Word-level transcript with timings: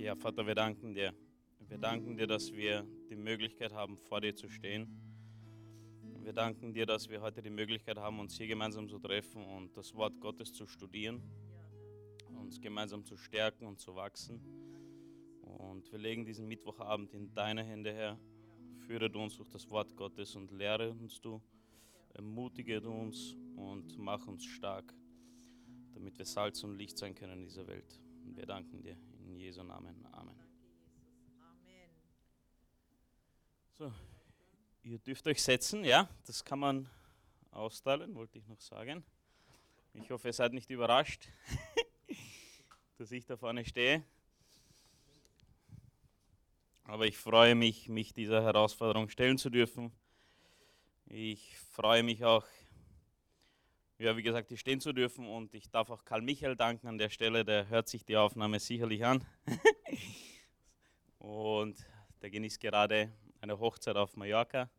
Ja, 0.00 0.16
Vater, 0.16 0.46
wir 0.46 0.54
danken 0.54 0.94
dir. 0.94 1.12
Wir 1.68 1.76
danken 1.76 2.16
dir, 2.16 2.26
dass 2.26 2.50
wir 2.54 2.86
die 3.10 3.16
Möglichkeit 3.16 3.74
haben, 3.74 3.98
vor 3.98 4.22
dir 4.22 4.34
zu 4.34 4.48
stehen. 4.48 4.88
Wir 6.22 6.32
danken 6.32 6.72
dir, 6.72 6.86
dass 6.86 7.10
wir 7.10 7.20
heute 7.20 7.42
die 7.42 7.50
Möglichkeit 7.50 7.98
haben, 7.98 8.18
uns 8.18 8.34
hier 8.38 8.46
gemeinsam 8.46 8.88
zu 8.88 8.98
treffen 8.98 9.44
und 9.44 9.76
das 9.76 9.94
Wort 9.94 10.18
Gottes 10.18 10.54
zu 10.54 10.66
studieren, 10.66 11.22
uns 12.34 12.58
gemeinsam 12.62 13.04
zu 13.04 13.18
stärken 13.18 13.66
und 13.66 13.78
zu 13.78 13.94
wachsen. 13.94 14.40
Und 15.42 15.92
wir 15.92 15.98
legen 15.98 16.24
diesen 16.24 16.48
Mittwochabend 16.48 17.12
in 17.12 17.34
deine 17.34 17.62
Hände, 17.62 17.92
Herr. 17.92 18.18
Führe 18.86 19.10
du 19.10 19.20
uns 19.20 19.36
durch 19.36 19.50
das 19.50 19.68
Wort 19.68 19.94
Gottes 19.98 20.34
und 20.34 20.50
lehre 20.50 20.92
uns 20.92 21.20
du, 21.20 21.42
ermutige 22.14 22.80
du 22.80 22.90
uns 22.90 23.36
und 23.54 23.98
mach 23.98 24.26
uns 24.26 24.46
stark, 24.46 24.94
damit 25.92 26.16
wir 26.16 26.24
Salz 26.24 26.64
und 26.64 26.78
Licht 26.78 26.96
sein 26.96 27.14
können 27.14 27.40
in 27.40 27.44
dieser 27.44 27.66
Welt. 27.66 28.00
Und 28.24 28.34
wir 28.38 28.46
danken 28.46 28.80
dir 28.80 28.96
Jesu 29.40 29.62
Namen. 29.62 30.06
Amen. 30.12 30.36
So, 33.78 33.90
ihr 34.82 34.98
dürft 34.98 35.26
euch 35.26 35.42
setzen, 35.42 35.82
ja, 35.82 36.10
das 36.26 36.44
kann 36.44 36.58
man 36.58 36.90
austeilen, 37.50 38.14
wollte 38.14 38.36
ich 38.36 38.46
noch 38.46 38.60
sagen. 38.60 39.02
Ich 39.94 40.10
hoffe, 40.10 40.28
ihr 40.28 40.34
seid 40.34 40.52
nicht 40.52 40.68
überrascht, 40.68 41.26
dass 42.98 43.10
ich 43.12 43.24
da 43.24 43.38
vorne 43.38 43.64
stehe. 43.64 44.04
Aber 46.84 47.06
ich 47.06 47.16
freue 47.16 47.54
mich, 47.54 47.88
mich 47.88 48.12
dieser 48.12 48.42
Herausforderung 48.42 49.08
stellen 49.08 49.38
zu 49.38 49.48
dürfen. 49.48 49.90
Ich 51.06 51.56
freue 51.56 52.02
mich 52.02 52.26
auch, 52.26 52.44
ja, 54.00 54.16
wie 54.16 54.22
gesagt, 54.22 54.48
hier 54.48 54.56
stehen 54.56 54.80
zu 54.80 54.94
dürfen 54.94 55.28
und 55.28 55.52
ich 55.52 55.70
darf 55.70 55.90
auch 55.90 56.06
Karl 56.06 56.22
Michael 56.22 56.56
danken 56.56 56.88
an 56.88 56.96
der 56.96 57.10
Stelle, 57.10 57.44
der 57.44 57.68
hört 57.68 57.86
sich 57.86 58.02
die 58.02 58.16
Aufnahme 58.16 58.58
sicherlich 58.58 59.04
an. 59.04 59.22
und 61.18 61.76
der 62.22 62.30
genießt 62.30 62.58
gerade 62.58 63.12
eine 63.42 63.58
Hochzeit 63.58 63.96
auf 63.96 64.16
Mallorca 64.16 64.70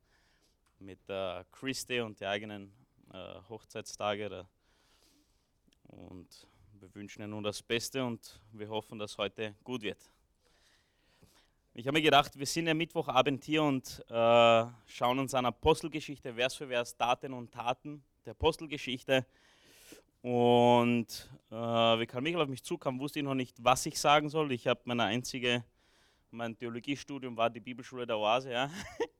mit 0.80 1.08
der 1.08 1.46
Christi 1.52 2.00
und 2.00 2.20
die 2.20 2.26
eigenen 2.26 2.74
äh, 3.14 3.36
Hochzeitstage. 3.48 4.48
Und 5.84 6.48
wir 6.80 6.96
wünschen 6.96 7.22
ihnen 7.22 7.30
nun 7.30 7.44
das 7.44 7.62
Beste 7.62 8.04
und 8.04 8.40
wir 8.54 8.70
hoffen, 8.70 8.98
dass 8.98 9.20
heute 9.20 9.54
gut 9.64 9.84
wird. 9.84 10.00
Ich 11.76 11.86
habe 11.86 12.00
mir 12.00 12.04
gedacht, 12.04 12.40
wir 12.40 12.48
sind 12.48 12.66
ja 12.66 12.74
Mittwochabend 12.74 13.44
hier 13.44 13.62
und 13.62 14.04
äh, 14.10 14.66
schauen 14.88 15.20
uns 15.20 15.36
an 15.36 15.46
Apostelgeschichte, 15.46 16.34
Vers 16.34 16.56
für 16.56 16.68
Vers, 16.68 16.98
Daten 16.98 17.34
und 17.34 17.52
Taten 17.52 18.04
der 18.26 18.32
Apostelgeschichte. 18.32 19.26
Und 20.22 21.30
äh, 21.50 21.56
wie 21.56 22.06
Karl 22.06 22.22
Michael 22.22 22.44
auf 22.44 22.50
mich 22.50 22.64
zukam, 22.64 23.00
wusste 23.00 23.20
ich 23.20 23.26
noch 23.26 23.34
nicht, 23.34 23.58
was 23.64 23.86
ich 23.86 24.00
sagen 24.00 24.30
soll. 24.30 24.52
Ich 24.52 24.68
habe 24.68 24.82
meine 24.86 25.04
einzige, 25.04 25.64
mein 26.30 26.58
Theologiestudium 26.58 27.36
war 27.36 27.50
die 27.50 27.60
Bibelschule 27.60 28.06
der 28.06 28.18
Oase. 28.18 28.52
Ja. 28.52 28.70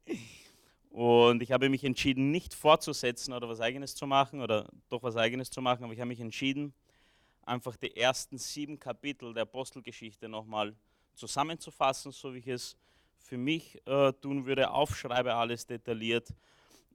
Und 0.90 1.42
ich 1.42 1.50
habe 1.52 1.68
mich 1.68 1.84
entschieden, 1.84 2.30
nicht 2.30 2.54
fortzusetzen 2.54 3.32
oder 3.32 3.48
was 3.48 3.60
Eigenes 3.60 3.94
zu 3.94 4.06
machen 4.06 4.40
oder 4.40 4.68
doch 4.88 5.02
was 5.02 5.16
Eigenes 5.16 5.50
zu 5.50 5.62
machen, 5.62 5.84
aber 5.84 5.94
ich 5.94 6.00
habe 6.00 6.08
mich 6.08 6.20
entschieden, 6.20 6.74
einfach 7.44 7.76
die 7.76 7.96
ersten 7.96 8.36
sieben 8.36 8.78
Kapitel 8.78 9.32
der 9.32 9.44
Apostelgeschichte 9.44 10.28
nochmal 10.28 10.72
zu 10.72 10.78
zusammenzufassen, 11.14 12.12
so 12.12 12.34
wie 12.34 12.38
ich 12.38 12.48
es 12.48 12.76
für 13.18 13.36
mich 13.36 13.80
äh, 13.86 14.12
tun 14.14 14.46
würde. 14.46 14.70
Aufschreibe 14.70 15.34
alles 15.34 15.66
detailliert. 15.66 16.34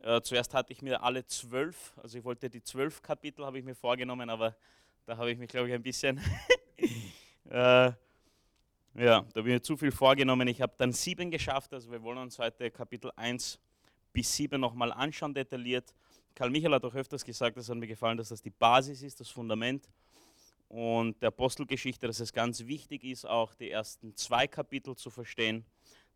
Äh, 0.02 0.22
zuerst 0.22 0.54
hatte 0.54 0.72
ich 0.74 0.82
mir 0.82 1.02
alle 1.02 1.26
zwölf, 1.26 1.94
also 2.02 2.18
ich 2.18 2.24
wollte 2.24 2.50
die 2.50 2.62
zwölf 2.62 3.02
Kapitel, 3.02 3.46
habe 3.46 3.60
ich 3.60 3.66
mir 3.66 3.76
vorgenommen, 3.76 4.30
aber 4.30 4.56
da 5.06 5.18
habe 5.18 5.32
ich 5.32 5.38
mich, 5.38 5.50
glaube 5.50 5.68
ich, 5.68 5.74
ein 5.74 5.82
bisschen, 5.82 6.22
äh, 7.50 7.52
ja, 7.52 7.96
da 8.94 9.06
habe 9.36 9.40
ich 9.40 9.46
mir 9.46 9.62
zu 9.62 9.76
viel 9.78 9.92
vorgenommen. 9.92 10.48
Ich 10.48 10.62
habe 10.62 10.74
dann 10.78 10.92
sieben 10.92 11.32
geschafft, 11.32 11.74
also 11.74 11.92
wir 11.92 12.02
wollen 12.04 12.20
uns 12.20 12.38
heute 12.40 12.70
Kapitel 12.70 13.12
1 13.16 13.60
bis 14.14 14.36
7 14.36 14.60
nochmal 14.60 14.92
anschauen, 14.92 15.34
detailliert. 15.34 15.94
Karl 16.36 16.50
Michael 16.50 16.74
hat 16.74 16.86
auch 16.86 16.94
öfters 16.94 17.26
gesagt, 17.26 17.58
es 17.58 17.70
hat 17.70 17.78
mir 17.78 17.88
gefallen, 17.88 18.18
dass 18.18 18.30
das 18.30 18.42
die 18.42 18.52
Basis 18.52 19.02
ist, 19.02 19.20
das 19.20 19.30
Fundament 19.30 19.90
und 20.70 21.22
der 21.22 21.30
Apostelgeschichte, 21.30 22.08
dass 22.08 22.20
es 22.20 22.34
ganz 22.34 22.66
wichtig 22.66 23.04
ist, 23.04 23.26
auch 23.26 23.54
die 23.56 23.72
ersten 23.72 24.16
zwei 24.16 24.48
Kapitel 24.48 24.96
zu 24.96 25.10
verstehen, 25.10 25.66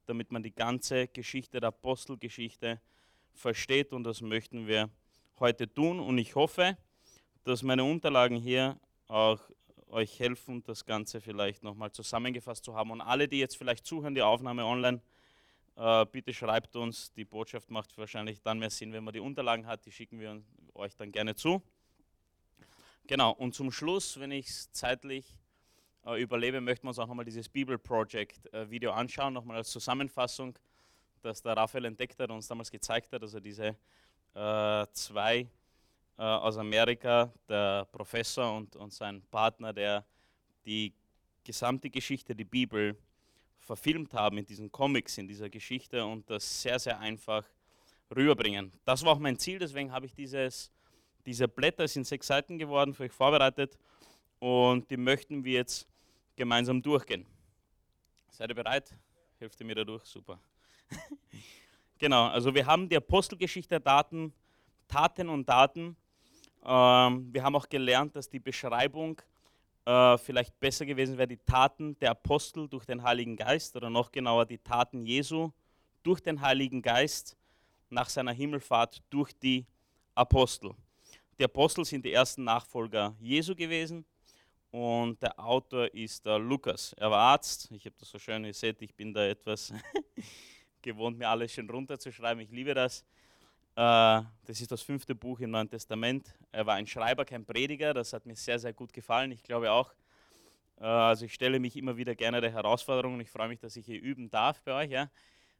damit 0.05 0.31
man 0.31 0.43
die 0.43 0.53
ganze 0.53 1.07
Geschichte 1.07 1.59
der 1.59 1.69
Apostelgeschichte 1.69 2.79
versteht. 3.33 3.93
Und 3.93 4.03
das 4.03 4.21
möchten 4.21 4.67
wir 4.67 4.89
heute 5.39 5.71
tun. 5.71 5.99
Und 5.99 6.17
ich 6.17 6.35
hoffe, 6.35 6.77
dass 7.43 7.63
meine 7.63 7.83
Unterlagen 7.83 8.37
hier 8.37 8.79
auch 9.07 9.39
euch 9.87 10.19
helfen, 10.19 10.63
das 10.63 10.85
Ganze 10.85 11.19
vielleicht 11.19 11.63
nochmal 11.63 11.91
zusammengefasst 11.91 12.63
zu 12.63 12.75
haben. 12.75 12.91
Und 12.91 13.01
alle, 13.01 13.27
die 13.27 13.39
jetzt 13.39 13.57
vielleicht 13.57 13.85
zuhören, 13.85 14.15
die 14.15 14.21
Aufnahme 14.21 14.65
online, 14.65 15.01
äh, 15.75 16.05
bitte 16.05 16.33
schreibt 16.33 16.75
uns. 16.75 17.11
Die 17.13 17.25
Botschaft 17.25 17.69
macht 17.69 17.97
wahrscheinlich 17.97 18.41
dann 18.41 18.59
mehr 18.59 18.69
Sinn, 18.69 18.93
wenn 18.93 19.03
man 19.03 19.13
die 19.13 19.19
Unterlagen 19.19 19.65
hat. 19.65 19.85
Die 19.85 19.91
schicken 19.91 20.19
wir 20.19 20.41
euch 20.73 20.95
dann 20.95 21.11
gerne 21.11 21.35
zu. 21.35 21.61
Genau, 23.07 23.31
und 23.31 23.53
zum 23.55 23.71
Schluss, 23.71 24.19
wenn 24.19 24.31
ich 24.31 24.47
es 24.47 24.71
zeitlich 24.71 25.25
äh, 26.05 26.21
überlebe, 26.21 26.61
möchten 26.61 26.85
wir 26.85 26.89
uns 26.89 26.99
auch 26.99 27.07
nochmal 27.07 27.25
dieses 27.25 27.49
Bible 27.49 27.77
Project 27.77 28.53
äh, 28.53 28.69
Video 28.69 28.91
anschauen, 28.91 29.33
nochmal 29.33 29.57
als 29.57 29.69
Zusammenfassung, 29.71 30.57
das 31.21 31.41
der 31.41 31.55
Raphael 31.55 31.85
entdeckt 31.85 32.19
hat 32.19 32.29
und 32.29 32.37
uns 32.37 32.47
damals 32.47 32.71
gezeigt 32.71 33.11
hat. 33.11 33.21
Also 33.21 33.39
diese 33.39 33.75
äh, 34.33 34.85
zwei 34.93 35.47
äh, 36.17 36.21
aus 36.21 36.57
Amerika, 36.57 37.31
der 37.47 37.85
Professor 37.85 38.55
und, 38.55 38.75
und 38.75 38.93
sein 38.93 39.21
Partner, 39.29 39.73
der 39.73 40.05
die 40.65 40.93
gesamte 41.43 41.89
Geschichte, 41.89 42.35
die 42.35 42.45
Bibel, 42.45 42.95
verfilmt 43.59 44.13
haben 44.13 44.39
in 44.39 44.45
diesen 44.45 44.71
Comics, 44.71 45.17
in 45.17 45.27
dieser 45.27 45.49
Geschichte 45.49 46.03
und 46.03 46.29
das 46.29 46.61
sehr, 46.61 46.79
sehr 46.79 46.99
einfach 46.99 47.45
rüberbringen. 48.15 48.71
Das 48.83 49.03
war 49.05 49.13
auch 49.13 49.19
mein 49.19 49.37
Ziel, 49.37 49.59
deswegen 49.59 49.91
habe 49.91 50.07
ich 50.07 50.13
dieses 50.13 50.71
diese 51.25 51.47
Blätter 51.47 51.87
sind 51.87 52.07
sechs 52.07 52.27
Seiten 52.27 52.57
geworden, 52.57 52.93
für 52.93 53.03
euch 53.03 53.11
vorbereitet 53.11 53.77
und 54.39 54.89
die 54.89 54.97
möchten 54.97 55.43
wir 55.43 55.53
jetzt 55.53 55.87
gemeinsam 56.35 56.81
durchgehen. 56.81 57.25
Seid 58.29 58.49
ihr 58.49 58.55
bereit? 58.55 58.95
Hilft 59.37 59.59
ihr 59.59 59.65
mir 59.65 59.75
da 59.75 59.83
durch? 59.83 60.03
Super. 60.03 60.39
genau, 61.97 62.27
also 62.27 62.53
wir 62.53 62.65
haben 62.65 62.87
die 62.89 62.97
Apostelgeschichte 62.97 63.79
Daten, 63.79 64.33
Taten 64.87 65.29
und 65.29 65.47
Daten. 65.47 65.95
Ähm, 66.63 67.33
wir 67.33 67.43
haben 67.43 67.55
auch 67.55 67.67
gelernt, 67.69 68.15
dass 68.15 68.29
die 68.29 68.39
Beschreibung 68.39 69.21
äh, 69.85 70.17
vielleicht 70.17 70.59
besser 70.59 70.85
gewesen 70.85 71.17
wäre, 71.17 71.27
die 71.27 71.37
Taten 71.37 71.97
der 71.99 72.11
Apostel 72.11 72.67
durch 72.67 72.85
den 72.85 73.01
Heiligen 73.01 73.35
Geist 73.35 73.75
oder 73.75 73.89
noch 73.89 74.11
genauer 74.11 74.45
die 74.45 74.59
Taten 74.59 75.05
Jesu 75.05 75.51
durch 76.03 76.21
den 76.21 76.41
Heiligen 76.41 76.81
Geist 76.81 77.37
nach 77.89 78.09
seiner 78.09 78.31
Himmelfahrt 78.31 79.01
durch 79.09 79.33
die 79.33 79.65
Apostel. 80.15 80.73
Die 81.39 81.43
Apostel 81.43 81.85
sind 81.85 82.05
die 82.05 82.13
ersten 82.13 82.43
Nachfolger 82.43 83.15
Jesu 83.19 83.55
gewesen 83.55 84.05
und 84.69 85.21
der 85.21 85.37
Autor 85.39 85.93
ist 85.93 86.25
der 86.25 86.39
Lukas. 86.39 86.93
Er 86.93 87.11
war 87.11 87.19
Arzt. 87.33 87.69
Ich 87.71 87.85
habe 87.85 87.95
das 87.99 88.09
so 88.09 88.19
schön, 88.19 88.45
ihr 88.45 88.53
seht, 88.53 88.81
ich 88.81 88.95
bin 88.95 89.13
da 89.13 89.25
etwas 89.25 89.73
gewohnt, 90.81 91.17
mir 91.17 91.29
alles 91.29 91.53
schön 91.53 91.69
runterzuschreiben. 91.69 92.43
Ich 92.43 92.51
liebe 92.51 92.73
das. 92.73 93.05
Äh, 93.75 94.21
das 94.45 94.59
ist 94.59 94.71
das 94.71 94.81
fünfte 94.81 95.15
Buch 95.15 95.39
im 95.39 95.51
Neuen 95.51 95.69
Testament. 95.69 96.33
Er 96.51 96.65
war 96.65 96.75
ein 96.75 96.85
Schreiber, 96.85 97.23
kein 97.23 97.45
Prediger. 97.45 97.93
Das 97.93 98.11
hat 98.11 98.25
mir 98.25 98.35
sehr, 98.35 98.59
sehr 98.59 98.73
gut 98.73 98.91
gefallen. 98.91 99.31
Ich 99.31 99.43
glaube 99.43 99.71
auch. 99.71 99.93
Äh, 100.79 100.83
also 100.83 101.25
ich 101.25 101.33
stelle 101.33 101.59
mich 101.59 101.77
immer 101.77 101.95
wieder 101.95 102.13
gerne 102.13 102.41
der 102.41 102.51
Herausforderung 102.51 103.13
und 103.13 103.21
ich 103.21 103.29
freue 103.29 103.47
mich, 103.47 103.59
dass 103.59 103.77
ich 103.77 103.85
hier 103.85 104.01
üben 104.01 104.29
darf 104.29 104.61
bei 104.63 104.73
euch. 104.73 104.91
Ja? 104.91 105.09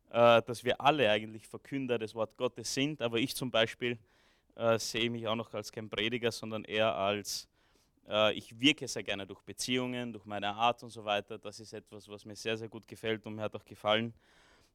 Äh, 0.10 0.42
dass 0.42 0.64
wir 0.66 0.82
alle 0.82 1.10
eigentlich 1.10 1.48
Verkünder 1.48 1.98
des 1.98 2.14
Wort 2.14 2.36
Gottes 2.36 2.74
sind. 2.74 3.02
Aber 3.02 3.18
ich 3.18 3.36
zum 3.36 3.52
Beispiel 3.52 3.98
sehe 4.76 5.10
mich 5.10 5.26
auch 5.30 5.36
noch 5.36 5.54
als 5.54 5.72
kein 5.72 5.90
Prediger, 5.90 6.30
sondern 6.30 6.66
eher 6.66 6.94
als, 6.94 7.48
ich 8.34 8.60
wirke 8.60 8.86
sehr 8.86 9.02
gerne 9.02 9.26
durch 9.26 9.42
Beziehungen, 9.44 10.12
durch 10.12 10.26
meine 10.26 10.54
Art 10.54 10.84
und 10.84 10.90
so 10.90 11.06
weiter. 11.06 11.40
Das 11.40 11.62
ist 11.62 11.72
etwas, 11.72 12.10
was 12.10 12.26
mir 12.26 12.36
sehr, 12.36 12.58
sehr 12.58 12.68
gut 12.68 12.86
gefällt 12.86 13.26
und 13.26 13.36
mir 13.36 13.44
hat 13.44 13.56
auch 13.56 13.64
gefallen, 13.64 14.14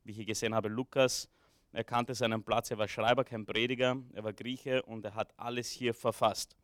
wie 0.06 0.12
ich 0.12 0.16
hier 0.18 0.26
gesehen 0.26 0.54
habe, 0.54 0.68
Lukas. 0.68 1.28
Er 1.72 1.84
kannte 1.84 2.14
seinen 2.14 2.42
Platz, 2.42 2.70
er 2.70 2.78
war 2.78 2.86
Schreiber, 2.86 3.24
kein 3.24 3.44
Prediger, 3.44 3.96
er 4.12 4.24
war 4.24 4.32
Grieche 4.32 4.82
und 4.82 5.04
er 5.04 5.14
hat 5.14 5.34
alles 5.36 5.68
hier 5.70 5.92
verfasst. 5.92 6.56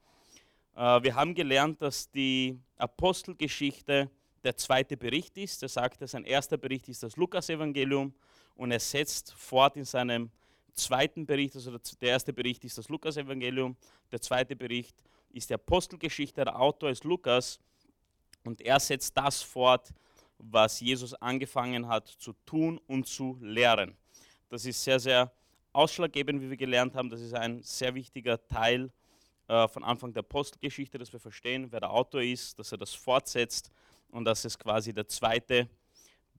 Äh, 0.76 1.02
wir 1.02 1.14
haben 1.14 1.34
gelernt, 1.34 1.82
dass 1.82 2.10
die 2.10 2.58
Apostelgeschichte 2.76 4.08
der 4.44 4.56
zweite 4.56 4.96
Bericht 4.96 5.36
ist. 5.38 5.62
Er 5.62 5.68
sagt, 5.68 6.08
sein 6.08 6.24
erster 6.24 6.56
Bericht 6.56 6.88
ist 6.88 7.02
das 7.02 7.16
Lukas-Evangelium 7.16 8.14
und 8.54 8.70
er 8.70 8.80
setzt 8.80 9.32
fort 9.32 9.76
in 9.76 9.84
seinem 9.84 10.30
zweiten 10.74 11.26
Bericht, 11.26 11.56
also 11.56 11.76
der 12.00 12.08
erste 12.08 12.32
Bericht 12.32 12.64
ist 12.64 12.78
das 12.78 12.88
Lukas-Evangelium, 12.88 13.76
der 14.10 14.20
zweite 14.20 14.56
Bericht 14.56 14.96
ist 15.30 15.50
die 15.50 15.54
Apostelgeschichte, 15.54 16.44
der 16.44 16.58
Autor 16.58 16.90
ist 16.90 17.04
Lukas 17.04 17.58
und 18.44 18.60
er 18.60 18.80
setzt 18.80 19.16
das 19.16 19.42
fort, 19.42 19.92
was 20.42 20.80
Jesus 20.80 21.14
angefangen 21.14 21.86
hat 21.88 22.08
zu 22.08 22.32
tun 22.44 22.78
und 22.86 23.06
zu 23.06 23.38
lehren. 23.40 23.96
Das 24.48 24.66
ist 24.66 24.82
sehr, 24.82 24.98
sehr 24.98 25.32
ausschlaggebend, 25.72 26.42
wie 26.42 26.50
wir 26.50 26.56
gelernt 26.56 26.94
haben. 26.94 27.08
Das 27.08 27.20
ist 27.20 27.32
ein 27.34 27.62
sehr 27.62 27.94
wichtiger 27.94 28.44
Teil 28.48 28.90
äh, 29.48 29.68
von 29.68 29.84
Anfang 29.84 30.12
der 30.12 30.20
Apostelgeschichte, 30.20 30.98
dass 30.98 31.12
wir 31.12 31.20
verstehen, 31.20 31.70
wer 31.70 31.80
der 31.80 31.90
Autor 31.90 32.22
ist, 32.22 32.58
dass 32.58 32.72
er 32.72 32.78
das 32.78 32.92
fortsetzt 32.94 33.70
und 34.10 34.24
dass 34.24 34.44
es 34.44 34.58
quasi 34.58 34.92
der 34.92 35.06
zweite 35.06 35.68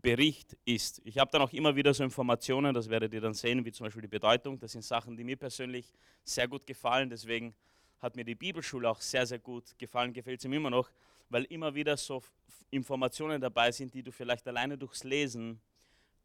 Bericht 0.01 0.57
ist. 0.65 1.01
Ich 1.05 1.17
habe 1.17 1.31
dann 1.31 1.41
auch 1.41 1.53
immer 1.53 1.75
wieder 1.75 1.93
so 1.93 2.03
Informationen, 2.03 2.73
das 2.73 2.89
werdet 2.89 3.13
ihr 3.13 3.21
dann 3.21 3.33
sehen, 3.33 3.63
wie 3.63 3.71
zum 3.71 3.85
Beispiel 3.85 4.01
die 4.01 4.09
Bedeutung. 4.09 4.59
Das 4.59 4.73
sind 4.73 4.83
Sachen, 4.83 5.15
die 5.15 5.23
mir 5.23 5.37
persönlich 5.37 5.93
sehr 6.25 6.47
gut 6.47 6.67
gefallen. 6.67 7.09
Deswegen 7.09 7.55
hat 7.99 8.17
mir 8.17 8.25
die 8.25 8.35
Bibelschule 8.35 8.89
auch 8.89 8.99
sehr, 8.99 9.25
sehr 9.25 9.39
gut 9.39 9.79
gefallen, 9.79 10.11
gefällt 10.11 10.41
sie 10.41 10.49
mir 10.49 10.57
immer 10.57 10.69
noch, 10.69 10.89
weil 11.33 11.45
immer 11.45 11.73
wieder 11.73 11.97
so 11.97 12.21
Informationen 12.69 13.41
dabei 13.41 13.71
sind, 13.71 13.91
die 13.93 14.03
du 14.03 14.11
vielleicht 14.11 14.47
alleine 14.47 14.77
durchs 14.77 15.03
Lesen 15.03 15.59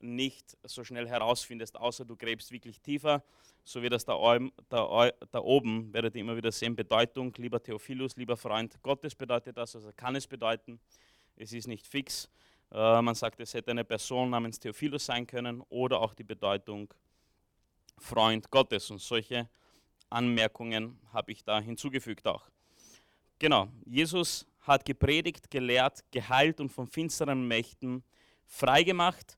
nicht 0.01 0.57
so 0.63 0.85
schnell 0.85 1.09
herausfindest, 1.09 1.77
außer 1.77 2.05
du 2.05 2.15
gräbst 2.15 2.53
wirklich 2.53 2.81
tiefer, 2.81 3.25
so 3.65 3.83
wie 3.83 3.89
das 3.89 4.05
da, 4.05 4.15
da, 4.69 5.11
da 5.31 5.39
oben, 5.41 5.93
werdet 5.95 6.15
ihr 6.15 6.21
immer 6.21 6.37
wieder 6.37 6.53
sehen, 6.53 6.77
Bedeutung, 6.77 7.33
lieber 7.39 7.63
Theophilus, 7.63 8.17
lieber 8.17 8.37
Freund 8.37 8.81
Gottes 8.83 9.15
bedeutet 9.15 9.57
das, 9.57 9.75
also 9.75 9.91
kann 9.97 10.15
es 10.15 10.27
bedeuten, 10.27 10.79
es 11.37 11.55
ist 11.55 11.69
nicht 11.69 11.87
fix. 11.87 12.29
Äh, 12.71 13.01
man 13.01 13.15
sagt, 13.15 13.41
es 13.41 13.55
hätte 13.55 13.71
eine 13.71 13.85
Person 13.85 14.29
namens 14.29 14.61
Theophilus 14.61 15.07
sein 15.07 15.27
können 15.27 15.63
oder 15.71 16.01
auch 16.01 16.13
die 16.13 16.25
Bedeutung 16.25 16.93
Freund 17.97 18.51
Gottes 18.51 18.91
und 18.91 19.01
solche 19.01 19.49
Anmerkungen 20.11 21.01
habe 21.15 21.33
ich 21.33 21.43
da 21.43 21.61
hinzugefügt 21.61 22.27
auch. 22.27 22.49
Genau, 23.39 23.69
Jesus 23.87 24.47
hat 24.69 24.85
gepredigt, 24.85 25.51
gelehrt, 25.51 26.05
geheilt 26.11 26.61
und 26.61 26.71
von 26.71 26.87
finsteren 26.87 27.49
Mächten 27.49 28.05
freigemacht. 28.47 29.37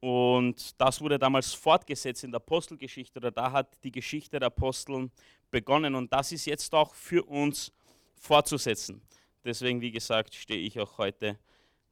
Und 0.00 0.80
das 0.80 1.00
wurde 1.00 1.18
damals 1.18 1.54
fortgesetzt 1.54 2.24
in 2.24 2.32
der 2.32 2.38
Apostelgeschichte, 2.38 3.20
oder 3.20 3.30
da 3.30 3.52
hat 3.52 3.82
die 3.84 3.92
Geschichte 3.92 4.40
der 4.40 4.48
Aposteln 4.48 5.12
begonnen. 5.52 5.94
Und 5.94 6.12
das 6.12 6.32
ist 6.32 6.46
jetzt 6.46 6.74
auch 6.74 6.92
für 6.94 7.22
uns 7.22 7.72
fortzusetzen. 8.16 9.00
Deswegen, 9.44 9.80
wie 9.80 9.92
gesagt, 9.92 10.34
stehe 10.34 10.60
ich 10.60 10.80
auch 10.80 10.98
heute 10.98 11.38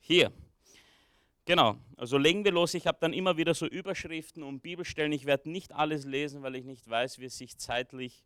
hier. 0.00 0.32
Genau, 1.44 1.76
also 1.96 2.18
legen 2.18 2.44
wir 2.44 2.52
los. 2.52 2.74
Ich 2.74 2.86
habe 2.86 2.98
dann 3.00 3.12
immer 3.12 3.36
wieder 3.36 3.54
so 3.54 3.66
Überschriften 3.66 4.42
und 4.42 4.60
Bibelstellen. 4.60 5.12
Ich 5.12 5.26
werde 5.26 5.50
nicht 5.50 5.72
alles 5.72 6.04
lesen, 6.04 6.42
weil 6.42 6.56
ich 6.56 6.64
nicht 6.64 6.88
weiß, 6.88 7.18
wie 7.18 7.24
es 7.26 7.38
sich 7.38 7.58
zeitlich 7.58 8.24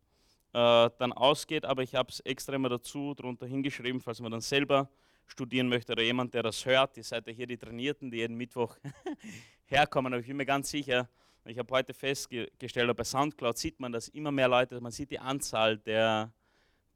äh, 0.55 0.89
dann 0.99 1.11
ausgeht, 1.11 1.65
aber 1.65 1.83
ich 1.83 1.95
habe 1.95 2.09
es 2.09 2.21
extra 2.21 2.53
immer 2.53 2.69
dazu 2.69 3.13
drunter 3.13 3.45
hingeschrieben, 3.45 3.99
falls 3.99 4.21
man 4.21 4.31
dann 4.31 4.39
selber 4.39 4.89
studieren 5.27 5.67
möchte 5.67 5.91
oder 5.91 6.01
jemand, 6.01 6.33
der 6.33 6.43
das 6.43 6.65
hört. 6.65 6.95
Ihr 6.95 7.03
seid 7.03 7.27
ja 7.27 7.33
hier 7.33 7.45
die 7.45 7.57
Trainierten, 7.57 8.09
die 8.09 8.17
jeden 8.17 8.37
Mittwoch 8.37 8.77
herkommen, 9.65 10.13
aber 10.13 10.21
ich 10.21 10.27
bin 10.27 10.37
mir 10.37 10.45
ganz 10.45 10.69
sicher, 10.69 11.09
ich 11.43 11.59
habe 11.59 11.73
heute 11.73 11.93
festgestellt, 11.93 12.95
bei 12.95 13.03
Soundcloud 13.03 13.57
sieht 13.57 13.81
man, 13.81 13.91
dass 13.91 14.07
immer 14.07 14.31
mehr 14.31 14.47
Leute, 14.47 14.79
man 14.79 14.93
sieht 14.93 15.11
die 15.11 15.19
Anzahl 15.19 15.77
der, 15.77 16.31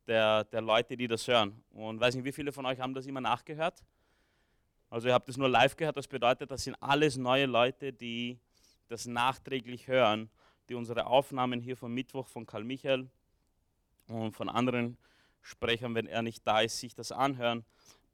der, 0.08 0.46
der 0.46 0.62
Leute, 0.62 0.96
die 0.96 1.10
das 1.10 1.28
hören. 1.28 1.62
Und 1.72 2.00
weiß 2.00 2.16
nicht, 2.16 2.24
wie 2.24 2.32
viele 2.32 2.54
von 2.54 2.66
euch 2.66 2.80
haben 2.80 2.94
das 2.94 3.08
immer 3.08 3.22
nachgehört? 3.22 3.84
Also 4.90 5.10
ihr 5.10 5.14
habt 5.14 5.28
es 5.28 5.36
nur 5.36 5.50
live 5.50 5.76
gehört, 5.76 5.98
das 5.98 6.08
bedeutet, 6.08 6.50
das 6.50 6.64
sind 6.64 6.76
alles 6.82 7.18
neue 7.18 7.46
Leute, 7.46 7.92
die 7.92 8.40
das 8.88 9.06
nachträglich 9.06 9.90
hören, 9.90 10.30
die 10.70 10.76
unsere 10.76 11.08
Aufnahmen 11.08 11.60
hier 11.60 11.76
vom 11.76 11.94
Mittwoch 11.94 12.28
von 12.28 12.46
Karl 12.46 12.64
Michael 12.64 13.10
und 14.10 14.34
von 14.34 14.50
anderen 14.50 14.98
Sprechern, 15.42 15.96
wenn 15.96 16.08
er 16.08 16.22
nicht 16.22 16.46
da 16.46 16.62
ist, 16.62 16.80
sich 16.80 16.94
das 16.94 17.12
anhören 17.12 17.64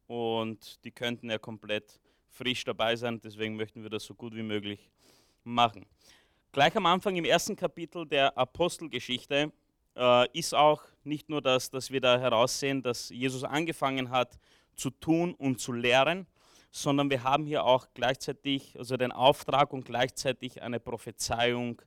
und 0.08 0.84
die 0.84 0.92
könnten 0.92 1.30
ja 1.30 1.38
komplett 1.38 2.00
frisch 2.30 2.64
dabei 2.64 2.96
sein, 2.96 3.20
deswegen 3.22 3.56
möchten 3.56 3.82
wir 3.82 3.90
das 3.90 4.04
so 4.04 4.14
gut 4.14 4.36
wie 4.36 4.44
möglich 4.44 4.92
machen. 5.44 5.86
Gleich 6.52 6.76
am 6.76 6.86
Anfang 6.86 7.16
im 7.16 7.26
ersten 7.26 7.56
Kapitel 7.56 8.06
der 8.06 8.38
Apostelgeschichte 8.38 9.52
äh, 9.96 10.38
ist 10.38 10.54
auch 10.54 10.84
nicht 11.04 11.30
nur 11.30 11.42
das, 11.42 11.70
dass 11.70 11.92
wir 11.92 12.02
da 12.02 12.20
heraussehen, 12.20 12.82
dass 12.82 13.10
Jesus 13.10 13.44
angefangen 13.44 14.10
hat 14.10 14.38
zu 14.76 14.90
tun 14.90 15.34
und 15.34 15.60
zu 15.60 15.72
lehren, 15.72 16.28
sondern 16.72 17.10
wir 17.10 17.24
haben 17.24 17.46
hier 17.46 17.64
auch 17.64 17.88
gleichzeitig 17.94 18.78
also 18.78 18.98
den 18.98 19.12
Auftrag 19.12 19.72
und 19.72 19.86
gleichzeitig 19.86 20.62
eine 20.62 20.80
Prophezeiung 20.80 21.82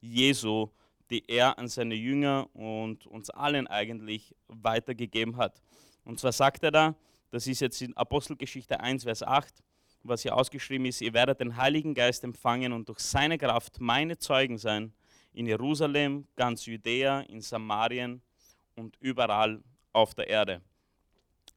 Jesu, 0.00 0.68
die 1.10 1.28
er 1.28 1.58
an 1.58 1.68
seine 1.68 1.94
Jünger 1.94 2.48
und 2.54 3.06
uns 3.06 3.30
allen 3.30 3.66
eigentlich 3.66 4.34
weitergegeben 4.48 5.36
hat. 5.36 5.60
Und 6.04 6.20
zwar 6.20 6.32
sagt 6.32 6.62
er 6.64 6.70
da, 6.70 6.94
das 7.30 7.46
ist 7.46 7.60
jetzt 7.60 7.82
in 7.82 7.96
Apostelgeschichte 7.96 8.80
1, 8.80 9.04
Vers 9.04 9.22
8, 9.22 9.62
was 10.02 10.22
hier 10.22 10.36
ausgeschrieben 10.36 10.86
ist, 10.86 11.00
ihr 11.00 11.12
werdet 11.12 11.40
den 11.40 11.56
Heiligen 11.56 11.94
Geist 11.94 12.24
empfangen 12.24 12.72
und 12.72 12.88
durch 12.88 13.00
seine 13.00 13.36
Kraft 13.36 13.80
meine 13.80 14.16
Zeugen 14.16 14.56
sein 14.56 14.92
in 15.32 15.46
Jerusalem, 15.46 16.26
ganz 16.36 16.66
Judäa, 16.66 17.20
in 17.22 17.40
Samarien 17.40 18.22
und 18.74 18.96
überall 19.00 19.60
auf 19.92 20.14
der 20.14 20.28
Erde. 20.28 20.62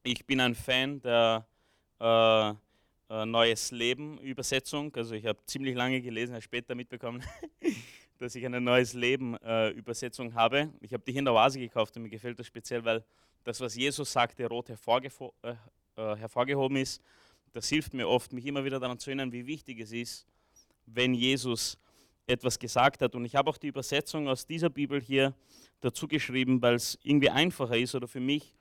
Ich 0.04 0.26
bin 0.26 0.42
ein 0.42 0.56
Fan 0.56 1.02
der 1.02 1.46
äh, 2.00 2.50
äh, 3.12 3.26
Neues 3.26 3.72
Leben 3.72 4.18
Übersetzung. 4.20 4.96
Also 4.96 5.16
ich 5.16 5.26
habe 5.26 5.40
ziemlich 5.46 5.76
lange 5.76 6.02
gelesen, 6.02 6.34
habe 6.34 6.42
später 6.42 6.76
mitbekommen, 6.76 7.24
dass 8.22 8.36
ich 8.36 8.46
eine 8.46 8.62
Neues 8.62 8.94
Leben 8.94 9.36
äh, 9.38 9.70
Übersetzung 9.72 10.36
habe. 10.36 10.70
Ich 10.80 10.94
habe 10.94 11.04
die 11.04 11.12
hier 11.12 11.20
in 11.20 11.26
der 11.26 11.34
Oase 11.34 11.60
gekauft 11.60 11.98
und 11.98 12.04
mir 12.04 12.10
gefällt 12.10 12.38
das 12.38 12.46
speziell, 12.46 12.86
weil 12.86 13.04
das, 13.44 13.60
was 13.60 13.76
Jesus 13.76 14.12
sagte, 14.12 14.46
rot 14.48 14.70
äh, 14.70 14.76
äh, 14.76 15.56
hervorgehoben 15.96 16.78
ist. 16.78 17.02
Das 17.52 17.68
hilft 17.68 17.94
mir 17.94 18.08
oft, 18.08 18.32
mich 18.32 18.46
immer 18.46 18.64
wieder 18.64 18.80
daran 18.80 19.00
zu 19.00 19.10
erinnern, 19.10 19.32
wie 19.32 19.48
wichtig 19.48 19.80
es 19.80 19.92
ist, 19.92 20.28
wenn 20.86 21.16
Jesus 21.16 21.80
etwas 22.28 22.60
gesagt 22.60 23.02
hat. 23.02 23.16
Und 23.16 23.26
ich 23.26 23.36
habe 23.36 23.50
auch 23.50 23.58
die 23.58 23.68
Übersetzung 23.68 24.28
aus 24.28 24.46
dieser 24.46 24.70
Bibel 24.70 25.02
hier 25.02 25.34
dazu 25.80 26.08
geschrieben, 26.08 26.62
weil 26.62 26.76
es 26.76 27.00
irgendwie 27.02 27.32
einfacher 27.32 27.76
ist 27.76 27.96
oder 27.96 28.08
für 28.08 28.20
mich 28.20 28.54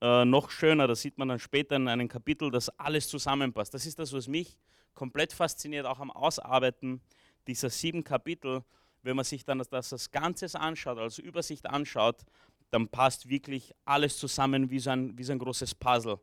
äh, 0.00 0.24
noch 0.24 0.50
schöner, 0.50 0.86
das 0.86 1.02
sieht 1.02 1.18
man 1.18 1.28
dann 1.28 1.40
später 1.40 1.74
in 1.74 1.88
einem 1.88 2.08
Kapitel, 2.08 2.50
dass 2.50 2.68
alles 2.78 3.08
zusammenpasst. 3.08 3.74
Das 3.74 3.86
ist 3.86 3.98
das, 3.98 4.12
was 4.12 4.28
mich 4.28 4.56
komplett 4.94 5.32
fasziniert, 5.32 5.84
auch 5.84 5.98
am 5.98 6.12
Ausarbeiten 6.12 7.00
dieser 7.48 7.70
sieben 7.70 8.04
Kapitel. 8.04 8.62
Wenn 9.02 9.16
man 9.16 9.24
sich 9.24 9.44
dann 9.44 9.58
das, 9.58 9.88
das 9.88 10.10
Ganze 10.10 10.46
anschaut, 10.58 10.98
also 10.98 11.22
Übersicht 11.22 11.66
anschaut, 11.68 12.24
dann 12.70 12.88
passt 12.88 13.28
wirklich 13.28 13.74
alles 13.84 14.18
zusammen 14.18 14.70
wie 14.70 14.78
so 14.78 14.90
ein, 14.90 15.16
wie 15.18 15.24
so 15.24 15.32
ein 15.32 15.38
großes 15.38 15.74
Puzzle. 15.74 16.18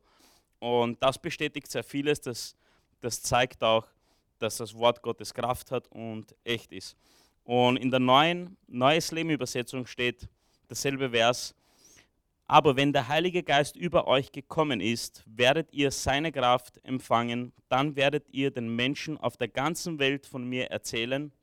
Und 0.60 1.02
das 1.02 1.20
bestätigt 1.20 1.70
sehr 1.70 1.84
vieles, 1.84 2.22
das, 2.22 2.56
das 3.02 3.22
zeigt 3.22 3.64
auch, 3.64 3.86
dass 4.40 4.58
das 4.58 4.74
Wort 4.76 5.02
Gottes 5.02 5.34
Kraft 5.34 5.72
hat 5.72 5.88
und 5.90 6.36
echt 6.44 6.72
ist. 6.72 6.96
Und 7.44 7.78
in 7.78 7.92
der 7.92 8.00
neuen 8.00 8.58
Neues 8.68 9.12
Leben 9.12 9.30
Übersetzung 9.30 9.86
steht 9.86 10.28
dasselbe 10.68 11.10
Vers, 11.10 11.56
aber 12.50 12.78
wenn 12.78 12.94
der 12.94 13.10
Heilige 13.10 13.44
Geist 13.44 13.76
über 13.76 14.08
euch 14.08 14.32
gekommen 14.32 14.80
ist, 14.80 15.22
werdet 15.26 15.74
ihr 15.74 15.92
seine 15.92 16.32
Kraft 16.32 16.80
empfangen, 16.86 17.52
dann 17.68 17.98
werdet 17.98 18.30
ihr 18.32 18.52
den 18.52 18.74
Menschen 18.74 19.18
auf 19.18 19.36
der 19.36 19.50
ganzen 19.50 20.00
Welt 20.00 20.26
von 20.26 20.48
mir 20.48 20.72
erzählen, 20.72 21.34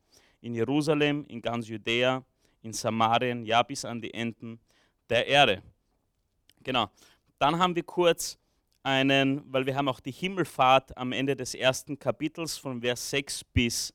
in 0.44 0.54
Jerusalem, 0.54 1.24
in 1.28 1.40
ganz 1.40 1.66
Judäa, 1.68 2.22
in 2.60 2.72
Samarien, 2.74 3.46
ja 3.46 3.62
bis 3.62 3.84
an 3.84 4.00
die 4.00 4.12
Enden 4.12 4.60
der 5.08 5.26
Erde. 5.26 5.62
Genau. 6.62 6.90
Dann 7.38 7.58
haben 7.58 7.74
wir 7.74 7.82
kurz 7.82 8.38
einen, 8.82 9.42
weil 9.50 9.64
wir 9.64 9.74
haben 9.74 9.88
auch 9.88 10.00
die 10.00 10.12
Himmelfahrt 10.12 10.96
am 10.98 11.12
Ende 11.12 11.34
des 11.34 11.54
ersten 11.54 11.98
Kapitels 11.98 12.58
von 12.58 12.82
Vers 12.82 13.08
6 13.08 13.44
bis 13.44 13.94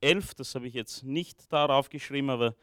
11, 0.00 0.34
das 0.36 0.54
habe 0.54 0.66
ich 0.66 0.74
jetzt 0.74 1.04
nicht 1.04 1.52
darauf 1.52 1.90
geschrieben, 1.90 2.30
aber 2.30 2.54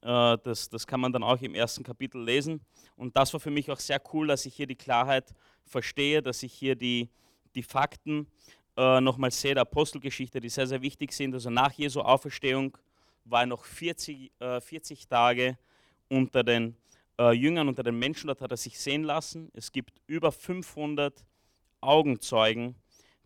äh, 0.00 0.38
das, 0.42 0.70
das 0.70 0.86
kann 0.86 1.00
man 1.00 1.12
dann 1.12 1.22
auch 1.22 1.40
im 1.42 1.54
ersten 1.54 1.84
Kapitel 1.84 2.24
lesen. 2.24 2.62
Und 2.96 3.14
das 3.14 3.30
war 3.34 3.40
für 3.40 3.50
mich 3.50 3.70
auch 3.70 3.78
sehr 3.78 4.00
cool, 4.14 4.28
dass 4.28 4.46
ich 4.46 4.54
hier 4.54 4.66
die 4.66 4.76
Klarheit 4.76 5.34
verstehe, 5.66 6.22
dass 6.22 6.42
ich 6.42 6.54
hier 6.54 6.76
die, 6.76 7.10
die 7.54 7.62
Fakten 7.62 8.26
äh, 8.76 9.00
nochmal 9.00 9.30
der 9.30 9.58
Apostelgeschichte, 9.58 10.40
die 10.40 10.48
sehr, 10.48 10.66
sehr 10.66 10.82
wichtig 10.82 11.12
sind. 11.12 11.34
Also 11.34 11.50
nach 11.50 11.72
Jesu 11.72 12.00
Auferstehung 12.00 12.76
war 13.24 13.42
er 13.42 13.46
noch 13.46 13.64
40, 13.64 14.32
äh, 14.38 14.60
40 14.60 15.08
Tage 15.08 15.58
unter 16.08 16.42
den 16.42 16.76
äh, 17.18 17.32
Jüngern, 17.32 17.68
unter 17.68 17.82
den 17.82 17.98
Menschen, 17.98 18.28
dort 18.28 18.40
hat 18.40 18.50
er 18.50 18.56
sich 18.56 18.78
sehen 18.78 19.04
lassen. 19.04 19.50
Es 19.54 19.70
gibt 19.70 20.00
über 20.06 20.32
500 20.32 21.24
Augenzeugen, 21.80 22.74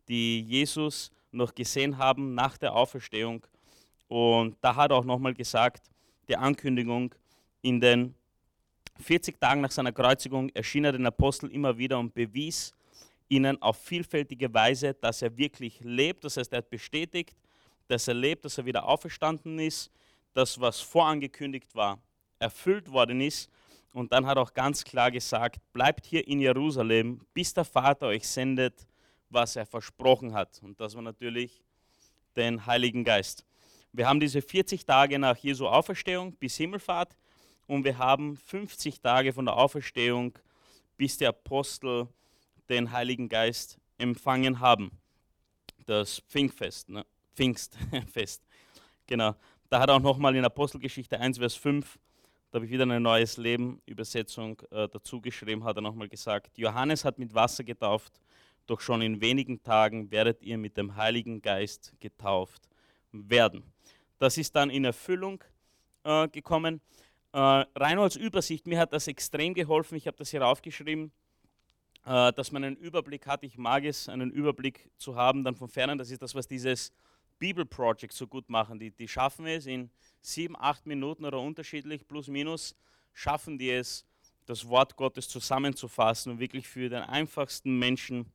die 0.09 0.41
Jesus 0.41 1.11
noch 1.31 1.55
gesehen 1.55 1.99
haben 1.99 2.35
nach 2.35 2.59
der 2.59 2.75
Auferstehung. 2.75 3.47
Und 4.09 4.57
da 4.61 4.77
hat 4.77 4.91
er 4.91 4.99
auch 4.99 5.05
nochmal 5.05 5.35
gesagt, 5.35 5.91
der 6.29 6.41
Ankündigung, 6.41 7.15
in 7.63 7.81
den 7.81 8.15
40 9.01 9.41
Tagen 9.41 9.61
nach 9.61 9.71
seiner 9.71 9.93
Kreuzigung 9.93 10.51
erschien 10.51 10.85
er 10.85 10.93
den 10.93 11.07
Aposteln 11.07 11.51
immer 11.51 11.77
wieder 11.77 11.99
und 11.99 12.15
bewies 12.15 12.75
ihnen 13.35 13.61
auf 13.61 13.76
vielfältige 13.79 14.53
Weise, 14.55 14.95
dass 14.95 15.23
er 15.23 15.37
wirklich 15.37 15.81
lebt. 15.81 16.25
Das 16.25 16.37
heißt, 16.37 16.53
er 16.53 16.59
hat 16.59 16.71
bestätigt, 16.71 17.37
dass 17.88 18.09
er 18.09 18.14
lebt, 18.14 18.45
dass 18.45 18.59
er 18.59 18.64
wieder 18.64 18.87
auferstanden 18.87 19.59
ist, 19.59 19.91
dass 20.33 20.61
was 20.61 20.81
vorangekündigt 20.81 21.75
war, 21.75 21.99
erfüllt 22.38 22.91
worden 22.91 23.21
ist. 23.21 23.50
Und 23.93 24.12
dann 24.12 24.26
hat 24.26 24.38
er 24.38 24.43
auch 24.43 24.55
ganz 24.55 24.85
klar 24.85 25.11
gesagt, 25.11 25.61
bleibt 25.73 26.07
hier 26.07 26.26
in 26.26 26.41
Jerusalem, 26.41 27.21
bis 27.33 27.55
der 27.55 27.64
Vater 27.64 28.09
euch 28.09 28.26
sendet, 28.26 28.87
was 29.31 29.57
er 29.57 29.67
versprochen 29.67 30.33
hat. 30.33 30.61
Und 30.62 30.81
das 30.81 30.95
war 30.95 31.03
natürlich 31.03 31.62
den 32.37 32.64
Heiligen 32.67 33.05
Geist. 33.05 33.45
Wir 33.93 34.09
haben 34.09 34.19
diese 34.19 34.43
40 34.43 34.85
Tage 34.85 35.19
nach 35.19 35.37
Jesu 35.37 35.69
Auferstehung 35.69 36.33
bis 36.33 36.57
Himmelfahrt 36.57 37.17
und 37.67 37.85
wir 37.85 37.97
haben 37.99 38.37
50 38.37 39.00
Tage 39.00 39.33
von 39.33 39.45
der 39.45 39.57
Auferstehung, 39.57 40.37
bis 40.97 41.17
die 41.17 41.26
Apostel 41.26 42.09
den 42.68 42.92
Heiligen 42.92 43.28
Geist 43.28 43.78
empfangen 43.99 44.61
haben. 44.61 44.90
das 45.87 46.21
Pfingstfest, 46.28 46.88
ne? 46.88 47.04
Pfingstfest. 47.35 48.42
Genau. 49.06 49.35
Da 49.68 49.80
hat 49.80 49.88
er 49.88 49.97
auch 49.97 50.00
nochmal 50.00 50.35
in 50.37 50.44
Apostelgeschichte 50.44 51.18
1, 51.18 51.38
Vers 51.38 51.56
5, 51.56 51.99
da 52.54 52.59
habe 52.59 52.66
ich 52.66 52.71
wieder 52.71 52.85
eine 52.85 53.00
neues 53.00 53.37
Leben 53.37 53.83
Übersetzung 53.85 54.62
äh, 54.71 54.88
dazu 54.88 55.21
geschrieben, 55.21 55.64
hat 55.64 55.76
er 55.76 55.83
nochmal 55.83 56.09
gesagt, 56.09 56.56
Johannes 56.56 57.04
hat 57.04 57.18
mit 57.18 57.35
Wasser 57.35 57.64
getauft, 57.64 58.21
doch 58.66 58.80
schon 58.80 59.02
in 59.02 59.21
wenigen 59.21 59.61
Tagen 59.61 60.12
werdet 60.12 60.40
ihr 60.40 60.56
mit 60.56 60.76
dem 60.76 60.94
Heiligen 60.94 61.42
Geist 61.42 61.92
getauft 61.99 62.68
werden. 63.11 63.64
Das 64.18 64.38
ist 64.38 64.54
dann 64.54 64.71
in 64.71 64.85
Erfüllung 64.85 65.42
äh, 66.04 66.28
gekommen. 66.28 66.80
Äh, 67.33 67.38
rein 67.75 67.99
Übersicht, 67.99 68.68
mir 68.68 68.78
hat 68.78 68.92
das 68.92 69.09
extrem 69.09 69.52
geholfen, 69.54 69.97
ich 69.97 70.06
habe 70.06 70.16
das 70.16 70.30
hier 70.30 70.47
aufgeschrieben, 70.47 71.11
äh, 72.05 72.33
dass 72.33 72.53
man 72.53 72.65
einen 72.65 72.77
Überblick 72.77 73.27
hat. 73.27 73.43
Ich 73.43 73.57
mag 73.57 73.85
es, 73.85 74.09
einen 74.09 74.31
Überblick 74.31 74.91
zu 74.99 75.17
haben, 75.17 75.45
dann 75.45 75.57
von 75.57 75.69
Fernen. 75.69 75.99
Das 75.99 76.11
ist 76.11 76.23
das, 76.23 76.35
was 76.35 76.47
dieses 76.47 76.93
Bible 77.39 77.67
Project 77.67 78.13
so 78.13 78.27
gut 78.27 78.49
machen. 78.49 78.79
Die, 78.79 78.91
die 78.91 79.09
schaffen 79.09 79.47
es 79.47 79.67
in 79.67 79.91
sieben, 80.21 80.57
acht 80.59 80.87
Minuten 80.87 81.25
oder 81.25 81.41
unterschiedlich, 81.41 82.07
plus 82.07 82.29
minus, 82.29 82.77
schaffen 83.13 83.59
die 83.59 83.71
es, 83.71 84.05
das 84.47 84.69
Wort 84.69 84.97
Gottes 84.97 85.29
zusammenzufassen 85.29 86.33
und 86.33 86.39
wirklich 86.39 86.69
für 86.69 86.89
den 86.89 87.03
einfachsten 87.03 87.79
Menschen 87.79 88.27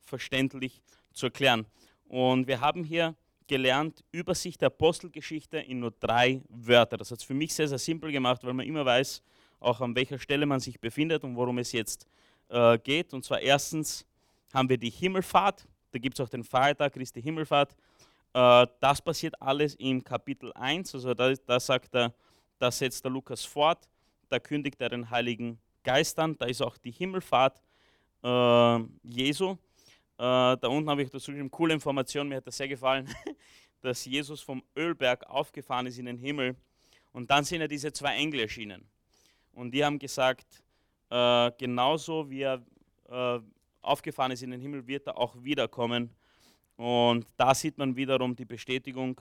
verständlich 0.00 0.80
zu 1.12 1.26
erklären. 1.26 1.66
Und 2.08 2.46
wir 2.46 2.60
haben 2.60 2.84
hier 2.84 3.16
gelernt, 3.48 4.04
Übersicht 4.12 4.60
der 4.60 4.68
Apostelgeschichte 4.68 5.58
in 5.58 5.80
nur 5.80 5.92
drei 5.92 6.42
Wörter. 6.48 6.96
Das 6.96 7.10
hat 7.10 7.18
es 7.18 7.24
für 7.24 7.34
mich 7.34 7.54
sehr, 7.54 7.68
sehr 7.68 7.78
simpel 7.78 8.12
gemacht, 8.12 8.44
weil 8.44 8.54
man 8.54 8.66
immer 8.66 8.84
weiß, 8.84 9.22
auch 9.60 9.80
an 9.80 9.94
welcher 9.96 10.18
Stelle 10.18 10.46
man 10.46 10.60
sich 10.60 10.80
befindet 10.80 11.24
und 11.24 11.36
worum 11.36 11.58
es 11.58 11.72
jetzt 11.72 12.06
äh, 12.48 12.78
geht. 12.78 13.12
Und 13.12 13.24
zwar 13.24 13.40
erstens 13.40 14.06
haben 14.52 14.68
wir 14.68 14.78
die 14.78 14.90
Himmelfahrt, 14.90 15.66
da 15.92 15.98
gibt 15.98 16.18
es 16.18 16.24
auch 16.24 16.28
den 16.28 16.44
Feiertag 16.44 16.92
Christi 16.92 17.22
Himmelfahrt. 17.22 17.76
Äh, 18.32 18.66
das 18.80 19.00
passiert 19.00 19.40
alles 19.40 19.74
im 19.76 20.02
Kapitel 20.02 20.52
1, 20.52 20.94
also 20.94 21.14
da, 21.14 21.32
da 21.34 21.60
sagt 21.60 21.94
er, 21.94 22.12
da 22.58 22.70
setzt 22.70 23.04
der 23.04 23.10
Lukas 23.10 23.44
fort, 23.44 23.88
da 24.28 24.38
kündigt 24.38 24.80
er 24.80 24.88
den 24.88 25.08
Heiligen 25.08 25.58
Geist 25.82 26.18
an, 26.18 26.36
da 26.36 26.46
ist 26.46 26.62
auch 26.62 26.76
die 26.78 26.90
Himmelfahrt 26.90 27.62
äh, 28.22 28.78
Jesu. 29.02 29.52
Äh, 29.52 29.56
da 30.18 30.68
unten 30.68 30.88
habe 30.88 31.02
ich 31.02 31.10
dazu 31.10 31.30
eine 31.30 31.48
coole 31.48 31.74
Information, 31.74 32.28
mir 32.28 32.36
hat 32.36 32.46
das 32.46 32.56
sehr 32.56 32.68
gefallen, 32.68 33.08
dass 33.82 34.04
Jesus 34.04 34.40
vom 34.40 34.62
Ölberg 34.76 35.24
aufgefahren 35.28 35.86
ist 35.86 35.98
in 35.98 36.06
den 36.06 36.18
Himmel. 36.18 36.56
Und 37.12 37.30
dann 37.30 37.44
sind 37.44 37.60
ja 37.60 37.68
diese 37.68 37.92
zwei 37.92 38.16
Engel 38.16 38.40
erschienen. 38.40 38.86
Und 39.52 39.70
die 39.70 39.84
haben 39.84 39.98
gesagt, 39.98 40.62
äh, 41.10 41.50
genauso 41.58 42.28
wie 42.28 42.42
er 42.42 42.62
äh, 43.08 43.40
aufgefahren 43.82 44.32
ist 44.32 44.42
in 44.42 44.50
den 44.50 44.60
Himmel, 44.60 44.86
wird 44.86 45.06
er 45.06 45.16
auch 45.16 45.34
wiederkommen. 45.42 46.10
Und 46.76 47.26
da 47.36 47.54
sieht 47.54 47.78
man 47.78 47.96
wiederum 47.96 48.34
die 48.34 48.44
Bestätigung, 48.44 49.20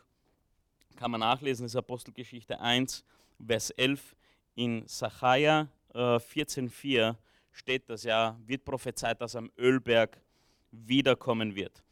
kann 0.95 1.11
man 1.11 1.19
nachlesen, 1.19 1.65
das 1.65 1.73
ist 1.73 1.77
Apostelgeschichte 1.77 2.59
1, 2.59 3.03
Vers 3.45 3.69
11. 3.71 4.15
In 4.55 4.87
Sacharja 4.87 5.67
äh, 5.93 5.97
14,4 5.97 7.15
steht 7.51 7.89
das 7.89 8.03
ja, 8.03 8.37
wird 8.45 8.63
prophezeit, 8.63 9.19
dass 9.21 9.35
am 9.35 9.51
Ölberg 9.57 10.19
wiederkommen 10.71 11.55
wird. 11.55 11.83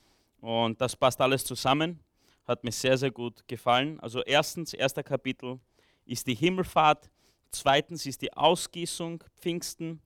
Und 0.41 0.79
das 0.81 0.95
passt 0.95 1.19
alles 1.21 1.45
zusammen, 1.45 1.99
hat 2.45 2.63
mir 2.63 2.71
sehr, 2.71 2.97
sehr 2.97 3.11
gut 3.11 3.47
gefallen. 3.47 3.99
Also 4.01 4.21
erstens, 4.23 4.73
erster 4.73 5.03
Kapitel 5.03 5.59
ist 6.05 6.27
die 6.27 6.35
Himmelfahrt, 6.35 7.09
zweitens 7.55 8.05
ist 8.05 8.21
die 8.21 8.33
Ausgießung 8.33 9.23
Pfingsten. 9.39 10.01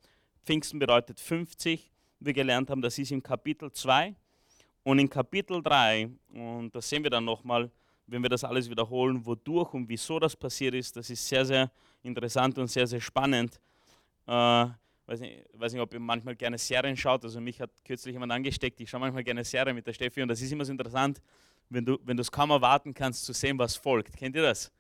Pfingsten 0.46 0.80
bedeutet 0.80 1.20
50. 1.20 1.92
Wir 2.20 2.34
gelernt 2.34 2.70
haben, 2.70 2.82
das 2.82 2.98
ist 2.98 3.12
im 3.12 3.22
Kapitel 3.22 3.72
2. 3.72 4.16
Und 4.84 5.00
in 5.00 5.10
Kapitel 5.10 5.62
3, 5.62 6.10
und 6.30 6.74
das 6.74 6.88
sehen 6.88 7.04
wir 7.04 7.10
dann 7.10 7.26
nochmal, 7.26 7.70
wenn 8.06 8.22
wir 8.22 8.30
das 8.30 8.44
alles 8.44 8.70
wiederholen, 8.70 9.26
wodurch 9.26 9.74
und 9.74 9.90
wieso 9.90 10.18
das 10.18 10.36
passiert 10.36 10.76
ist, 10.76 10.96
das 10.96 11.10
ist 11.10 11.28
sehr, 11.28 11.46
sehr 11.46 11.72
interessant 12.04 12.58
und 12.58 12.68
sehr, 12.68 12.88
sehr 12.88 13.02
spannend. 13.02 13.60
Äh, 14.26 14.32
weiß 14.32 15.20
nicht, 15.20 15.44
weiß 15.54 15.74
nicht, 15.74 15.82
ob 15.82 15.94
ihr 15.94 16.00
manchmal 16.00 16.36
gerne 16.36 16.58
Serien 16.58 16.96
schaut. 16.96 17.24
Also 17.26 17.42
mich 17.42 17.60
hat 17.60 17.72
kürzlich 17.84 18.14
jemand 18.14 18.32
angesteckt, 18.32 18.80
ich 18.80 18.90
schaue 18.90 19.02
manchmal 19.02 19.24
gerne 19.24 19.44
Serien 19.44 19.76
mit 19.76 19.86
der 19.86 19.94
Steffi 19.94 20.22
und 20.22 20.30
das 20.30 20.42
ist 20.42 20.52
immer 20.52 20.64
so 20.64 20.72
interessant, 20.72 21.22
wenn 21.70 21.84
du, 21.84 21.98
wenn 22.04 22.16
du 22.16 22.22
es 22.22 22.32
kaum 22.32 22.52
erwarten 22.52 22.94
kannst 22.94 23.26
zu 23.26 23.34
sehen, 23.34 23.60
was 23.60 23.76
folgt. 23.76 24.16
Kennt 24.16 24.36
ihr 24.36 24.44
das? 24.44 24.72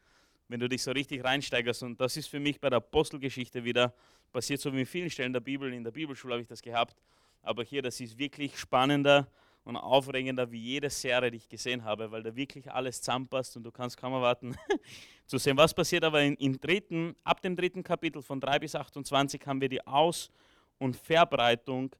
Wenn 0.48 0.60
du 0.60 0.70
dich 0.70 0.82
so 0.82 0.92
richtig 0.92 1.24
reinsteigerst. 1.24 1.84
Und 1.84 2.00
das 2.00 2.16
ist 2.18 2.28
für 2.28 2.40
mich 2.40 2.60
bei 2.60 2.70
der 2.70 2.78
Apostelgeschichte 2.78 3.64
wieder 3.64 3.94
passiert, 4.32 4.62
so 4.62 4.74
wie 4.74 4.82
in 4.82 4.86
vielen 4.86 5.10
Stellen 5.10 5.34
der 5.34 5.40
Bibel, 5.40 5.74
in 5.74 5.84
der 5.84 5.92
Bibelschule 5.92 6.34
habe 6.34 6.42
ich 6.42 6.48
das 6.48 6.62
gehabt, 6.62 6.96
aber 7.42 7.64
hier, 7.64 7.82
das 7.82 8.00
ist 8.00 8.18
wirklich 8.18 8.58
spannender 8.58 9.28
und 9.64 9.76
aufregender 9.76 10.50
wie 10.52 10.60
jede 10.60 10.90
Serie, 10.90 11.32
die 11.32 11.38
ich 11.38 11.50
gesehen 11.50 11.84
habe, 11.84 12.10
weil 12.12 12.24
da 12.24 12.36
wirklich 12.36 12.72
alles 12.72 13.02
zusammenpasst 13.02 13.58
und 13.58 13.64
du 13.64 13.72
kannst 13.72 13.98
kaum 13.98 14.14
erwarten 14.14 14.56
zu 15.26 15.38
sehen, 15.38 15.58
was 15.58 15.74
passiert. 15.74 16.04
Aber 16.04 16.22
in, 16.22 16.36
im 16.36 16.60
dritten, 16.60 17.16
ab 17.24 17.42
dem 17.42 17.56
dritten 17.56 17.84
Kapitel 17.84 18.22
von 18.22 18.40
3 18.40 18.60
bis 18.60 18.76
28 18.76 19.46
haben 19.46 19.60
wir 19.60 19.70
die 19.70 19.86
Aus- 19.86 20.30
und 20.78 20.96
Verbreitung 20.96 21.94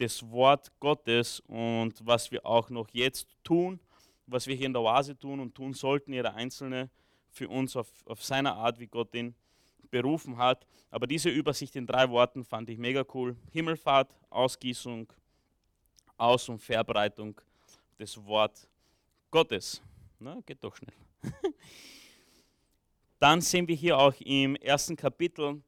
des 0.00 0.28
Wort 0.30 0.72
Gottes 0.80 1.40
und 1.46 1.94
was 2.04 2.30
wir 2.32 2.44
auch 2.44 2.70
noch 2.70 2.88
jetzt 2.92 3.28
tun, 3.44 3.78
was 4.26 4.46
wir 4.46 4.56
hier 4.56 4.66
in 4.66 4.72
der 4.72 4.82
Oase 4.82 5.16
tun 5.16 5.38
und 5.38 5.54
tun 5.54 5.74
sollten, 5.74 6.12
jeder 6.12 6.34
Einzelne 6.34 6.90
für 7.32 7.48
uns 7.48 7.74
auf, 7.76 7.88
auf 8.06 8.22
seine 8.22 8.52
Art, 8.52 8.78
wie 8.78 8.86
Gott 8.86 9.14
ihn 9.14 9.34
berufen 9.90 10.36
hat. 10.36 10.66
Aber 10.90 11.06
diese 11.06 11.30
Übersicht 11.30 11.74
in 11.76 11.86
drei 11.86 12.08
Worten 12.10 12.44
fand 12.44 12.68
ich 12.68 12.78
mega 12.78 13.04
cool. 13.14 13.36
Himmelfahrt, 13.50 14.14
Ausgießung, 14.30 15.10
aus- 16.16 16.48
und 16.48 16.58
Verbreitung 16.60 17.40
des 17.98 18.22
Wort 18.24 18.68
Gottes. 19.30 19.82
Na, 20.18 20.40
geht 20.44 20.62
doch 20.62 20.76
schnell. 20.76 20.94
Dann 23.18 23.40
sehen 23.40 23.66
wir 23.66 23.76
hier 23.76 23.96
auch 23.96 24.14
im 24.20 24.56
ersten 24.56 24.96
Kapitel, 24.96 25.62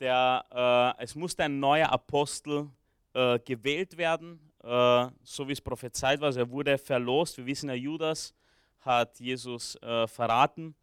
der, 0.00 0.96
äh, 0.98 1.02
es 1.02 1.14
musste 1.14 1.44
ein 1.44 1.60
neuer 1.60 1.90
Apostel 1.90 2.68
äh, 3.12 3.38
gewählt 3.40 3.96
werden, 3.96 4.40
äh, 4.62 5.08
so 5.22 5.46
wie 5.46 5.52
es 5.52 5.60
prophezeit 5.60 6.20
war. 6.20 6.26
Also 6.26 6.40
er 6.40 6.50
wurde 6.50 6.78
verlost. 6.78 7.36
Wir 7.36 7.46
wissen 7.46 7.68
ja, 7.68 7.74
Judas 7.74 8.34
hat 8.80 9.20
Jesus 9.20 9.76
äh, 9.76 10.06
verraten 10.08 10.74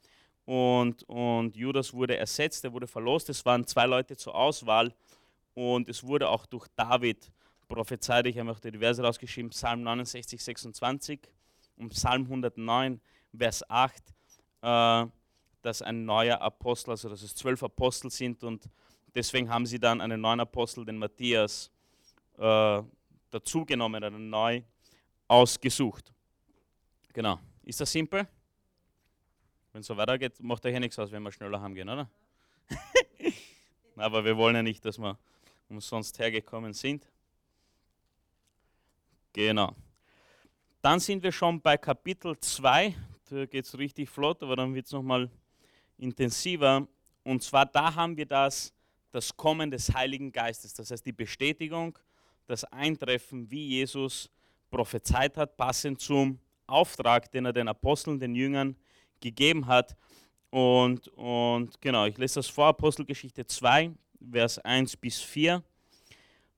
und, 0.49 1.03
und 1.03 1.55
Judas 1.55 1.93
wurde 1.93 2.17
ersetzt, 2.17 2.63
er 2.63 2.73
wurde 2.73 2.87
verlost. 2.87 3.29
Es 3.29 3.45
waren 3.45 3.67
zwei 3.67 3.85
Leute 3.85 4.17
zur 4.17 4.33
Auswahl 4.33 4.91
und 5.53 5.87
es 5.87 6.03
wurde 6.03 6.27
auch 6.27 6.47
durch 6.47 6.65
David 6.75 7.31
prophezeit, 7.67 8.25
ich 8.25 8.39
habe 8.39 8.51
auch 8.51 8.59
die 8.59 8.71
Verse 8.71 8.99
rausgeschrieben, 8.99 9.51
Psalm 9.51 9.83
69, 9.83 10.43
26 10.43 11.19
und 11.77 11.89
Psalm 11.89 12.23
109, 12.23 12.99
Vers 13.37 13.69
8, 13.69 14.01
äh, 14.63 15.05
dass 15.61 15.83
ein 15.83 16.05
neuer 16.05 16.41
Apostel, 16.41 16.91
also 16.91 17.09
dass 17.09 17.21
es 17.21 17.35
zwölf 17.35 17.61
Apostel 17.61 18.09
sind 18.09 18.43
und 18.43 18.67
deswegen 19.13 19.51
haben 19.51 19.67
sie 19.67 19.79
dann 19.79 20.01
einen 20.01 20.19
neuen 20.19 20.39
Apostel, 20.39 20.83
den 20.83 20.97
Matthias, 20.97 21.69
äh, 22.39 22.81
dazugenommen, 23.29 24.03
einen 24.03 24.31
neu 24.31 24.63
ausgesucht. 25.27 26.11
Genau. 27.13 27.39
Ist 27.61 27.79
das 27.81 27.91
simpel? 27.91 28.27
Wenn 29.71 29.81
es 29.81 29.87
so 29.87 29.95
weitergeht, 29.95 30.41
macht 30.41 30.65
euch 30.65 30.73
ja 30.73 30.79
nichts 30.79 30.97
aus, 30.97 31.11
wenn 31.11 31.21
wir 31.21 31.31
schneller 31.31 31.61
haben 31.61 31.75
gehen, 31.75 31.89
oder? 31.89 32.09
Aber 33.95 34.25
wir 34.25 34.35
wollen 34.35 34.55
ja 34.55 34.63
nicht, 34.63 34.83
dass 34.83 34.97
wir 34.97 35.17
umsonst 35.69 36.17
hergekommen 36.17 36.73
sind. 36.73 37.07
Genau. 39.33 39.75
Dann 40.81 40.99
sind 40.99 41.21
wir 41.21 41.31
schon 41.31 41.61
bei 41.61 41.77
Kapitel 41.77 42.39
2. 42.39 42.95
Da 43.29 43.45
geht 43.45 43.65
es 43.65 43.77
richtig 43.77 44.09
flott, 44.09 44.41
aber 44.41 44.55
dann 44.55 44.73
wird 44.73 44.87
es 44.87 44.91
nochmal 44.91 45.29
intensiver. 45.97 46.87
Und 47.23 47.43
zwar 47.43 47.65
da 47.65 47.93
haben 47.93 48.17
wir 48.17 48.25
das, 48.25 48.73
das 49.11 49.35
Kommen 49.35 49.69
des 49.69 49.93
Heiligen 49.93 50.31
Geistes. 50.31 50.73
Das 50.73 50.89
heißt 50.89 51.05
die 51.05 51.11
Bestätigung, 51.11 51.99
das 52.47 52.63
Eintreffen, 52.63 53.51
wie 53.51 53.67
Jesus 53.67 54.31
prophezeit 54.71 55.37
hat, 55.37 55.55
passend 55.55 55.99
zum 55.99 56.39
Auftrag, 56.65 57.31
den 57.31 57.45
er 57.45 57.53
den 57.53 57.67
Aposteln, 57.67 58.19
den 58.19 58.33
Jüngern 58.33 58.75
gegeben 59.19 59.67
hat. 59.67 59.95
Und, 60.49 61.07
und 61.09 61.79
genau, 61.81 62.05
ich 62.05 62.17
lese 62.17 62.35
das 62.35 62.47
vor, 62.47 62.67
Apostelgeschichte 62.67 63.45
2, 63.45 63.91
Vers 64.31 64.59
1 64.59 64.97
bis 64.97 65.19
4. 65.19 65.63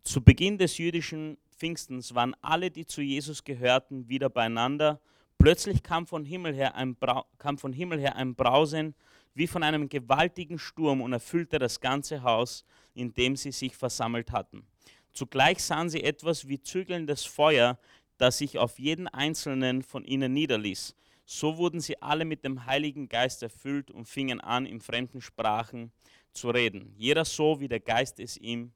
Zu 0.03 0.22
Beginn 0.22 0.58
des 0.58 0.77
jüdischen 0.77 1.38
Pfingstens 1.58 2.15
waren 2.15 2.36
alle, 2.41 2.72
die 2.72 2.86
zu 2.86 3.01
Jesus 3.01 3.44
gehörten, 3.44 4.08
wieder 4.10 4.30
beieinander. 4.30 5.00
Plötzlich 5.38 5.84
kam 5.84 6.08
von 6.08 6.25
Himmel 6.25 6.53
her 6.56 6.75
ein, 6.75 6.96
Bra 6.96 7.25
kam 7.38 7.58
von 7.58 7.74
Himmel 7.74 8.00
her 8.00 8.15
ein 8.15 8.36
Brausen 8.36 8.96
wie 9.34 9.48
von 9.48 9.63
einem 9.63 9.89
gewaltigen 9.89 10.60
Sturm 10.60 11.01
und 11.01 11.13
erfüllte 11.13 11.60
das 11.60 11.80
ganze 11.80 12.24
Haus, 12.24 12.65
in 12.94 13.13
dem 13.13 13.36
sie 13.36 13.51
sich 13.51 13.75
versammelt 13.75 14.32
hatten. 14.32 14.65
Zugleich 15.13 15.63
sahen 15.63 15.89
sie 15.89 16.03
etwas 16.03 16.48
wie 16.48 16.62
zügelndes 16.62 17.25
Feuer, 17.25 17.77
das 18.18 18.38
sich 18.38 18.58
auf 18.58 18.80
jeden 18.80 19.08
einzelnen 19.08 19.82
von 19.82 20.03
ihnen 20.06 20.34
niederließ. 20.34 20.96
So 21.33 21.55
wurden 21.55 21.79
sie 21.79 22.01
alle 22.01 22.25
mit 22.25 22.43
dem 22.43 22.65
Heiligen 22.65 23.07
Geist 23.07 23.41
erfüllt 23.41 23.89
und 23.89 24.05
fingen 24.05 24.41
an, 24.41 24.65
in 24.65 24.81
fremden 24.81 25.21
Sprachen 25.21 25.93
zu 26.33 26.50
reden. 26.50 26.93
Jeder 26.97 27.23
so, 27.23 27.61
wie 27.61 27.69
der 27.69 27.79
Geist 27.79 28.19
es 28.19 28.35
ihm 28.35 28.73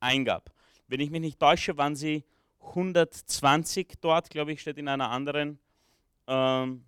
eingab. 0.00 0.52
Wenn 0.86 1.00
ich 1.00 1.08
mich 1.08 1.22
nicht 1.22 1.40
täusche, 1.40 1.78
waren 1.78 1.96
sie 1.96 2.22
120 2.60 3.94
dort, 4.02 4.28
glaube 4.28 4.52
ich, 4.52 4.60
steht 4.60 4.76
in 4.76 4.86
einer 4.88 5.10
anderen 5.10 5.58
ähm, 6.26 6.84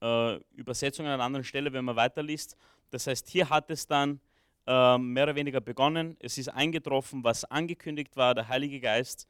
äh, 0.00 0.36
Übersetzungen 0.54 1.08
an 1.08 1.14
einer 1.14 1.24
anderen 1.24 1.44
Stelle, 1.44 1.72
wenn 1.72 1.84
man 1.84 1.96
weiterliest. 1.96 2.56
Das 2.90 3.08
heißt, 3.08 3.28
hier 3.28 3.50
hat 3.50 3.72
es 3.72 3.88
dann 3.88 4.20
äh, 4.68 4.98
mehr 4.98 5.24
oder 5.24 5.34
weniger 5.34 5.60
begonnen. 5.60 6.16
Es 6.20 6.38
ist 6.38 6.48
eingetroffen, 6.48 7.24
was 7.24 7.44
angekündigt 7.44 8.16
war. 8.16 8.36
Der 8.36 8.46
Heilige 8.46 8.78
Geist 8.78 9.26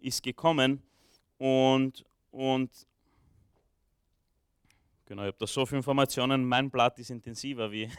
ist 0.00 0.22
gekommen 0.22 0.84
und, 1.36 2.04
und 2.30 2.70
genau, 5.06 5.22
ich 5.22 5.28
habe 5.28 5.38
da 5.38 5.46
so 5.46 5.66
viele 5.66 5.78
Informationen. 5.78 6.44
Mein 6.44 6.70
Blatt 6.70 6.98
ist 6.98 7.10
intensiver 7.10 7.70
wie 7.70 7.90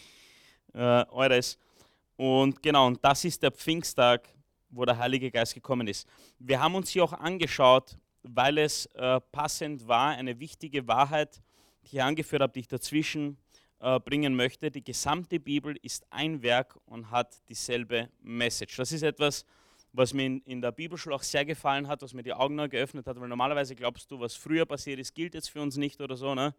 äh, 0.74 1.04
eures. 1.10 1.58
Und 2.16 2.62
genau, 2.62 2.86
und 2.86 3.04
das 3.04 3.24
ist 3.24 3.42
der 3.42 3.50
Pfingsttag, 3.50 4.28
wo 4.70 4.84
der 4.84 4.96
Heilige 4.96 5.30
Geist 5.30 5.54
gekommen 5.54 5.86
ist. 5.86 6.06
Wir 6.38 6.60
haben 6.60 6.74
uns 6.74 6.90
hier 6.90 7.04
auch 7.04 7.12
angeschaut, 7.12 7.98
weil 8.22 8.58
es 8.58 8.86
äh, 8.94 9.20
passend 9.32 9.86
war, 9.86 10.10
eine 10.10 10.38
wichtige 10.38 10.86
Wahrheit, 10.86 11.42
die 11.84 11.96
ich 11.96 12.02
angeführt 12.02 12.42
habe, 12.42 12.52
die 12.52 12.60
ich 12.60 12.68
dazwischen 12.68 13.36
äh, 13.80 13.98
bringen 13.98 14.34
möchte. 14.34 14.70
Die 14.70 14.84
gesamte 14.84 15.40
Bibel 15.40 15.76
ist 15.82 16.06
ein 16.10 16.42
Werk 16.42 16.78
und 16.86 17.10
hat 17.10 17.42
dieselbe 17.48 18.08
Message. 18.22 18.76
Das 18.76 18.92
ist 18.92 19.02
etwas, 19.02 19.44
was 19.44 19.46
mir 20.14 20.40
in, 20.44 20.60
der 20.62 20.72
Bibelschule 20.72 21.14
auch 21.14 21.22
sehr 21.22 21.44
gefallen 21.44 21.86
hat, 21.86 22.02
was 22.02 22.14
mir 22.14 22.22
die 22.22 22.32
Augen 22.32 22.56
geöffnet 22.70 23.06
hat, 23.06 23.20
weil 23.20 23.28
normalerweise 23.28 23.74
glaubst 23.74 24.10
du, 24.10 24.18
was 24.18 24.34
früher 24.34 24.64
passiert 24.64 24.98
ist, 24.98 25.14
gilt 25.14 25.34
jetzt 25.34 25.50
für 25.50 25.60
uns 25.60 25.76
nicht 25.76 26.00
oder 26.00 26.16
so. 26.16 26.34
Ne? 26.34 26.54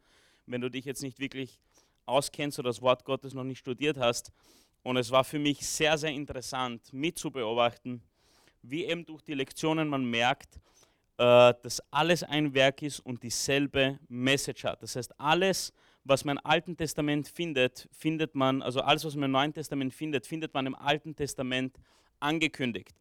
Wenn 0.46 0.62
du 0.62 0.70
dich 0.70 0.86
jetzt 0.86 1.02
nicht 1.02 1.20
wirklich 1.20 1.60
auskennst 2.06 2.60
oder 2.60 2.70
das 2.70 2.82
Wort 2.82 3.06
Gottes 3.06 3.34
noch 3.34 3.44
nicht 3.44 3.60
studiert 3.60 3.98
hast. 3.98 4.32
Und 4.84 4.98
es 4.98 5.12
war 5.12 5.24
für 5.24 5.40
mich 5.40 5.66
sehr, 5.66 5.98
sehr 5.98 6.12
interessant 6.12 6.92
mitzubeobachten, 6.92 8.02
wie 8.62 8.86
eben 8.86 9.06
durch 9.06 9.22
die 9.22 9.34
Lektionen 9.34 9.88
man 9.88 10.06
merkt, 10.06 10.60
äh, 11.18 11.54
dass 11.62 11.82
alles 11.92 12.24
ein 12.24 12.54
Werk 12.54 12.82
ist 12.82 13.00
und 13.00 13.24
dieselbe 13.24 14.00
Message 14.10 14.63
hat. 14.63 14.82
Das 14.84 14.96
heißt, 14.96 15.20
alles, 15.20 15.74
was 16.04 16.25
man 16.25 16.38
im 16.38 16.46
Alten 16.46 16.75
Testament 16.75 17.28
findet, 17.28 17.88
findet 17.92 18.36
man, 18.36 18.62
also 18.62 18.82
alles, 18.82 19.06
was 19.06 19.16
man 19.16 19.25
im 19.25 19.32
Neuen 19.32 19.54
Testament 19.54 19.94
findet, 19.94 20.28
findet 20.28 20.54
man 20.54 20.66
im 20.66 20.75
Alten 20.75 21.16
Testament 21.16 21.78
angekündigt. 22.20 22.94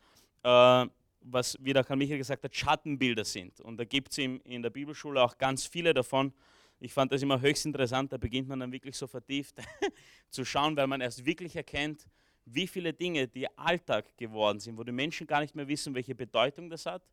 Äh, 0.43 0.87
was, 1.25 1.57
wie 1.61 1.73
der 1.73 1.85
Karl 1.85 1.97
Michael 1.97 2.19
gesagt 2.19 2.43
hat, 2.43 2.55
Schattenbilder 2.55 3.25
sind. 3.25 3.61
Und 3.61 3.77
da 3.77 3.85
gibt 3.85 4.11
es 4.11 4.19
in 4.19 4.63
der 4.63 4.71
Bibelschule 4.71 5.23
auch 5.23 5.39
ganz 5.39 5.67
viele 5.67 5.95
davon. 5.95 6.33
Ich 6.81 6.93
fand 6.93 7.13
das 7.13 7.23
immer 7.23 7.41
höchst 7.41 7.65
interessant, 7.65 8.13
da 8.13 8.17
beginnt 8.17 8.49
man 8.49 8.59
dann 8.59 8.73
wirklich 8.73 8.97
so 8.97 9.07
vertieft 9.07 9.55
zu 10.31 10.45
schauen, 10.45 10.77
weil 10.77 10.89
man 10.89 11.01
erst 11.01 11.25
wirklich 11.25 11.55
erkennt, 11.55 12.09
wie 12.45 12.67
viele 12.67 12.93
Dinge, 12.93 13.29
die 13.29 13.47
Alltag 13.57 14.17
geworden 14.17 14.59
sind, 14.59 14.77
wo 14.77 14.83
die 14.83 14.91
Menschen 14.91 15.29
gar 15.29 15.41
nicht 15.41 15.55
mehr 15.55 15.69
wissen, 15.69 15.95
welche 15.95 16.17
Bedeutung 16.17 16.69
das 16.69 16.87
hat 16.87 17.07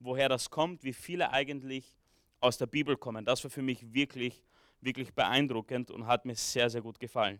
woher 0.00 0.28
das 0.28 0.50
kommt, 0.50 0.82
wie 0.82 0.92
viele 0.92 1.30
eigentlich 1.30 1.94
aus 2.40 2.58
der 2.58 2.66
Bibel 2.66 2.96
kommen. 2.96 3.24
Das 3.24 3.44
war 3.44 3.50
für 3.50 3.62
mich 3.62 3.92
wirklich, 3.92 4.42
wirklich 4.80 5.14
beeindruckend 5.14 5.90
und 5.90 6.06
hat 6.06 6.24
mir 6.24 6.34
sehr, 6.34 6.70
sehr 6.70 6.80
gut 6.80 6.98
gefallen. 6.98 7.38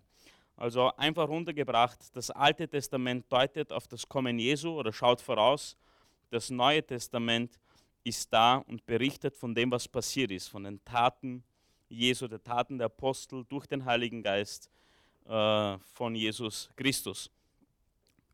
Also 0.61 0.95
einfach 0.99 1.27
runtergebracht, 1.27 2.15
das 2.15 2.31
Alte 2.31 2.69
Testament 2.69 3.25
deutet 3.33 3.73
auf 3.73 3.89
das 3.89 4.07
Kommen 4.07 4.39
Jesu 4.39 4.79
oder 4.79 4.93
schaut 4.93 5.23
voraus. 5.23 5.75
Das 6.29 6.51
Neue 6.51 6.85
Testament 6.85 7.59
ist 8.05 8.31
da 8.31 8.57
und 8.57 8.85
berichtet 8.85 9.35
von 9.39 9.55
dem, 9.55 9.71
was 9.71 9.89
passiert 9.89 10.31
ist, 10.31 10.49
von 10.49 10.65
den 10.65 10.85
Taten 10.85 11.43
Jesu, 11.89 12.29
der 12.29 12.43
Taten 12.43 12.77
der 12.77 12.89
Apostel 12.89 13.47
durch 13.49 13.67
den 13.67 13.87
Heiligen 13.87 14.23
Geist 14.23 14.69
äh, 15.25 15.79
von 15.95 16.15
Jesus 16.15 16.69
Christus. 16.77 17.31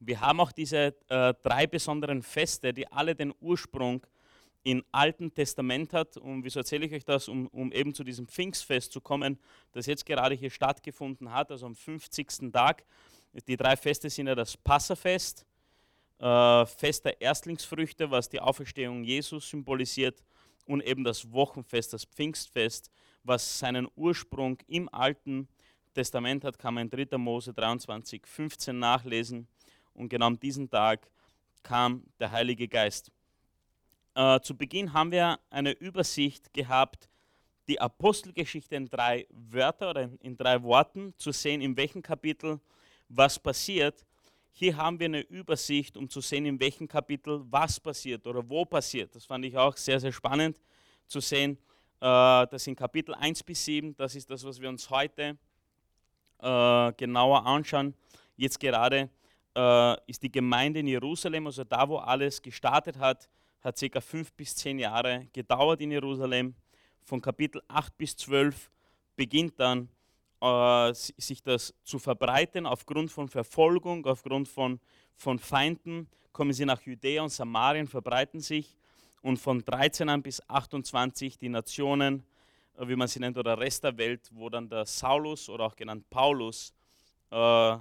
Wir 0.00 0.20
haben 0.20 0.40
auch 0.40 0.50
diese 0.50 0.96
äh, 1.08 1.32
drei 1.44 1.68
besonderen 1.68 2.24
Feste, 2.24 2.74
die 2.74 2.90
alle 2.90 3.14
den 3.14 3.32
Ursprung 3.40 4.04
im 4.66 4.84
Alten 4.90 5.32
Testament 5.32 5.92
hat. 5.92 6.16
Und 6.16 6.42
wieso 6.42 6.58
erzähle 6.58 6.86
ich 6.86 6.92
euch 6.92 7.04
das? 7.04 7.28
Um, 7.28 7.46
um 7.48 7.70
eben 7.70 7.94
zu 7.94 8.02
diesem 8.02 8.26
Pfingstfest 8.26 8.90
zu 8.90 9.00
kommen, 9.00 9.38
das 9.70 9.86
jetzt 9.86 10.04
gerade 10.04 10.34
hier 10.34 10.50
stattgefunden 10.50 11.32
hat, 11.32 11.52
also 11.52 11.66
am 11.66 11.76
50. 11.76 12.50
Tag. 12.52 12.84
Die 13.46 13.56
drei 13.56 13.76
Feste 13.76 14.10
sind 14.10 14.26
ja 14.26 14.34
das 14.34 14.56
Passafest, 14.56 15.46
äh, 16.18 16.66
Fest 16.66 17.04
der 17.04 17.20
Erstlingsfrüchte, 17.20 18.10
was 18.10 18.28
die 18.28 18.40
Auferstehung 18.40 19.04
Jesus 19.04 19.48
symbolisiert, 19.48 20.24
und 20.64 20.82
eben 20.82 21.04
das 21.04 21.30
Wochenfest, 21.30 21.92
das 21.92 22.04
Pfingstfest, 22.04 22.90
was 23.22 23.60
seinen 23.60 23.86
Ursprung 23.94 24.58
im 24.66 24.88
Alten 24.92 25.46
Testament 25.94 26.42
hat, 26.42 26.58
kann 26.58 26.74
man 26.74 26.90
in 26.90 27.08
3. 27.08 27.16
Mose 27.18 27.54
23, 27.54 28.26
15 28.26 28.76
nachlesen. 28.76 29.46
Und 29.94 30.08
genau 30.08 30.26
an 30.26 30.40
diesem 30.40 30.68
Tag 30.68 31.08
kam 31.62 32.02
der 32.18 32.32
Heilige 32.32 32.66
Geist. 32.66 33.12
Äh, 34.16 34.40
zu 34.40 34.56
Beginn 34.56 34.94
haben 34.94 35.12
wir 35.12 35.38
eine 35.50 35.72
Übersicht 35.72 36.54
gehabt, 36.54 37.10
die 37.68 37.78
Apostelgeschichte 37.78 38.74
in 38.74 38.88
drei 38.88 39.26
Wörter 39.28 39.90
oder 39.90 40.08
in 40.20 40.38
drei 40.38 40.62
Worten 40.62 41.12
zu 41.18 41.32
sehen, 41.32 41.60
in 41.60 41.76
welchem 41.76 42.00
Kapitel 42.00 42.58
was 43.10 43.38
passiert. 43.38 44.06
Hier 44.52 44.74
haben 44.78 44.98
wir 44.98 45.04
eine 45.04 45.20
Übersicht, 45.20 45.98
um 45.98 46.08
zu 46.08 46.22
sehen, 46.22 46.46
in 46.46 46.58
welchem 46.58 46.88
Kapitel 46.88 47.44
was 47.50 47.78
passiert 47.78 48.26
oder 48.26 48.48
wo 48.48 48.64
passiert. 48.64 49.14
Das 49.14 49.26
fand 49.26 49.44
ich 49.44 49.54
auch 49.54 49.76
sehr, 49.76 50.00
sehr 50.00 50.12
spannend 50.12 50.58
zu 51.06 51.20
sehen. 51.20 51.58
Äh, 52.00 52.46
das 52.46 52.64
sind 52.64 52.76
Kapitel 52.76 53.14
1 53.14 53.42
bis 53.42 53.66
7, 53.66 53.94
das 53.98 54.14
ist 54.14 54.30
das, 54.30 54.42
was 54.46 54.58
wir 54.58 54.70
uns 54.70 54.88
heute 54.88 55.36
äh, 56.38 56.92
genauer 56.94 57.44
anschauen. 57.44 57.92
Jetzt 58.34 58.58
gerade 58.60 59.10
äh, 59.54 59.96
ist 60.06 60.22
die 60.22 60.32
Gemeinde 60.32 60.80
in 60.80 60.86
Jerusalem, 60.86 61.48
also 61.48 61.64
da, 61.64 61.86
wo 61.86 61.98
alles 61.98 62.40
gestartet 62.40 62.98
hat, 62.98 63.28
hat 63.60 63.78
ca. 63.78 64.00
fünf 64.00 64.32
bis 64.32 64.54
zehn 64.54 64.78
Jahre 64.78 65.26
gedauert 65.32 65.80
in 65.80 65.90
Jerusalem. 65.90 66.54
Von 67.02 67.20
Kapitel 67.20 67.62
8 67.68 67.96
bis 67.96 68.16
12 68.16 68.70
beginnt 69.16 69.58
dann 69.58 69.88
äh, 70.40 70.92
sich 70.94 71.42
das 71.42 71.74
zu 71.84 71.98
verbreiten 71.98 72.66
aufgrund 72.66 73.10
von 73.10 73.28
Verfolgung, 73.28 74.04
aufgrund 74.06 74.48
von, 74.48 74.80
von 75.16 75.38
Feinden. 75.38 76.08
Kommen 76.32 76.52
sie 76.52 76.64
nach 76.64 76.82
Judäa 76.82 77.22
und 77.22 77.30
Samarien, 77.30 77.86
verbreiten 77.86 78.40
sich. 78.40 78.76
Und 79.22 79.38
von 79.38 79.64
13 79.64 80.08
an 80.08 80.22
bis 80.22 80.40
28 80.48 81.38
die 81.38 81.48
Nationen, 81.48 82.24
äh, 82.76 82.86
wie 82.86 82.96
man 82.96 83.08
sie 83.08 83.20
nennt, 83.20 83.38
oder 83.38 83.58
Rest 83.58 83.84
der 83.84 83.96
Welt, 83.96 84.28
wo 84.32 84.48
dann 84.48 84.68
der 84.68 84.84
Saulus 84.84 85.48
oder 85.48 85.64
auch 85.64 85.76
genannt 85.76 86.08
Paulus 86.10 86.74
äh, 87.30 87.76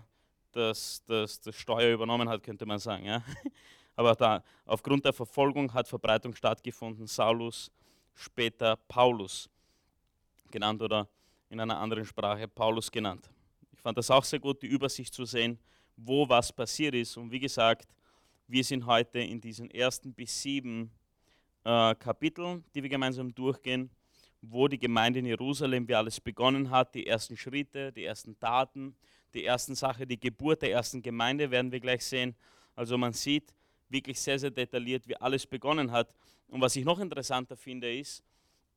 das, 0.52 1.04
das, 1.06 1.42
das 1.42 1.56
Steuer 1.56 1.94
übernommen 1.94 2.30
hat, 2.30 2.42
könnte 2.42 2.66
man 2.66 2.80
sagen. 2.80 3.06
Ja? 3.06 3.22
Aber 3.96 4.16
da, 4.16 4.44
aufgrund 4.66 5.06
der 5.06 5.14
Verfolgung 5.14 5.74
hat 5.74 5.88
Verbreitung 5.88 6.36
stattgefunden. 6.36 7.08
Saulus, 7.08 7.72
später 8.14 8.76
Paulus 8.88 9.50
genannt 10.52 10.82
oder 10.82 11.08
in 11.50 11.60
einer 11.60 11.78
anderen 11.78 12.06
Sprache 12.06 12.48
Paulus 12.48 12.92
genannt. 12.92 13.30
Ich 13.72 13.80
fand 13.80 13.98
das 13.98 14.10
auch 14.10 14.24
sehr 14.24 14.40
gut, 14.40 14.62
die 14.62 14.68
Übersicht 14.68 15.14
zu 15.14 15.26
sehen, 15.26 15.60
wo 15.96 16.28
was 16.28 16.52
passiert 16.52 16.96
ist. 16.96 17.18
Und 17.18 17.32
wie 17.32 17.40
gesagt, 17.40 17.88
wir 18.48 18.64
sind 18.64 18.86
heute 18.86 19.20
in 19.20 19.40
diesen 19.40 19.70
ersten 19.72 20.14
bis 20.14 20.42
sieben 20.42 20.92
äh, 21.64 21.96
Kapiteln, 21.96 22.64
die 22.74 22.84
wir 22.84 22.90
gemeinsam 22.90 23.34
durchgehen, 23.34 23.90
wo 24.42 24.68
die 24.68 24.78
Gemeinde 24.78 25.20
in 25.20 25.26
Jerusalem, 25.26 25.88
wie 25.88 25.96
alles 25.96 26.20
begonnen 26.20 26.70
hat, 26.70 26.94
die 26.94 27.08
ersten 27.08 27.36
Schritte, 27.36 27.92
die 27.92 28.06
ersten 28.06 28.38
Taten, 28.38 28.96
die 29.34 29.46
ersten 29.46 29.76
Sache, 29.76 30.06
die 30.06 30.20
Geburt 30.20 30.62
der 30.62 30.72
ersten 30.72 31.02
Gemeinde 31.02 31.50
werden 31.50 31.72
wir 31.72 31.80
gleich 31.80 32.06
sehen. 32.06 32.36
Also 32.76 32.98
man 32.98 33.14
sieht, 33.14 33.54
wirklich 33.90 34.20
sehr, 34.20 34.40
sehr 34.40 34.52
detailliert, 34.52 35.08
wie 35.08 35.16
alles 35.18 35.46
begonnen 35.46 35.92
hat. 35.92 36.14
Und 36.48 36.62
was 36.62 36.76
ich 36.76 36.86
noch 36.86 37.00
interessanter 37.00 37.56
finde, 37.56 37.94
ist, 37.94 38.24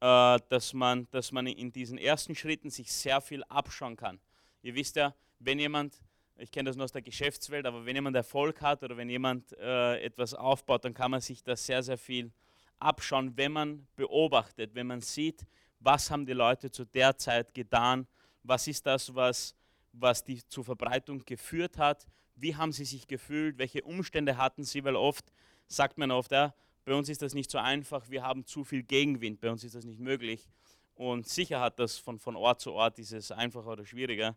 äh, 0.00 0.38
dass, 0.48 0.72
man, 0.72 1.08
dass 1.10 1.32
man 1.32 1.46
in 1.46 1.72
diesen 1.72 1.98
ersten 1.98 2.34
Schritten 2.34 2.70
sich 2.70 2.92
sehr 2.92 3.20
viel 3.20 3.42
abschauen 3.44 3.96
kann. 3.96 4.20
Ihr 4.62 4.74
wisst 4.74 4.96
ja, 4.96 5.14
wenn 5.38 5.58
jemand, 5.58 6.02
ich 6.36 6.50
kenne 6.50 6.70
das 6.70 6.76
nur 6.76 6.84
aus 6.84 6.92
der 6.92 7.02
Geschäftswelt, 7.02 7.66
aber 7.66 7.84
wenn 7.84 7.96
jemand 7.96 8.16
Erfolg 8.16 8.60
hat 8.60 8.82
oder 8.82 8.96
wenn 8.96 9.08
jemand 9.08 9.52
äh, 9.58 10.00
etwas 10.02 10.34
aufbaut, 10.34 10.84
dann 10.84 10.94
kann 10.94 11.10
man 11.10 11.20
sich 11.20 11.42
da 11.42 11.56
sehr, 11.56 11.82
sehr 11.82 11.98
viel 11.98 12.32
abschauen, 12.78 13.36
wenn 13.36 13.52
man 13.52 13.86
beobachtet, 13.96 14.74
wenn 14.74 14.86
man 14.86 15.00
sieht, 15.00 15.44
was 15.80 16.10
haben 16.10 16.26
die 16.26 16.32
Leute 16.32 16.70
zu 16.70 16.84
der 16.84 17.16
Zeit 17.16 17.54
getan, 17.54 18.06
was 18.42 18.66
ist 18.66 18.86
das, 18.86 19.14
was, 19.14 19.54
was 19.92 20.24
die 20.24 20.46
zur 20.46 20.64
Verbreitung 20.64 21.24
geführt 21.24 21.78
hat, 21.78 22.06
wie 22.40 22.56
haben 22.56 22.72
sie 22.72 22.84
sich 22.84 23.06
gefühlt, 23.06 23.58
welche 23.58 23.82
Umstände 23.82 24.36
hatten 24.36 24.64
sie, 24.64 24.84
weil 24.84 24.96
oft 24.96 25.24
sagt 25.66 25.98
man 25.98 26.10
oft, 26.10 26.32
ja, 26.32 26.54
bei 26.84 26.94
uns 26.94 27.08
ist 27.08 27.22
das 27.22 27.34
nicht 27.34 27.50
so 27.50 27.58
einfach, 27.58 28.08
wir 28.08 28.22
haben 28.22 28.46
zu 28.46 28.64
viel 28.64 28.82
Gegenwind, 28.82 29.40
bei 29.40 29.50
uns 29.50 29.64
ist 29.64 29.74
das 29.74 29.84
nicht 29.84 30.00
möglich. 30.00 30.48
Und 30.94 31.28
sicher 31.28 31.60
hat 31.60 31.78
das 31.78 31.98
von, 31.98 32.18
von 32.18 32.34
Ort 32.34 32.60
zu 32.60 32.72
Ort 32.72 32.98
dieses 32.98 33.30
einfacher 33.30 33.68
oder 33.68 33.84
schwieriger. 33.84 34.36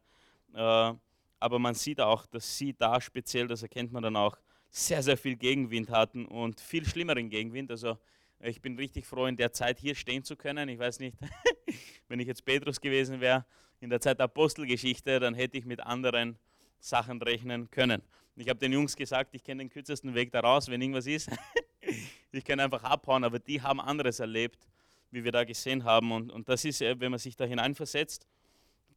Äh, 0.54 0.94
aber 1.40 1.60
man 1.60 1.74
sieht 1.74 2.00
auch, 2.00 2.26
dass 2.28 2.58
sie 2.58 2.74
da 2.74 3.02
speziell, 3.02 3.48
das 3.48 3.64
erkennt 3.64 3.92
man 3.92 4.04
dann 4.04 4.16
auch, 4.16 4.38
sehr, 4.70 5.02
sehr 5.04 5.18
viel 5.18 5.36
Gegenwind 5.36 5.90
hatten 5.90 6.26
und 6.26 6.62
viel 6.62 6.86
schlimmeren 6.86 7.30
Gegenwind. 7.30 7.72
Also 7.72 7.98
ich 8.40 8.62
bin 8.62 8.78
richtig 8.78 9.06
froh, 9.06 9.26
in 9.26 9.36
der 9.36 9.52
Zeit 9.52 9.80
hier 9.80 9.96
stehen 9.96 10.24
zu 10.24 10.36
können. 10.36 10.70
Ich 10.70 10.80
weiß 10.80 11.00
nicht, 11.00 11.18
wenn 12.08 12.20
ich 12.20 12.28
jetzt 12.28 12.46
Petrus 12.46 12.80
gewesen 12.80 13.20
wäre, 13.20 13.46
in 13.80 13.90
der 13.90 14.00
Zeit 14.00 14.20
der 14.20 14.26
Apostelgeschichte, 14.26 15.20
dann 15.20 15.34
hätte 15.34 15.58
ich 15.58 15.66
mit 15.66 15.82
anderen 15.82 16.38
Sachen 16.82 17.22
rechnen 17.22 17.70
können. 17.72 18.02
Ich 18.36 18.50
habe 18.50 18.60
den 18.60 18.74
Jungs 18.74 18.96
gesagt, 18.96 19.34
ich 19.34 19.44
kenne 19.44 19.64
den 19.64 19.70
kürzesten 19.70 20.14
Weg 20.16 20.32
da 20.32 20.42
raus, 20.42 20.68
wenn 20.68 20.82
irgendwas 20.82 21.06
ist. 21.06 21.30
ich 22.32 22.44
kann 22.44 22.60
einfach 22.60 22.84
abhauen, 22.84 23.24
aber 23.24 23.40
die 23.40 23.62
haben 23.62 23.80
anderes 23.80 24.20
erlebt. 24.20 24.68
wie 25.12 25.24
wir 25.24 25.32
da 25.32 25.44
gesehen 25.44 25.84
haben. 25.84 26.12
Und, 26.12 26.32
und 26.32 26.48
das 26.48 26.66
ist, 26.66 26.82
wenn 26.82 27.12
man 27.12 27.20
sich 27.20 27.36
da 27.36 27.46
hineinversetzt, 27.46 28.26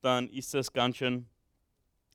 dann 0.00 0.28
ist 0.28 0.54
das 0.54 0.72
ganz 0.72 0.96
schön, 0.96 1.26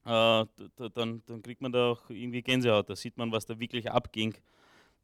äh, 0.06 0.46
dann, 0.94 1.22
dann 1.26 1.42
kriegt 1.42 1.62
man 1.62 1.72
da 1.72 1.92
auch 1.92 2.10
irgendwie 2.10 2.42
Gänsehaut. 2.42 2.90
Da 2.90 2.96
sieht 2.96 3.18
man, 3.18 3.32
was 3.32 3.46
da 3.46 3.60
wirklich 3.60 3.92
abging. 3.92 4.34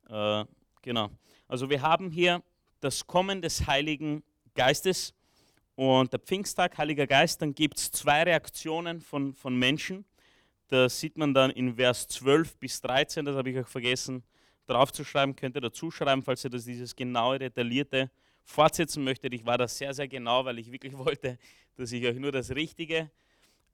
Äh, 0.10 0.46
genau. 0.82 1.10
Also 1.48 1.70
wir 1.70 1.82
haben 1.82 2.10
hier 2.10 2.42
das 2.80 3.06
Kommen 3.06 3.42
des 3.42 3.68
Heiligen 3.68 4.24
Geistes 4.56 5.14
und 5.76 6.14
der 6.14 6.20
Pfingsttag, 6.20 6.78
Heiliger 6.78 7.06
Geist, 7.06 7.42
dann 7.42 7.54
gibt 7.54 7.78
es 7.78 7.92
zwei 7.92 8.24
Reaktionen 8.24 9.02
von, 9.02 9.34
von 9.34 9.58
Menschen. 9.58 10.06
Das 10.68 11.00
sieht 11.00 11.18
man 11.18 11.34
dann 11.34 11.52
in 11.52 11.76
Vers 11.76 12.08
12 12.08 12.58
bis 12.58 12.82
13, 12.82 13.26
das 13.26 13.36
habe 13.36 13.50
ich 13.50 13.60
auch 13.60 13.68
vergessen 13.68 14.24
draufzuschreiben, 14.68 15.36
könnt 15.36 15.56
ihr 15.56 15.62
dazu 15.62 15.92
schreiben, 15.92 16.24
falls 16.24 16.44
ihr 16.44 16.50
das 16.50 16.66
dieses 16.66 16.96
genaue, 16.96 17.40
detaillierte 17.40 18.10
fortsetzen 18.44 19.04
möchtet. 19.04 19.34
Ich 19.34 19.46
war 19.46 19.58
da 19.58 19.68
sehr, 19.68 19.94
sehr 19.94 20.08
genau, 20.08 20.46
weil 20.46 20.60
ich 20.60 20.72
wirklich 20.72 20.98
wollte, 20.98 21.38
dass 21.76 21.92
ich 21.92 22.06
euch 22.06 22.18
nur 22.18 22.32
das 22.32 22.52
Richtige 22.52 23.10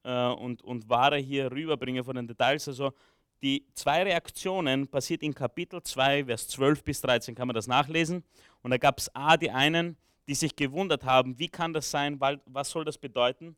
äh, 0.04 0.28
und, 0.28 0.62
und 0.64 0.90
Wahre 0.90 1.18
hier 1.18 1.52
rüberbringe 1.52 2.04
von 2.04 2.16
den 2.16 2.28
Details. 2.28 2.68
Also 2.68 2.94
die 3.42 3.66
zwei 3.74 4.04
Reaktionen 4.04 4.88
passiert 4.88 5.24
in 5.24 5.34
Kapitel 5.34 5.82
2, 5.82 6.26
Vers 6.26 6.48
12 6.50 6.84
bis 6.84 7.02
13, 7.02 7.36
kann 7.36 7.48
man 7.48 7.56
das 7.56 7.68
nachlesen. 7.68 8.24
Und 8.62 8.72
da 8.72 8.78
gab 8.78 9.00
es 9.00 9.14
A, 9.16 9.36
die 9.38 9.50
einen, 9.50 9.98
die 10.28 10.36
sich 10.36 10.56
gewundert 10.56 11.04
haben, 11.04 11.38
wie 11.40 11.50
kann 11.50 11.74
das 11.74 11.90
sein, 11.90 12.20
was 12.20 12.70
soll 12.70 12.86
das 12.86 12.98
bedeuten? 12.98 13.56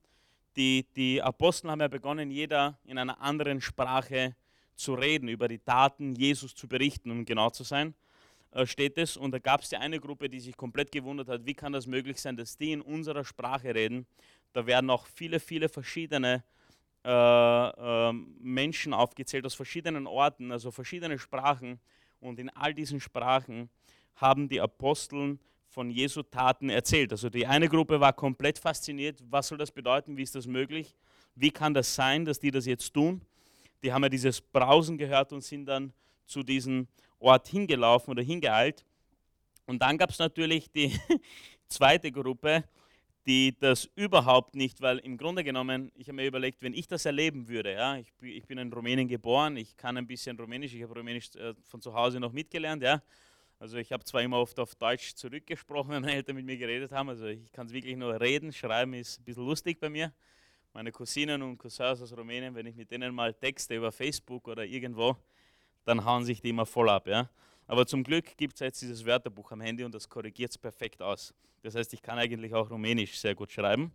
Die, 0.55 0.85
die 0.95 1.21
Apostel 1.21 1.71
haben 1.71 1.81
ja 1.81 1.87
begonnen, 1.87 2.29
jeder 2.29 2.77
in 2.85 2.97
einer 2.97 3.19
anderen 3.19 3.59
Sprache 3.61 4.35
zu 4.75 4.93
reden, 4.93 5.27
über 5.27 5.47
die 5.47 5.59
Taten 5.59 6.15
Jesus 6.15 6.53
zu 6.53 6.67
berichten, 6.67 7.09
um 7.11 7.25
genau 7.25 7.49
zu 7.49 7.63
sein, 7.63 7.95
äh, 8.51 8.65
steht 8.65 8.97
es. 8.97 9.17
Und 9.17 9.31
da 9.31 9.39
gab 9.39 9.61
es 9.61 9.71
ja 9.71 9.79
eine 9.79 9.99
Gruppe, 9.99 10.29
die 10.29 10.39
sich 10.39 10.55
komplett 10.55 10.91
gewundert 10.91 11.27
hat, 11.27 11.45
wie 11.45 11.53
kann 11.55 11.73
das 11.73 11.87
möglich 11.87 12.19
sein, 12.19 12.37
dass 12.37 12.57
die 12.57 12.71
in 12.71 12.81
unserer 12.81 13.25
Sprache 13.25 13.73
reden. 13.73 14.05
Da 14.53 14.65
werden 14.65 14.89
auch 14.89 15.07
viele, 15.07 15.39
viele 15.39 15.69
verschiedene 15.69 16.43
äh, 17.03 17.09
äh, 17.09 18.13
Menschen 18.39 18.93
aufgezählt 18.93 19.45
aus 19.45 19.55
verschiedenen 19.55 20.07
Orten, 20.07 20.51
also 20.51 20.71
verschiedene 20.71 21.17
Sprachen. 21.17 21.79
Und 22.19 22.39
in 22.39 22.49
all 22.51 22.73
diesen 22.73 22.99
Sprachen 22.99 23.69
haben 24.15 24.47
die 24.47 24.61
Aposteln 24.61 25.39
von 25.73 25.89
Jesu 25.89 26.21
Taten 26.21 26.69
erzählt. 26.69 27.12
Also 27.12 27.31
die 27.31 27.47
eine 27.47 27.67
Gruppe 27.67 27.99
war 27.99 28.13
komplett 28.13 28.59
fasziniert. 28.59 29.23
Was 29.29 29.47
soll 29.47 29.57
das 29.57 29.71
bedeuten? 29.71 30.15
Wie 30.15 30.21
ist 30.21 30.36
das 30.36 30.45
möglich? 30.45 30.95
Wie 31.33 31.49
kann 31.49 31.73
das 31.73 31.95
sein, 31.95 32.25
dass 32.25 32.39
die 32.39 32.51
das 32.51 32.67
jetzt 32.67 32.93
tun? 32.93 33.21
Die 33.81 33.91
haben 33.91 34.03
ja 34.03 34.09
dieses 34.09 34.39
Brausen 34.39 34.99
gehört 34.99 35.33
und 35.33 35.41
sind 35.41 35.65
dann 35.65 35.91
zu 36.27 36.43
diesem 36.43 36.88
Ort 37.17 37.47
hingelaufen 37.47 38.12
oder 38.12 38.21
hingeeilt. 38.21 38.86
Und 39.65 39.81
dann 39.81 39.97
gab 39.97 40.12
es 40.12 40.19
natürlich 40.19 40.69
die 40.71 40.93
zweite 41.67 42.12
Gruppe, 42.12 42.65
die 43.25 43.57
das 43.57 43.89
überhaupt 43.95 44.53
nicht, 44.53 44.79
weil 44.79 44.99
im 44.99 45.17
Grunde 45.17 45.43
genommen, 45.43 45.91
ich 45.95 46.07
habe 46.07 46.17
mir 46.17 46.27
überlegt, 46.27 46.62
wenn 46.62 46.75
ich 46.75 46.88
das 46.88 47.05
erleben 47.05 47.47
würde, 47.47 47.73
ja, 47.73 47.97
ich, 47.97 48.12
ich 48.21 48.45
bin 48.45 48.59
in 48.59 48.71
Rumänien 48.71 49.07
geboren, 49.07 49.57
ich 49.57 49.75
kann 49.75 49.97
ein 49.97 50.05
bisschen 50.05 50.38
Rumänisch, 50.38 50.73
ich 50.75 50.83
habe 50.83 50.93
Rumänisch 50.93 51.33
äh, 51.36 51.55
von 51.63 51.81
zu 51.81 51.93
Hause 51.93 52.19
noch 52.19 52.33
mitgelernt, 52.33 52.83
ja, 52.83 53.01
also 53.63 53.78
ich 53.78 53.93
habe 53.93 54.04
zwar 54.04 54.21
immer 54.21 54.39
oft 54.39 54.60
auf 54.60 54.76
Deutsch 54.76 55.15
zurückgesprochen, 55.15 55.89
wenn 55.93 56.02
meine 56.02 56.15
Eltern 56.15 56.36
mit 56.36 56.45
mir 56.45 56.58
geredet 56.58 56.91
haben. 56.91 57.08
Also 57.08 57.28
ich 57.28 57.49
kann 57.54 57.65
es 57.67 57.71
wirklich 57.71 57.95
nur 57.95 58.19
reden, 58.19 58.52
schreiben 58.52 58.93
ist 58.93 59.21
ein 59.21 59.23
bisschen 59.23 59.45
lustig 59.45 59.80
bei 59.80 59.89
mir. 59.89 60.12
Meine 60.73 60.91
Cousinen 60.91 61.41
und 61.41 61.58
Cousins 61.58 62.02
aus 62.02 62.12
Rumänien, 62.12 62.54
wenn 62.56 62.65
ich 62.65 62.76
mit 62.76 62.91
denen 62.91 63.15
mal 63.15 63.34
texte 63.34 63.73
über 63.76 63.93
Facebook 63.93 64.49
oder 64.49 64.65
irgendwo, 64.65 65.15
dann 65.86 66.04
hauen 66.04 66.26
sich 66.26 66.41
die 66.41 66.49
immer 66.49 66.65
voll 66.65 66.89
ab. 66.89 67.08
Ja? 67.08 67.30
Aber 67.65 67.86
zum 67.86 68.04
Glück 68.04 68.36
gibt 68.36 68.56
es 68.56 68.60
jetzt 68.60 68.82
dieses 68.82 69.06
Wörterbuch 69.06 69.49
am 69.54 69.62
Handy 69.62 69.86
und 69.86 69.95
das 69.95 70.10
korrigiert 70.10 70.52
es 70.52 70.58
perfekt 70.58 71.02
aus. 71.02 71.34
Das 71.62 71.73
heißt, 71.73 71.93
ich 71.93 72.02
kann 72.02 72.17
eigentlich 72.17 72.54
auch 72.54 72.69
Rumänisch 72.69 73.17
sehr 73.17 73.34
gut 73.34 73.49
schreiben. 73.49 73.93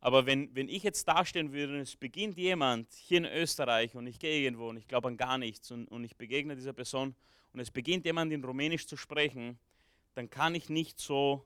Aber 0.00 0.26
wenn, 0.26 0.54
wenn 0.54 0.68
ich 0.68 0.82
jetzt 0.82 1.08
dastehen 1.08 1.50
würde 1.50 1.76
und 1.76 1.80
es 1.80 1.96
beginnt 1.96 2.36
jemand 2.36 2.92
hier 2.92 3.18
in 3.18 3.24
Österreich 3.24 3.94
und 3.94 4.06
ich 4.06 4.18
gehe 4.18 4.42
irgendwo 4.42 4.68
und 4.68 4.76
ich 4.76 4.86
glaube 4.86 5.08
an 5.08 5.16
gar 5.16 5.38
nichts 5.38 5.70
und, 5.70 5.88
und 5.88 6.04
ich 6.04 6.14
begegne 6.14 6.54
dieser 6.56 6.74
Person 6.74 7.14
und 7.52 7.60
es 7.60 7.70
beginnt 7.70 8.04
jemand 8.04 8.32
in 8.32 8.42
Rumänisch 8.44 8.86
zu 8.86 8.96
sprechen, 8.96 9.58
dann 10.14 10.28
kann 10.28 10.54
ich 10.54 10.68
nicht 10.68 10.98
so, 10.98 11.44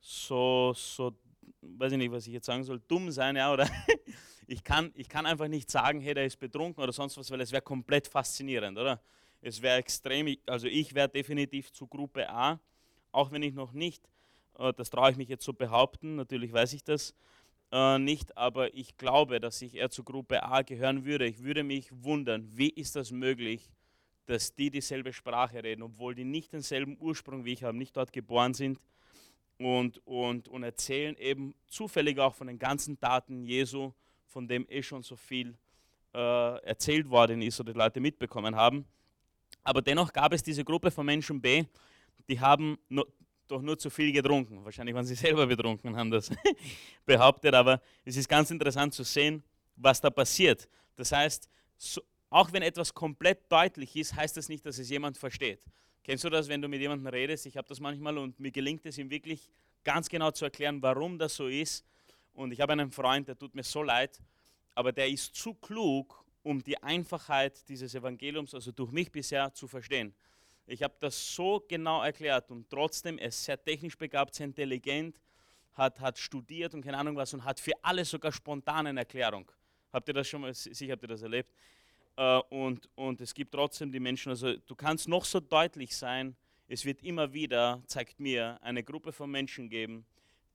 so, 0.00 0.72
so, 0.74 1.12
weiß 1.60 1.92
ich 1.92 1.98
nicht, 1.98 2.12
was 2.12 2.26
ich 2.26 2.32
jetzt 2.32 2.46
sagen 2.46 2.64
soll, 2.64 2.80
dumm 2.86 3.10
sein, 3.10 3.36
ja, 3.36 3.52
oder 3.52 3.68
ich 4.46 4.62
kann, 4.62 4.92
ich 4.94 5.08
kann 5.08 5.26
einfach 5.26 5.48
nicht 5.48 5.70
sagen, 5.70 6.00
hey, 6.00 6.14
der 6.14 6.26
ist 6.26 6.38
betrunken 6.38 6.82
oder 6.82 6.92
sonst 6.92 7.16
was, 7.16 7.30
weil 7.30 7.40
es 7.40 7.52
wäre 7.52 7.62
komplett 7.62 8.06
faszinierend, 8.06 8.78
oder? 8.78 9.00
Es 9.40 9.60
wäre 9.62 9.78
extrem, 9.78 10.36
also 10.46 10.66
ich 10.66 10.94
wäre 10.94 11.08
definitiv 11.08 11.72
zu 11.72 11.86
Gruppe 11.86 12.28
A, 12.28 12.58
auch 13.12 13.30
wenn 13.30 13.42
ich 13.42 13.54
noch 13.54 13.72
nicht, 13.72 14.08
äh, 14.58 14.72
das 14.72 14.90
traue 14.90 15.10
ich 15.10 15.16
mich 15.16 15.28
jetzt 15.28 15.44
so 15.44 15.52
behaupten, 15.52 16.16
natürlich 16.16 16.52
weiß 16.52 16.72
ich 16.72 16.82
das 16.82 17.14
äh, 17.72 17.98
nicht, 17.98 18.36
aber 18.36 18.74
ich 18.74 18.96
glaube, 18.96 19.40
dass 19.40 19.60
ich 19.62 19.74
eher 19.74 19.90
zu 19.90 20.04
Gruppe 20.04 20.42
A 20.42 20.62
gehören 20.62 21.04
würde. 21.04 21.26
Ich 21.26 21.42
würde 21.42 21.64
mich 21.64 21.90
wundern, 21.92 22.48
wie 22.56 22.70
ist 22.70 22.96
das 22.96 23.10
möglich, 23.10 23.70
dass 24.26 24.54
die 24.54 24.70
dieselbe 24.70 25.12
Sprache 25.12 25.62
reden, 25.62 25.82
obwohl 25.82 26.14
die 26.14 26.24
nicht 26.24 26.52
denselben 26.52 26.96
Ursprung 27.00 27.44
wie 27.44 27.52
ich 27.52 27.62
haben, 27.62 27.78
nicht 27.78 27.96
dort 27.96 28.12
geboren 28.12 28.54
sind 28.54 28.80
und, 29.58 30.04
und, 30.06 30.48
und 30.48 30.62
erzählen 30.62 31.16
eben 31.16 31.54
zufällig 31.66 32.18
auch 32.18 32.34
von 32.34 32.48
den 32.48 32.58
ganzen 32.58 32.98
Taten 32.98 33.44
Jesu, 33.44 33.92
von 34.26 34.46
dem 34.46 34.66
eh 34.68 34.82
schon 34.82 35.02
so 35.02 35.16
viel 35.16 35.56
äh, 36.12 36.62
erzählt 36.64 37.08
worden 37.08 37.40
ist 37.42 37.60
oder 37.60 37.72
die 37.72 37.78
Leute 37.78 38.00
mitbekommen 38.00 38.56
haben. 38.56 38.84
Aber 39.62 39.80
dennoch 39.80 40.12
gab 40.12 40.32
es 40.32 40.42
diese 40.42 40.64
Gruppe 40.64 40.90
von 40.90 41.06
Menschen 41.06 41.40
B, 41.40 41.64
die 42.28 42.40
haben 42.40 42.78
nur, 42.88 43.06
doch 43.46 43.62
nur 43.62 43.78
zu 43.78 43.90
viel 43.90 44.12
getrunken. 44.12 44.64
Wahrscheinlich 44.64 44.94
waren 44.94 45.06
sie 45.06 45.14
selber 45.26 45.46
betrunken 45.46 45.96
haben 45.96 46.10
das 46.10 46.30
behauptet, 47.06 47.54
aber 47.54 47.80
es 48.04 48.16
ist 48.16 48.28
ganz 48.28 48.50
interessant 48.50 48.92
zu 48.92 49.04
sehen, 49.04 49.42
was 49.76 50.00
da 50.00 50.10
passiert. 50.10 50.68
Das 50.96 51.12
heißt, 51.12 51.48
so, 51.76 52.00
auch 52.30 52.52
wenn 52.52 52.62
etwas 52.62 52.92
komplett 52.92 53.50
deutlich 53.50 53.94
ist, 53.96 54.14
heißt 54.14 54.36
das 54.36 54.48
nicht, 54.48 54.64
dass 54.66 54.78
es 54.78 54.90
jemand 54.90 55.16
versteht. 55.16 55.62
Kennst 56.02 56.24
du 56.24 56.30
das, 56.30 56.48
wenn 56.48 56.62
du 56.62 56.68
mit 56.68 56.80
jemandem 56.80 57.08
redest? 57.08 57.46
Ich 57.46 57.56
habe 57.56 57.68
das 57.68 57.80
manchmal 57.80 58.16
und 58.18 58.38
mir 58.38 58.50
gelingt 58.50 58.86
es 58.86 58.98
ihm 58.98 59.10
wirklich 59.10 59.50
ganz 59.82 60.08
genau 60.08 60.30
zu 60.30 60.44
erklären, 60.44 60.80
warum 60.82 61.18
das 61.18 61.34
so 61.34 61.48
ist. 61.48 61.84
Und 62.32 62.52
ich 62.52 62.60
habe 62.60 62.72
einen 62.72 62.90
Freund, 62.90 63.28
der 63.28 63.38
tut 63.38 63.54
mir 63.54 63.62
so 63.62 63.82
leid, 63.82 64.20
aber 64.74 64.92
der 64.92 65.08
ist 65.08 65.34
zu 65.34 65.54
klug, 65.54 66.24
um 66.42 66.62
die 66.62 66.80
Einfachheit 66.82 67.68
dieses 67.68 67.94
Evangeliums, 67.94 68.54
also 68.54 68.70
durch 68.70 68.92
mich 68.92 69.10
bisher, 69.10 69.52
zu 69.52 69.66
verstehen. 69.66 70.14
Ich 70.66 70.82
habe 70.82 70.94
das 71.00 71.34
so 71.34 71.64
genau 71.66 72.02
erklärt 72.02 72.50
und 72.50 72.68
trotzdem, 72.68 73.18
er 73.18 73.28
ist 73.28 73.44
sehr 73.44 73.62
technisch 73.62 73.96
begabt, 73.96 74.34
sehr 74.34 74.46
intelligent, 74.46 75.20
hat, 75.74 76.00
hat 76.00 76.18
studiert 76.18 76.74
und 76.74 76.82
keine 76.82 76.98
Ahnung 76.98 77.16
was 77.16 77.32
und 77.34 77.44
hat 77.44 77.60
für 77.60 77.72
alles 77.82 78.10
sogar 78.10 78.32
spontan 78.32 78.86
eine 78.86 79.00
Erklärung. 79.00 79.50
Habt 79.92 80.08
ihr 80.08 80.14
das 80.14 80.28
schon 80.28 80.40
mal, 80.40 80.54
sicher 80.54 80.92
habt 80.92 81.02
ihr 81.02 81.08
das 81.08 81.22
erlebt? 81.22 81.52
Äh, 82.16 82.38
und, 82.50 82.88
und 82.94 83.20
es 83.20 83.34
gibt 83.34 83.52
trotzdem 83.52 83.92
die 83.92 84.00
Menschen, 84.00 84.30
also 84.30 84.56
du 84.56 84.74
kannst 84.74 85.08
noch 85.08 85.24
so 85.24 85.40
deutlich 85.40 85.96
sein, 85.96 86.36
es 86.68 86.84
wird 86.84 87.02
immer 87.02 87.32
wieder, 87.32 87.82
zeigt 87.86 88.18
mir, 88.18 88.58
eine 88.60 88.82
Gruppe 88.82 89.12
von 89.12 89.30
Menschen 89.30 89.68
geben, 89.68 90.04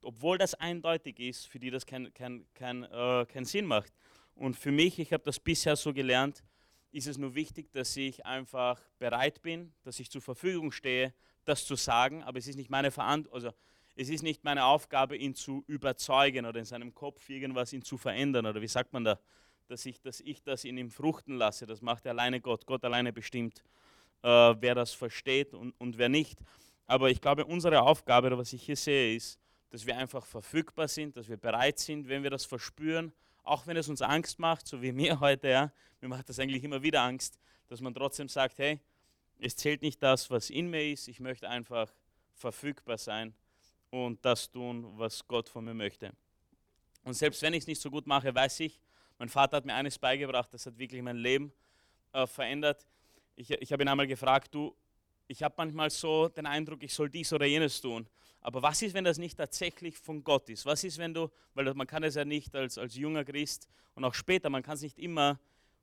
obwohl 0.02 0.38
das 0.38 0.56
eindeutig 0.56 1.20
ist, 1.20 1.48
für 1.48 1.60
die 1.60 1.70
das 1.70 1.86
keinen 1.86 2.14
kein, 2.14 2.46
kein, 2.54 2.84
äh, 2.84 3.26
kein 3.26 3.46
Sinn 3.46 3.66
macht. 3.66 3.94
Und 4.36 4.58
für 4.58 4.72
mich, 4.72 5.00
ich 5.00 5.14
habe 5.14 5.24
das 5.24 5.40
bisher 5.40 5.76
so 5.76 5.94
gelernt, 5.94 6.44
ist 6.92 7.08
es 7.08 7.18
nur 7.18 7.36
wichtig, 7.36 7.72
dass 7.72 7.96
ich 7.96 8.26
einfach 8.26 8.82
bereit 9.00 9.42
bin, 9.42 9.74
dass 9.84 10.00
ich 10.00 10.10
zur 10.10 10.22
Verfügung 10.22 10.72
stehe, 10.72 11.14
das 11.46 11.66
zu 11.66 11.76
sagen, 11.76 12.24
aber 12.24 12.40
es 12.40 12.48
ist 12.48 12.58
nicht 12.58 12.70
meine 12.70 12.92
Verantwortung, 12.92 13.36
also 13.36 13.58
es 13.96 14.10
ist 14.10 14.24
nicht 14.24 14.44
meine 14.44 14.66
Aufgabe, 14.66 15.16
ihn 15.16 15.36
zu 15.36 15.64
überzeugen 15.68 16.46
oder 16.46 16.60
in 16.60 16.66
seinem 16.66 16.94
Kopf 16.94 17.30
irgendwas 17.30 17.72
ihn 17.72 17.84
zu 17.84 17.98
verändern 17.98 18.46
oder 18.46 18.62
wie 18.62 18.68
sagt 18.68 18.94
man 18.94 19.04
da, 19.04 19.20
dass 19.72 19.86
ich, 19.86 20.02
dass 20.02 20.20
ich 20.20 20.44
das 20.44 20.66
in 20.66 20.78
ihm 20.78 20.90
fruchten 20.90 21.38
lasse. 21.38 21.66
Das 21.66 21.82
macht 21.82 22.06
alleine 22.06 22.42
Gott. 22.42 22.66
Gott 22.66 22.84
alleine 22.84 23.14
bestimmt, 23.14 23.64
äh, 24.22 24.28
wer 24.28 24.76
das 24.76 24.94
versteht 24.94 25.54
und, 25.54 25.72
und 25.80 25.98
wer 25.98 26.10
nicht. 26.10 26.38
Aber 26.88 27.10
ich 27.10 27.22
glaube, 27.22 27.46
unsere 27.46 27.82
Aufgabe, 27.82 28.28
oder 28.28 28.38
was 28.38 28.52
ich 28.52 28.64
hier 28.64 28.76
sehe, 28.76 29.16
ist, 29.16 29.40
dass 29.70 29.86
wir 29.86 29.98
einfach 29.98 30.26
verfügbar 30.26 30.90
sind, 30.90 31.16
dass 31.16 31.30
wir 31.30 31.38
bereit 31.38 31.80
sind, 31.80 32.10
wenn 32.10 32.22
wir 32.22 32.30
das 32.30 32.44
verspüren, 32.44 33.14
auch 33.44 33.66
wenn 33.66 33.78
es 33.78 33.88
uns 33.88 34.02
Angst 34.02 34.40
macht, 34.40 34.68
so 34.68 34.82
wie 34.82 34.92
mir 34.92 35.22
heute, 35.22 35.48
ja, 35.48 35.72
mir 36.02 36.10
macht 36.10 36.28
das 36.28 36.38
eigentlich 36.40 36.66
immer 36.66 36.84
wieder 36.84 37.02
Angst, 37.02 37.40
dass 37.70 37.80
man 37.80 37.94
trotzdem 37.94 38.28
sagt, 38.28 38.60
hey, 38.60 38.82
es 39.40 39.56
zählt 39.56 39.82
nicht 39.82 40.04
das, 40.04 40.30
was 40.30 40.50
in 40.50 40.70
mir 40.70 40.92
ist, 40.92 41.08
ich 41.08 41.22
möchte 41.22 41.48
einfach 41.48 41.94
verfügbar 42.34 42.98
sein 42.98 43.34
und 43.90 44.24
das 44.26 44.52
tun, 44.52 44.86
was 44.98 45.26
Gott 45.26 45.48
von 45.48 45.64
mir 45.64 45.74
möchte. 45.74 46.12
Und 47.04 47.14
selbst 47.14 47.42
wenn 47.42 47.54
ich 47.54 47.62
es 47.62 47.68
nicht 47.68 47.82
so 47.82 47.90
gut 47.90 48.06
mache, 48.06 48.36
weiß 48.36 48.60
ich, 48.60 48.80
mein 49.22 49.30
Vater 49.30 49.58
hat 49.58 49.66
mir 49.66 49.76
eines 49.76 50.00
beigebracht, 50.00 50.52
das 50.52 50.66
hat 50.66 50.80
wirklich 50.80 51.00
mein 51.04 51.18
Leben 51.18 51.54
äh, 52.12 52.26
verändert. 52.26 52.88
Ich, 53.36 53.52
ich 53.52 53.72
habe 53.72 53.84
ihn 53.84 53.88
einmal 53.88 54.08
gefragt, 54.08 54.52
du, 54.52 54.76
ich 55.28 55.44
habe 55.44 55.54
manchmal 55.58 55.92
so 55.92 56.28
den 56.28 56.48
Eindruck, 56.48 56.82
ich 56.82 56.92
soll 56.92 57.08
dies 57.08 57.32
oder 57.32 57.46
jenes 57.46 57.80
tun. 57.80 58.08
Aber 58.42 58.64
was 58.64 58.82
ist, 58.82 58.96
wenn 58.96 59.04
das 59.04 59.20
nicht 59.20 59.38
tatsächlich 59.38 59.96
von 59.96 60.24
Gott 60.24 60.50
ist? 60.50 60.66
Was 60.66 60.84
ist, 60.84 60.98
wenn 60.98 61.14
du, 61.14 61.30
weil 61.54 61.72
man 61.76 61.86
kann 61.86 62.02
es 62.02 62.16
ja 62.16 62.26
nicht 62.26 62.56
als, 62.56 62.80
als 62.80 62.96
junger 62.96 63.24
Christ 63.24 63.68
und 63.94 64.04
auch 64.06 64.16
später, 64.16 64.50
man 64.50 64.64
kann 64.64 64.74
es 64.74 64.82
nicht 64.82 64.98
immer, 64.98 65.40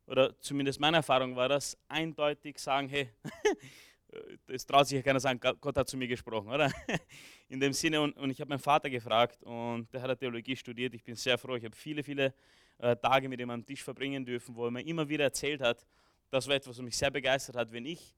oder 0.09 0.37
zumindest 0.41 0.81
meine 0.81 0.97
Erfahrung 0.97 1.37
war 1.37 1.49
das, 1.49 1.79
eindeutig 1.87 2.59
sagen, 2.59 2.89
hey, 2.89 3.09
das 4.49 4.67
traut 4.67 4.89
sich 4.89 4.97
ja 4.97 5.03
keiner 5.03 5.21
sagen, 5.21 5.39
Gott 5.39 5.77
hat 5.77 5.89
zu 5.89 5.97
mir 5.97 6.09
gesprochen, 6.09 6.49
oder? 6.49 6.73
In 7.49 7.61
dem 7.61 7.73
Sinne, 7.73 8.01
und, 8.01 8.17
und 8.17 8.31
ich 8.31 8.41
habe 8.41 8.49
meinen 8.49 8.59
Vater 8.59 8.91
gefragt 8.91 9.45
und 9.45 9.95
der 9.95 10.03
hat 10.03 10.19
Theologie 10.19 10.57
studiert. 10.57 10.93
Ich 10.95 11.05
bin 11.05 11.15
sehr 11.15 11.39
froh, 11.39 11.55
ich 11.55 11.65
habe 11.65 11.77
viele, 11.77 12.03
viele 12.03 12.35
äh, 12.79 12.97
Tage 12.97 13.29
mit 13.29 13.41
ihm 13.41 13.51
am 13.51 13.65
Tisch 13.65 13.83
verbringen 13.83 14.25
dürfen, 14.25 14.55
wo 14.55 14.67
er 14.67 14.71
mir 14.71 14.83
immer 14.83 15.09
wieder 15.09 15.25
erzählt 15.25 15.61
hat, 15.61 15.87
das 16.31 16.47
war 16.47 16.57
etwas, 16.57 16.77
was 16.77 16.85
mich 16.85 16.97
sehr 16.97 17.11
begeistert 17.11 17.57
hat, 17.57 17.73
wenn 17.73 17.87
ich 17.87 18.15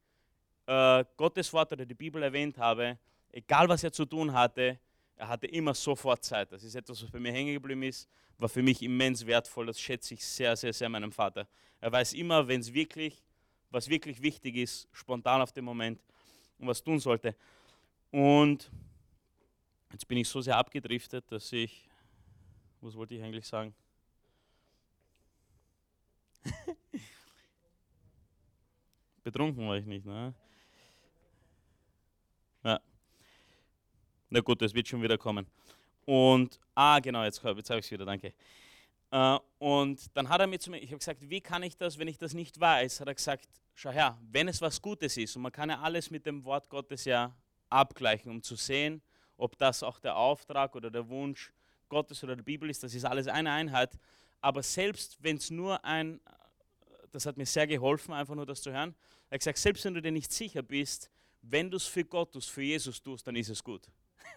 äh, 0.67 1.05
Gottes 1.17 1.53
Wort 1.53 1.73
oder 1.73 1.87
die 1.87 1.95
Bibel 1.95 2.23
erwähnt 2.23 2.59
habe, 2.59 2.99
egal 3.33 3.69
was 3.69 3.85
er 3.85 3.93
zu 3.93 4.05
tun 4.05 4.33
hatte, 4.33 4.79
er 5.17 5.29
hatte 5.29 5.47
immer 5.47 5.75
sofort 5.75 6.25
Zeit. 6.25 6.51
Das 6.51 6.65
ist 6.65 6.75
etwas, 6.75 7.03
was 7.03 7.11
bei 7.11 7.21
mir 7.21 7.33
hängen 7.33 7.53
geblieben 7.55 7.83
ist, 7.83 8.09
war 8.39 8.49
für 8.49 8.63
mich 8.63 8.83
immens 8.83 9.27
wertvoll. 9.27 9.67
Das 9.67 9.79
schätze 9.79 10.15
ich 10.15 10.25
sehr, 10.25 10.57
sehr, 10.57 10.73
sehr 10.73 10.89
meinem 10.89 11.13
Vater. 11.13 11.47
Er 11.81 11.93
weiß 11.93 12.15
immer, 12.15 12.49
wenn 12.49 12.61
es 12.61 12.73
wirklich, 12.73 13.23
was 13.71 13.89
wirklich 13.89 14.23
wichtig 14.23 14.57
ist, 14.57 14.89
spontan 14.93 15.43
auf 15.43 15.53
den 15.53 15.65
Moment 15.65 16.01
und 16.59 16.67
was 16.67 16.83
tun 16.83 16.99
sollte. 16.99 17.37
Und 18.11 18.71
jetzt 19.93 20.09
bin 20.09 20.19
ich 20.19 20.29
so 20.29 20.41
sehr 20.41 20.57
abgedriftet, 20.57 21.31
dass 21.31 21.53
ich, 21.53 21.89
was 22.81 22.95
wollte 22.95 23.15
ich 23.15 23.23
eigentlich 23.23 23.47
sagen? 23.47 23.75
Betrunken 29.23 29.69
war 29.69 29.77
ich 29.77 29.87
nicht, 29.87 30.07
ne? 30.07 30.35
Ja. 32.65 32.81
Na 34.29 34.41
gut, 34.41 34.63
das 34.63 34.75
wird 34.75 34.89
schon 34.89 35.03
wieder 35.03 35.19
kommen. 35.19 35.47
Und, 36.05 36.59
ah, 36.75 36.99
genau, 37.01 37.25
jetzt, 37.25 37.43
jetzt 37.43 37.71
habe 37.71 37.81
ich 37.81 37.87
es 37.87 37.91
wieder, 37.91 38.05
danke. 38.05 38.33
Uh, 39.13 39.39
und 39.59 40.17
dann 40.17 40.29
hat 40.29 40.41
er 40.41 40.47
mir 40.47 40.61
zu 40.61 40.71
mir, 40.71 40.79
ich 40.79 40.91
habe 40.91 40.99
gesagt, 40.99 41.29
wie 41.29 41.41
kann 41.41 41.65
ich 41.65 41.77
das, 41.77 41.99
wenn 41.99 42.07
ich 42.07 42.17
das 42.17 42.33
nicht 42.33 42.61
weiß? 42.61 43.01
Hat 43.01 43.09
er 43.09 43.15
gesagt, 43.15 43.49
schau 43.75 43.91
her, 43.91 44.17
wenn 44.31 44.47
es 44.47 44.61
was 44.61 44.81
Gutes 44.81 45.17
ist, 45.17 45.35
und 45.35 45.43
man 45.43 45.51
kann 45.51 45.69
ja 45.69 45.81
alles 45.81 46.11
mit 46.13 46.27
dem 46.27 46.45
Wort 46.45 46.69
Gottes 46.69 47.05
ja 47.07 47.35
abgleichen, 47.69 48.31
um 48.31 48.41
zu 48.41 48.55
sehen, 48.55 49.03
ob 49.37 49.59
das 49.59 49.83
auch 49.83 49.99
der 49.99 50.17
Auftrag 50.17 50.77
oder 50.77 50.91
der 50.93 51.09
Wunsch 51.09 51.53
Gottes 51.89 52.23
oder 52.23 52.37
der 52.37 52.45
Bibel 52.45 52.71
ist, 52.71 52.85
das 52.85 52.95
ist 52.95 53.05
alles 53.05 53.27
eine 53.27 53.51
Einheit. 53.51 53.99
Aber 54.41 54.63
selbst 54.63 55.19
wenn 55.21 55.37
es 55.37 55.51
nur 55.51 55.85
ein, 55.85 56.21
das 57.13 57.27
hat 57.27 57.37
mir 57.37 57.47
sehr 57.47 57.67
geholfen, 57.67 58.13
einfach 58.13 58.35
nur 58.35 58.47
das 58.47 58.63
zu 58.63 58.73
hören, 58.73 58.95
er 59.29 59.35
hat 59.35 59.41
gesagt, 59.41 59.59
selbst 59.59 59.85
wenn 59.85 59.95
du 59.95 60.03
dir 60.03 60.13
nicht 60.13 60.33
sicher 60.33 60.63
bist, 60.63 61.11
wenn 61.43 61.71
du 61.71 61.77
es 61.77 61.87
für 61.87 62.05
Gott 62.05 62.33
tust, 62.33 62.51
für 62.51 62.63
Jesus 62.63 63.03
tust, 63.03 63.27
dann 63.27 63.37
ist 63.37 63.49
es 63.49 63.63
gut. 63.63 63.87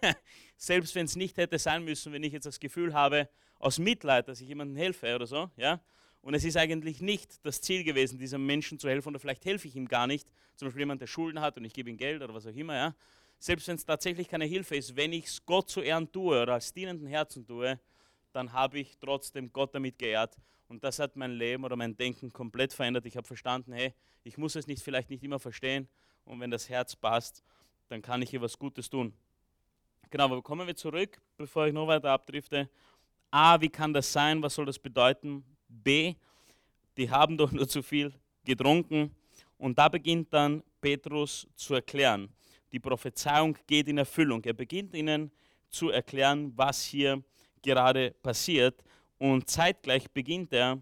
Selbst 0.56 0.94
wenn 0.94 1.06
es 1.06 1.16
nicht 1.16 1.36
hätte 1.36 1.58
sein 1.58 1.84
müssen, 1.84 2.12
wenn 2.12 2.22
ich 2.22 2.32
jetzt 2.32 2.46
das 2.46 2.60
Gefühl 2.60 2.94
habe, 2.94 3.28
aus 3.58 3.78
Mitleid, 3.78 4.28
dass 4.28 4.40
ich 4.40 4.48
jemandem 4.48 4.76
helfe 4.76 5.14
oder 5.14 5.26
so, 5.26 5.50
ja, 5.56 5.80
und 6.20 6.32
es 6.32 6.44
ist 6.44 6.56
eigentlich 6.56 7.02
nicht 7.02 7.44
das 7.44 7.60
Ziel 7.60 7.84
gewesen, 7.84 8.18
diesem 8.18 8.46
Menschen 8.46 8.78
zu 8.78 8.88
helfen, 8.88 9.10
oder 9.10 9.18
vielleicht 9.18 9.44
helfe 9.44 9.68
ich 9.68 9.76
ihm 9.76 9.86
gar 9.86 10.06
nicht, 10.06 10.26
zum 10.56 10.68
Beispiel 10.68 10.82
jemand, 10.82 11.02
der 11.02 11.06
Schulden 11.06 11.40
hat 11.40 11.56
und 11.58 11.64
ich 11.64 11.74
gebe 11.74 11.90
ihm 11.90 11.98
Geld 11.98 12.22
oder 12.22 12.32
was 12.32 12.46
auch 12.46 12.54
immer, 12.54 12.74
ja. 12.74 12.94
Selbst 13.38 13.68
wenn 13.68 13.76
es 13.76 13.84
tatsächlich 13.84 14.28
keine 14.28 14.46
Hilfe 14.46 14.76
ist, 14.76 14.96
wenn 14.96 15.12
ich 15.12 15.26
es 15.26 15.44
Gott 15.44 15.68
zu 15.68 15.82
Ehren 15.82 16.10
tue 16.10 16.40
oder 16.40 16.54
als 16.54 16.72
dienenden 16.72 17.06
Herzen 17.06 17.46
tue, 17.46 17.78
dann 18.34 18.52
habe 18.52 18.78
ich 18.80 18.98
trotzdem 18.98 19.52
Gott 19.52 19.74
damit 19.74 19.98
geehrt. 19.98 20.36
Und 20.68 20.82
das 20.82 20.98
hat 20.98 21.14
mein 21.14 21.32
Leben 21.32 21.64
oder 21.64 21.76
mein 21.76 21.96
Denken 21.96 22.32
komplett 22.32 22.72
verändert. 22.72 23.06
Ich 23.06 23.16
habe 23.16 23.26
verstanden, 23.26 23.72
hey, 23.72 23.94
ich 24.24 24.38
muss 24.38 24.56
es 24.56 24.66
nicht 24.66 24.82
vielleicht 24.82 25.10
nicht 25.10 25.22
immer 25.22 25.38
verstehen. 25.38 25.88
Und 26.24 26.40
wenn 26.40 26.50
das 26.50 26.68
Herz 26.68 26.96
passt, 26.96 27.44
dann 27.88 28.02
kann 28.02 28.22
ich 28.22 28.30
hier 28.30 28.40
was 28.40 28.58
Gutes 28.58 28.90
tun. 28.90 29.12
Genau, 30.10 30.24
aber 30.24 30.42
kommen 30.42 30.66
wir 30.66 30.74
zurück, 30.74 31.20
bevor 31.36 31.66
ich 31.66 31.72
noch 31.72 31.86
weiter 31.86 32.10
abdrifte. 32.10 32.68
A, 33.30 33.60
wie 33.60 33.68
kann 33.68 33.92
das 33.92 34.12
sein? 34.12 34.42
Was 34.42 34.54
soll 34.54 34.66
das 34.66 34.78
bedeuten? 34.78 35.44
B, 35.68 36.14
die 36.96 37.10
haben 37.10 37.36
doch 37.36 37.52
nur 37.52 37.68
zu 37.68 37.82
viel 37.82 38.12
getrunken. 38.44 39.14
Und 39.58 39.78
da 39.78 39.88
beginnt 39.88 40.32
dann 40.32 40.62
Petrus 40.80 41.46
zu 41.54 41.74
erklären. 41.74 42.28
Die 42.72 42.80
Prophezeiung 42.80 43.56
geht 43.66 43.88
in 43.88 43.98
Erfüllung. 43.98 44.42
Er 44.44 44.54
beginnt 44.54 44.94
ihnen 44.94 45.30
zu 45.70 45.90
erklären, 45.90 46.52
was 46.56 46.82
hier 46.82 47.22
gerade 47.64 48.12
passiert. 48.22 48.82
Und 49.18 49.48
zeitgleich 49.48 50.10
beginnt 50.10 50.52
er, 50.52 50.80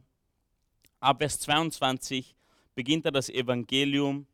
ab 1.01 1.19
Vers 1.19 1.41
22, 1.41 2.35
beginnt 2.75 3.07
er 3.07 3.13
das 3.13 3.29
Evangelium 3.29 4.27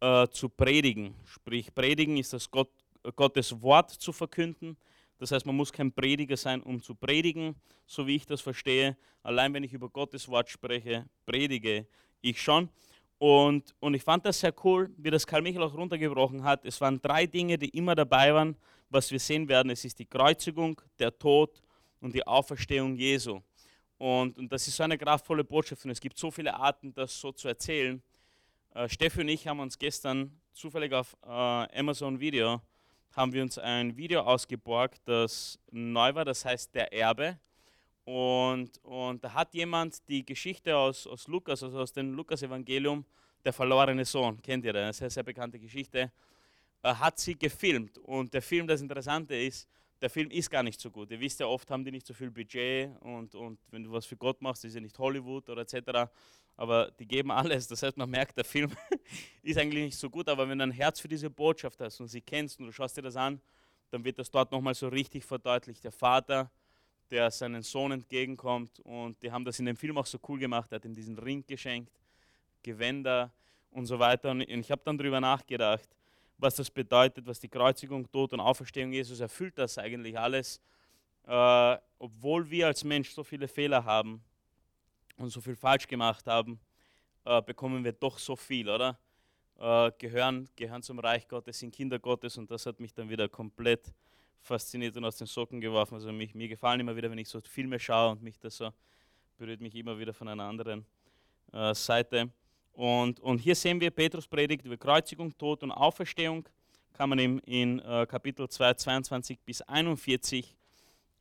äh, 0.00 0.28
zu 0.28 0.48
predigen. 0.48 1.14
Sprich, 1.24 1.74
predigen 1.74 2.16
ist 2.16 2.32
das 2.32 2.50
Gott, 2.50 2.70
Gottes 3.16 3.60
Wort 3.62 3.90
zu 3.90 4.12
verkünden. 4.12 4.76
Das 5.18 5.30
heißt, 5.30 5.46
man 5.46 5.56
muss 5.56 5.72
kein 5.72 5.92
Prediger 5.92 6.36
sein, 6.36 6.62
um 6.62 6.82
zu 6.82 6.94
predigen, 6.94 7.54
so 7.86 8.06
wie 8.06 8.16
ich 8.16 8.26
das 8.26 8.40
verstehe. 8.40 8.96
Allein 9.22 9.54
wenn 9.54 9.64
ich 9.64 9.72
über 9.72 9.88
Gottes 9.88 10.28
Wort 10.28 10.50
spreche, 10.50 11.06
predige 11.24 11.86
ich 12.20 12.42
schon. 12.42 12.68
Und, 13.18 13.74
und 13.80 13.94
ich 13.94 14.02
fand 14.02 14.26
das 14.26 14.40
sehr 14.40 14.52
cool, 14.64 14.90
wie 14.98 15.10
das 15.10 15.26
Karl 15.26 15.40
Michael 15.40 15.62
auch 15.62 15.74
runtergebrochen 15.74 16.42
hat. 16.42 16.64
Es 16.64 16.80
waren 16.80 17.00
drei 17.00 17.26
Dinge, 17.26 17.56
die 17.56 17.68
immer 17.70 17.94
dabei 17.94 18.34
waren, 18.34 18.56
was 18.90 19.10
wir 19.10 19.20
sehen 19.20 19.48
werden. 19.48 19.70
Es 19.70 19.84
ist 19.84 19.98
die 19.98 20.06
Kreuzigung, 20.06 20.80
der 20.98 21.16
Tod 21.16 21.62
und 22.04 22.14
die 22.14 22.26
Auferstehung 22.26 22.94
Jesu. 22.94 23.40
Und, 23.96 24.36
und 24.38 24.52
das 24.52 24.68
ist 24.68 24.76
so 24.76 24.82
eine 24.82 24.98
kraftvolle 24.98 25.42
Botschaft 25.42 25.84
und 25.84 25.90
es 25.90 26.00
gibt 26.00 26.18
so 26.18 26.30
viele 26.30 26.54
Arten, 26.54 26.92
das 26.92 27.18
so 27.18 27.32
zu 27.32 27.48
erzählen. 27.48 28.02
Äh, 28.74 28.88
Steffi 28.88 29.22
und 29.22 29.28
ich 29.28 29.48
haben 29.48 29.58
uns 29.58 29.78
gestern 29.78 30.38
zufällig 30.52 30.92
auf 30.92 31.16
äh, 31.24 31.28
Amazon 31.78 32.20
Video 32.20 32.60
haben 33.12 33.32
wir 33.32 33.42
uns 33.42 33.58
ein 33.58 33.96
Video 33.96 34.20
ausgeborgt, 34.22 35.00
das 35.04 35.58
neu 35.70 36.14
war, 36.14 36.24
das 36.24 36.44
heißt 36.44 36.74
Der 36.74 36.92
Erbe. 36.92 37.38
Und, 38.04 38.76
und 38.82 39.22
da 39.22 39.32
hat 39.32 39.54
jemand 39.54 40.06
die 40.08 40.26
Geschichte 40.26 40.76
aus, 40.76 41.06
aus 41.06 41.28
Lukas, 41.28 41.62
also 41.62 41.78
aus 41.78 41.92
dem 41.92 42.12
Lukas-Evangelium, 42.12 43.04
der 43.44 43.52
verlorene 43.52 44.04
Sohn, 44.04 44.42
kennt 44.42 44.64
ihr 44.64 44.72
das? 44.72 44.82
Eine 44.82 44.92
sehr, 44.92 45.10
sehr 45.10 45.22
bekannte 45.22 45.58
Geschichte, 45.58 46.10
äh, 46.82 46.94
hat 46.94 47.18
sie 47.18 47.38
gefilmt. 47.38 47.96
Und 47.98 48.34
der 48.34 48.42
Film, 48.42 48.66
das 48.66 48.80
Interessante 48.82 49.36
ist, 49.36 49.68
der 50.04 50.10
Film 50.10 50.30
ist 50.30 50.50
gar 50.50 50.62
nicht 50.62 50.80
so 50.80 50.90
gut. 50.90 51.10
Ihr 51.10 51.18
wisst 51.18 51.40
ja, 51.40 51.46
oft 51.46 51.68
haben 51.70 51.84
die 51.84 51.90
nicht 51.90 52.06
so 52.06 52.14
viel 52.14 52.30
Budget 52.30 52.90
und, 53.00 53.34
und 53.34 53.58
wenn 53.70 53.84
du 53.84 53.90
was 53.90 54.06
für 54.06 54.16
Gott 54.16 54.40
machst, 54.40 54.64
ist 54.64 54.74
ja 54.74 54.80
nicht 54.80 54.98
Hollywood 54.98 55.48
oder 55.48 55.62
etc 55.62 56.10
aber 56.56 56.90
die 56.92 57.06
geben 57.06 57.30
alles. 57.30 57.66
Das 57.66 57.82
heißt, 57.82 57.96
man 57.96 58.10
merkt, 58.10 58.36
der 58.36 58.44
Film 58.44 58.70
ist 59.42 59.58
eigentlich 59.58 59.84
nicht 59.84 59.98
so 59.98 60.08
gut, 60.08 60.28
aber 60.28 60.48
wenn 60.48 60.58
du 60.58 60.64
ein 60.64 60.70
Herz 60.70 61.00
für 61.00 61.08
diese 61.08 61.30
Botschaft 61.30 61.80
hast 61.80 62.00
und 62.00 62.08
sie 62.08 62.20
kennst 62.20 62.58
und 62.60 62.66
du 62.66 62.72
schaust 62.72 62.96
dir 62.96 63.02
das 63.02 63.16
an, 63.16 63.40
dann 63.90 64.04
wird 64.04 64.18
das 64.18 64.30
dort 64.30 64.50
nochmal 64.52 64.74
so 64.74 64.88
richtig 64.88 65.24
verdeutlicht. 65.24 65.84
Der 65.84 65.92
Vater, 65.92 66.50
der 67.10 67.30
seinen 67.30 67.62
Sohn 67.62 67.92
entgegenkommt 67.92 68.80
und 68.80 69.20
die 69.22 69.30
haben 69.30 69.44
das 69.44 69.58
in 69.58 69.66
dem 69.66 69.76
Film 69.76 69.98
auch 69.98 70.06
so 70.06 70.18
cool 70.28 70.38
gemacht, 70.38 70.72
er 70.72 70.76
hat 70.76 70.84
ihm 70.84 70.94
diesen 70.94 71.18
Ring 71.18 71.44
geschenkt, 71.46 72.00
Gewänder 72.62 73.32
und 73.70 73.86
so 73.86 73.98
weiter. 73.98 74.30
Und 74.30 74.40
ich 74.42 74.70
habe 74.70 74.82
dann 74.84 74.96
darüber 74.96 75.20
nachgedacht, 75.20 75.88
was 76.44 76.56
das 76.56 76.70
bedeutet, 76.70 77.26
was 77.26 77.40
die 77.40 77.48
Kreuzigung, 77.48 78.10
Tod 78.12 78.34
und 78.34 78.40
Auferstehung 78.40 78.92
Jesus 78.92 79.18
erfüllt 79.18 79.56
das 79.56 79.78
eigentlich 79.78 80.18
alles, 80.18 80.60
äh, 81.26 81.78
obwohl 81.98 82.50
wir 82.50 82.66
als 82.66 82.84
Mensch 82.84 83.10
so 83.10 83.24
viele 83.24 83.48
Fehler 83.48 83.82
haben 83.82 84.22
und 85.16 85.30
so 85.30 85.40
viel 85.40 85.56
falsch 85.56 85.86
gemacht 85.86 86.26
haben, 86.26 86.60
äh, 87.24 87.40
bekommen 87.40 87.82
wir 87.82 87.92
doch 87.92 88.18
so 88.18 88.36
viel, 88.36 88.68
oder? 88.68 88.98
Äh, 89.58 89.90
gehören, 89.96 90.46
gehören 90.54 90.82
zum 90.82 90.98
Reich 90.98 91.26
Gottes, 91.26 91.58
sind 91.60 91.74
Kinder 91.74 91.98
Gottes 91.98 92.36
und 92.36 92.50
das 92.50 92.66
hat 92.66 92.78
mich 92.78 92.92
dann 92.92 93.08
wieder 93.08 93.26
komplett 93.26 93.94
fasziniert 94.42 94.94
und 94.98 95.04
aus 95.06 95.16
den 95.16 95.26
Socken 95.26 95.62
geworfen. 95.62 95.94
Also 95.94 96.12
mich, 96.12 96.34
mir 96.34 96.48
gefallen 96.48 96.80
immer 96.80 96.94
wieder, 96.94 97.10
wenn 97.10 97.16
ich 97.16 97.28
so 97.28 97.40
Filme 97.40 97.78
schaue 97.78 98.12
und 98.12 98.22
mich 98.22 98.38
das 98.38 98.58
so 98.58 98.70
berührt 99.38 99.62
mich 99.62 99.74
immer 99.74 99.98
wieder 99.98 100.12
von 100.12 100.28
einer 100.28 100.44
anderen 100.44 100.84
äh, 101.54 101.74
Seite. 101.74 102.30
Und, 102.74 103.20
und 103.20 103.38
hier 103.38 103.54
sehen 103.54 103.80
wir 103.80 103.90
Petrus 103.90 104.26
predigt 104.26 104.64
über 104.64 104.76
Kreuzigung, 104.76 105.36
Tod 105.38 105.62
und 105.62 105.72
Auferstehung. 105.72 106.48
Kann 106.92 107.08
man 107.08 107.18
in, 107.18 107.38
in 107.40 107.78
äh, 107.80 108.06
Kapitel 108.06 108.48
2, 108.48 108.74
22 108.74 109.38
bis 109.40 109.62
41 109.62 110.54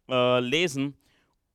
äh, 0.10 0.40
lesen. 0.40 0.96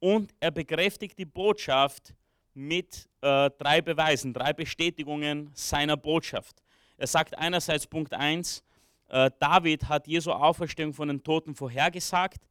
Und 0.00 0.32
er 0.40 0.50
bekräftigt 0.50 1.18
die 1.18 1.24
Botschaft, 1.24 2.14
mit 2.58 3.08
äh, 3.20 3.50
drei 3.56 3.80
Beweisen, 3.80 4.34
drei 4.34 4.52
Bestätigungen 4.52 5.48
seiner 5.54 5.96
Botschaft. 5.96 6.56
Er 6.96 7.06
sagt 7.06 7.38
einerseits 7.38 7.86
Punkt 7.86 8.12
1, 8.12 8.64
äh, 9.08 9.30
David 9.38 9.88
hat 9.88 10.08
Jesu 10.08 10.32
Auferstehung 10.32 10.92
von 10.92 11.06
den 11.06 11.22
Toten 11.22 11.54
vorhergesagt. 11.54 12.48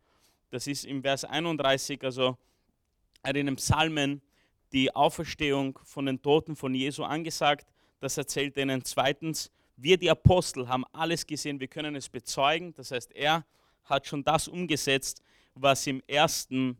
Das 0.49 0.65
ist 0.65 0.85
im 0.85 1.01
Vers 1.01 1.25
31, 1.25 2.01
also 2.05 2.37
er 3.21 3.35
in 3.35 3.47
den 3.47 3.57
Psalmen 3.57 4.21
die 4.71 4.93
Auferstehung 4.95 5.79
von 5.83 6.05
den 6.05 6.21
Toten 6.21 6.55
von 6.55 6.73
Jesu 6.73 7.03
angesagt. 7.03 7.67
Das 7.99 8.17
erzählt 8.17 8.57
er 8.57 8.63
ihnen 8.63 8.83
zweitens. 8.83 9.51
Wir, 9.75 9.97
die 9.97 10.09
Apostel, 10.09 10.67
haben 10.67 10.85
alles 10.91 11.25
gesehen, 11.25 11.59
wir 11.59 11.67
können 11.67 11.95
es 11.95 12.09
bezeugen. 12.09 12.73
Das 12.73 12.91
heißt, 12.91 13.13
er 13.13 13.45
hat 13.85 14.07
schon 14.07 14.23
das 14.23 14.47
umgesetzt, 14.47 15.21
was 15.55 15.85
im 15.87 16.01
ersten 16.07 16.77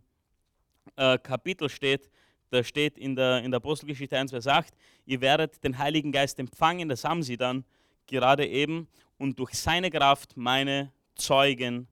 äh, 0.95 1.17
Kapitel 1.17 1.69
steht, 1.69 2.09
da 2.49 2.63
steht 2.63 2.97
in 2.97 3.15
der, 3.15 3.43
in 3.43 3.51
der 3.51 3.57
Apostelgeschichte 3.57 4.17
1, 4.17 4.31
Vers 4.31 4.47
8, 4.47 4.73
ihr 5.05 5.19
werdet 5.21 5.63
den 5.63 5.77
Heiligen 5.77 6.11
Geist 6.11 6.39
empfangen, 6.39 6.87
das 6.87 7.03
haben 7.03 7.23
sie 7.23 7.37
dann 7.37 7.65
gerade 8.05 8.47
eben, 8.47 8.87
und 9.17 9.37
durch 9.37 9.53
seine 9.53 9.89
Kraft 9.89 10.37
meine 10.37 10.91
Zeugen 11.15 11.87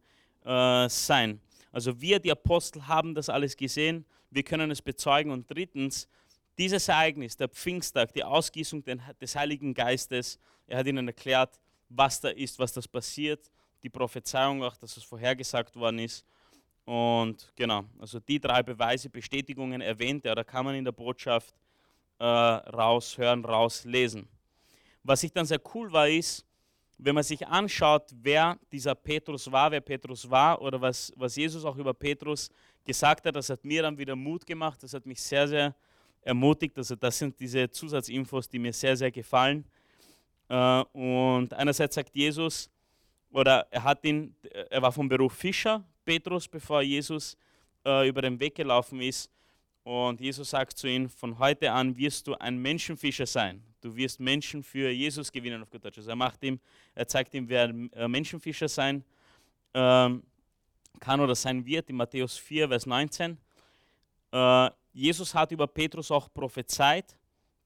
äh, 0.46 0.88
sein. 0.88 1.42
Also 1.72 2.00
wir, 2.00 2.20
die 2.20 2.32
Apostel, 2.32 2.88
haben 2.88 3.16
das 3.16 3.30
alles 3.30 3.58
gesehen, 3.58 4.06
wir 4.30 4.44
können 4.44 4.72
es 4.72 4.82
bezeugen. 4.82 5.32
Und 5.32 5.50
drittens, 5.50 6.08
dieses 6.58 6.88
Ereignis, 6.88 7.36
der 7.38 7.50
Pfingsttag, 7.50 8.14
die 8.14 8.24
Ausgießung 8.24 8.84
des 8.84 9.36
Heiligen 9.36 9.74
Geistes, 9.74 10.40
er 10.68 10.80
hat 10.80 10.88
ihnen 10.88 11.08
erklärt, 11.08 11.60
was 11.90 12.20
da 12.20 12.30
ist, 12.30 12.58
was 12.60 12.74
das 12.74 12.88
passiert, 12.88 13.52
die 13.84 13.90
Prophezeiung 13.90 14.64
auch, 14.64 14.76
dass 14.78 14.98
es 14.98 15.04
vorhergesagt 15.04 15.76
worden 15.76 16.00
ist. 16.00 16.26
Und 16.86 17.52
genau, 17.56 17.84
also 18.00 18.20
die 18.20 18.40
drei 18.40 18.62
Beweise, 18.62 19.10
Bestätigungen 19.10 19.82
erwähnt 19.82 20.26
er, 20.26 20.36
da 20.36 20.44
kann 20.44 20.66
man 20.66 20.76
in 20.76 20.86
der 20.86 20.92
Botschaft 20.92 21.54
äh, 22.20 22.24
raushören, 22.26 23.44
rauslesen. 23.44 24.28
Was 25.04 25.24
ich 25.24 25.32
dann 25.32 25.46
sehr 25.46 25.62
cool 25.74 25.92
war, 25.92 26.08
ist, 26.08 26.46
wenn 26.98 27.16
man 27.16 27.24
sich 27.24 27.46
anschaut, 27.46 28.12
wer 28.22 28.58
dieser 28.72 28.96
Petrus 28.96 29.52
war, 29.52 29.70
wer 29.72 29.82
Petrus 29.82 30.30
war 30.30 30.62
oder 30.62 30.80
was, 30.80 31.12
was 31.16 31.36
Jesus 31.36 31.66
auch 31.66 31.76
über 31.76 31.94
Petrus 31.94 32.50
gesagt 32.86 33.26
hat, 33.26 33.36
das 33.36 33.50
hat 33.50 33.66
mir 33.66 33.82
dann 33.82 33.98
wieder 33.98 34.16
Mut 34.16 34.46
gemacht, 34.46 34.82
das 34.84 34.94
hat 34.94 35.06
mich 35.06 35.22
sehr, 35.22 35.48
sehr 35.48 35.76
ermutigt. 36.22 36.78
Also 36.78 36.96
das 36.96 37.18
sind 37.18 37.40
diese 37.40 37.70
Zusatzinfos, 37.70 38.48
die 38.48 38.60
mir 38.60 38.74
sehr, 38.74 38.96
sehr 38.96 39.12
gefallen. 39.12 39.66
Äh, 40.48 40.82
und 40.94 41.54
einerseits 41.54 41.96
sagt 41.96 42.16
Jesus, 42.16 42.70
oder 43.32 43.68
er 43.70 43.84
hat 43.84 44.04
ihn, 44.06 44.36
er 44.70 44.82
war 44.82 44.92
vom 44.92 45.10
Beruf 45.10 45.34
Fischer, 45.34 45.84
Petrus, 46.06 46.48
bevor 46.48 46.82
Jesus 46.82 47.38
äh, 47.86 48.08
über 48.08 48.22
den 48.22 48.40
Weg 48.40 48.56
gelaufen 48.56 49.02
ist. 49.02 49.30
Und 49.84 50.20
Jesus 50.20 50.50
sagt 50.50 50.78
zu 50.78 50.88
ihm, 50.88 51.10
von 51.10 51.38
heute 51.38 51.72
an 51.72 51.96
wirst 51.96 52.28
du 52.28 52.34
ein 52.36 52.58
Menschenfischer 52.58 53.26
sein. 53.26 53.62
Du 53.82 53.96
wirst 53.96 54.20
Menschen 54.20 54.64
für 54.64 54.90
Jesus 54.90 55.32
gewinnen 55.32 55.62
auf 55.62 55.70
gut 55.70 55.86
Deutsch. 55.86 55.98
Also 55.98 56.10
er, 56.10 56.16
macht 56.16 56.42
ihm, 56.44 56.60
er 56.96 57.08
zeigt 57.08 57.34
ihm, 57.36 57.48
wer 57.48 57.70
äh, 57.94 58.08
Menschenfischer 58.08 58.68
sein 58.68 59.04
ähm, 59.76 60.24
kann 61.00 61.20
oder 61.20 61.36
sein 61.36 61.66
wird, 61.66 61.90
in 61.90 61.96
Matthäus 61.96 62.38
4, 62.38 62.70
Vers 62.70 62.86
19. 62.86 63.38
Äh, 64.32 64.70
Jesus 64.94 65.34
hat 65.34 65.52
über 65.52 65.68
Petrus 65.68 66.12
auch 66.12 66.34
prophezeit, 66.34 67.18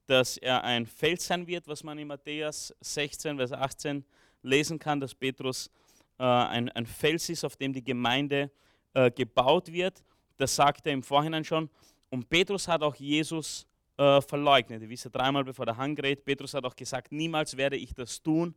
dass 0.06 0.36
er 0.36 0.64
ein 0.64 0.86
Fels 0.86 1.26
sein 1.26 1.46
wird, 1.46 1.68
was 1.68 1.84
man 1.84 1.98
in 1.98 2.08
Matthäus 2.08 2.74
16, 2.80 3.36
Vers 3.36 3.52
18 3.52 4.04
lesen 4.42 4.78
kann, 4.78 4.98
dass 4.98 5.14
Petrus 5.14 5.70
äh, 6.18 6.24
ein, 6.24 6.68
ein 6.70 6.86
Fels 6.86 7.28
ist, 7.28 7.44
auf 7.44 7.56
dem 7.56 7.72
die 7.72 7.84
Gemeinde 7.84 8.50
äh, 8.94 9.10
gebaut 9.10 9.70
wird. 9.70 10.02
Das 10.36 10.56
sagt 10.56 10.86
er 10.86 10.92
im 10.92 11.02
Vorhinein 11.02 11.44
schon. 11.44 11.70
Und 12.08 12.28
Petrus 12.28 12.66
hat 12.66 12.82
auch 12.82 12.96
Jesus 12.96 13.66
äh, 13.96 14.20
verleugnet. 14.20 14.82
Ihr 14.82 14.88
wisst 14.88 15.04
ja 15.04 15.10
dreimal 15.10 15.44
bevor 15.44 15.66
der 15.66 15.76
Hang 15.76 15.94
gerät. 15.94 16.24
Petrus 16.24 16.54
hat 16.54 16.64
auch 16.64 16.74
gesagt, 16.74 17.12
niemals 17.12 17.56
werde 17.56 17.76
ich 17.76 17.94
das 17.94 18.20
tun. 18.20 18.54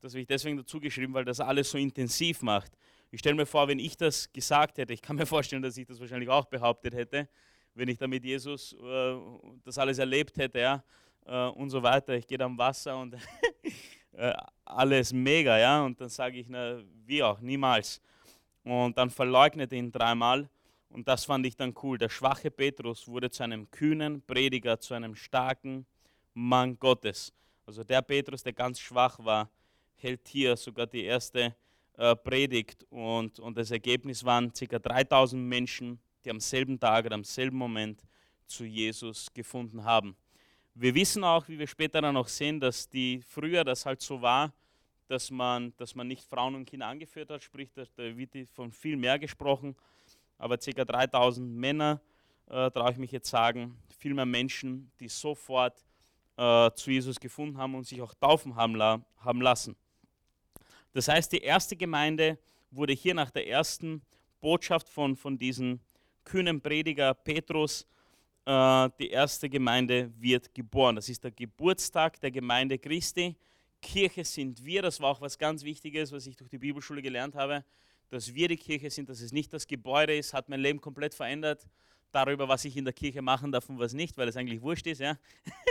Das 0.00 0.12
habe 0.12 0.22
ich 0.22 0.26
deswegen 0.26 0.56
dazu 0.56 0.80
geschrieben, 0.80 1.14
weil 1.14 1.24
das 1.24 1.40
alles 1.40 1.70
so 1.70 1.78
intensiv 1.78 2.42
macht. 2.42 2.72
Ich 3.10 3.20
stelle 3.20 3.36
mir 3.36 3.46
vor, 3.46 3.68
wenn 3.68 3.78
ich 3.78 3.96
das 3.96 4.30
gesagt 4.32 4.76
hätte, 4.76 4.92
ich 4.92 5.00
kann 5.00 5.16
mir 5.16 5.26
vorstellen, 5.26 5.62
dass 5.62 5.76
ich 5.76 5.86
das 5.86 5.98
wahrscheinlich 5.98 6.28
auch 6.28 6.44
behauptet 6.44 6.94
hätte, 6.94 7.28
wenn 7.74 7.88
ich 7.88 7.96
da 7.96 8.06
mit 8.06 8.24
Jesus 8.24 8.74
äh, 8.74 9.16
das 9.64 9.78
alles 9.78 9.98
erlebt 9.98 10.36
hätte, 10.36 10.58
ja, 10.58 10.84
äh, 11.24 11.48
und 11.48 11.70
so 11.70 11.82
weiter. 11.82 12.14
Ich 12.14 12.26
gehe 12.26 12.38
am 12.40 12.58
Wasser 12.58 12.98
und 12.98 13.14
äh, 14.12 14.32
alles 14.64 15.12
mega, 15.12 15.58
ja, 15.58 15.82
und 15.82 15.98
dann 16.00 16.10
sage 16.10 16.38
ich, 16.38 16.48
na, 16.48 16.82
wie 17.06 17.22
auch, 17.22 17.40
niemals. 17.40 18.00
Und 18.62 18.98
dann 18.98 19.08
verleugnet 19.08 19.72
ihn 19.72 19.90
dreimal 19.90 20.48
und 20.90 21.08
das 21.08 21.24
fand 21.24 21.46
ich 21.46 21.56
dann 21.56 21.74
cool. 21.82 21.96
Der 21.96 22.10
schwache 22.10 22.50
Petrus 22.50 23.08
wurde 23.08 23.30
zu 23.30 23.42
einem 23.42 23.70
kühnen 23.70 24.20
Prediger, 24.22 24.78
zu 24.78 24.92
einem 24.92 25.14
starken 25.14 25.86
Mann 26.34 26.78
Gottes. 26.78 27.32
Also 27.64 27.84
der 27.84 28.02
Petrus, 28.02 28.42
der 28.42 28.52
ganz 28.52 28.80
schwach 28.80 29.18
war, 29.24 29.48
hält 29.96 30.28
hier 30.28 30.56
sogar 30.56 30.86
die 30.86 31.04
erste 31.04 31.54
äh, 31.98 32.16
Predigt. 32.16 32.84
Und, 32.90 33.38
und 33.38 33.58
das 33.58 33.70
Ergebnis 33.70 34.24
waren 34.24 34.50
ca. 34.50 34.78
3000 34.78 35.42
Menschen, 35.42 35.98
die 36.24 36.30
am 36.30 36.40
selben 36.40 36.80
Tag 36.80 37.04
oder 37.04 37.14
am 37.16 37.24
selben 37.24 37.58
Moment 37.58 38.00
zu 38.46 38.64
Jesus 38.64 39.30
gefunden 39.34 39.84
haben. 39.84 40.16
Wir 40.74 40.94
wissen 40.94 41.22
auch, 41.24 41.46
wie 41.48 41.58
wir 41.58 41.66
später 41.66 42.00
dann 42.00 42.16
auch 42.16 42.28
sehen, 42.28 42.58
dass 42.58 42.88
die 42.88 43.20
früher 43.20 43.64
das 43.64 43.84
halt 43.84 44.00
so 44.00 44.22
war, 44.22 44.54
dass 45.08 45.30
man, 45.30 45.74
dass 45.76 45.94
man 45.94 46.08
nicht 46.08 46.24
Frauen 46.24 46.54
und 46.54 46.64
Kinder 46.64 46.86
angeführt 46.86 47.28
hat, 47.28 47.42
sprich, 47.42 47.68
da 47.74 47.84
wird 47.96 48.48
von 48.48 48.72
viel 48.72 48.96
mehr 48.96 49.18
gesprochen 49.18 49.76
aber 50.38 50.56
ca. 50.56 50.84
3000 50.84 51.50
Männer, 51.56 52.00
äh, 52.46 52.70
traue 52.70 52.92
ich 52.92 52.96
mich 52.96 53.12
jetzt 53.12 53.28
sagen, 53.28 53.76
viel 53.98 54.14
mehr 54.14 54.24
Menschen, 54.24 54.90
die 55.00 55.08
sofort 55.08 55.84
äh, 56.36 56.70
zu 56.72 56.90
Jesus 56.90 57.18
gefunden 57.18 57.58
haben 57.58 57.74
und 57.74 57.86
sich 57.86 58.00
auch 58.00 58.14
taufen 58.14 58.54
haben, 58.54 58.80
haben 59.18 59.42
lassen. 59.42 59.76
Das 60.92 61.08
heißt, 61.08 61.32
die 61.32 61.42
erste 61.42 61.76
Gemeinde 61.76 62.38
wurde 62.70 62.92
hier 62.92 63.14
nach 63.14 63.30
der 63.30 63.46
ersten 63.46 64.02
Botschaft 64.40 64.88
von, 64.88 65.16
von 65.16 65.38
diesem 65.38 65.80
kühnen 66.24 66.60
Prediger 66.60 67.14
Petrus, 67.14 67.86
äh, 68.44 68.88
die 68.98 69.10
erste 69.10 69.48
Gemeinde 69.48 70.12
wird 70.18 70.54
geboren. 70.54 70.96
Das 70.96 71.08
ist 71.08 71.24
der 71.24 71.30
Geburtstag 71.30 72.20
der 72.20 72.30
Gemeinde 72.30 72.78
Christi. 72.78 73.36
Kirche 73.80 74.24
sind 74.24 74.64
wir, 74.64 74.82
das 74.82 75.00
war 75.00 75.10
auch 75.10 75.20
was 75.20 75.38
ganz 75.38 75.62
Wichtiges, 75.62 76.12
was 76.12 76.26
ich 76.26 76.36
durch 76.36 76.50
die 76.50 76.58
Bibelschule 76.58 77.00
gelernt 77.00 77.34
habe 77.34 77.64
dass 78.10 78.34
wir 78.34 78.48
die 78.48 78.56
Kirche 78.56 78.90
sind, 78.90 79.08
dass 79.08 79.20
es 79.20 79.32
nicht 79.32 79.52
das 79.52 79.66
Gebäude 79.66 80.16
ist, 80.16 80.32
hat 80.32 80.48
mein 80.48 80.60
Leben 80.60 80.80
komplett 80.80 81.14
verändert. 81.14 81.66
Darüber, 82.10 82.48
was 82.48 82.64
ich 82.64 82.74
in 82.76 82.84
der 82.84 82.94
Kirche 82.94 83.20
machen 83.20 83.52
darf 83.52 83.68
und 83.68 83.78
was 83.78 83.92
nicht, 83.92 84.16
weil 84.16 84.28
es 84.28 84.36
eigentlich 84.36 84.62
wurscht 84.62 84.86
ist. 84.86 85.00
Ja? 85.00 85.18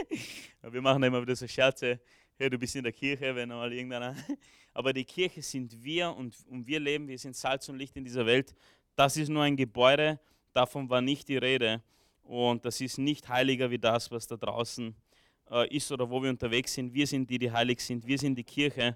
wir 0.61 0.81
machen 0.81 1.01
immer 1.01 1.19
wieder 1.21 1.35
so 1.35 1.47
Scherze, 1.47 1.99
hey, 2.37 2.49
du 2.49 2.59
bist 2.59 2.75
in 2.75 2.83
der 2.83 2.91
Kirche, 2.91 3.35
wenn 3.35 3.49
mal 3.49 3.73
irgendeiner. 3.73 4.15
Aber 4.77 4.93
die 4.93 5.05
Kirche 5.05 5.41
sind 5.41 5.83
wir 5.83 6.15
und, 6.15 6.35
und 6.51 6.67
wir 6.67 6.79
leben, 6.79 7.07
wir 7.07 7.17
sind 7.17 7.35
Salz 7.35 7.67
und 7.67 7.79
Licht 7.79 7.97
in 7.97 8.03
dieser 8.03 8.27
Welt. 8.27 8.53
Das 8.95 9.17
ist 9.17 9.27
nur 9.27 9.41
ein 9.41 9.55
Gebäude, 9.55 10.19
davon 10.53 10.87
war 10.87 11.01
nicht 11.01 11.27
die 11.29 11.37
Rede. 11.37 11.81
Und 12.21 12.63
das 12.63 12.79
ist 12.79 12.99
nicht 12.99 13.27
heiliger 13.27 13.71
wie 13.71 13.79
das, 13.79 14.11
was 14.11 14.27
da 14.27 14.37
draußen 14.37 14.95
äh, 15.49 15.75
ist 15.75 15.91
oder 15.91 16.07
wo 16.07 16.21
wir 16.21 16.29
unterwegs 16.29 16.75
sind. 16.75 16.93
Wir 16.93 17.07
sind 17.07 17.27
die, 17.27 17.39
die 17.39 17.51
heilig 17.51 17.79
sind. 17.79 18.05
Wir 18.05 18.19
sind 18.19 18.35
die 18.35 18.43
Kirche, 18.43 18.95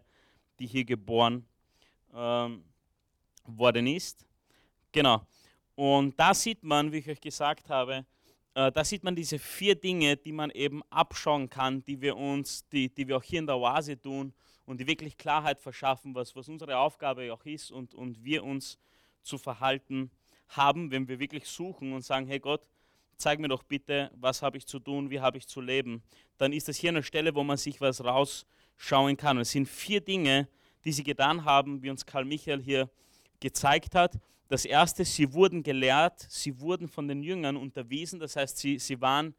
die 0.60 0.68
hier 0.68 0.86
geboren 0.86 1.44
ähm, 2.14 2.64
worden 3.48 3.88
ist. 3.88 4.24
Genau. 4.92 5.26
Und 5.74 6.14
da 6.20 6.36
sieht 6.36 6.62
man, 6.62 6.92
wie 6.92 6.98
ich 6.98 7.10
euch 7.10 7.22
gesagt 7.22 7.68
habe, 7.70 8.06
äh, 8.54 8.72
da 8.72 8.86
sieht 8.86 9.04
man 9.04 9.16
diese 9.16 9.40
vier 9.40 9.74
Dinge, 9.74 10.16
die 10.16 10.32
man 10.32 10.52
eben 10.52 10.84
abschauen 10.92 11.50
kann, 11.50 11.84
die 11.86 12.00
wir 12.00 12.16
uns, 12.16 12.70
die, 12.70 12.88
die 12.88 13.08
wir 13.08 13.18
auch 13.18 13.24
hier 13.24 13.40
in 13.40 13.48
der 13.48 13.58
Oase 13.58 14.00
tun 14.00 14.32
und 14.66 14.80
die 14.80 14.88
wirklich 14.88 15.18
Klarheit 15.18 15.60
verschaffen, 15.60 16.16
was, 16.16 16.36
was 16.36 16.48
unsere 16.50 16.78
Aufgabe 16.78 17.34
auch 17.34 17.46
ist 17.46 17.72
und, 17.72 17.94
und 17.94 18.24
wir 18.24 18.44
uns 18.44 18.78
zu 19.24 19.38
verhalten 19.38 20.12
haben, 20.50 20.92
wenn 20.92 21.08
wir 21.08 21.20
wirklich 21.20 21.48
suchen 21.48 21.94
und 21.94 22.04
sagen, 22.04 22.28
hey 22.28 22.40
Gott, 22.40 22.62
zeig 23.18 23.40
mir 23.40 23.48
doch 23.48 23.64
bitte, 23.64 24.12
was 24.16 24.42
habe 24.42 24.58
ich 24.58 24.66
zu 24.66 24.80
tun, 24.80 25.10
wie 25.10 25.20
habe 25.20 25.38
ich 25.38 25.48
zu 25.48 25.62
leben. 25.62 26.04
Dann 26.38 26.54
ist 26.54 26.68
das 26.68 26.78
hier 26.78 26.90
eine 26.90 27.04
Stelle, 27.04 27.34
wo 27.36 27.44
man 27.44 27.58
sich 27.58 27.80
was 27.80 28.04
rausschauen 28.04 29.16
kann. 29.16 29.38
Und 29.38 29.44
es 29.44 29.52
sind 29.52 29.68
vier 29.68 30.02
Dinge, 30.02 30.48
die 30.84 30.92
sie 30.92 31.04
getan 31.04 31.46
haben, 31.46 31.82
wie 31.84 31.90
uns 31.90 32.06
Karl 32.06 32.26
Michael 32.26 32.62
hier 32.62 32.90
gezeigt 33.40 33.96
hat. 33.96 34.20
Das 34.48 34.66
erste, 34.66 35.06
sie 35.06 35.32
wurden 35.32 35.64
gelehrt, 35.64 36.26
sie 36.30 36.60
wurden 36.60 36.88
von 36.88 37.08
den 37.08 37.24
Jüngern 37.24 37.56
unterwiesen, 37.56 38.20
das 38.20 38.36
heißt, 38.36 38.58
sie, 38.58 38.80
sie 38.80 39.00
waren, 39.00 39.34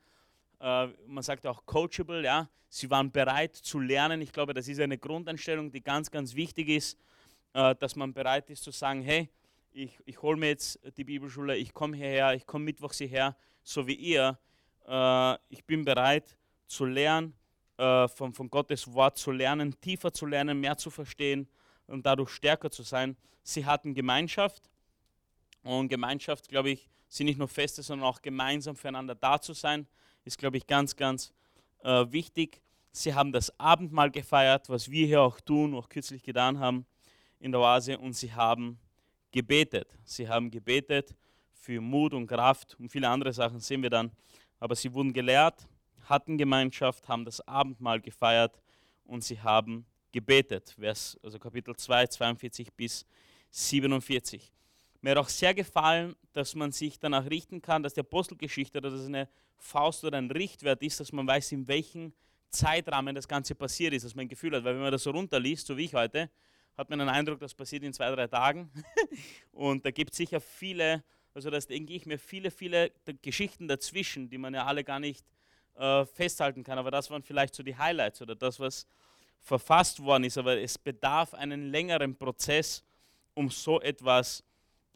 äh, 0.63 0.87
man 1.07 1.23
sagt 1.23 1.47
auch 1.47 1.67
coachable, 1.67 2.23
ja, 2.23 2.49
sie 2.69 2.89
waren 2.89 3.11
bereit 3.11 3.57
zu 3.57 3.81
lernen. 3.81 4.23
Ich 4.23 4.33
glaube, 4.33 4.55
das 4.55 4.69
ist 4.69 4.81
eine 4.81 4.97
Grundeinstellung, 4.97 5.73
die 5.73 5.83
ganz, 5.83 6.11
ganz 6.11 6.35
wichtig 6.35 6.69
ist, 6.69 6.99
äh, 7.53 7.75
dass 7.75 7.97
man 7.97 8.15
bereit 8.15 8.49
ist 8.49 8.63
zu 8.63 8.71
sagen, 8.71 9.03
hey, 9.03 9.29
ich, 9.73 9.99
ich 10.05 10.23
hole 10.23 10.37
mir 10.37 10.49
jetzt 10.49 10.79
die 10.97 11.05
Bibelschule, 11.05 11.57
ich 11.57 11.73
komme 11.73 11.97
hierher, 11.97 12.35
ich 12.35 12.47
komme 12.47 12.67
mittwochs 12.67 12.99
hierher, 12.99 13.37
so 13.65 13.87
wie 13.87 13.95
ihr. 13.95 14.39
Äh, 14.87 15.35
ich 15.49 15.65
bin 15.65 15.85
bereit 15.85 16.37
zu 16.69 16.85
lernen, 16.85 17.35
äh, 17.77 18.07
von, 18.07 18.33
von 18.33 18.49
Gottes 18.49 18.93
Wort 18.93 19.19
zu 19.19 19.33
lernen, 19.33 19.75
tiefer 19.81 20.13
zu 20.13 20.27
lernen, 20.27 20.61
mehr 20.61 20.77
zu 20.77 20.91
verstehen 20.91 21.49
und 21.89 22.07
dadurch 22.07 22.31
stärker 22.31 22.71
zu 22.71 22.85
sein. 22.85 23.17
Sie 23.43 23.67
hatten 23.67 23.95
Gemeinschaft 23.95 24.71
und 25.65 25.89
Gemeinschaft, 25.89 26.49
glaube 26.49 26.71
ich, 26.71 26.89
sind 27.09 27.27
nicht 27.27 27.39
nur 27.39 27.49
Feste, 27.49 27.83
sondern 27.83 28.09
auch 28.09 28.23
gemeinsam 28.23 28.77
füreinander 28.77 29.17
da 29.17 29.41
zu 29.41 29.53
sein, 29.53 29.87
ist, 30.25 30.39
glaube 30.39 30.57
ich, 30.57 30.67
ganz, 30.67 30.97
ganz 30.97 31.33
äh, 31.83 32.05
wichtig. 32.11 32.61
Sie 32.93 33.15
haben 33.15 33.33
das 33.33 33.59
Abendmahl 33.59 34.11
gefeiert, 34.11 34.69
was 34.69 34.91
wir 34.91 35.07
hier 35.07 35.23
auch 35.23 35.41
tun, 35.41 35.75
auch 35.75 35.89
kürzlich 35.89 36.23
getan 36.23 36.59
haben 36.59 36.87
in 37.41 37.51
der 37.51 37.61
Oase, 37.61 37.99
und 37.99 38.13
sie 38.13 38.33
haben 38.33 38.79
gebetet. 39.33 39.89
Sie 40.05 40.29
haben 40.29 40.51
gebetet 40.51 41.15
für 41.53 41.81
Mut 41.81 42.13
und 42.13 42.27
Kraft 42.27 42.77
und 42.79 42.89
viele 42.89 43.09
andere 43.09 43.33
Sachen 43.33 43.61
sehen 43.61 43.83
wir 43.83 43.91
dann. 43.91 44.13
Aber 44.59 44.77
sie 44.77 44.93
wurden 44.93 45.13
gelehrt, 45.13 45.67
hatten 46.09 46.39
Gemeinschaft, 46.39 47.09
haben 47.09 47.25
das 47.25 47.41
Abendmahl 47.47 48.01
gefeiert 48.01 48.61
und 49.05 49.25
sie 49.25 49.41
haben 49.41 49.87
gebetet. 50.13 50.75
Vers, 50.79 51.19
also 51.23 51.39
Kapitel 51.39 51.75
2, 51.75 52.07
42 52.07 52.73
bis 52.75 53.07
47. 53.51 54.53
Mir 55.03 55.11
hat 55.11 55.19
auch 55.19 55.29
sehr 55.29 55.53
gefallen, 55.53 56.15
dass 56.33 56.55
man 56.55 56.71
sich 56.71 57.01
danach 57.01 57.29
richten 57.29 57.61
kann, 57.61 57.83
dass 57.83 57.95
die 57.95 58.01
Apostelgeschichte, 58.01 58.81
dass 58.81 58.95
es 58.95 59.07
eine 59.07 59.29
Faust 59.57 60.05
oder 60.05 60.17
ein 60.17 60.31
Richtwert 60.31 60.81
ist, 60.81 61.01
dass 61.01 61.11
man 61.11 61.27
weiß, 61.27 61.51
in 61.53 61.67
welchem 61.67 62.13
Zeitrahmen 62.51 63.13
das 63.13 63.27
Ganze 63.27 63.57
passiert 63.57 63.95
ist, 63.95 64.05
dass 64.05 64.15
man 64.15 64.27
ein 64.27 64.29
Gefühl 64.29 64.55
hat. 64.55 64.63
Weil 64.63 64.75
wenn 64.75 64.83
man 64.83 64.93
das 64.93 65.03
so 65.03 65.11
runterliest, 65.11 65.67
so 65.67 65.77
wie 65.77 65.87
ich 65.87 65.95
heute, 65.95 66.31
hat 66.77 66.89
man 66.89 67.01
den 67.01 67.09
Eindruck, 67.09 67.41
das 67.41 67.53
passiert 67.53 67.83
in 67.83 67.93
zwei, 67.93 68.15
drei 68.15 68.29
Tagen. 68.29 68.71
Und 69.53 69.85
da 69.85 69.91
gibt 69.91 70.13
es 70.13 70.19
sicher 70.19 70.41
viele, 70.41 71.03
also 71.35 71.51
das 71.51 71.67
denke 71.67 71.93
ich 71.95 72.07
mir, 72.07 72.19
viele, 72.19 72.53
viele 72.53 72.93
Geschichten 73.23 73.67
dazwischen, 73.67 74.31
die 74.31 74.39
man 74.39 74.55
ja 74.55 74.67
alle 74.67 74.85
gar 74.85 75.01
nicht 75.01 75.27
äh, 75.75 76.05
festhalten 76.07 76.63
kann. 76.63 76.79
Aber 76.79 76.93
das 76.93 77.11
waren 77.11 77.25
vielleicht 77.25 77.57
so 77.57 77.65
die 77.65 77.77
Highlights 77.77 78.23
oder 78.23 78.37
das, 78.37 78.61
was 78.61 78.87
verfasst 79.41 80.01
worden 80.01 80.23
ist, 80.23 80.39
aber 80.39 80.61
es 80.61 80.79
bedarf 80.79 81.35
einen 81.35 81.71
längeren 81.71 82.17
Prozess, 82.17 82.85
um 83.35 83.51
so 83.51 83.81
etwas 83.81 84.45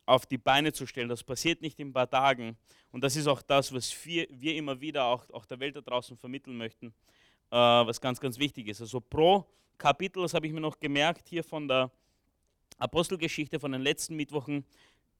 auf 0.06 0.24
die 0.24 0.38
Beine 0.38 0.72
zu 0.72 0.86
stellen. 0.86 1.08
Das 1.08 1.22
passiert 1.22 1.60
nicht 1.60 1.78
in 1.78 1.88
ein 1.88 1.92
paar 1.92 2.08
Tagen. 2.08 2.56
Und 2.92 3.02
das 3.02 3.16
ist 3.16 3.26
auch 3.26 3.42
das, 3.42 3.74
was 3.74 3.92
wir, 4.06 4.26
wir 4.30 4.54
immer 4.54 4.80
wieder 4.80 5.04
auch, 5.04 5.28
auch 5.30 5.44
der 5.44 5.60
Welt 5.60 5.76
da 5.76 5.80
draußen 5.80 6.16
vermitteln 6.16 6.56
möchten, 6.56 6.94
äh, 7.50 7.56
was 7.56 8.00
ganz, 8.00 8.20
ganz 8.20 8.38
wichtig 8.38 8.68
ist. 8.68 8.80
Also 8.80 9.00
pro 9.00 9.44
Kapitel, 9.76 10.22
das 10.22 10.32
habe 10.32 10.46
ich 10.46 10.52
mir 10.52 10.60
noch 10.60 10.78
gemerkt 10.78 11.28
hier 11.28 11.44
von 11.44 11.68
der 11.68 11.90
Apostelgeschichte 12.78 13.58
von 13.58 13.72
den 13.72 13.82
letzten 13.82 14.16
Mittwochen, 14.16 14.64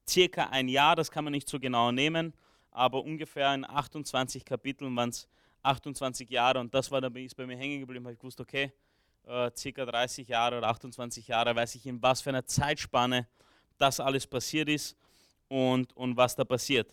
circa 0.09 0.45
ein 0.45 0.69
Jahr, 0.69 0.95
das 0.95 1.11
kann 1.11 1.25
man 1.25 1.33
nicht 1.33 1.49
so 1.49 1.59
genau 1.59 1.91
nehmen, 1.91 2.33
aber 2.71 3.03
ungefähr 3.03 3.55
in 3.55 3.65
28 3.65 4.45
Kapiteln 4.45 4.95
waren 4.95 5.09
es 5.09 5.29
28 5.63 6.31
Jahre 6.31 6.61
und 6.61 6.73
das 6.75 6.91
war, 6.91 7.01
da 7.01 7.09
ist 7.09 7.37
bei 7.37 7.47
mir 7.47 7.57
hängen 7.57 7.81
geblieben, 7.81 8.05
habe 8.05 8.13
ich 8.13 8.19
gewusst, 8.19 8.41
okay, 8.41 8.73
äh, 9.27 9.51
circa 9.57 9.85
30 9.85 10.29
Jahre 10.29 10.59
oder 10.59 10.69
28 10.69 11.29
Jahre, 11.29 11.57
weiß 11.57 11.75
ich 11.75 11.87
in 11.87 12.01
was 12.03 12.21
für 12.21 12.31
einer 12.31 12.45
Zeitspanne 12.45 13.27
das 13.79 14.01
alles 14.01 14.27
passiert 14.27 14.69
ist 14.69 14.97
und, 15.49 15.95
und 15.97 16.17
was 16.17 16.35
da 16.35 16.45
passiert. 16.45 16.89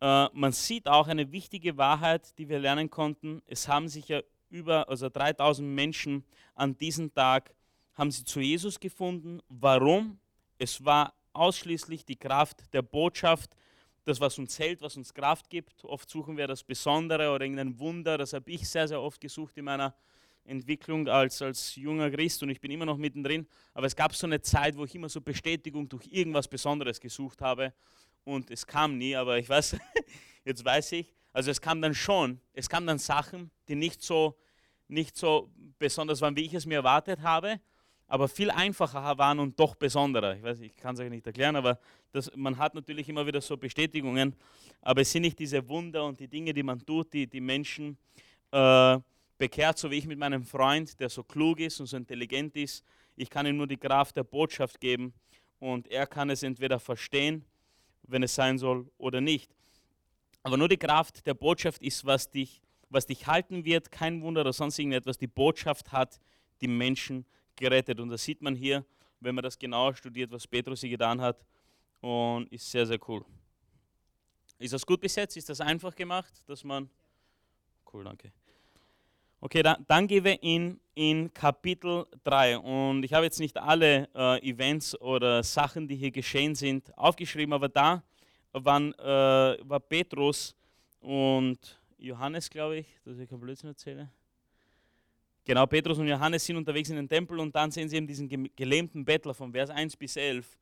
Äh, 0.00 0.28
man 0.32 0.52
sieht 0.52 0.88
auch 0.88 1.08
eine 1.08 1.30
wichtige 1.30 1.76
Wahrheit, 1.76 2.36
die 2.38 2.48
wir 2.48 2.58
lernen 2.58 2.90
konnten. 2.90 3.42
Es 3.46 3.68
haben 3.68 3.88
sich 3.88 4.08
ja 4.08 4.20
über 4.48 4.88
also 4.88 5.08
3000 5.08 5.68
Menschen 5.68 6.24
an 6.54 6.76
diesem 6.76 7.12
Tag 7.14 7.54
haben 7.94 8.10
sie 8.10 8.24
zu 8.24 8.40
Jesus 8.40 8.80
gefunden. 8.80 9.40
Warum? 9.48 10.18
Es 10.58 10.84
war 10.84 11.14
ausschließlich 11.32 12.04
die 12.04 12.16
Kraft 12.16 12.72
der 12.72 12.82
Botschaft, 12.82 13.54
das, 14.04 14.20
was 14.20 14.38
uns 14.38 14.58
hält, 14.58 14.80
was 14.80 14.96
uns 14.96 15.12
Kraft 15.12 15.48
gibt. 15.50 15.84
Oft 15.84 16.08
suchen 16.08 16.36
wir 16.36 16.46
das 16.46 16.64
Besondere 16.64 17.30
oder 17.30 17.44
irgendein 17.44 17.78
Wunder. 17.78 18.18
Das 18.18 18.32
habe 18.32 18.50
ich 18.50 18.68
sehr, 18.68 18.88
sehr 18.88 19.00
oft 19.00 19.20
gesucht 19.20 19.56
in 19.58 19.66
meiner 19.66 19.94
Entwicklung 20.44 21.08
als, 21.08 21.40
als 21.42 21.76
junger 21.76 22.10
Christ 22.10 22.42
und 22.42 22.50
ich 22.50 22.60
bin 22.60 22.70
immer 22.70 22.86
noch 22.86 22.96
mittendrin. 22.96 23.46
Aber 23.74 23.86
es 23.86 23.94
gab 23.94 24.14
so 24.14 24.26
eine 24.26 24.40
Zeit, 24.40 24.76
wo 24.76 24.84
ich 24.84 24.94
immer 24.94 25.08
so 25.08 25.20
Bestätigung 25.20 25.88
durch 25.88 26.08
irgendwas 26.10 26.48
Besonderes 26.48 27.00
gesucht 27.00 27.40
habe 27.40 27.72
und 28.24 28.50
es 28.50 28.66
kam 28.66 28.98
nie, 28.98 29.16
aber 29.16 29.38
ich 29.38 29.48
weiß, 29.48 29.76
jetzt 30.44 30.64
weiß 30.64 30.92
ich, 30.92 31.14
also 31.32 31.50
es 31.50 31.60
kam 31.60 31.80
dann 31.80 31.94
schon, 31.94 32.40
es 32.52 32.68
kamen 32.68 32.86
dann 32.86 32.98
Sachen, 32.98 33.50
die 33.68 33.74
nicht 33.74 34.02
so, 34.02 34.36
nicht 34.88 35.16
so 35.16 35.50
besonders 35.78 36.20
waren, 36.20 36.36
wie 36.36 36.44
ich 36.44 36.54
es 36.54 36.66
mir 36.66 36.76
erwartet 36.76 37.20
habe, 37.22 37.60
aber 38.06 38.28
viel 38.28 38.50
einfacher 38.50 39.16
waren 39.18 39.38
und 39.38 39.58
doch 39.58 39.76
besonderer. 39.76 40.34
Ich 40.34 40.42
weiß, 40.42 40.60
ich 40.60 40.76
kann 40.76 40.94
es 40.94 41.00
euch 41.00 41.10
nicht 41.10 41.26
erklären, 41.26 41.54
aber 41.54 41.78
das, 42.10 42.30
man 42.34 42.58
hat 42.58 42.74
natürlich 42.74 43.08
immer 43.08 43.24
wieder 43.24 43.40
so 43.40 43.56
Bestätigungen, 43.56 44.34
aber 44.82 45.02
es 45.02 45.12
sind 45.12 45.22
nicht 45.22 45.38
diese 45.38 45.66
Wunder 45.68 46.04
und 46.04 46.18
die 46.18 46.26
Dinge, 46.26 46.52
die 46.52 46.64
man 46.64 46.84
tut, 46.84 47.12
die 47.12 47.28
die 47.28 47.40
Menschen 47.40 47.96
äh, 48.50 48.98
bekehrt, 49.40 49.78
so 49.78 49.90
wie 49.90 49.96
ich 49.96 50.06
mit 50.06 50.18
meinem 50.18 50.44
Freund, 50.44 51.00
der 51.00 51.08
so 51.08 51.24
klug 51.24 51.60
ist 51.60 51.80
und 51.80 51.86
so 51.86 51.96
intelligent 51.96 52.54
ist. 52.56 52.84
Ich 53.16 53.30
kann 53.30 53.46
ihm 53.46 53.56
nur 53.56 53.66
die 53.66 53.78
Kraft 53.78 54.14
der 54.16 54.22
Botschaft 54.22 54.78
geben 54.78 55.14
und 55.58 55.88
er 55.88 56.06
kann 56.06 56.28
es 56.28 56.42
entweder 56.42 56.78
verstehen, 56.78 57.46
wenn 58.02 58.22
es 58.22 58.34
sein 58.34 58.58
soll, 58.58 58.86
oder 58.98 59.22
nicht. 59.22 59.50
Aber 60.42 60.58
nur 60.58 60.68
die 60.68 60.76
Kraft 60.76 61.26
der 61.26 61.32
Botschaft 61.32 61.82
ist, 61.82 62.04
was 62.04 62.30
dich, 62.30 62.60
was 62.90 63.06
dich 63.06 63.26
halten 63.26 63.64
wird, 63.64 63.90
kein 63.90 64.20
Wunder 64.20 64.42
oder 64.42 64.52
sonst 64.52 64.78
irgendetwas. 64.78 65.16
Die 65.16 65.26
Botschaft 65.26 65.90
hat 65.90 66.20
die 66.60 66.68
Menschen 66.68 67.24
gerettet. 67.56 67.98
Und 67.98 68.10
das 68.10 68.22
sieht 68.22 68.42
man 68.42 68.54
hier, 68.54 68.84
wenn 69.20 69.34
man 69.34 69.44
das 69.44 69.58
genauer 69.58 69.94
studiert, 69.94 70.30
was 70.30 70.46
Petrus 70.46 70.80
hier 70.80 70.90
getan 70.90 71.20
hat. 71.20 71.44
Und 72.00 72.50
ist 72.52 72.70
sehr, 72.70 72.86
sehr 72.86 72.98
cool. 73.08 73.24
Ist 74.58 74.74
das 74.74 74.84
gut 74.84 75.00
bis 75.00 75.16
jetzt? 75.16 75.36
Ist 75.36 75.48
das 75.48 75.60
einfach 75.60 75.94
gemacht, 75.94 76.32
dass 76.46 76.62
man. 76.62 76.90
Cool, 77.90 78.04
danke. 78.04 78.32
Okay, 79.42 79.62
dann, 79.62 79.86
dann 79.88 80.06
gehen 80.06 80.22
wir 80.22 80.42
in, 80.42 80.78
in 80.94 81.32
Kapitel 81.32 82.04
3. 82.24 82.58
Und 82.58 83.02
ich 83.04 83.14
habe 83.14 83.24
jetzt 83.24 83.40
nicht 83.40 83.56
alle 83.56 84.06
äh, 84.14 84.46
Events 84.46 85.00
oder 85.00 85.42
Sachen, 85.42 85.88
die 85.88 85.96
hier 85.96 86.10
geschehen 86.10 86.54
sind, 86.54 86.94
aufgeschrieben, 86.98 87.54
aber 87.54 87.70
da 87.70 88.02
waren, 88.52 88.92
äh, 88.98 89.56
war 89.62 89.80
Petrus 89.80 90.54
und 91.00 91.80
Johannes, 91.96 92.50
glaube 92.50 92.80
ich, 92.80 92.86
dass 93.02 93.18
ich 93.18 93.30
kein 93.30 93.40
Blödsinn 93.40 93.70
erzähle. 93.70 94.10
Genau, 95.46 95.64
Petrus 95.64 95.98
und 95.98 96.06
Johannes 96.06 96.44
sind 96.44 96.58
unterwegs 96.58 96.90
in 96.90 96.96
den 96.96 97.08
Tempel 97.08 97.38
und 97.38 97.56
dann 97.56 97.70
sehen 97.70 97.88
sie 97.88 97.96
eben 97.96 98.06
diesen 98.06 98.28
gelähmten 98.54 99.06
Bettler 99.06 99.32
von 99.32 99.52
Vers 99.52 99.70
1 99.70 99.96
bis 99.96 100.16
11. 100.16 100.58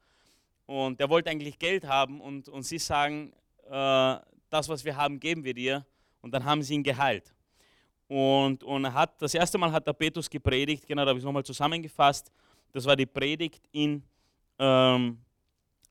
Und 0.67 1.01
der 1.01 1.11
wollte 1.11 1.31
eigentlich 1.31 1.59
Geld 1.59 1.85
haben 1.85 2.21
und, 2.21 2.49
und 2.49 2.63
sie 2.63 2.79
sagen, 2.79 3.33
äh, 3.65 4.17
das, 4.51 4.69
was 4.69 4.85
wir 4.85 4.97
haben, 4.97 5.19
geben 5.19 5.43
wir 5.43 5.55
dir. 5.55 5.85
Und 6.21 6.33
dann 6.33 6.45
haben 6.45 6.63
sie 6.63 6.75
ihn 6.75 6.85
geheilt. 6.85 7.35
Und, 8.09 8.65
und 8.65 8.93
hat, 8.93 9.21
das 9.21 9.35
erste 9.35 9.59
Mal 9.59 9.71
hat 9.71 9.87
der 9.87 9.93
Petrus 9.93 10.29
gepredigt, 10.29 10.87
genau, 10.87 11.05
da 11.05 11.11
habe 11.11 11.19
ich 11.19 11.23
es 11.23 11.27
nochmal 11.27 11.45
zusammengefasst. 11.45 12.33
Das 12.73 12.87
war 12.87 12.97
die 12.97 13.07
Predigt 13.07 13.69
in 13.71 14.03
ähm, 14.59 15.19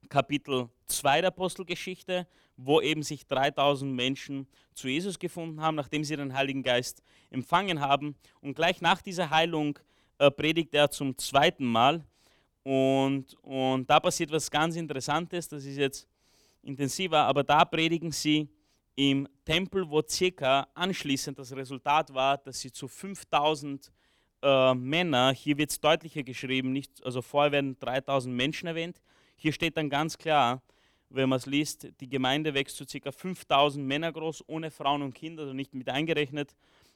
Kapitel 0.09 0.69
2 0.87 1.21
der 1.21 1.27
Apostelgeschichte, 1.27 2.27
wo 2.55 2.81
eben 2.81 3.03
sich 3.03 3.27
3000 3.27 3.93
Menschen 3.93 4.47
zu 4.73 4.87
Jesus 4.87 5.19
gefunden 5.19 5.61
haben, 5.61 5.75
nachdem 5.75 6.03
sie 6.03 6.15
den 6.15 6.33
Heiligen 6.33 6.63
Geist 6.63 7.03
empfangen 7.29 7.79
haben. 7.79 8.15
Und 8.41 8.55
gleich 8.55 8.81
nach 8.81 9.01
dieser 9.01 9.29
Heilung 9.29 9.77
äh, 10.17 10.31
predigt 10.31 10.73
er 10.73 10.89
zum 10.89 11.15
zweiten 11.17 11.65
Mal. 11.65 12.03
Und, 12.63 13.35
und 13.43 13.89
da 13.89 13.99
passiert 13.99 14.31
was 14.31 14.49
ganz 14.49 14.75
Interessantes, 14.75 15.47
das 15.47 15.65
ist 15.65 15.77
jetzt 15.77 16.07
intensiver, 16.63 17.19
aber 17.19 17.43
da 17.43 17.63
predigen 17.63 18.11
sie 18.11 18.49
im 18.97 19.27
Tempel, 19.45 19.87
wo 19.87 20.01
circa 20.01 20.67
anschließend 20.73 21.37
das 21.37 21.55
Resultat 21.55 22.11
war, 22.13 22.39
dass 22.39 22.59
sie 22.59 22.71
zu 22.71 22.87
5000 22.87 23.91
äh, 24.41 24.73
Männer, 24.73 25.31
hier 25.33 25.55
wird 25.59 25.69
es 25.69 25.79
deutlicher 25.79 26.23
geschrieben, 26.23 26.73
nicht, 26.73 27.05
also 27.05 27.21
vorher 27.21 27.51
werden 27.51 27.77
3000 27.79 28.35
Menschen 28.35 28.67
erwähnt, 28.67 28.99
hier 29.35 29.53
steht 29.53 29.77
dann 29.77 29.91
ganz 29.91 30.17
klar, 30.17 30.63
wenn 31.09 31.29
man 31.29 31.37
es 31.37 31.45
liest, 31.45 31.87
die 32.01 32.09
Gemeinde 32.09 32.55
wächst 32.55 32.75
zu 32.75 32.85
ca. 32.85 33.11
5000 33.11 33.85
Männer 33.85 34.11
groß, 34.11 34.43
ohne 34.47 34.71
Frauen 34.71 35.03
und 35.03 35.13
Kinder, 35.13 35.43
also 35.43 35.53
nicht 35.53 35.75
mit 35.75 35.87
eingerechnet, 35.89 36.55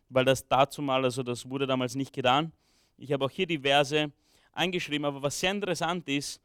weil 0.09 0.25
das 0.25 0.47
dazu 0.47 0.81
mal, 0.81 1.03
also 1.03 1.21
das 1.21 1.47
wurde 1.47 1.67
damals 1.67 1.93
nicht 1.93 2.13
getan. 2.13 2.51
Ich 2.97 3.13
habe 3.13 3.25
auch 3.25 3.29
hier 3.29 3.45
die 3.45 3.59
Verse 3.59 4.11
eingeschrieben, 4.53 5.05
aber 5.05 5.21
was 5.21 5.39
sehr 5.39 5.51
interessant 5.51 6.09
ist, 6.09 6.41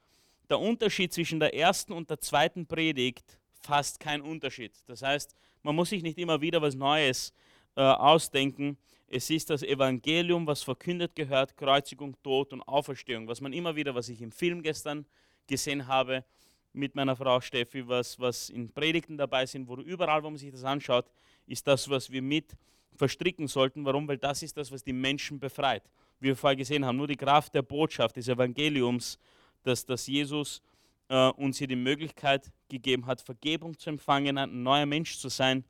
der 0.51 0.61
Unterschied 0.61 1.15
zwischen 1.15 1.41
der 1.41 1.55
ersten 1.55 1.95
und 1.95 2.11
der 2.11 2.21
zweiten 2.21 2.67
Predigt 2.67 3.39
fast 3.63 3.99
kein 3.99 4.21
Unterschied. 4.21 4.73
Das 4.87 5.03
heißt, 5.03 5.35
man 5.67 5.75
muss 5.75 5.91
sich 5.91 6.03
nicht 6.03 6.17
immer 6.17 6.41
wieder 6.41 6.63
was 6.63 6.77
Neues 6.77 7.35
äh, 7.75 7.81
ausdenken. 7.81 8.79
Es 9.09 9.29
ist 9.31 9.51
das 9.51 9.63
Evangelium, 9.63 10.47
was 10.47 10.63
verkündet 10.63 11.15
gehört, 11.17 11.57
Kreuzigung, 11.57 12.17
Tod 12.23 12.53
und 12.53 12.63
Auferstehung, 12.63 13.27
was 13.27 13.41
man 13.41 13.53
immer 13.53 13.75
wieder, 13.75 13.95
was 13.95 14.09
ich 14.09 14.23
im 14.23 14.31
Film 14.31 14.63
gestern 14.63 15.05
gesehen 15.49 15.89
habe 15.89 16.25
mit 16.73 16.95
meiner 16.95 17.17
Frau 17.17 17.41
Steffi, 17.41 17.87
was, 17.89 18.19
was 18.21 18.49
in 18.49 18.73
Predigten 18.73 19.17
dabei 19.17 19.45
sind, 19.45 19.67
wo 19.67 19.77
überall, 19.77 20.23
wo 20.23 20.31
man 20.31 20.39
sich 20.39 20.53
das 20.53 20.63
anschaut, 20.63 21.07
ist 21.47 21.67
das, 21.67 21.91
was 21.91 22.11
wir 22.13 22.23
mit 22.23 22.57
verstricken 22.95 23.49
sollten. 23.49 23.85
Warum? 23.85 24.07
Weil 24.07 24.19
das 24.19 24.43
ist 24.43 24.57
das, 24.57 24.71
was 24.71 24.85
die 24.85 24.93
Menschen 24.93 25.41
befreit. 25.41 25.83
Wie 26.21 26.29
wir 26.29 26.37
vorher 26.37 26.57
gesehen 26.57 26.85
haben, 26.85 26.97
nur 26.97 27.09
die 27.09 27.17
Kraft 27.17 27.55
der 27.55 27.63
Botschaft, 27.63 28.17
des 28.17 28.29
Evangeliums, 28.29 29.19
dass, 29.65 29.85
dass 29.85 30.07
Jesus 30.07 30.63
äh, 31.09 31.29
uns 31.31 31.59
hier 31.59 31.69
die 31.69 31.77
Möglichkeit 31.77 32.51
gegeben 32.69 33.07
hat, 33.07 33.21
Vergebung 33.21 33.79
zu 33.79 33.91
empfangen, 33.91 34.39
ein 34.39 34.63
neuer 34.63 34.87
Mensch 34.87 35.19
zu 35.19 35.29
sein, 35.29 35.65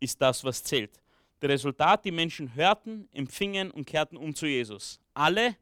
ist 0.00 0.20
das, 0.20 0.44
was 0.44 0.64
zählt. 0.64 1.00
Das 1.40 1.50
Resultat, 1.50 2.04
die 2.04 2.10
Menschen 2.10 2.54
hörten, 2.54 3.08
empfingen 3.12 3.70
und 3.70 3.86
kehrten 3.86 4.16
um 4.16 4.34
zu 4.34 4.46
Jesus. 4.46 5.00
Alle? 5.14 5.56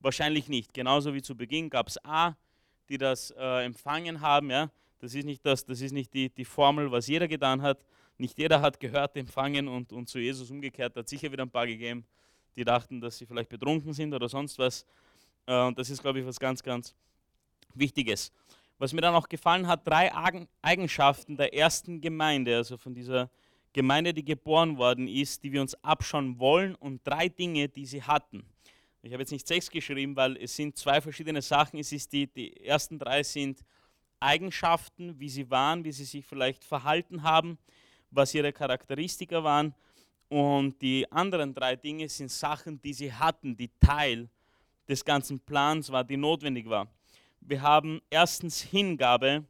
Wahrscheinlich 0.00 0.48
nicht. 0.48 0.72
Genauso 0.72 1.12
wie 1.12 1.22
zu 1.22 1.36
Beginn 1.36 1.68
gab 1.68 1.88
es 1.88 2.02
A, 2.04 2.36
die 2.88 2.98
das 2.98 3.30
äh, 3.32 3.64
empfangen 3.64 4.20
haben. 4.20 4.50
Ja? 4.50 4.70
Das 5.00 5.14
ist 5.14 5.24
nicht, 5.24 5.44
das, 5.44 5.64
das 5.64 5.80
ist 5.80 5.92
nicht 5.92 6.14
die, 6.14 6.30
die 6.30 6.44
Formel, 6.44 6.90
was 6.90 7.08
jeder 7.08 7.28
getan 7.28 7.60
hat. 7.62 7.78
Nicht 8.16 8.38
jeder 8.38 8.60
hat 8.60 8.80
gehört, 8.80 9.16
empfangen 9.16 9.68
und, 9.68 9.92
und 9.92 10.08
zu 10.08 10.18
Jesus 10.18 10.50
umgekehrt. 10.50 10.96
Hat 10.96 11.08
sicher 11.08 11.30
wieder 11.30 11.44
ein 11.44 11.50
paar 11.50 11.66
gegeben, 11.66 12.04
die 12.56 12.64
dachten, 12.64 13.00
dass 13.00 13.18
sie 13.18 13.26
vielleicht 13.26 13.48
betrunken 13.48 13.92
sind 13.92 14.14
oder 14.14 14.28
sonst 14.28 14.58
was. 14.58 14.86
Äh, 15.46 15.60
und 15.62 15.78
das 15.78 15.90
ist, 15.90 16.00
glaube 16.00 16.20
ich, 16.20 16.26
was 16.26 16.38
ganz, 16.38 16.62
ganz 16.62 16.94
Wichtiges. 17.74 18.32
Was 18.78 18.92
mir 18.92 19.00
dann 19.00 19.14
auch 19.14 19.28
gefallen 19.28 19.66
hat, 19.66 19.86
drei 19.86 20.12
Eigenschaften 20.62 21.36
der 21.36 21.52
ersten 21.52 22.00
Gemeinde, 22.00 22.56
also 22.56 22.76
von 22.76 22.94
dieser 22.94 23.28
Gemeinde, 23.72 24.14
die 24.14 24.24
geboren 24.24 24.78
worden 24.78 25.08
ist, 25.08 25.42
die 25.42 25.52
wir 25.52 25.60
uns 25.60 25.74
abschauen 25.82 26.38
wollen 26.38 26.76
und 26.76 27.00
drei 27.04 27.28
Dinge, 27.28 27.68
die 27.68 27.86
sie 27.86 28.02
hatten. 28.02 28.44
Ich 29.02 29.12
habe 29.12 29.22
jetzt 29.22 29.32
nicht 29.32 29.46
sechs 29.46 29.70
geschrieben, 29.70 30.14
weil 30.16 30.36
es 30.36 30.54
sind 30.54 30.76
zwei 30.76 31.00
verschiedene 31.00 31.42
Sachen. 31.42 31.78
Es 31.78 31.92
ist 31.92 32.12
die, 32.12 32.26
die 32.26 32.56
ersten 32.64 32.98
drei 32.98 33.22
sind 33.22 33.64
Eigenschaften, 34.20 35.18
wie 35.18 35.28
sie 35.28 35.50
waren, 35.50 35.84
wie 35.84 35.92
sie 35.92 36.04
sich 36.04 36.24
vielleicht 36.24 36.64
verhalten 36.64 37.22
haben, 37.22 37.58
was 38.10 38.34
ihre 38.34 38.52
Charakteristika 38.52 39.42
waren. 39.42 39.74
Und 40.28 40.80
die 40.82 41.10
anderen 41.10 41.54
drei 41.54 41.74
Dinge 41.76 42.08
sind 42.08 42.30
Sachen, 42.30 42.80
die 42.80 42.92
sie 42.92 43.12
hatten, 43.12 43.56
die 43.56 43.70
Teil 43.80 44.28
des 44.88 45.04
ganzen 45.04 45.40
Plans 45.40 45.90
war, 45.90 46.04
die 46.04 46.16
notwendig 46.16 46.68
war. 46.68 46.88
Wir 47.40 47.62
haben 47.62 48.00
erstens 48.10 48.60
Hingabe. 48.60 49.44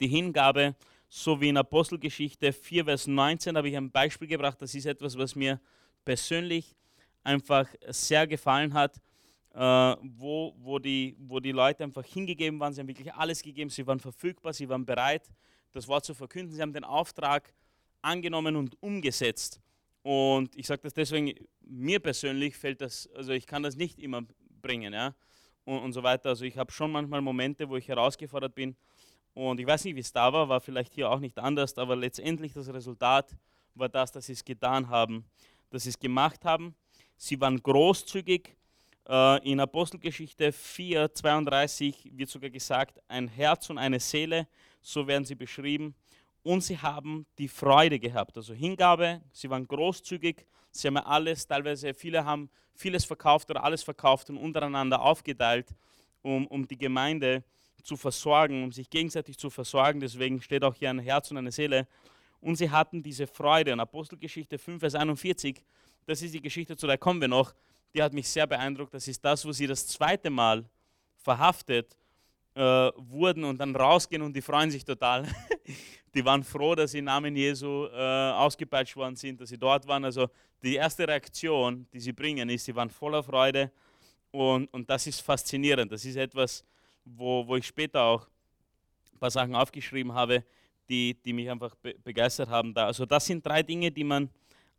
Die 0.00 0.08
Hingabe, 0.08 0.74
so 1.08 1.40
wie 1.40 1.48
in 1.48 1.56
Apostelgeschichte 1.56 2.52
4, 2.52 2.84
Vers 2.84 3.06
19, 3.06 3.56
habe 3.56 3.68
ich 3.68 3.76
ein 3.76 3.90
Beispiel 3.90 4.28
gebracht. 4.28 4.60
Das 4.60 4.74
ist 4.74 4.86
etwas, 4.86 5.16
was 5.16 5.34
mir 5.34 5.60
persönlich 6.04 6.74
einfach 7.22 7.68
sehr 7.88 8.26
gefallen 8.26 8.74
hat, 8.74 9.00
äh, 9.54 9.58
wo, 10.02 10.54
wo, 10.58 10.78
die, 10.78 11.16
wo 11.18 11.40
die 11.40 11.52
Leute 11.52 11.84
einfach 11.84 12.04
hingegeben 12.04 12.60
waren. 12.60 12.72
Sie 12.72 12.80
haben 12.80 12.88
wirklich 12.88 13.12
alles 13.14 13.42
gegeben, 13.42 13.70
sie 13.70 13.86
waren 13.86 14.00
verfügbar, 14.00 14.52
sie 14.52 14.68
waren 14.68 14.84
bereit, 14.84 15.32
das 15.72 15.88
Wort 15.88 16.04
zu 16.04 16.14
verkünden. 16.14 16.54
Sie 16.54 16.60
haben 16.60 16.72
den 16.72 16.84
Auftrag 16.84 17.52
angenommen 18.02 18.56
und 18.56 18.80
umgesetzt. 18.82 19.60
Und 20.02 20.54
ich 20.54 20.66
sage 20.66 20.82
das 20.82 20.92
deswegen, 20.92 21.34
mir 21.62 21.98
persönlich 21.98 22.56
fällt 22.56 22.80
das, 22.82 23.08
also 23.14 23.32
ich 23.32 23.46
kann 23.46 23.62
das 23.62 23.76
nicht 23.76 23.98
immer 23.98 24.22
bringen, 24.60 24.92
ja, 24.92 25.14
und, 25.64 25.78
und 25.78 25.92
so 25.92 26.02
weiter. 26.02 26.30
Also 26.30 26.44
ich 26.44 26.56
habe 26.56 26.70
schon 26.72 26.90
manchmal 26.92 27.20
Momente, 27.20 27.68
wo 27.68 27.76
ich 27.76 27.88
herausgefordert 27.88 28.54
bin. 28.54 28.76
Und 29.34 29.58
ich 29.58 29.66
weiß 29.66 29.84
nicht, 29.84 29.96
wie 29.96 30.00
es 30.00 30.12
da 30.12 30.32
war, 30.32 30.48
war 30.48 30.60
vielleicht 30.60 30.94
hier 30.94 31.10
auch 31.10 31.18
nicht 31.18 31.38
anders, 31.38 31.76
aber 31.76 31.96
letztendlich 31.96 32.52
das 32.52 32.72
Resultat 32.72 33.36
war 33.74 33.88
das, 33.88 34.12
dass 34.12 34.26
sie 34.26 34.32
es 34.32 34.44
getan 34.44 34.88
haben, 34.88 35.24
dass 35.70 35.82
sie 35.82 35.88
es 35.88 35.98
gemacht 35.98 36.44
haben. 36.44 36.74
Sie 37.16 37.40
waren 37.40 37.60
großzügig. 37.60 38.56
Äh, 39.08 39.50
in 39.50 39.60
Apostelgeschichte 39.60 40.52
4, 40.52 41.12
32 41.12 42.12
wird 42.14 42.30
sogar 42.30 42.50
gesagt, 42.50 43.02
ein 43.08 43.28
Herz 43.28 43.68
und 43.70 43.78
eine 43.78 44.00
Seele, 44.00 44.46
so 44.80 45.06
werden 45.06 45.24
sie 45.24 45.34
beschrieben 45.34 45.94
und 46.44 46.62
sie 46.62 46.78
haben 46.78 47.26
die 47.38 47.48
Freude 47.48 47.98
gehabt. 47.98 48.36
Also 48.36 48.54
Hingabe, 48.54 49.22
sie 49.32 49.50
waren 49.50 49.66
großzügig, 49.66 50.46
sie 50.74 50.88
haben 50.88 50.96
alles, 50.96 51.46
teilweise 51.46 51.94
viele 51.94 52.24
haben 52.24 52.50
vieles 52.74 53.04
verkauft 53.04 53.50
oder 53.50 53.62
alles 53.64 53.82
verkauft 53.82 54.30
und 54.30 54.36
untereinander 54.36 55.00
aufgeteilt, 55.00 55.68
um, 56.22 56.46
um 56.48 56.66
die 56.66 56.76
Gemeinde 56.76 57.44
zu 57.82 57.96
versorgen, 57.96 58.64
um 58.64 58.72
sich 58.72 58.90
gegenseitig 58.90 59.38
zu 59.38 59.50
versorgen. 59.50 60.00
Deswegen 60.00 60.40
steht 60.40 60.64
auch 60.64 60.74
hier 60.74 60.90
ein 60.90 60.98
Herz 60.98 61.30
und 61.30 61.38
eine 61.38 61.52
Seele. 61.52 61.86
Und 62.40 62.56
sie 62.56 62.70
hatten 62.70 63.02
diese 63.02 63.26
Freude. 63.26 63.70
In 63.72 63.80
Apostelgeschichte 63.80 64.58
5, 64.58 64.80
Vers 64.80 64.94
41, 64.94 65.62
das 66.06 66.22
ist 66.22 66.34
die 66.34 66.42
Geschichte, 66.42 66.76
zu 66.76 66.86
der 66.86 66.98
kommen 66.98 67.20
wir 67.20 67.28
noch, 67.28 67.54
die 67.94 68.02
hat 68.02 68.12
mich 68.12 68.28
sehr 68.28 68.46
beeindruckt. 68.46 68.92
Das 68.92 69.06
ist 69.06 69.24
das, 69.24 69.46
wo 69.46 69.52
sie 69.52 69.66
das 69.66 69.86
zweite 69.86 70.30
Mal 70.30 70.64
verhaftet 71.16 71.96
äh, 72.54 72.60
wurden 72.96 73.44
und 73.44 73.58
dann 73.58 73.74
rausgehen 73.74 74.22
und 74.22 74.34
die 74.34 74.42
freuen 74.42 74.70
sich 74.70 74.84
total. 74.84 75.26
die 76.14 76.24
waren 76.24 76.44
froh, 76.44 76.74
dass 76.74 76.92
sie 76.92 76.98
im 76.98 77.06
Namen 77.06 77.34
Jesu 77.34 77.86
äh, 77.86 78.30
ausgepeitscht 78.32 78.96
worden 78.96 79.16
sind, 79.16 79.40
dass 79.40 79.48
sie 79.48 79.58
dort 79.58 79.86
waren. 79.86 80.04
Also 80.04 80.28
die 80.62 80.76
erste 80.76 81.06
Reaktion, 81.06 81.86
die 81.92 82.00
sie 82.00 82.12
bringen, 82.12 82.48
ist, 82.48 82.64
sie 82.64 82.74
waren 82.74 82.90
voller 82.90 83.22
Freude 83.22 83.70
und, 84.30 84.72
und 84.72 84.88
das 84.88 85.06
ist 85.06 85.20
faszinierend. 85.20 85.90
Das 85.92 86.04
ist 86.04 86.16
etwas, 86.16 86.64
wo, 87.04 87.46
wo 87.46 87.56
ich 87.56 87.66
später 87.66 88.02
auch 88.02 88.26
ein 89.12 89.18
paar 89.18 89.30
Sachen 89.30 89.54
aufgeschrieben 89.54 90.12
habe, 90.12 90.44
die, 90.88 91.14
die 91.24 91.32
mich 91.32 91.50
einfach 91.50 91.74
be 91.76 91.94
begeistert 92.02 92.48
haben. 92.48 92.74
Da. 92.74 92.86
Also 92.86 93.06
das 93.06 93.26
sind 93.26 93.44
drei 93.44 93.62
Dinge, 93.62 93.90
die 93.90 94.04
man 94.04 94.28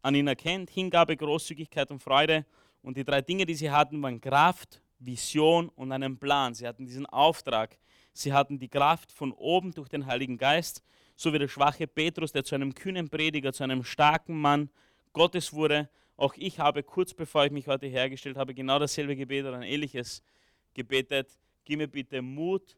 an 0.01 0.15
ihnen 0.15 0.27
erkennt. 0.27 0.69
Hingabe, 0.69 1.17
Großzügigkeit 1.17 1.89
und 1.91 1.99
Freude. 1.99 2.45
Und 2.81 2.97
die 2.97 3.03
drei 3.03 3.21
Dinge, 3.21 3.45
die 3.45 3.55
sie 3.55 3.71
hatten, 3.71 4.01
waren 4.01 4.21
Kraft, 4.21 4.81
Vision 4.99 5.69
und 5.69 5.91
einen 5.91 6.17
Plan. 6.17 6.53
Sie 6.53 6.67
hatten 6.67 6.85
diesen 6.85 7.05
Auftrag. 7.05 7.77
Sie 8.13 8.33
hatten 8.33 8.59
die 8.59 8.69
Kraft 8.69 9.11
von 9.11 9.31
oben 9.31 9.71
durch 9.71 9.89
den 9.89 10.05
Heiligen 10.05 10.37
Geist 10.37 10.83
so 11.15 11.33
wie 11.33 11.39
der 11.39 11.47
schwache 11.47 11.87
Petrus, 11.87 12.31
der 12.31 12.43
zu 12.43 12.55
einem 12.55 12.73
kühnen 12.73 13.09
Prediger, 13.09 13.53
zu 13.53 13.63
einem 13.63 13.83
starken 13.83 14.39
Mann 14.39 14.69
Gottes 15.13 15.53
wurde. 15.53 15.89
Auch 16.17 16.33
ich 16.37 16.59
habe 16.59 16.83
kurz 16.83 17.13
bevor 17.13 17.45
ich 17.45 17.51
mich 17.51 17.67
heute 17.67 17.87
hergestellt 17.87 18.37
habe, 18.37 18.53
genau 18.53 18.79
dasselbe 18.79 19.15
Gebet 19.15 19.45
oder 19.45 19.57
ein 19.57 19.63
ähnliches 19.63 20.21
gebetet. 20.73 21.37
Gib 21.63 21.77
mir 21.77 21.87
bitte 21.87 22.21
Mut, 22.21 22.77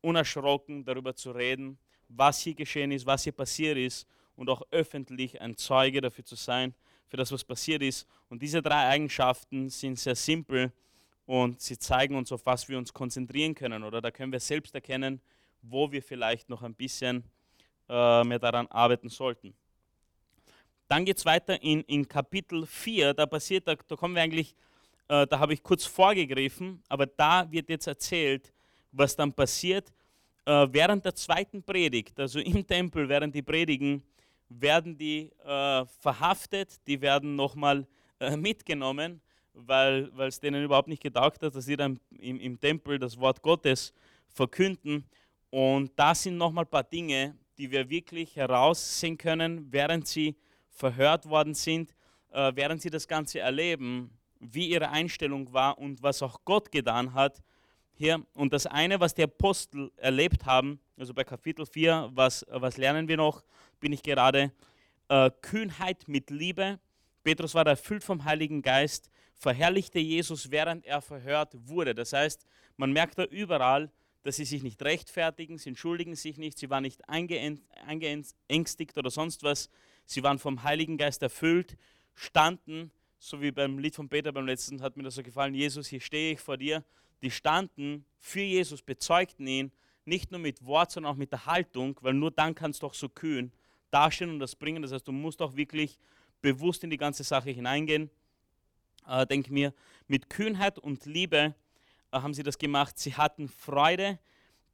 unerschrocken 0.00 0.84
darüber 0.84 1.14
zu 1.14 1.32
reden, 1.32 1.78
was 2.08 2.40
hier 2.40 2.54
geschehen 2.54 2.92
ist, 2.92 3.04
was 3.04 3.24
hier 3.24 3.32
passiert 3.32 3.76
ist 3.76 4.06
und 4.36 4.48
auch 4.48 4.62
öffentlich 4.70 5.40
ein 5.40 5.56
Zeuge 5.56 6.00
dafür 6.00 6.24
zu 6.24 6.36
sein, 6.36 6.74
für 7.08 7.16
das, 7.16 7.32
was 7.32 7.42
passiert 7.42 7.82
ist. 7.82 8.06
Und 8.28 8.42
diese 8.42 8.62
drei 8.62 8.86
Eigenschaften 8.86 9.70
sind 9.70 9.98
sehr 9.98 10.14
simpel 10.14 10.72
und 11.28 11.60
sie 11.60 11.78
zeigen 11.78 12.16
uns, 12.16 12.32
auf 12.32 12.46
was 12.46 12.70
wir 12.70 12.78
uns 12.78 12.90
konzentrieren 12.90 13.54
können. 13.54 13.84
Oder 13.84 14.00
da 14.00 14.10
können 14.10 14.32
wir 14.32 14.40
selbst 14.40 14.74
erkennen, 14.74 15.20
wo 15.60 15.92
wir 15.92 16.02
vielleicht 16.02 16.48
noch 16.48 16.62
ein 16.62 16.74
bisschen 16.74 17.22
äh, 17.86 18.24
mehr 18.24 18.38
daran 18.38 18.66
arbeiten 18.68 19.10
sollten. 19.10 19.52
Dann 20.88 21.04
geht 21.04 21.18
es 21.18 21.26
weiter 21.26 21.62
in, 21.62 21.82
in 21.82 22.08
Kapitel 22.08 22.64
4, 22.64 23.12
da 23.12 23.26
passiert, 23.26 23.68
da, 23.68 23.74
da 23.74 23.94
kommen 23.94 24.14
wir 24.14 24.22
eigentlich, 24.22 24.54
äh, 25.08 25.26
da 25.26 25.38
habe 25.38 25.52
ich 25.52 25.62
kurz 25.62 25.84
vorgegriffen, 25.84 26.82
aber 26.88 27.04
da 27.04 27.46
wird 27.52 27.68
jetzt 27.68 27.86
erzählt, 27.86 28.50
was 28.90 29.14
dann 29.14 29.30
passiert 29.30 29.92
äh, 30.46 30.66
während 30.70 31.04
der 31.04 31.14
zweiten 31.14 31.62
Predigt, 31.62 32.18
also 32.18 32.38
im 32.40 32.66
Tempel, 32.66 33.06
während 33.06 33.34
die 33.34 33.42
predigen, 33.42 34.02
werden 34.48 34.96
die 34.96 35.30
äh, 35.44 35.84
verhaftet, 36.00 36.80
die 36.86 36.98
werden 37.02 37.36
nochmal 37.36 37.86
äh, 38.18 38.34
mitgenommen, 38.34 39.20
weil 39.66 40.10
es 40.18 40.40
denen 40.40 40.64
überhaupt 40.64 40.88
nicht 40.88 41.02
getaugt 41.02 41.42
hat, 41.42 41.54
dass 41.54 41.64
sie 41.64 41.76
dann 41.76 41.98
im, 42.10 42.40
im 42.40 42.60
Tempel 42.60 42.98
das 42.98 43.18
Wort 43.18 43.42
Gottes 43.42 43.92
verkünden. 44.28 45.04
Und 45.50 45.92
da 45.96 46.14
sind 46.14 46.36
nochmal 46.36 46.64
ein 46.64 46.70
paar 46.70 46.84
Dinge, 46.84 47.34
die 47.56 47.70
wir 47.70 47.88
wirklich 47.88 48.36
heraussehen 48.36 49.18
können, 49.18 49.66
während 49.70 50.06
sie 50.06 50.36
verhört 50.70 51.28
worden 51.28 51.54
sind, 51.54 51.94
äh, 52.30 52.52
während 52.54 52.80
sie 52.82 52.90
das 52.90 53.08
Ganze 53.08 53.40
erleben, 53.40 54.10
wie 54.40 54.68
ihre 54.68 54.90
Einstellung 54.90 55.52
war 55.52 55.78
und 55.78 56.02
was 56.02 56.22
auch 56.22 56.40
Gott 56.44 56.70
getan 56.70 57.14
hat. 57.14 57.42
Hier. 57.94 58.24
Und 58.34 58.52
das 58.52 58.66
eine, 58.66 59.00
was 59.00 59.14
die 59.14 59.24
Apostel 59.24 59.90
erlebt 59.96 60.46
haben, 60.46 60.78
also 60.96 61.12
bei 61.12 61.24
Kapitel 61.24 61.66
4, 61.66 62.10
was, 62.12 62.46
was 62.48 62.76
lernen 62.76 63.08
wir 63.08 63.16
noch, 63.16 63.42
bin 63.80 63.92
ich 63.92 64.02
gerade, 64.02 64.52
äh, 65.08 65.30
Kühnheit 65.42 66.06
mit 66.06 66.30
Liebe. 66.30 66.78
Petrus 67.24 67.54
war 67.54 67.66
erfüllt 67.66 68.04
vom 68.04 68.24
Heiligen 68.24 68.62
Geist, 68.62 69.10
verherrlichte 69.38 69.98
Jesus, 69.98 70.50
während 70.50 70.84
er 70.84 71.00
verhört 71.00 71.54
wurde. 71.68 71.94
Das 71.94 72.12
heißt, 72.12 72.44
man 72.76 72.92
merkt 72.92 73.18
da 73.18 73.24
überall, 73.24 73.90
dass 74.24 74.36
sie 74.36 74.44
sich 74.44 74.62
nicht 74.62 74.82
rechtfertigen, 74.82 75.58
sie 75.58 75.70
entschuldigen 75.70 76.14
sich 76.16 76.38
nicht, 76.38 76.58
sie 76.58 76.68
waren 76.68 76.82
nicht 76.82 77.08
eingeängstigt 77.08 78.98
oder 78.98 79.10
sonst 79.10 79.42
was. 79.42 79.70
Sie 80.04 80.22
waren 80.22 80.38
vom 80.38 80.62
Heiligen 80.62 80.96
Geist 80.96 81.22
erfüllt, 81.22 81.76
standen, 82.14 82.90
so 83.18 83.40
wie 83.40 83.50
beim 83.50 83.78
Lied 83.78 83.94
von 83.94 84.08
Peter 84.08 84.32
beim 84.32 84.46
letzten 84.46 84.80
hat 84.80 84.96
mir 84.96 85.02
das 85.04 85.14
so 85.14 85.22
gefallen, 85.22 85.54
Jesus, 85.54 85.88
hier 85.88 86.00
stehe 86.00 86.32
ich 86.32 86.40
vor 86.40 86.56
dir. 86.56 86.84
Die 87.22 87.30
standen 87.30 88.04
für 88.16 88.40
Jesus, 88.40 88.82
bezeugten 88.82 89.46
ihn, 89.46 89.72
nicht 90.04 90.30
nur 90.30 90.40
mit 90.40 90.64
Wort, 90.64 90.90
sondern 90.90 91.12
auch 91.12 91.16
mit 91.16 91.32
der 91.32 91.46
Haltung, 91.46 91.98
weil 92.00 92.14
nur 92.14 92.30
dann 92.30 92.54
kannst 92.54 92.82
du 92.82 92.86
auch 92.86 92.94
so 92.94 93.08
kühn 93.08 93.52
dastehen 93.90 94.30
und 94.30 94.38
das 94.38 94.56
bringen. 94.56 94.82
Das 94.82 94.92
heißt, 94.92 95.06
du 95.06 95.12
musst 95.12 95.42
auch 95.42 95.56
wirklich 95.56 95.98
bewusst 96.40 96.84
in 96.84 96.90
die 96.90 96.96
ganze 96.96 97.24
Sache 97.24 97.50
hineingehen. 97.50 98.10
Äh, 99.08 99.26
denk 99.26 99.50
mir, 99.50 99.72
mit 100.06 100.28
Kühnheit 100.28 100.78
und 100.78 101.06
Liebe 101.06 101.54
äh, 102.12 102.18
haben 102.18 102.34
sie 102.34 102.42
das 102.42 102.58
gemacht. 102.58 102.98
Sie 102.98 103.14
hatten 103.14 103.48
Freude, 103.48 104.18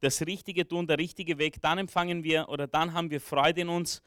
das 0.01 0.21
Richtige 0.25 0.67
tun, 0.67 0.87
der 0.87 0.97
richtige 0.97 1.37
Weg. 1.37 1.61
Dann 1.61 1.77
empfangen 1.77 2.23
wir 2.23 2.49
oder 2.49 2.67
dann 2.67 2.93
haben 2.93 3.09
wir 3.09 3.21
Freude 3.21 3.61
in 3.61 3.69
uns. 3.69 4.01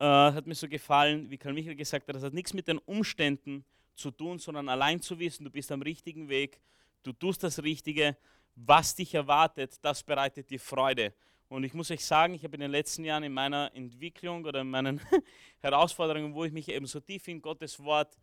Äh, 0.00 0.04
hat 0.04 0.48
mir 0.48 0.56
so 0.56 0.68
gefallen, 0.68 1.30
wie 1.30 1.38
Karl 1.38 1.54
Michael 1.54 1.76
gesagt 1.76 2.08
hat, 2.08 2.16
das 2.16 2.24
hat 2.24 2.34
nichts 2.34 2.54
mit 2.54 2.66
den 2.66 2.78
Umständen 2.78 3.64
zu 3.94 4.10
tun, 4.10 4.40
sondern 4.40 4.68
allein 4.68 5.00
zu 5.00 5.18
wissen, 5.20 5.44
du 5.44 5.50
bist 5.50 5.70
am 5.70 5.82
richtigen 5.82 6.28
Weg, 6.28 6.60
du 7.04 7.12
tust 7.12 7.42
das 7.44 7.62
Richtige, 7.62 8.16
was 8.56 8.96
dich 8.96 9.14
erwartet, 9.14 9.76
das 9.82 10.02
bereitet 10.02 10.50
dir 10.50 10.60
Freude. 10.60 11.14
Und 11.48 11.64
ich 11.64 11.72
muss 11.72 11.90
euch 11.90 12.04
sagen, 12.04 12.34
ich 12.34 12.42
habe 12.44 12.54
in 12.54 12.60
den 12.60 12.70
letzten 12.70 13.04
Jahren 13.04 13.22
in 13.22 13.32
meiner 13.32 13.70
Entwicklung 13.74 14.44
oder 14.44 14.60
in 14.60 14.70
meinen 14.70 15.00
Herausforderungen, 15.60 16.34
wo 16.34 16.44
ich 16.44 16.52
mich 16.52 16.68
eben 16.68 16.86
so 16.86 17.00
tief 17.00 17.26
in 17.28 17.40
Gottes 17.40 17.82
Wort 17.82 18.16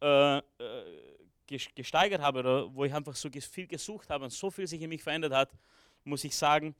äh, 0.00 0.38
äh, 0.38 0.42
gesteigert 1.46 2.20
habe 2.20 2.40
oder 2.40 2.74
wo 2.74 2.84
ich 2.84 2.92
einfach 2.92 3.14
so 3.14 3.28
viel 3.30 3.66
gesucht 3.66 4.10
habe 4.10 4.24
und 4.24 4.30
so 4.30 4.50
viel 4.50 4.66
sich 4.66 4.82
in 4.82 4.88
mich 4.88 5.02
verändert 5.02 5.32
hat, 5.32 5.52
muss 6.04 6.24
ich 6.24 6.34
sagen, 6.34 6.74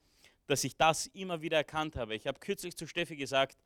dass 0.46 0.64
ich 0.64 0.76
das 0.76 1.06
immer 1.08 1.40
wieder 1.40 1.58
erkannt 1.58 1.96
habe. 1.96 2.14
Ich 2.14 2.26
habe 2.26 2.38
kürzlich 2.40 2.76
zu 2.76 2.86
Steffi 2.86 3.16
gesagt, 3.16 3.56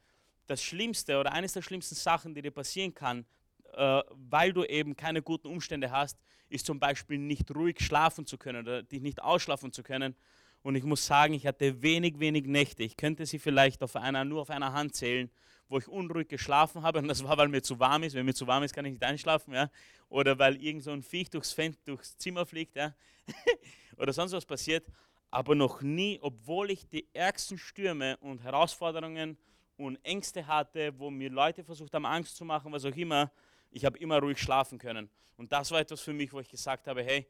das 0.46 0.62
Schlimmste 0.62 1.18
oder 1.18 1.32
eines 1.32 1.52
der 1.52 1.62
schlimmsten 1.62 1.94
Sachen, 1.94 2.34
die 2.34 2.42
dir 2.42 2.50
passieren 2.50 2.94
kann, 2.94 3.24
äh, 3.72 4.02
weil 4.10 4.52
du 4.52 4.64
eben 4.64 4.96
keine 4.96 5.22
guten 5.22 5.48
Umstände 5.48 5.90
hast, 5.90 6.18
ist 6.48 6.66
zum 6.66 6.80
Beispiel 6.80 7.18
nicht 7.18 7.54
ruhig 7.54 7.80
schlafen 7.80 8.26
zu 8.26 8.36
können 8.36 8.66
oder 8.66 8.82
dich 8.82 9.00
nicht 9.00 9.22
ausschlafen 9.22 9.72
zu 9.72 9.82
können. 9.82 10.16
Und 10.62 10.74
ich 10.74 10.84
muss 10.84 11.06
sagen, 11.06 11.32
ich 11.34 11.46
hatte 11.46 11.80
wenig, 11.80 12.18
wenig 12.18 12.46
Nächte. 12.46 12.82
Ich 12.82 12.96
könnte 12.96 13.24
sie 13.24 13.38
vielleicht 13.38 13.82
auf 13.82 13.96
einer, 13.96 14.24
nur 14.24 14.42
auf 14.42 14.50
einer 14.50 14.72
Hand 14.72 14.94
zählen, 14.94 15.30
wo 15.70 15.78
ich 15.78 15.88
unruhig 15.88 16.28
geschlafen 16.28 16.82
habe. 16.82 16.98
Und 16.98 17.08
das 17.08 17.22
war, 17.22 17.38
weil 17.38 17.48
mir 17.48 17.62
zu 17.62 17.78
warm 17.78 18.02
ist. 18.02 18.14
Wenn 18.14 18.26
mir 18.26 18.34
zu 18.34 18.46
warm 18.46 18.64
ist, 18.64 18.74
kann 18.74 18.84
ich 18.84 18.92
nicht 18.92 19.04
einschlafen. 19.04 19.54
Ja? 19.54 19.70
Oder 20.08 20.36
weil 20.38 20.60
irgend 20.62 20.82
so 20.82 20.90
ein 20.90 21.02
Viech 21.02 21.30
durchs, 21.30 21.52
Fenster, 21.52 21.80
durchs 21.86 22.18
Zimmer 22.18 22.44
fliegt. 22.44 22.74
Ja? 22.74 22.92
Oder 23.96 24.12
sonst 24.12 24.32
was 24.32 24.44
passiert. 24.44 24.84
Aber 25.30 25.54
noch 25.54 25.80
nie, 25.80 26.18
obwohl 26.20 26.72
ich 26.72 26.88
die 26.88 27.06
ärgsten 27.14 27.56
Stürme 27.56 28.16
und 28.16 28.42
Herausforderungen 28.42 29.38
und 29.76 30.04
Ängste 30.04 30.44
hatte, 30.44 30.92
wo 30.98 31.08
mir 31.08 31.30
Leute 31.30 31.62
versucht 31.62 31.94
haben, 31.94 32.04
Angst 32.04 32.36
zu 32.36 32.44
machen, 32.44 32.72
was 32.72 32.84
auch 32.84 32.96
immer, 32.96 33.30
ich 33.70 33.84
habe 33.84 33.96
immer 33.98 34.18
ruhig 34.18 34.38
schlafen 34.38 34.76
können. 34.76 35.08
Und 35.36 35.52
das 35.52 35.70
war 35.70 35.78
etwas 35.78 36.00
für 36.00 36.12
mich, 36.12 36.32
wo 36.32 36.40
ich 36.40 36.48
gesagt 36.48 36.88
habe, 36.88 37.04
hey, 37.04 37.28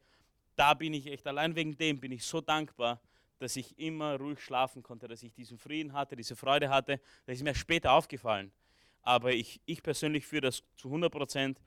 da 0.55 0.73
bin 0.73 0.95
ich 0.95 1.05
echt, 1.05 1.27
allein 1.27 1.55
wegen 1.55 1.77
dem 1.77 1.99
bin 1.99 2.11
ich 2.11 2.25
so 2.25 2.41
dankbar, 2.41 2.99
dass 3.41 3.55
ich 3.55 3.77
immer 3.79 4.17
ruhig 4.17 4.39
schlafen 4.39 4.83
konnte, 4.83 5.07
dass 5.07 5.23
ich 5.23 5.33
diesen 5.33 5.57
Frieden 5.57 5.93
hatte, 5.93 6.15
diese 6.15 6.35
Freude 6.35 6.69
hatte. 6.69 6.99
Das 7.25 7.37
ist 7.37 7.43
mir 7.43 7.55
später 7.55 7.91
aufgefallen. 7.93 8.51
Aber 9.01 9.33
ich, 9.33 9.59
ich 9.65 9.81
persönlich 9.81 10.25
führe 10.25 10.41
das 10.41 10.63
zu 10.75 10.89
100 10.89 11.11
Prozent 11.11 11.59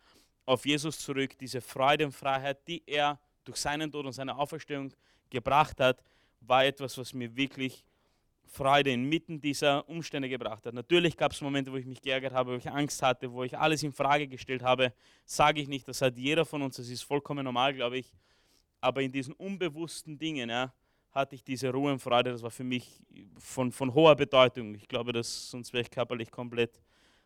auf 0.47 0.65
Jesus 0.67 0.99
zurück, 0.99 1.37
diese 1.39 1.61
Freude 1.61 2.07
und 2.07 2.13
Freiheit, 2.13 2.67
die 2.69 2.83
er 2.87 3.19
durch 3.45 3.57
seinen 3.59 3.91
Tod 3.91 4.07
und 4.07 4.13
seine 4.13 4.37
Auferstehung 4.37 4.93
gebracht 5.31 5.81
hat, 5.81 6.03
war 6.41 6.65
etwas, 6.65 6.97
was 6.97 7.13
mir 7.13 7.35
wirklich 7.35 7.85
Freude 8.47 8.93
inmitten 8.93 9.41
dieser 9.41 9.89
Umstände 9.89 10.29
gebracht 10.29 10.65
hat. 10.67 10.75
Natürlich 10.75 11.17
gab 11.17 11.33
es 11.33 11.41
Momente, 11.41 11.73
wo 11.73 11.77
ich 11.77 11.87
mich 11.87 12.01
geärgert 12.01 12.33
habe, 12.33 12.53
wo 12.53 12.57
ich 12.57 12.71
Angst 12.71 13.03
hatte, 13.03 13.33
wo 13.33 13.43
ich 13.43 13.59
alles 13.59 13.83
in 13.83 13.93
Frage 13.93 14.29
gestellt 14.29 14.63
habe. 14.63 14.93
Sage 15.25 15.61
ich 15.61 15.67
nicht, 15.67 15.89
das 15.89 16.01
hat 16.03 16.17
jeder 16.17 16.45
von 16.45 16.63
uns, 16.63 16.77
das 16.77 16.89
ist 16.89 17.03
vollkommen 17.03 17.45
normal, 17.45 17.75
glaube 17.75 17.99
ich. 17.99 18.13
Aber 18.81 19.03
in 19.03 19.11
diesen 19.11 19.35
unbewussten 19.35 20.19
Dingen 20.19 20.51
ja, 20.51 20.73
hatte 21.15 21.37
ich 21.37 21.45
diese 21.45 21.71
Ruhe 21.71 21.93
und 21.93 22.01
Freude, 22.01 22.33
das 22.33 22.43
war 22.43 22.51
für 22.51 22.65
mich 22.65 23.01
von, 23.39 23.71
von 23.71 23.95
hoher 23.95 24.17
Bedeutung. 24.17 24.75
Ich 24.75 24.89
glaube, 24.89 25.13
dass 25.13 25.51
sonst 25.51 25.73
wäre 25.73 25.83
ich 25.83 25.91
körperlich 25.91 26.31
komplett 26.31 26.83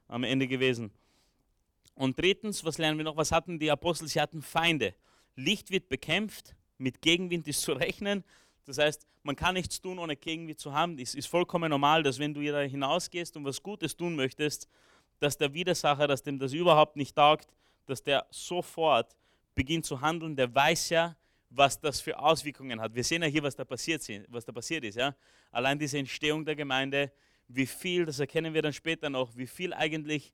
am 0.08 0.24
Ende 0.24 0.46
gewesen. 0.46 0.90
Und 1.94 2.18
drittens, 2.18 2.64
was 2.64 2.78
lernen 2.78 2.98
wir 2.98 3.04
noch? 3.04 3.16
Was 3.16 3.32
hatten 3.32 3.58
die 3.58 3.70
Apostel? 3.70 4.06
Sie 4.06 4.20
hatten 4.20 4.42
Feinde. 4.42 4.94
Licht 5.36 5.70
wird 5.70 5.88
bekämpft, 5.88 6.54
mit 6.76 7.00
Gegenwind 7.00 7.48
ist 7.48 7.62
zu 7.62 7.72
rechnen. 7.72 8.24
Das 8.66 8.78
heißt, 8.78 9.06
man 9.22 9.34
kann 9.34 9.54
nichts 9.54 9.80
tun, 9.80 9.98
ohne 9.98 10.14
Gegenwind 10.16 10.60
zu 10.60 10.72
haben. 10.72 10.98
Es 10.98 11.14
ist 11.14 11.26
vollkommen 11.26 11.70
normal, 11.70 12.02
dass 12.02 12.18
wenn 12.18 12.34
du 12.34 12.44
da 12.44 12.60
hinausgehst 12.60 13.36
und 13.36 13.44
was 13.44 13.62
Gutes 13.62 13.96
tun 13.96 14.14
möchtest, 14.14 14.68
dass 15.18 15.36
der 15.36 15.52
Widersacher, 15.54 16.06
dass 16.06 16.22
dem 16.22 16.38
das 16.38 16.52
überhaupt 16.52 16.96
nicht 16.96 17.16
taugt, 17.16 17.48
dass 17.86 18.02
der 18.02 18.26
sofort 18.30 19.16
beginnt 19.54 19.86
zu 19.86 20.00
handeln. 20.00 20.36
Der 20.36 20.54
weiß 20.54 20.90
ja, 20.90 21.16
was 21.50 21.80
das 21.80 22.00
für 22.00 22.18
Auswirkungen 22.18 22.80
hat. 22.80 22.94
Wir 22.94 23.04
sehen 23.04 23.22
ja 23.22 23.28
hier, 23.28 23.42
was 23.42 23.56
da 23.56 23.64
passiert, 23.64 24.02
was 24.28 24.44
da 24.44 24.52
passiert 24.52 24.84
ist. 24.84 24.96
Ja? 24.96 25.14
Allein 25.50 25.78
diese 25.78 25.98
Entstehung 25.98 26.44
der 26.44 26.56
Gemeinde, 26.56 27.10
wie 27.48 27.66
viel, 27.66 28.04
das 28.04 28.20
erkennen 28.20 28.52
wir 28.52 28.62
dann 28.62 28.72
später 28.72 29.08
noch, 29.08 29.34
wie 29.36 29.46
viel 29.46 29.72
eigentlich 29.72 30.32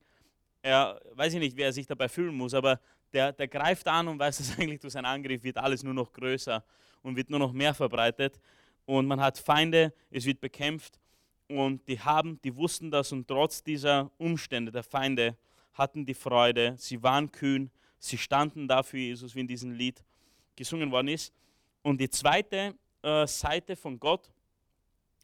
er, 0.61 0.99
weiß 1.13 1.33
ich 1.33 1.39
nicht, 1.39 1.55
wer 1.55 1.71
sich 1.71 1.85
dabei 1.85 2.09
fühlen 2.09 2.35
muss, 2.35 2.53
aber 2.53 2.79
der, 3.13 3.31
der 3.31 3.47
greift 3.47 3.87
an 3.87 4.07
und 4.07 4.19
weiß, 4.19 4.37
dass 4.39 4.57
eigentlich 4.57 4.79
durch 4.79 4.93
seinen 4.93 5.05
Angriff 5.05 5.43
wird 5.43 5.57
alles 5.57 5.83
nur 5.83 5.93
noch 5.93 6.11
größer 6.11 6.63
und 7.03 7.15
wird 7.15 7.29
nur 7.29 7.39
noch 7.39 7.53
mehr 7.53 7.73
verbreitet. 7.73 8.39
Und 8.85 9.05
man 9.07 9.21
hat 9.21 9.37
Feinde, 9.37 9.93
es 10.11 10.25
wird 10.25 10.41
bekämpft 10.41 10.99
und 11.47 11.87
die 11.87 11.99
haben, 11.99 12.39
die 12.43 12.55
wussten 12.55 12.91
das 12.91 13.11
und 13.11 13.27
trotz 13.27 13.63
dieser 13.63 14.11
Umstände 14.17 14.71
der 14.71 14.83
Feinde 14.83 15.37
hatten 15.73 16.05
die 16.05 16.13
Freude, 16.13 16.75
sie 16.77 17.01
waren 17.01 17.31
kühn, 17.31 17.69
sie 17.99 18.17
standen 18.17 18.67
dafür 18.67 18.99
Jesus, 18.99 19.35
wie 19.35 19.41
in 19.41 19.47
diesem 19.47 19.71
Lied 19.71 20.03
gesungen 20.55 20.91
worden 20.91 21.09
ist. 21.09 21.33
Und 21.81 21.99
die 21.99 22.09
zweite 22.09 22.75
äh, 23.01 23.27
Seite 23.27 23.75
von 23.75 23.99
Gott 23.99 24.31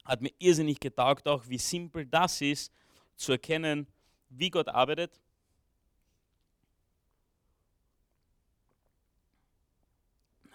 hat 0.05 0.21
mir 0.21 0.31
irrsinnig 0.39 0.79
getaugt, 0.79 1.27
auch 1.27 1.47
wie 1.47 1.57
simpel 1.57 2.05
das 2.05 2.41
ist, 2.41 2.71
zu 3.15 3.33
erkennen, 3.33 3.87
wie 4.29 4.49
Gott 4.49 4.67
arbeitet 4.67 5.11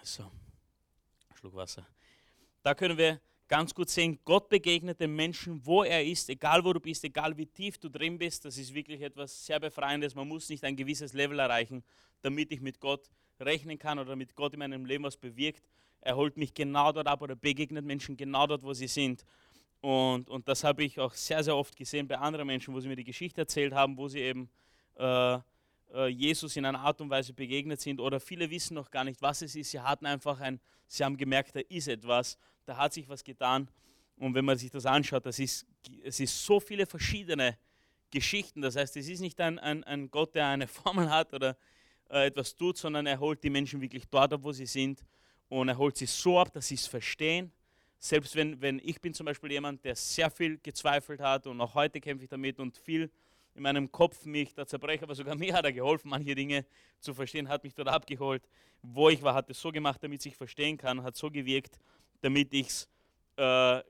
So, 0.07 0.31
Schluck 1.35 1.57
Wasser. 1.57 1.85
Da 2.63 2.77
können 2.77 2.97
wir 2.97 3.21
ganz 3.49 3.75
gut 3.75 3.91
sehen, 3.91 4.21
Gott 4.25 4.49
begegnet 4.49 5.01
dem 5.01 5.17
Menschen, 5.17 5.61
wo 5.67 5.83
er 5.83 6.05
ist, 6.05 6.31
egal 6.31 6.65
wo 6.65 6.73
du 6.73 6.79
bist, 6.79 7.03
egal 7.03 7.37
wie 7.37 7.47
tief 7.47 7.77
du 7.79 7.89
drin 7.89 8.17
bist. 8.17 8.45
Das 8.45 8.57
ist 8.57 8.73
wirklich 8.73 9.03
etwas 9.03 9.45
sehr 9.45 9.59
Befreiendes. 9.59 10.15
Man 10.15 10.29
muss 10.29 10.49
nicht 10.49 10.63
ein 10.63 10.77
gewisses 10.77 11.13
Level 11.13 11.41
erreichen, 11.41 11.83
damit 12.23 12.53
ich 12.53 12.61
mit 12.61 12.79
Gott 12.79 13.11
rechnen 13.41 13.79
kann 13.79 13.99
oder 13.99 14.17
mit 14.17 14.35
Gott 14.35 14.53
in 14.53 14.61
meinem 14.61 14.85
Leben 14.85 15.05
was 15.05 15.17
bewirkt. 15.17 15.69
Er 16.01 16.17
holt 16.17 16.37
mich 16.37 16.55
genau 16.55 16.93
dort 16.93 17.07
ab 17.07 17.23
oder 17.23 17.35
begegnet 17.35 17.85
Menschen 17.85 18.17
genau 18.17 18.47
dort, 18.47 18.63
wo 18.63 18.73
sie 18.73 18.89
sind. 18.89 19.25
Und, 19.81 20.29
und 20.29 20.49
das 20.49 20.65
habe 20.65 20.85
ich 20.85 20.99
auch 20.99 21.15
sehr, 21.15 21.43
sehr 21.45 21.57
oft 21.57 21.77
gesehen 21.77 22.09
bei 22.09 22.19
anderen 22.19 22.47
Menschen, 22.47 22.75
wo 22.75 22.81
sie 22.81 22.89
mir 22.89 22.97
die 22.97 23.05
Geschichte 23.05 23.43
erzählt 23.43 23.73
haben, 23.73 23.97
wo 23.97 24.09
sie 24.09 24.21
eben 24.21 24.51
äh, 24.97 25.39
äh, 25.95 26.07
Jesus 26.09 26.57
in 26.57 26.65
einer 26.65 26.81
Art 26.81 27.01
und 27.01 27.11
Weise 27.11 27.33
begegnet 27.33 27.81
sind 27.81 28.01
oder 28.01 28.21
viele 28.21 28.51
wissen 28.51 28.75
noch 28.75 28.91
gar 28.91 29.05
nicht, 29.05 29.21
was 29.23 29.43
es 29.43 29.55
ist. 29.55 29.71
Sie 29.71 29.81
hatten 29.81 30.07
einfach 30.07 30.41
ein, 30.41 30.61
sie 30.87 31.05
haben 31.05 31.17
gemerkt, 31.17 31.57
da 31.57 31.61
ist 31.69 31.89
etwas, 31.89 32.39
da 32.65 32.77
hat 32.77 32.93
sich 32.93 33.09
was 33.09 33.23
getan. 33.23 33.69
Und 34.17 34.35
wenn 34.35 34.45
man 34.45 34.57
sich 34.57 34.71
das 34.71 34.87
anschaut, 34.87 35.27
das 35.27 35.39
ist, 35.39 35.67
es 36.03 36.21
ist 36.21 36.45
so 36.45 36.59
viele 36.59 36.87
verschiedene 36.87 37.59
Geschichten. 38.11 38.63
Das 38.63 38.77
heißt, 38.77 38.97
es 38.97 39.09
ist 39.09 39.21
nicht 39.21 39.41
ein, 39.41 39.59
ein, 39.59 39.85
ein 39.85 40.11
Gott, 40.11 40.35
der 40.35 40.47
eine 40.47 40.67
Formel 40.67 41.11
hat 41.11 41.35
oder 41.35 41.57
äh, 42.11 42.27
etwas 42.27 42.55
tut, 42.55 42.77
sondern 42.77 43.07
er 43.07 43.19
holt 43.19 43.43
die 43.43 43.51
Menschen 43.51 43.81
wirklich 43.81 44.05
dort 44.09 44.33
ab, 44.33 44.41
wo 44.43 44.53
sie 44.53 44.67
sind. 44.67 45.05
Und 45.49 45.69
er 45.69 45.79
holt 45.79 45.97
sie 45.97 46.07
so 46.07 46.39
ab, 46.39 46.53
dass 46.53 46.69
sie 46.69 46.75
es 46.75 46.87
verstehen. 46.87 47.53
Selbst 47.99 48.35
wenn, 48.37 48.61
wenn 48.61 48.81
ich 48.85 49.01
bin 49.01 49.15
zum 49.15 49.27
Beispiel 49.27 49.53
jemand, 49.53 49.85
der 49.85 49.97
sehr 49.97 50.31
viel 50.31 50.59
gezweifelt 50.59 51.21
hat 51.21 51.47
und 51.47 51.61
auch 51.61 51.75
heute 51.75 52.01
kämpfe 52.01 52.25
ich 52.25 52.31
damit 52.31 52.59
und 52.59 52.77
viel 52.77 53.11
in 53.55 53.63
meinem 53.63 53.91
Kopf 53.91 54.25
mich 54.27 54.55
da 54.55 54.67
zerbreche, 54.67 55.05
aber 55.05 55.15
sogar 55.15 55.35
mir 55.39 55.55
hat 55.55 55.65
er 55.65 55.73
geholfen, 55.73 56.11
manche 56.11 56.35
Dinge 56.35 56.65
zu 57.01 57.15
verstehen, 57.15 57.49
hat 57.49 57.65
mich 57.65 57.75
dort 57.75 57.89
abgeholt, 57.89 58.43
wo 58.83 59.09
ich 59.09 59.23
war, 59.23 59.35
hat 59.35 59.49
es 59.51 59.61
so 59.61 59.73
gemacht, 59.73 60.03
damit 60.03 60.25
ich 60.27 60.37
verstehen 60.37 60.77
kann, 60.77 61.03
hat 61.03 61.17
so 61.17 61.31
gewirkt, 61.31 61.79
damit 62.21 62.53
ich 62.53 62.67
es 62.69 62.89
äh, 63.37 63.83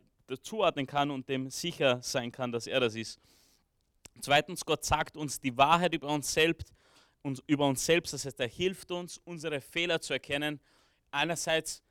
zuordnen 0.42 0.86
kann 0.86 1.10
und 1.10 1.28
dem 1.28 1.50
sicher 1.50 2.00
sein 2.02 2.32
kann, 2.32 2.52
dass 2.52 2.66
er 2.66 2.80
das 2.80 2.94
ist. 2.94 3.20
Zweitens, 4.20 4.64
Gott 4.64 4.84
sagt 4.84 5.16
uns 5.16 5.40
die 5.40 5.56
Wahrheit 5.56 5.94
über 5.94 6.08
uns 6.08 6.32
selbst, 6.32 6.72
uns, 7.26 7.42
über 7.46 7.66
uns 7.66 7.84
selbst, 7.84 8.12
das 8.12 8.24
heißt, 8.24 8.40
er 8.40 8.48
hilft 8.48 8.90
uns, 8.90 9.20
unsere 9.24 9.60
Fehler 9.60 10.00
zu 10.00 10.12
erkennen. 10.12 10.60
Einerseits 11.10 11.82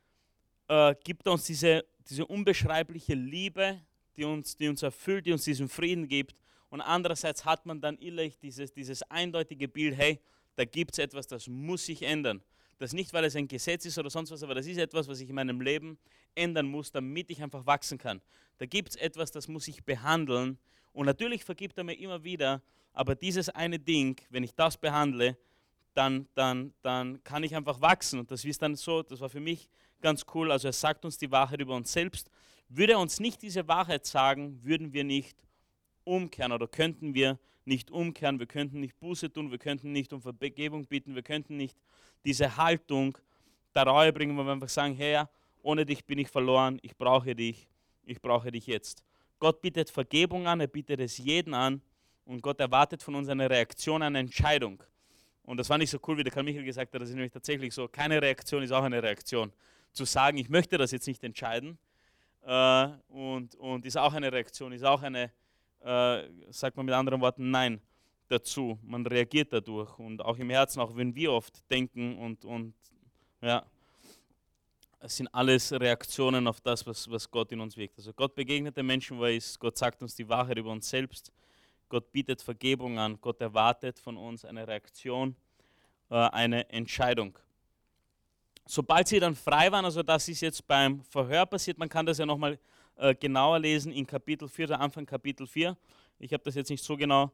äh, 0.68 0.94
gibt 1.04 1.26
er 1.26 1.32
uns 1.32 1.44
diese, 1.44 1.84
diese 2.08 2.26
unbeschreibliche 2.26 3.14
Liebe, 3.14 3.80
die 4.16 4.24
uns, 4.24 4.56
die 4.56 4.68
uns 4.68 4.82
erfüllt, 4.82 5.26
die 5.26 5.32
uns 5.32 5.44
diesen 5.44 5.68
Frieden 5.68 6.08
gibt 6.08 6.40
und 6.70 6.80
andererseits 6.80 7.44
hat 7.44 7.64
man 7.66 7.80
dann 7.80 7.96
innerlich 7.96 8.38
dieses, 8.38 8.72
dieses 8.72 9.02
eindeutige 9.04 9.68
Bild, 9.68 9.96
hey, 9.96 10.20
da 10.56 10.64
gibt 10.64 10.92
es 10.92 10.98
etwas, 10.98 11.26
das 11.26 11.48
muss 11.48 11.86
sich 11.86 12.02
ändern. 12.02 12.42
Das 12.78 12.92
nicht, 12.92 13.12
weil 13.12 13.24
es 13.24 13.36
ein 13.36 13.48
Gesetz 13.48 13.86
ist 13.86 13.98
oder 13.98 14.10
sonst 14.10 14.30
was, 14.30 14.42
aber 14.42 14.54
das 14.54 14.66
ist 14.66 14.76
etwas, 14.76 15.08
was 15.08 15.20
ich 15.20 15.28
in 15.28 15.34
meinem 15.34 15.60
Leben 15.60 15.98
ändern 16.34 16.66
muss, 16.66 16.90
damit 16.92 17.30
ich 17.30 17.42
einfach 17.42 17.64
wachsen 17.64 17.98
kann. 17.98 18.20
Da 18.58 18.66
gibt 18.66 18.90
es 18.90 18.96
etwas, 18.96 19.30
das 19.30 19.48
muss 19.48 19.68
ich 19.68 19.84
behandeln. 19.84 20.58
Und 20.92 21.06
natürlich 21.06 21.44
vergibt 21.44 21.78
er 21.78 21.84
mir 21.84 21.94
immer 21.94 22.24
wieder, 22.24 22.62
aber 22.96 23.14
dieses 23.14 23.50
eine 23.50 23.78
Ding, 23.78 24.18
wenn 24.30 24.42
ich 24.42 24.54
das 24.54 24.78
behandle, 24.78 25.36
dann, 25.92 26.26
dann, 26.34 26.72
dann 26.80 27.22
kann 27.24 27.44
ich 27.44 27.54
einfach 27.54 27.82
wachsen. 27.82 28.18
Und 28.18 28.30
das 28.30 28.42
ist 28.44 28.62
dann 28.62 28.74
so, 28.74 29.02
das 29.02 29.20
war 29.20 29.28
für 29.28 29.38
mich 29.38 29.68
ganz 30.00 30.24
cool. 30.34 30.50
Also 30.50 30.68
er 30.68 30.72
sagt 30.72 31.04
uns 31.04 31.18
die 31.18 31.30
Wahrheit 31.30 31.60
über 31.60 31.76
uns 31.76 31.92
selbst. 31.92 32.30
Würde 32.70 32.94
er 32.94 32.98
uns 32.98 33.20
nicht 33.20 33.42
diese 33.42 33.68
Wahrheit 33.68 34.06
sagen, 34.06 34.58
würden 34.62 34.94
wir 34.94 35.04
nicht 35.04 35.36
umkehren 36.04 36.52
oder 36.52 36.66
könnten 36.66 37.12
wir 37.14 37.38
nicht 37.66 37.90
umkehren, 37.90 38.38
wir 38.38 38.46
könnten 38.46 38.80
nicht 38.80 38.98
Buße 38.98 39.30
tun, 39.30 39.50
wir 39.50 39.58
könnten 39.58 39.92
nicht 39.92 40.14
um 40.14 40.22
Vergebung 40.22 40.86
bitten, 40.86 41.14
wir 41.14 41.22
könnten 41.22 41.58
nicht 41.58 41.76
diese 42.24 42.56
Haltung 42.56 43.18
der 43.74 43.86
Reue 43.86 44.12
bringen, 44.12 44.38
wo 44.38 44.42
wir 44.42 44.52
einfach 44.52 44.70
sagen, 44.70 44.94
Herr, 44.94 45.28
ohne 45.62 45.84
dich 45.84 46.04
bin 46.06 46.18
ich 46.18 46.28
verloren, 46.28 46.78
ich 46.80 46.96
brauche 46.96 47.34
dich, 47.34 47.68
ich 48.06 48.22
brauche 48.22 48.50
dich 48.50 48.66
jetzt. 48.66 49.04
Gott 49.38 49.60
bittet 49.60 49.90
Vergebung 49.90 50.46
an, 50.46 50.60
er 50.60 50.66
bittet 50.66 51.00
es 51.00 51.18
jeden 51.18 51.52
an 51.52 51.82
und 52.26 52.42
Gott 52.42 52.60
erwartet 52.60 53.02
von 53.02 53.14
uns 53.14 53.28
eine 53.28 53.48
Reaktion, 53.48 54.02
eine 54.02 54.18
Entscheidung. 54.18 54.82
Und 55.42 55.56
das 55.56 55.68
fand 55.68 55.82
ich 55.82 55.90
so 55.90 55.98
cool, 56.06 56.18
wie 56.18 56.24
der 56.24 56.32
Karl 56.32 56.44
Michael 56.44 56.64
gesagt 56.64 56.92
hat, 56.92 57.00
das 57.00 57.08
ist 57.08 57.14
nämlich 57.14 57.32
tatsächlich 57.32 57.72
so, 57.72 57.88
keine 57.88 58.20
Reaktion 58.20 58.62
ist 58.62 58.72
auch 58.72 58.82
eine 58.82 59.02
Reaktion. 59.02 59.52
Zu 59.92 60.04
sagen, 60.04 60.36
ich 60.36 60.48
möchte 60.48 60.76
das 60.76 60.90
jetzt 60.90 61.06
nicht 61.06 61.24
entscheiden 61.24 61.78
äh, 62.44 62.88
und, 63.08 63.54
und 63.54 63.86
ist 63.86 63.96
auch 63.96 64.12
eine 64.12 64.30
Reaktion, 64.30 64.72
ist 64.72 64.84
auch 64.84 65.02
eine 65.02 65.30
äh, 65.86 66.28
sagt 66.50 66.76
man 66.76 66.86
mit 66.86 66.94
anderen 66.94 67.20
Worten 67.20 67.50
Nein 67.50 67.80
dazu. 68.28 68.78
Man 68.82 69.06
reagiert 69.06 69.52
dadurch 69.52 69.96
und 69.98 70.20
auch 70.20 70.36
im 70.38 70.50
Herzen, 70.50 70.80
auch 70.80 70.96
wenn 70.96 71.14
wir 71.14 71.32
oft 71.32 71.70
denken 71.70 72.18
und, 72.18 72.44
und 72.44 72.74
ja, 73.40 73.64
es 74.98 75.16
sind 75.16 75.28
alles 75.28 75.72
Reaktionen 75.72 76.48
auf 76.48 76.60
das, 76.60 76.84
was, 76.86 77.08
was 77.08 77.30
Gott 77.30 77.52
in 77.52 77.60
uns 77.60 77.76
wirkt. 77.76 77.98
Also 77.98 78.12
Gott 78.12 78.34
begegnet 78.34 78.76
den 78.76 78.86
Menschen, 78.86 79.20
er 79.20 79.32
ist. 79.32 79.60
Gott 79.60 79.78
sagt 79.78 80.02
uns 80.02 80.16
die 80.16 80.28
Wahrheit 80.28 80.58
über 80.58 80.72
uns 80.72 80.88
selbst. 80.88 81.30
Gott 81.88 82.10
bietet 82.12 82.42
Vergebung 82.42 82.98
an. 82.98 83.18
Gott 83.20 83.40
erwartet 83.40 83.98
von 83.98 84.16
uns 84.16 84.44
eine 84.44 84.66
Reaktion, 84.66 85.36
äh, 86.10 86.14
eine 86.14 86.68
Entscheidung. 86.70 87.38
Sobald 88.64 89.06
sie 89.06 89.20
dann 89.20 89.36
frei 89.36 89.70
waren, 89.70 89.84
also 89.84 90.02
das 90.02 90.28
ist 90.28 90.40
jetzt 90.40 90.66
beim 90.66 91.00
Verhör 91.02 91.46
passiert, 91.46 91.78
man 91.78 91.88
kann 91.88 92.04
das 92.04 92.18
ja 92.18 92.26
nochmal 92.26 92.58
äh, 92.96 93.14
genauer 93.14 93.60
lesen 93.60 93.92
in 93.92 94.06
Kapitel 94.06 94.48
4, 94.48 94.66
der 94.66 94.80
Anfang 94.80 95.06
Kapitel 95.06 95.46
4. 95.46 95.76
Ich 96.18 96.32
habe 96.32 96.42
das 96.42 96.56
jetzt 96.56 96.70
nicht 96.70 96.82
so 96.82 96.96
genau 96.96 97.30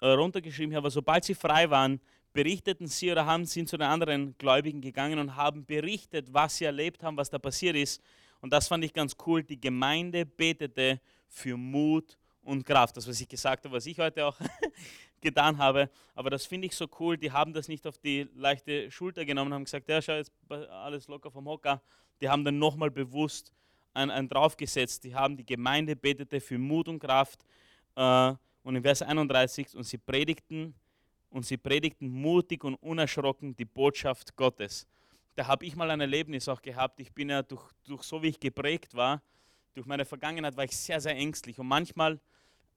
äh, 0.00 0.08
runtergeschrieben, 0.08 0.74
aber 0.74 0.90
sobald 0.90 1.24
sie 1.24 1.34
frei 1.34 1.68
waren, 1.68 2.00
berichteten 2.32 2.86
sie 2.86 3.10
oder 3.10 3.26
haben 3.26 3.44
sie 3.44 3.64
zu 3.64 3.76
den 3.76 3.88
anderen 3.88 4.36
Gläubigen 4.38 4.80
gegangen 4.80 5.18
und 5.18 5.36
haben 5.36 5.66
berichtet, 5.66 6.32
was 6.32 6.56
sie 6.56 6.64
erlebt 6.64 7.02
haben, 7.02 7.16
was 7.16 7.28
da 7.28 7.38
passiert 7.38 7.76
ist. 7.76 8.00
Und 8.40 8.52
das 8.52 8.68
fand 8.68 8.84
ich 8.84 8.92
ganz 8.92 9.16
cool. 9.26 9.42
Die 9.42 9.60
Gemeinde 9.60 10.24
betete 10.24 11.00
für 11.28 11.56
Mut 11.56 12.16
und 12.50 12.64
Kraft. 12.64 12.96
Das, 12.96 13.06
was 13.06 13.20
ich 13.20 13.28
gesagt 13.28 13.64
habe, 13.64 13.76
was 13.76 13.86
ich 13.86 13.98
heute 13.98 14.26
auch 14.26 14.36
getan 15.20 15.56
habe. 15.58 15.88
Aber 16.14 16.30
das 16.30 16.46
finde 16.46 16.66
ich 16.66 16.74
so 16.74 16.86
cool. 16.98 17.16
Die 17.16 17.30
haben 17.30 17.52
das 17.52 17.68
nicht 17.68 17.86
auf 17.86 17.96
die 17.98 18.28
leichte 18.34 18.90
Schulter 18.90 19.24
genommen, 19.24 19.54
haben 19.54 19.64
gesagt, 19.64 19.88
ja, 19.88 20.02
schau 20.02 20.14
jetzt 20.14 20.32
alles 20.48 21.08
locker 21.08 21.30
vom 21.30 21.46
Hocker. 21.46 21.80
Die 22.20 22.28
haben 22.28 22.44
dann 22.44 22.58
nochmal 22.58 22.90
bewusst 22.90 23.52
ein, 23.94 24.10
ein 24.10 24.28
draufgesetzt. 24.28 25.04
Die 25.04 25.14
haben 25.14 25.36
die 25.36 25.46
Gemeinde 25.46 25.96
betete 25.96 26.40
für 26.40 26.58
Mut 26.58 26.88
und 26.88 26.98
Kraft. 26.98 27.44
Äh, 27.94 28.34
und 28.62 28.76
in 28.76 28.82
Vers 28.82 29.00
31, 29.02 29.74
und 29.74 29.84
sie 29.84 29.96
predigten 29.96 30.74
und 31.30 31.46
sie 31.46 31.56
predigten 31.56 32.08
mutig 32.08 32.64
und 32.64 32.74
unerschrocken 32.74 33.56
die 33.56 33.64
Botschaft 33.64 34.36
Gottes. 34.36 34.86
Da 35.36 35.46
habe 35.46 35.64
ich 35.64 35.76
mal 35.76 35.90
ein 35.90 36.00
Erlebnis 36.00 36.48
auch 36.48 36.60
gehabt. 36.60 37.00
Ich 37.00 37.12
bin 37.12 37.30
ja 37.30 37.42
durch, 37.42 37.62
durch 37.84 38.02
so, 38.02 38.22
wie 38.22 38.28
ich 38.28 38.40
geprägt 38.40 38.94
war, 38.94 39.22
durch 39.74 39.86
meine 39.86 40.04
Vergangenheit, 40.04 40.56
war 40.56 40.64
ich 40.64 40.76
sehr, 40.76 41.00
sehr 41.00 41.16
ängstlich. 41.16 41.58
Und 41.58 41.68
manchmal, 41.68 42.20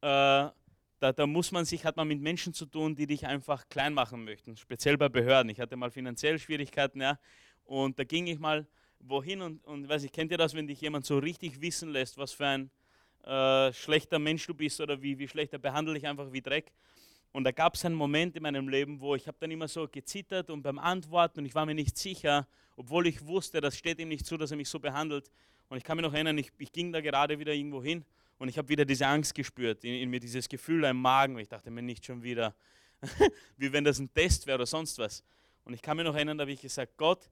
äh, 0.03 0.51
da, 0.99 1.11
da 1.13 1.25
muss 1.25 1.51
man 1.51 1.63
sich, 1.63 1.85
hat 1.85 1.95
man 1.95 2.07
mit 2.07 2.19
Menschen 2.19 2.53
zu 2.53 2.65
tun, 2.65 2.93
die 2.93 3.07
dich 3.07 3.25
einfach 3.25 3.67
klein 3.69 3.93
machen 3.93 4.25
möchten, 4.25 4.57
speziell 4.57 4.97
bei 4.97 5.07
Behörden. 5.07 5.49
Ich 5.49 5.59
hatte 5.61 5.77
mal 5.77 5.91
finanziell 5.91 6.37
Schwierigkeiten, 6.39 7.01
ja, 7.01 7.17
und 7.63 7.97
da 7.97 8.03
ging 8.03 8.27
ich 8.27 8.37
mal 8.37 8.67
wohin 8.99 9.41
und, 9.41 9.63
und 9.65 9.87
weiß 9.87 10.03
ich, 10.03 10.11
kennt 10.11 10.31
ihr 10.31 10.37
das, 10.37 10.53
wenn 10.53 10.67
dich 10.67 10.81
jemand 10.81 11.05
so 11.05 11.17
richtig 11.19 11.61
wissen 11.61 11.89
lässt, 11.89 12.17
was 12.17 12.33
für 12.33 12.45
ein 12.45 12.69
äh, 13.23 13.71
schlechter 13.71 14.19
Mensch 14.19 14.45
du 14.45 14.53
bist 14.53 14.81
oder 14.81 15.01
wie, 15.01 15.17
wie 15.17 15.27
schlecht 15.27 15.53
er 15.53 15.59
behandelt 15.59 15.95
dich 15.95 16.07
einfach 16.07 16.31
wie 16.33 16.41
Dreck. 16.41 16.73
Und 17.31 17.45
da 17.45 17.51
gab 17.51 17.75
es 17.75 17.85
einen 17.85 17.95
Moment 17.95 18.35
in 18.35 18.43
meinem 18.43 18.67
Leben, 18.67 18.99
wo 18.99 19.15
ich 19.15 19.27
habe 19.27 19.37
dann 19.39 19.51
immer 19.51 19.69
so 19.69 19.87
gezittert 19.87 20.49
und 20.49 20.61
beim 20.63 20.79
Antworten 20.79 21.39
und 21.39 21.45
ich 21.45 21.55
war 21.55 21.65
mir 21.65 21.75
nicht 21.75 21.97
sicher, 21.97 22.45
obwohl 22.75 23.07
ich 23.07 23.25
wusste, 23.25 23.61
das 23.61 23.77
steht 23.77 23.99
ihm 23.99 24.09
nicht 24.09 24.25
zu, 24.25 24.35
dass 24.37 24.51
er 24.51 24.57
mich 24.57 24.69
so 24.69 24.79
behandelt. 24.79 25.31
Und 25.69 25.77
ich 25.77 25.83
kann 25.85 25.95
mich 25.95 26.05
noch 26.05 26.13
erinnern, 26.13 26.37
ich, 26.37 26.51
ich 26.57 26.71
ging 26.71 26.91
da 26.91 26.99
gerade 26.99 27.39
wieder 27.39 27.53
irgendwo 27.53 27.81
hin 27.81 28.03
und 28.37 28.49
ich 28.49 28.57
habe 28.57 28.67
wieder 28.69 28.85
diese 28.85 29.07
Angst 29.07 29.33
gespürt, 29.35 29.83
in, 29.83 29.93
in, 29.93 30.09
mir 30.09 30.19
dieses 30.19 30.49
Gefühl 30.49 30.83
im 30.83 30.97
Magen. 30.97 31.37
Ich 31.39 31.47
dachte 31.47 31.71
mir 31.71 31.81
nicht 31.81 32.05
schon 32.05 32.21
wieder, 32.21 32.55
wie 33.57 33.71
wenn 33.71 33.83
das 33.83 33.99
ein 33.99 34.13
Test 34.13 34.47
wäre 34.47 34.55
oder 34.55 34.65
sonst 34.65 34.97
was. 34.97 35.23
Und 35.63 35.73
ich 35.73 35.81
kann 35.81 35.97
mich 35.97 36.05
noch 36.05 36.15
erinnern, 36.15 36.37
da 36.37 36.43
habe 36.43 36.51
ich 36.51 36.61
gesagt, 36.61 36.97
Gott, 36.97 37.29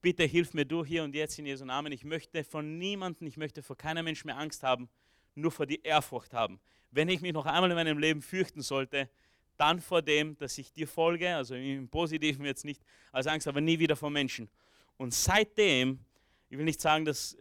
bitte 0.00 0.24
hilf 0.24 0.54
mir 0.54 0.64
du 0.64 0.84
hier 0.84 1.02
und 1.02 1.14
jetzt 1.14 1.38
in 1.38 1.46
Jesu 1.46 1.64
Namen. 1.64 1.92
Ich 1.92 2.04
möchte 2.04 2.44
von 2.44 2.78
niemandem, 2.78 3.26
ich 3.26 3.36
möchte 3.36 3.62
vor 3.62 3.76
keinem 3.76 4.04
Menschen 4.04 4.28
mehr 4.28 4.38
Angst 4.38 4.62
haben, 4.62 4.88
nur 5.34 5.50
vor 5.50 5.66
die 5.66 5.82
Ehrfurcht 5.82 6.32
haben 6.32 6.60
wenn 6.90 7.08
ich 7.08 7.20
mich 7.20 7.32
noch 7.32 7.46
einmal 7.46 7.70
in 7.70 7.76
meinem 7.76 7.98
Leben 7.98 8.22
fürchten 8.22 8.62
sollte, 8.62 9.08
dann 9.56 9.80
vor 9.80 10.02
dem, 10.02 10.36
dass 10.36 10.56
ich 10.58 10.72
dir 10.72 10.86
folge, 10.86 11.34
also 11.34 11.54
im 11.54 11.88
Positiven 11.88 12.44
jetzt 12.44 12.64
nicht 12.64 12.82
als 13.12 13.26
Angst, 13.26 13.48
aber 13.48 13.60
nie 13.60 13.78
wieder 13.78 13.96
vor 13.96 14.10
Menschen. 14.10 14.48
Und 14.96 15.12
seitdem, 15.12 15.98
ich 16.48 16.56
will 16.56 16.64
nicht 16.64 16.80
sagen, 16.80 17.04
dass 17.04 17.34
äh, 17.34 17.38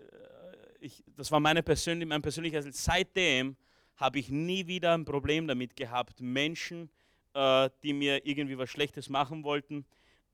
ich, 0.80 1.03
das 1.15 1.32
war 1.32 1.39
meine 1.39 1.63
persönliche, 1.63 2.07
mein 2.07 2.21
persönlicher, 2.21 2.61
seitdem 2.71 3.55
habe 3.95 4.19
ich 4.19 4.30
nie 4.30 4.67
wieder 4.67 4.93
ein 4.93 5.05
Problem 5.05 5.47
damit 5.47 5.75
gehabt, 5.75 6.21
Menschen, 6.21 6.89
äh, 7.34 7.69
die 7.84 7.93
mir 7.93 8.25
irgendwie 8.25 8.57
was 8.57 8.69
Schlechtes 8.69 9.09
machen 9.09 9.43
wollten, 9.43 9.86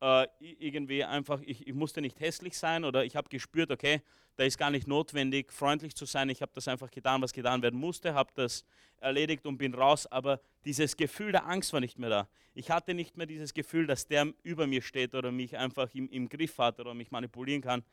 äh, 0.02 0.28
irgendwie 0.40 1.04
einfach, 1.04 1.42
ich, 1.42 1.68
ich 1.68 1.74
musste 1.74 2.02
nicht 2.02 2.20
hässlich 2.20 2.58
sein 2.58 2.84
oder 2.84 3.06
ich 3.06 3.16
habe 3.16 3.30
gespürt, 3.30 3.72
okay, 3.72 4.02
da 4.36 4.44
ist 4.44 4.58
gar 4.58 4.72
nicht 4.72 4.88
notwendig, 4.88 5.52
freundlich 5.52 5.96
zu 5.96 6.06
sein. 6.06 6.30
Ich 6.30 6.42
habe 6.42 6.52
das 6.56 6.68
einfach 6.68 6.90
getan, 6.90 7.22
was 7.22 7.34
getan 7.34 7.62
werden 7.62 7.80
musste, 7.80 8.14
habe 8.14 8.32
das 8.34 8.66
erledigt 9.00 9.46
und 9.46 9.58
bin 9.58 9.74
raus. 9.74 10.08
Aber 10.08 10.40
dieses 10.66 10.98
Gefühl 10.98 11.32
der 11.32 11.46
Angst 11.46 11.72
war 11.72 11.80
nicht 11.80 12.00
mehr 12.00 12.10
da. 12.10 12.28
Ich 12.56 12.72
hatte 12.72 12.94
nicht 12.94 13.16
mehr 13.16 13.28
dieses 13.28 13.54
Gefühl, 13.54 13.86
dass 13.86 14.08
der 14.08 14.34
über 14.44 14.66
mir 14.68 14.82
steht 14.82 15.14
oder 15.14 15.32
mich 15.32 15.58
einfach 15.58 15.94
im, 15.94 16.10
im 16.10 16.30
Griff 16.30 16.58
hat 16.58 16.80
oder 16.80 16.94
mich 16.94 17.12
manipulieren 17.12 17.62
kann. 17.62 17.84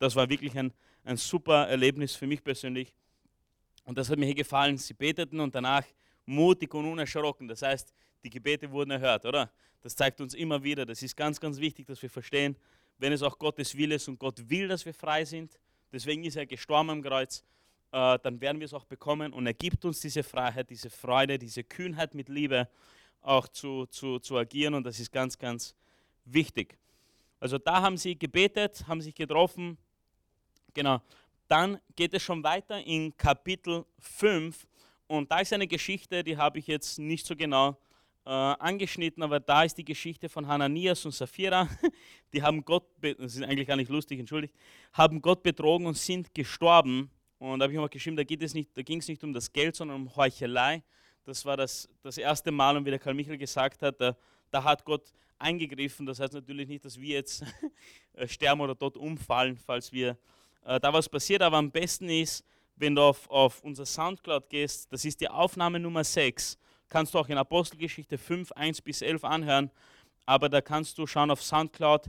Das 0.00 0.16
war 0.16 0.28
wirklich 0.28 0.58
ein, 0.58 0.72
ein 1.04 1.16
super 1.16 1.68
Erlebnis 1.68 2.16
für 2.16 2.26
mich 2.26 2.42
persönlich. 2.42 2.92
Und 3.84 3.98
das 3.98 4.10
hat 4.10 4.18
mir 4.18 4.26
hier 4.26 4.34
gefallen. 4.34 4.76
Sie 4.78 4.94
beteten 4.94 5.38
und 5.38 5.54
danach 5.54 5.84
mutig 6.24 6.72
und 6.74 6.86
unerschrocken. 6.86 7.46
Das 7.46 7.62
heißt, 7.62 7.94
die 8.24 8.30
Gebete 8.30 8.70
wurden 8.70 8.92
erhört, 8.92 9.26
oder? 9.26 9.52
Das 9.82 9.94
zeigt 9.94 10.20
uns 10.20 10.34
immer 10.34 10.62
wieder, 10.62 10.84
das 10.84 11.02
ist 11.02 11.16
ganz, 11.16 11.38
ganz 11.38 11.58
wichtig, 11.58 11.86
dass 11.86 12.02
wir 12.02 12.10
verstehen, 12.10 12.56
wenn 12.98 13.12
es 13.12 13.22
auch 13.22 13.38
Gottes 13.38 13.76
Wille 13.76 13.94
ist 13.94 14.08
und 14.08 14.18
Gott 14.18 14.48
will, 14.50 14.68
dass 14.68 14.84
wir 14.84 14.92
frei 14.92 15.24
sind, 15.24 15.58
deswegen 15.92 16.24
ist 16.24 16.36
er 16.36 16.44
gestorben 16.44 16.90
am 16.90 17.02
Kreuz, 17.02 17.44
äh, 17.92 18.18
dann 18.22 18.40
werden 18.40 18.60
wir 18.60 18.66
es 18.66 18.74
auch 18.74 18.84
bekommen 18.84 19.32
und 19.32 19.46
er 19.46 19.54
gibt 19.54 19.84
uns 19.84 20.00
diese 20.00 20.22
Freiheit, 20.22 20.68
diese 20.68 20.90
Freude, 20.90 21.38
diese 21.38 21.64
Kühnheit 21.64 22.14
mit 22.14 22.28
Liebe 22.28 22.68
auch 23.22 23.48
zu, 23.48 23.86
zu, 23.86 24.18
zu 24.18 24.36
agieren 24.36 24.74
und 24.74 24.84
das 24.84 25.00
ist 25.00 25.10
ganz, 25.12 25.38
ganz 25.38 25.74
wichtig. 26.26 26.76
Also 27.40 27.56
da 27.56 27.80
haben 27.80 27.96
sie 27.96 28.18
gebetet, 28.18 28.84
haben 28.86 29.00
sich 29.00 29.14
getroffen. 29.14 29.78
Genau. 30.74 31.00
Dann 31.48 31.80
geht 31.96 32.14
es 32.14 32.22
schon 32.22 32.42
weiter 32.44 32.84
in 32.84 33.16
Kapitel 33.16 33.84
5 33.98 34.66
und 35.06 35.30
da 35.30 35.40
ist 35.40 35.52
eine 35.52 35.66
Geschichte, 35.66 36.22
die 36.22 36.36
habe 36.36 36.60
ich 36.60 36.68
jetzt 36.68 36.98
nicht 36.98 37.26
so 37.26 37.34
genau 37.34 37.76
äh, 38.24 38.30
angeschnitten, 38.30 39.24
aber 39.24 39.40
da 39.40 39.64
ist 39.64 39.76
die 39.76 39.84
Geschichte 39.84 40.28
von 40.28 40.46
Hananias 40.46 41.04
und 41.04 41.12
Sapphira. 41.12 41.68
Die 42.32 42.40
haben 42.40 42.64
Gott, 42.64 42.84
das 43.00 43.34
ist 43.34 43.42
eigentlich 43.42 43.66
gar 43.66 43.74
nicht 43.74 43.90
lustig, 43.90 44.20
entschuldigt, 44.20 44.54
haben 44.92 45.20
Gott 45.20 45.42
betrogen 45.42 45.86
und 45.86 45.96
sind 45.96 46.32
gestorben. 46.32 47.10
Und 47.38 47.58
da 47.58 47.64
habe 47.64 47.72
ich 47.72 47.78
mal 47.80 47.88
geschrieben, 47.88 48.16
da, 48.16 48.22
geht 48.22 48.40
es 48.40 48.54
nicht, 48.54 48.70
da 48.76 48.82
ging 48.82 49.00
es 49.00 49.08
nicht 49.08 49.24
um 49.24 49.32
das 49.32 49.50
Geld, 49.50 49.74
sondern 49.74 50.02
um 50.02 50.14
Heuchelei. 50.14 50.84
Das 51.24 51.44
war 51.44 51.56
das, 51.56 51.88
das 52.02 52.18
erste 52.18 52.52
Mal, 52.52 52.76
und 52.76 52.84
wie 52.84 52.90
der 52.90 53.00
Karl 53.00 53.14
Michael 53.14 53.38
gesagt 53.38 53.82
hat, 53.82 54.00
da, 54.00 54.16
da 54.52 54.62
hat 54.62 54.84
Gott 54.84 55.12
eingegriffen. 55.40 56.06
Das 56.06 56.20
heißt 56.20 56.34
natürlich 56.34 56.68
nicht, 56.68 56.84
dass 56.84 57.00
wir 57.00 57.16
jetzt 57.16 57.44
sterben 58.26 58.60
oder 58.60 58.76
dort 58.76 58.96
umfallen, 58.96 59.56
falls 59.56 59.90
wir 59.90 60.16
äh, 60.64 60.80
da 60.80 60.92
was 60.92 61.08
passiert. 61.08 61.42
Aber 61.42 61.56
am 61.56 61.70
besten 61.70 62.08
ist, 62.08 62.44
wenn 62.76 62.94
du 62.94 63.02
auf, 63.02 63.28
auf 63.30 63.62
unser 63.62 63.86
Soundcloud 63.86 64.48
gehst, 64.48 64.92
das 64.92 65.04
ist 65.04 65.20
die 65.20 65.28
Aufnahme 65.28 65.78
Nummer 65.78 66.04
6 66.04 66.58
kannst 66.90 67.14
du 67.14 67.18
auch 67.18 67.28
in 67.28 67.38
Apostelgeschichte 67.38 68.18
5, 68.18 68.52
1 68.52 68.82
bis 68.82 69.00
11 69.00 69.24
anhören. 69.24 69.70
Aber 70.26 70.48
da 70.48 70.60
kannst 70.60 70.98
du 70.98 71.06
schauen 71.06 71.30
auf 71.30 71.42
Soundcloud. 71.42 72.08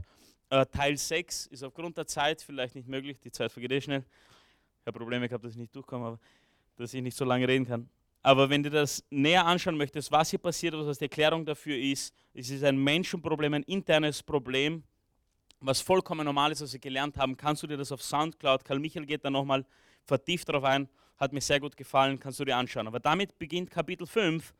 Äh, 0.50 0.66
Teil 0.66 0.98
6 0.98 1.46
ist 1.46 1.62
aufgrund 1.62 1.96
der 1.96 2.06
Zeit 2.06 2.42
vielleicht 2.42 2.74
nicht 2.74 2.88
möglich. 2.88 3.18
Die 3.20 3.30
Zeit 3.30 3.50
vergeht 3.50 3.72
eh 3.72 3.80
schnell. 3.80 4.04
Ich 4.80 4.86
habe 4.86 4.98
Probleme 4.98 5.28
gehabt, 5.28 5.44
dass 5.44 5.52
ich 5.52 5.58
nicht 5.58 5.74
durchkomme, 5.74 6.06
aber 6.06 6.18
dass 6.76 6.92
ich 6.92 7.00
nicht 7.00 7.16
so 7.16 7.24
lange 7.24 7.48
reden 7.48 7.66
kann. 7.66 7.88
Aber 8.22 8.50
wenn 8.50 8.62
du 8.62 8.70
das 8.70 9.02
näher 9.10 9.46
anschauen 9.46 9.76
möchtest, 9.76 10.12
was 10.12 10.30
hier 10.30 10.38
passiert, 10.38 10.74
was 10.74 10.98
die 10.98 11.04
Erklärung 11.04 11.44
dafür 11.44 11.76
ist, 11.76 12.14
es 12.34 12.50
ist 12.50 12.62
ein 12.62 12.76
Menschenproblem, 12.76 13.54
ein 13.54 13.62
internes 13.64 14.22
Problem, 14.22 14.82
was 15.62 15.80
vollkommen 15.80 16.24
normal 16.24 16.52
ist, 16.52 16.60
was 16.60 16.72
wir 16.72 16.80
gelernt 16.80 17.16
haben, 17.16 17.36
kannst 17.36 17.62
du 17.62 17.66
dir 17.66 17.76
das 17.76 17.92
auf 17.92 18.02
Soundcloud, 18.02 18.64
Karl 18.64 18.78
Michael 18.78 19.06
geht 19.06 19.24
da 19.24 19.30
nochmal 19.30 19.64
vertieft 20.04 20.48
darauf 20.48 20.64
ein, 20.64 20.88
hat 21.18 21.32
mir 21.32 21.40
sehr 21.40 21.60
gut 21.60 21.76
gefallen, 21.76 22.18
kannst 22.18 22.40
du 22.40 22.44
dir 22.44 22.56
anschauen. 22.56 22.86
Aber 22.86 23.00
damit 23.00 23.38
beginnt 23.38 23.70
Kapitel 23.70 24.06
5 24.06 24.52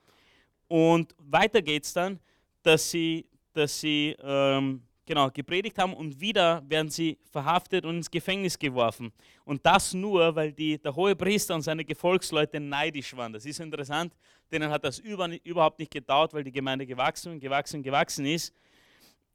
und 0.68 1.14
weiter 1.18 1.60
geht 1.60 1.84
es 1.84 1.92
dann, 1.92 2.20
dass 2.62 2.90
sie, 2.90 3.26
dass 3.52 3.80
sie 3.80 4.16
ähm, 4.22 4.82
genau, 5.04 5.30
gepredigt 5.30 5.78
haben 5.78 5.94
und 5.94 6.20
wieder 6.20 6.62
werden 6.68 6.88
sie 6.88 7.18
verhaftet 7.30 7.84
und 7.84 7.96
ins 7.96 8.10
Gefängnis 8.10 8.58
geworfen. 8.58 9.12
Und 9.44 9.64
das 9.66 9.92
nur, 9.94 10.34
weil 10.34 10.52
die, 10.52 10.78
der 10.78 10.94
hohe 10.94 11.16
Priester 11.16 11.54
und 11.54 11.62
seine 11.62 11.84
Gefolgsleute 11.84 12.60
neidisch 12.60 13.16
waren. 13.16 13.32
Das 13.32 13.44
ist 13.44 13.60
interessant, 13.60 14.14
denen 14.50 14.70
hat 14.70 14.84
das 14.84 14.98
über, 14.98 15.28
überhaupt 15.44 15.78
nicht 15.78 15.92
gedauert, 15.92 16.32
weil 16.32 16.44
die 16.44 16.52
Gemeinde 16.52 16.86
gewachsen 16.86 17.32
und 17.32 17.40
gewachsen 17.40 17.76
und 17.78 17.82
gewachsen 17.82 18.26
ist. 18.26 18.54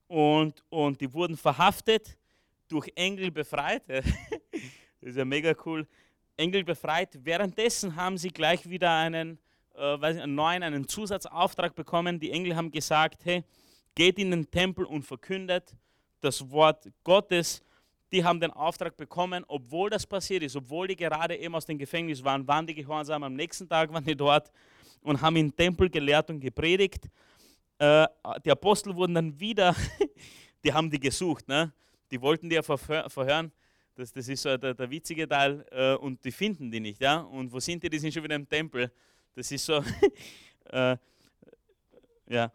Und, 0.08 0.64
und 0.70 1.02
die 1.02 1.12
wurden 1.14 1.38
verhaftet, 1.38 2.18
durch 2.68 2.92
Engel 2.96 3.32
befreit. 3.32 3.84
das 3.88 4.06
ist 5.02 5.18
ja 5.18 5.26
mega 5.26 5.54
cool. 5.66 5.88
Engel 6.36 6.64
befreit. 6.64 7.18
Währenddessen 7.24 7.96
haben 7.96 8.18
sie 8.18 8.30
gleich 8.30 8.70
wieder 8.70 8.94
einen 8.94 9.40
äh, 9.78 9.98
einen 10.02 10.34
neuen, 10.36 10.64
einen 10.64 10.88
Zusatzauftrag 10.88 11.76
bekommen. 11.76 12.20
Die 12.20 12.32
Engel 12.32 12.56
haben 12.56 12.72
gesagt, 12.72 13.26
hey, 13.26 13.44
geht 13.94 14.18
in 14.18 14.32
den 14.32 14.50
Tempel 14.50 14.86
und 14.86 15.04
verkündet 15.04 15.76
das 16.20 16.50
Wort 16.50 16.90
Gottes. 17.04 17.64
Die 18.12 18.24
haben 18.24 18.40
den 18.40 18.52
Auftrag 18.52 18.98
bekommen, 18.98 19.44
obwohl 19.48 19.90
das 19.90 20.08
passiert 20.08 20.42
ist, 20.42 20.56
obwohl 20.56 20.88
die 20.88 20.96
gerade 20.96 21.36
eben 21.36 21.54
aus 21.54 21.66
dem 21.66 21.78
Gefängnis 21.78 22.24
waren, 22.24 22.48
waren 22.48 22.66
die 22.66 22.74
gehorsam. 22.74 23.24
Am 23.24 23.36
nächsten 23.36 23.68
Tag 23.68 23.94
waren 23.94 24.04
die 24.04 24.16
dort 24.16 24.52
und 25.02 25.22
haben 25.22 25.36
im 25.36 25.56
Tempel 25.56 25.90
gelehrt 25.90 26.30
und 26.30 26.40
gepredigt. 26.40 27.10
Äh, 27.80 28.08
die 28.44 28.52
Apostel 28.52 28.96
wurden 28.96 29.14
dann 29.14 29.40
wieder, 29.40 29.76
die 30.64 30.74
haben 30.74 30.90
die 30.90 31.00
gesucht, 31.00 31.48
ne? 31.48 31.72
die 32.12 32.20
wollten 32.22 32.50
die 32.50 32.56
ja 32.56 32.62
verhören. 32.64 33.52
Das, 33.96 34.12
das 34.12 34.28
ist 34.28 34.44
so 34.44 34.56
der, 34.58 34.74
der 34.74 34.90
witzige 34.90 35.28
Teil 35.28 35.66
äh, 35.72 35.96
und 35.96 36.24
die 36.24 36.32
finden 36.32 36.70
die 36.70 36.80
nicht. 36.80 37.02
Ja? 37.02 37.22
Und 37.22 37.52
wo 37.52 37.60
sind 37.60 37.82
die? 37.84 37.90
Die 37.90 38.00
sind 38.00 38.14
schon 38.14 38.24
wieder 38.24 38.36
im 38.36 38.48
Tempel. 38.48 38.92
Das 39.34 39.52
ist 39.52 39.66
so, 39.66 39.84
äh, 40.66 40.98
ja. 42.28 42.52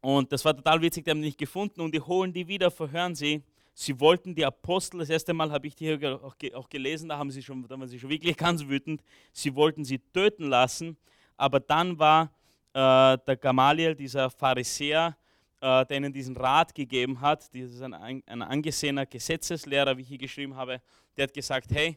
Und 0.00 0.30
das 0.32 0.44
war 0.44 0.54
total 0.54 0.80
witzig, 0.82 1.04
die 1.04 1.10
haben 1.10 1.18
ihn 1.18 1.24
nicht 1.24 1.38
gefunden 1.38 1.80
und 1.80 1.94
die 1.94 2.00
holen 2.00 2.32
die 2.32 2.46
wieder, 2.46 2.70
verhören 2.70 3.14
sie. 3.14 3.42
Sie 3.72 3.98
wollten 3.98 4.34
die 4.34 4.44
Apostel, 4.44 4.98
das 4.98 5.10
erste 5.10 5.32
Mal 5.32 5.50
habe 5.50 5.66
ich 5.66 5.74
die 5.74 5.86
hier 5.86 6.22
auch, 6.22 6.36
auch 6.54 6.68
gelesen, 6.68 7.08
da, 7.08 7.18
haben 7.18 7.30
sie 7.30 7.42
schon, 7.42 7.66
da 7.66 7.78
waren 7.78 7.88
sie 7.88 7.98
schon 7.98 8.10
wirklich 8.10 8.36
ganz 8.36 8.64
wütend. 8.66 9.02
Sie 9.32 9.54
wollten 9.54 9.84
sie 9.84 9.98
töten 9.98 10.44
lassen, 10.44 10.96
aber 11.36 11.58
dann 11.58 11.98
war 11.98 12.30
äh, 12.74 13.18
der 13.18 13.36
Gamaliel, 13.40 13.94
dieser 13.94 14.28
Pharisäer, 14.28 15.16
äh, 15.60 15.86
der 15.86 15.96
ihnen 15.96 16.12
diesen 16.12 16.36
Rat 16.36 16.74
gegeben 16.74 17.20
hat, 17.20 17.48
ist 17.54 17.80
ein, 17.80 18.22
ein 18.26 18.42
angesehener 18.42 19.06
Gesetzeslehrer, 19.06 19.96
wie 19.96 20.02
ich 20.02 20.08
hier 20.08 20.18
geschrieben 20.18 20.56
habe, 20.56 20.82
der 21.16 21.24
hat 21.24 21.32
gesagt, 21.32 21.70
hey, 21.70 21.96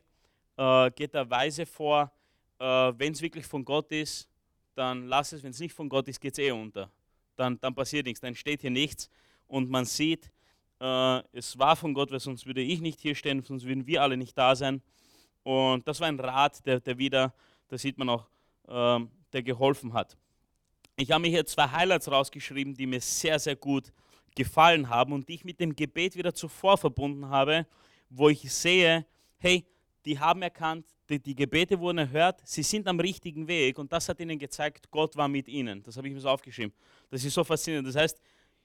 äh, 0.55 0.91
geht 0.91 1.15
da 1.15 1.28
weise 1.28 1.65
vor, 1.65 2.11
äh, 2.59 2.63
wenn 2.63 3.13
es 3.13 3.21
wirklich 3.21 3.45
von 3.45 3.65
Gott 3.65 3.91
ist, 3.91 4.30
dann 4.75 5.07
lass 5.07 5.32
es, 5.32 5.41
wenn 5.41 5.49
es 5.49 5.59
nicht 5.59 5.73
von 5.73 5.89
Gott 5.89 6.07
ist, 6.07 6.21
geht 6.21 6.34
es 6.34 6.39
eh 6.39 6.51
unter. 6.51 6.89
Dann, 7.36 7.59
dann 7.59 7.73
passiert 7.73 8.05
nichts, 8.05 8.21
dann 8.21 8.36
steht 8.36 8.61
hier 8.61 8.71
nichts 8.71 9.09
und 9.47 9.69
man 9.69 9.86
sieht, 9.86 10.32
äh, 10.80 11.21
es 11.34 11.57
war 11.57 11.75
von 11.75 11.93
Gott, 11.93 12.11
weil 12.11 12.19
sonst 12.19 12.45
würde 12.45 12.61
ich 12.61 12.82
nicht 12.82 12.99
hier 12.99 13.15
stehen, 13.15 13.41
sonst 13.41 13.65
würden 13.65 13.88
wir 13.88 14.03
alle 14.03 14.15
nicht 14.15 14.38
da 14.38 14.55
sein. 14.55 14.82
Und 15.43 15.88
das 15.88 15.99
war 15.99 16.07
ein 16.07 16.19
Rat, 16.19 16.63
der, 16.65 16.80
der 16.80 16.97
wieder, 16.97 17.34
da 17.67 17.78
sieht 17.78 17.97
man 17.97 18.09
auch, 18.09 18.28
äh, 18.67 19.05
der 19.34 19.43
geholfen 19.43 19.93
hat. 19.93 20.15
Ich 20.99 21.11
habe 21.11 21.21
mir 21.21 21.29
hier 21.29 21.45
zwei 21.45 21.67
Highlights 21.67 22.09
rausgeschrieben, 22.09 22.73
die 22.73 22.87
mir 22.87 22.99
sehr, 22.99 23.37
sehr 23.37 23.55
gut 23.55 23.93
gefallen 24.33 24.89
haben 24.89 25.13
und 25.13 25.29
die 25.29 25.35
ich 25.35 25.45
mit 25.45 25.59
dem 25.59 25.75
Gebet 25.75 26.15
wieder 26.15 26.33
zuvor 26.33 26.75
verbunden 26.75 27.29
habe, 27.29 27.67
wo 28.09 28.29
ich 28.29 28.51
sehe, 28.51 29.05
hey, 29.37 29.63
die 30.05 30.17
haben 30.17 30.41
erkannt, 30.41 30.87
die, 31.07 31.19
die, 31.19 31.35
Gebete 31.35 31.79
wurden 31.79 31.99
erhört, 31.99 32.41
sie 32.43 32.63
sind 32.63 32.87
am 32.87 32.99
richtigen 32.99 33.47
Weg 33.47 33.77
und 33.77 33.93
das 33.93 34.09
hat 34.09 34.19
ihnen 34.19 34.39
gezeigt, 34.39 34.89
Gott 34.89 35.15
war 35.15 35.27
mit 35.27 35.47
ihnen. 35.47 35.83
Das 35.83 35.97
habe 35.97 36.07
ich 36.07 36.13
mir 36.15 36.19
so 36.19 36.29
aufgeschrieben. 36.29 36.73
Das 37.11 37.23
ist 37.23 37.35
so 37.35 37.43
faszinierend. 37.43 37.87
Das 37.87 37.95
heißt, 37.95 38.19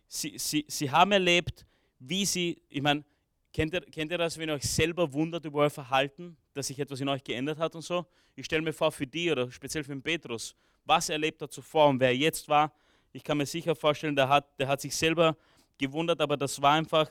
sie, 0.09 0.39
sie, 0.39 0.65
sie 0.67 0.91
haben 0.91 1.13
erlebt, 1.13 1.67
wie 1.99 2.25
sie, 2.25 2.63
ich 2.71 2.81
meine, 2.81 3.05
kennt 3.53 3.75
ihr, 3.75 3.83
kennt 3.83 4.11
ihr 4.11 4.19
das, 4.19 4.39
wenn 4.39 4.49
ihr 4.49 4.55
euch 4.55 4.65
selber 4.65 5.13
wundert 5.13 5.45
über 5.45 5.61
euer 5.61 5.71
Verhalten, 5.71 6.39
dass 6.55 6.69
sich 6.69 6.79
etwas 6.79 6.99
in 7.01 7.11
euch 7.11 7.23
geändert 7.23 7.59
hat 7.59 7.75
und 7.75 7.83
so? 7.83 8.07
Ich 8.35 8.47
stelle 8.47 8.63
mir 8.63 8.73
vor, 8.73 8.91
für 8.91 9.07
die 9.07 9.31
oder 9.31 9.51
speziell 9.51 9.85
für 9.85 9.93
den 9.93 10.03
Petrus, 10.03 10.57
was 10.85 11.09
er 11.09 11.15
erlebt 11.15 11.43
hat 11.43 11.53
zuvor 11.53 11.89
und 11.89 12.01
wer 12.01 12.09
er 12.09 12.17
jetzt 12.17 12.49
war, 12.49 12.73
ich 13.13 13.23
kann 13.23 13.37
mir 13.37 13.47
sicher 13.47 13.75
vorstellen, 13.75 14.17
der 14.17 14.29
hat, 14.29 14.59
der 14.59 14.69
hat 14.69 14.81
sich 14.81 14.97
selber 14.97 15.37
gewundert, 15.79 16.21
aber 16.21 16.37
das 16.37 16.61
war 16.61 16.73
einfach, 16.73 17.11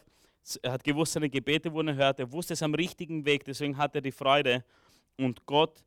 er 0.62 0.72
hat 0.74 0.84
gewusst, 0.84 1.14
seine 1.14 1.30
Gebete 1.30 1.72
wurden 1.72 1.90
erhört, 1.90 2.20
er 2.20 2.32
wusste 2.32 2.54
es 2.54 2.64
am 2.64 2.74
richtigen 2.74 3.24
Weg, 3.26 3.46
deswegen 3.46 3.78
hat 3.78 3.96
er 3.96 4.02
die 4.02 4.12
Freude 4.12 4.64
und 5.18 5.46
Gott 5.46 5.84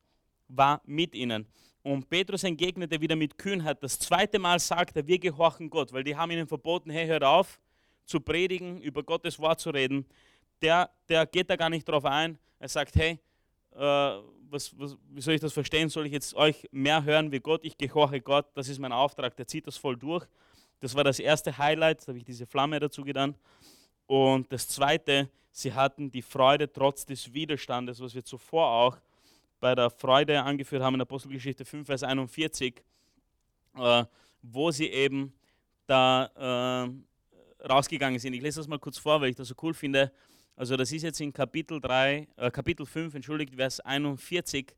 war 0.48 0.80
mit 0.84 1.14
ihnen. 1.14 1.46
Und 1.82 2.08
Petrus 2.08 2.44
entgegnete 2.44 2.98
wieder 2.98 3.14
mit 3.14 3.36
Kühnheit. 3.36 3.82
Das 3.82 3.98
zweite 3.98 4.38
Mal 4.38 4.58
sagt 4.58 4.96
er, 4.96 5.06
wir 5.06 5.18
gehorchen 5.18 5.68
Gott, 5.68 5.92
weil 5.92 6.02
die 6.02 6.16
haben 6.16 6.30
ihnen 6.30 6.46
verboten, 6.46 6.90
hey, 6.90 7.06
hört 7.06 7.24
auf 7.24 7.60
zu 8.06 8.20
predigen, 8.20 8.80
über 8.80 9.02
Gottes 9.02 9.38
Wort 9.38 9.60
zu 9.60 9.70
reden. 9.70 10.06
Der, 10.62 10.90
der 11.08 11.26
geht 11.26 11.50
da 11.50 11.56
gar 11.56 11.68
nicht 11.68 11.86
drauf 11.86 12.06
ein. 12.06 12.38
Er 12.58 12.68
sagt, 12.68 12.96
hey, 12.96 13.18
äh, 13.74 14.18
was, 14.50 14.78
was, 14.78 14.96
wie 15.10 15.20
soll 15.20 15.34
ich 15.34 15.40
das 15.40 15.52
verstehen? 15.52 15.88
Soll 15.88 16.06
ich 16.06 16.12
jetzt 16.12 16.34
euch 16.34 16.68
mehr 16.70 17.04
hören 17.04 17.32
wie 17.32 17.40
Gott? 17.40 17.64
Ich 17.64 17.76
gehorche 17.76 18.20
Gott, 18.20 18.46
das 18.54 18.68
ist 18.68 18.78
mein 18.78 18.92
Auftrag. 18.92 19.36
Der 19.36 19.46
zieht 19.46 19.66
das 19.66 19.76
voll 19.76 19.96
durch. 19.96 20.26
Das 20.80 20.94
war 20.94 21.04
das 21.04 21.18
erste 21.18 21.56
Highlight, 21.56 22.02
da 22.02 22.08
habe 22.08 22.18
ich 22.18 22.24
diese 22.24 22.46
Flamme 22.46 22.78
dazu 22.78 23.02
getan. 23.02 23.34
Und 24.06 24.52
das 24.52 24.68
zweite, 24.68 25.30
sie 25.50 25.72
hatten 25.72 26.10
die 26.10 26.22
Freude 26.22 26.70
trotz 26.70 27.06
des 27.06 27.32
Widerstandes, 27.32 28.00
was 28.00 28.14
wir 28.14 28.24
zuvor 28.24 28.66
auch 28.66 28.98
bei 29.60 29.74
der 29.74 29.88
Freude 29.88 30.42
angeführt 30.42 30.82
haben 30.82 30.94
in 30.94 31.00
Apostelgeschichte 31.00 31.64
5, 31.64 31.86
Vers 31.86 32.02
41, 32.02 32.82
äh, 33.76 34.04
wo 34.42 34.70
sie 34.70 34.88
eben 34.88 35.32
da 35.86 36.84
äh, 36.84 37.66
rausgegangen 37.66 38.18
sind. 38.18 38.34
Ich 38.34 38.42
lese 38.42 38.60
das 38.60 38.68
mal 38.68 38.78
kurz 38.78 38.98
vor, 38.98 39.20
weil 39.20 39.30
ich 39.30 39.36
das 39.36 39.48
so 39.48 39.54
cool 39.62 39.72
finde. 39.72 40.12
Also 40.56 40.76
das 40.76 40.92
ist 40.92 41.02
jetzt 41.02 41.20
in 41.20 41.32
Kapitel 41.32 41.80
3, 41.80 42.28
äh, 42.36 42.50
Kapitel 42.50 42.86
5, 42.86 43.14
entschuldigt, 43.14 43.56
Vers 43.56 43.80
41. 43.80 44.74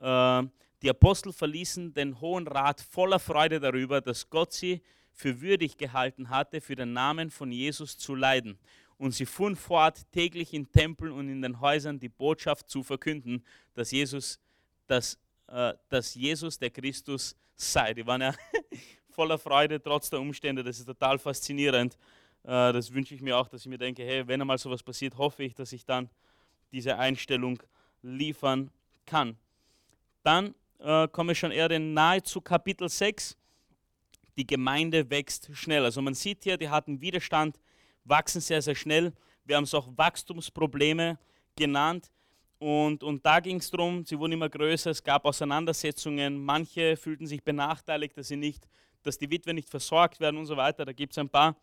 Äh, 0.00 0.42
die 0.80 0.90
Apostel 0.90 1.32
verließen 1.32 1.92
den 1.92 2.20
Hohen 2.20 2.46
Rat 2.46 2.80
voller 2.80 3.18
Freude 3.18 3.58
darüber, 3.58 4.00
dass 4.00 4.30
Gott 4.30 4.52
sie 4.52 4.80
für 5.12 5.40
würdig 5.40 5.76
gehalten 5.76 6.30
hatte, 6.30 6.60
für 6.60 6.76
den 6.76 6.92
Namen 6.92 7.30
von 7.30 7.50
Jesus 7.50 7.98
zu 7.98 8.14
leiden. 8.14 8.58
Und 8.96 9.12
sie 9.12 9.26
fuhren 9.26 9.56
fort, 9.56 10.06
täglich 10.12 10.54
in 10.54 10.70
Tempeln 10.70 11.10
und 11.10 11.28
in 11.28 11.42
den 11.42 11.60
Häusern 11.60 11.98
die 11.98 12.08
Botschaft 12.08 12.70
zu 12.70 12.84
verkünden, 12.84 13.44
dass 13.74 13.90
Jesus, 13.90 14.38
dass, 14.86 15.18
äh, 15.48 15.74
dass 15.88 16.14
Jesus 16.14 16.60
der 16.60 16.70
Christus 16.70 17.34
sei. 17.56 17.92
Die 17.94 18.06
waren 18.06 18.20
ja 18.20 18.34
voller 19.10 19.38
Freude 19.38 19.82
trotz 19.82 20.10
der 20.10 20.20
Umstände. 20.20 20.62
Das 20.62 20.78
ist 20.78 20.86
total 20.86 21.18
faszinierend. 21.18 21.98
Äh, 22.48 22.72
das 22.72 22.92
wünsche 22.92 23.14
ich 23.14 23.20
mir 23.20 23.36
auch, 23.36 23.48
dass 23.48 23.60
ich 23.60 23.68
mir 23.68 23.78
denke, 23.78 24.02
hey, 24.02 24.26
wenn 24.26 24.40
einmal 24.40 24.58
sowas 24.58 24.82
passiert, 24.82 25.16
hoffe 25.16 25.44
ich, 25.44 25.54
dass 25.54 25.72
ich 25.72 25.84
dann 25.84 26.08
diese 26.72 26.98
Einstellung 26.98 27.62
liefern 28.02 28.70
kann. 29.06 29.36
Dann 30.22 30.54
äh, 30.78 31.06
komme 31.08 31.32
ich 31.32 31.38
schon 31.38 31.52
eher 31.52 31.78
nahe 31.78 32.22
zu 32.22 32.40
Kapitel 32.40 32.88
6 32.88 33.36
die 34.38 34.46
Gemeinde 34.46 35.10
wächst 35.10 35.50
schnell. 35.52 35.84
Also 35.84 36.00
man 36.00 36.14
sieht 36.14 36.44
hier, 36.44 36.56
die 36.56 36.68
hatten 36.68 37.00
Widerstand, 37.00 37.58
wachsen 38.04 38.40
sehr, 38.40 38.62
sehr 38.62 38.76
schnell. 38.76 39.12
Wir 39.44 39.56
haben 39.56 39.64
es 39.64 39.74
auch 39.74 39.88
Wachstumsprobleme 39.96 41.18
genannt. 41.56 42.10
Und, 42.60 43.02
und 43.02 43.26
da 43.26 43.40
ging 43.40 43.56
es 43.56 43.70
darum, 43.70 44.04
sie 44.04 44.18
wurden 44.18 44.32
immer 44.32 44.48
größer, 44.48 44.90
es 44.90 45.02
gab 45.02 45.24
Auseinandersetzungen, 45.24 46.44
manche 46.44 46.96
fühlten 46.96 47.26
sich 47.26 47.42
benachteiligt, 47.42 48.16
dass, 48.16 48.28
sie 48.28 48.36
nicht, 48.36 48.66
dass 49.02 49.18
die 49.18 49.30
Witwe 49.30 49.54
nicht 49.54 49.68
versorgt 49.68 50.18
werden 50.20 50.36
und 50.36 50.46
so 50.46 50.56
weiter. 50.56 50.84
Da 50.84 50.92
gibt 50.92 51.12
es 51.12 51.18
ein 51.18 51.28
paar 51.28 51.56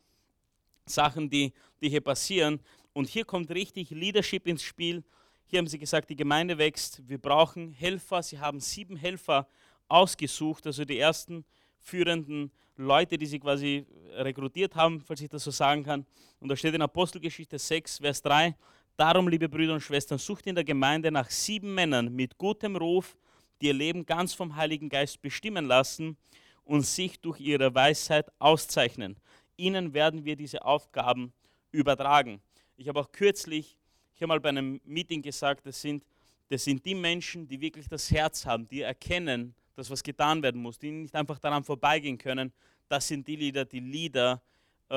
Sachen, 0.85 1.29
die, 1.29 1.53
die 1.81 1.89
hier 1.89 2.01
passieren. 2.01 2.59
Und 2.93 3.09
hier 3.09 3.25
kommt 3.25 3.49
richtig 3.51 3.89
Leadership 3.89 4.47
ins 4.47 4.63
Spiel. 4.63 5.03
Hier 5.47 5.59
haben 5.59 5.67
sie 5.67 5.79
gesagt, 5.79 6.09
die 6.09 6.15
Gemeinde 6.15 6.57
wächst, 6.57 7.01
wir 7.07 7.17
brauchen 7.17 7.71
Helfer. 7.71 8.21
Sie 8.23 8.39
haben 8.39 8.59
sieben 8.59 8.95
Helfer 8.95 9.47
ausgesucht, 9.87 10.65
also 10.65 10.85
die 10.85 10.97
ersten 10.97 11.45
führenden 11.77 12.51
Leute, 12.77 13.17
die 13.17 13.25
sie 13.25 13.39
quasi 13.39 13.85
rekrutiert 14.13 14.75
haben, 14.75 15.01
falls 15.01 15.21
ich 15.21 15.29
das 15.29 15.43
so 15.43 15.51
sagen 15.51 15.83
kann. 15.83 16.05
Und 16.39 16.49
da 16.49 16.55
steht 16.55 16.73
in 16.73 16.81
Apostelgeschichte 16.81 17.59
6, 17.59 17.99
Vers 17.99 18.21
3, 18.21 18.55
Darum, 18.97 19.27
liebe 19.27 19.49
Brüder 19.49 19.73
und 19.73 19.81
Schwestern, 19.81 20.17
sucht 20.17 20.47
in 20.47 20.55
der 20.55 20.63
Gemeinde 20.63 21.11
nach 21.11 21.29
sieben 21.29 21.73
Männern 21.73 22.13
mit 22.15 22.37
gutem 22.37 22.77
Ruf, 22.77 23.17
die 23.59 23.67
ihr 23.67 23.73
Leben 23.73 24.05
ganz 24.05 24.33
vom 24.33 24.55
Heiligen 24.55 24.87
Geist 24.87 25.21
bestimmen 25.21 25.65
lassen 25.65 26.15
und 26.63 26.81
sich 26.81 27.19
durch 27.19 27.39
ihre 27.41 27.75
Weisheit 27.75 28.31
auszeichnen. 28.39 29.17
Ihnen 29.57 29.93
werden 29.93 30.25
wir 30.25 30.35
diese 30.35 30.63
Aufgaben 30.63 31.33
übertragen. 31.71 32.41
Ich 32.77 32.87
habe 32.87 32.99
auch 32.99 33.11
kürzlich, 33.11 33.77
ich 34.13 34.21
habe 34.21 34.27
mal 34.27 34.39
bei 34.39 34.49
einem 34.49 34.81
Meeting 34.83 35.21
gesagt, 35.21 35.65
das 35.65 35.81
sind, 35.81 36.05
das 36.49 36.63
sind 36.63 36.85
die 36.85 36.95
Menschen, 36.95 37.47
die 37.47 37.59
wirklich 37.59 37.87
das 37.87 38.11
Herz 38.11 38.45
haben, 38.45 38.67
die 38.67 38.81
erkennen, 38.81 39.55
dass 39.75 39.89
was 39.89 40.03
getan 40.03 40.41
werden 40.41 40.61
muss, 40.61 40.79
die 40.79 40.91
nicht 40.91 41.15
einfach 41.15 41.39
daran 41.39 41.63
vorbeigehen 41.63 42.17
können. 42.17 42.51
Das 42.87 43.07
sind 43.07 43.27
die 43.27 43.35
Lieder, 43.35 43.65
die 43.65 43.79
Lieder 43.79 44.41
äh, 44.89 44.95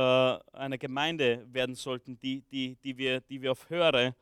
einer 0.53 0.79
Gemeinde 0.79 1.47
werden 1.53 1.75
sollten, 1.75 2.19
die, 2.19 2.43
die, 2.43 2.77
die, 2.77 2.97
wir, 2.97 3.21
die 3.21 3.41
wir 3.41 3.53
auf 3.53 3.69
höhere 3.71 4.15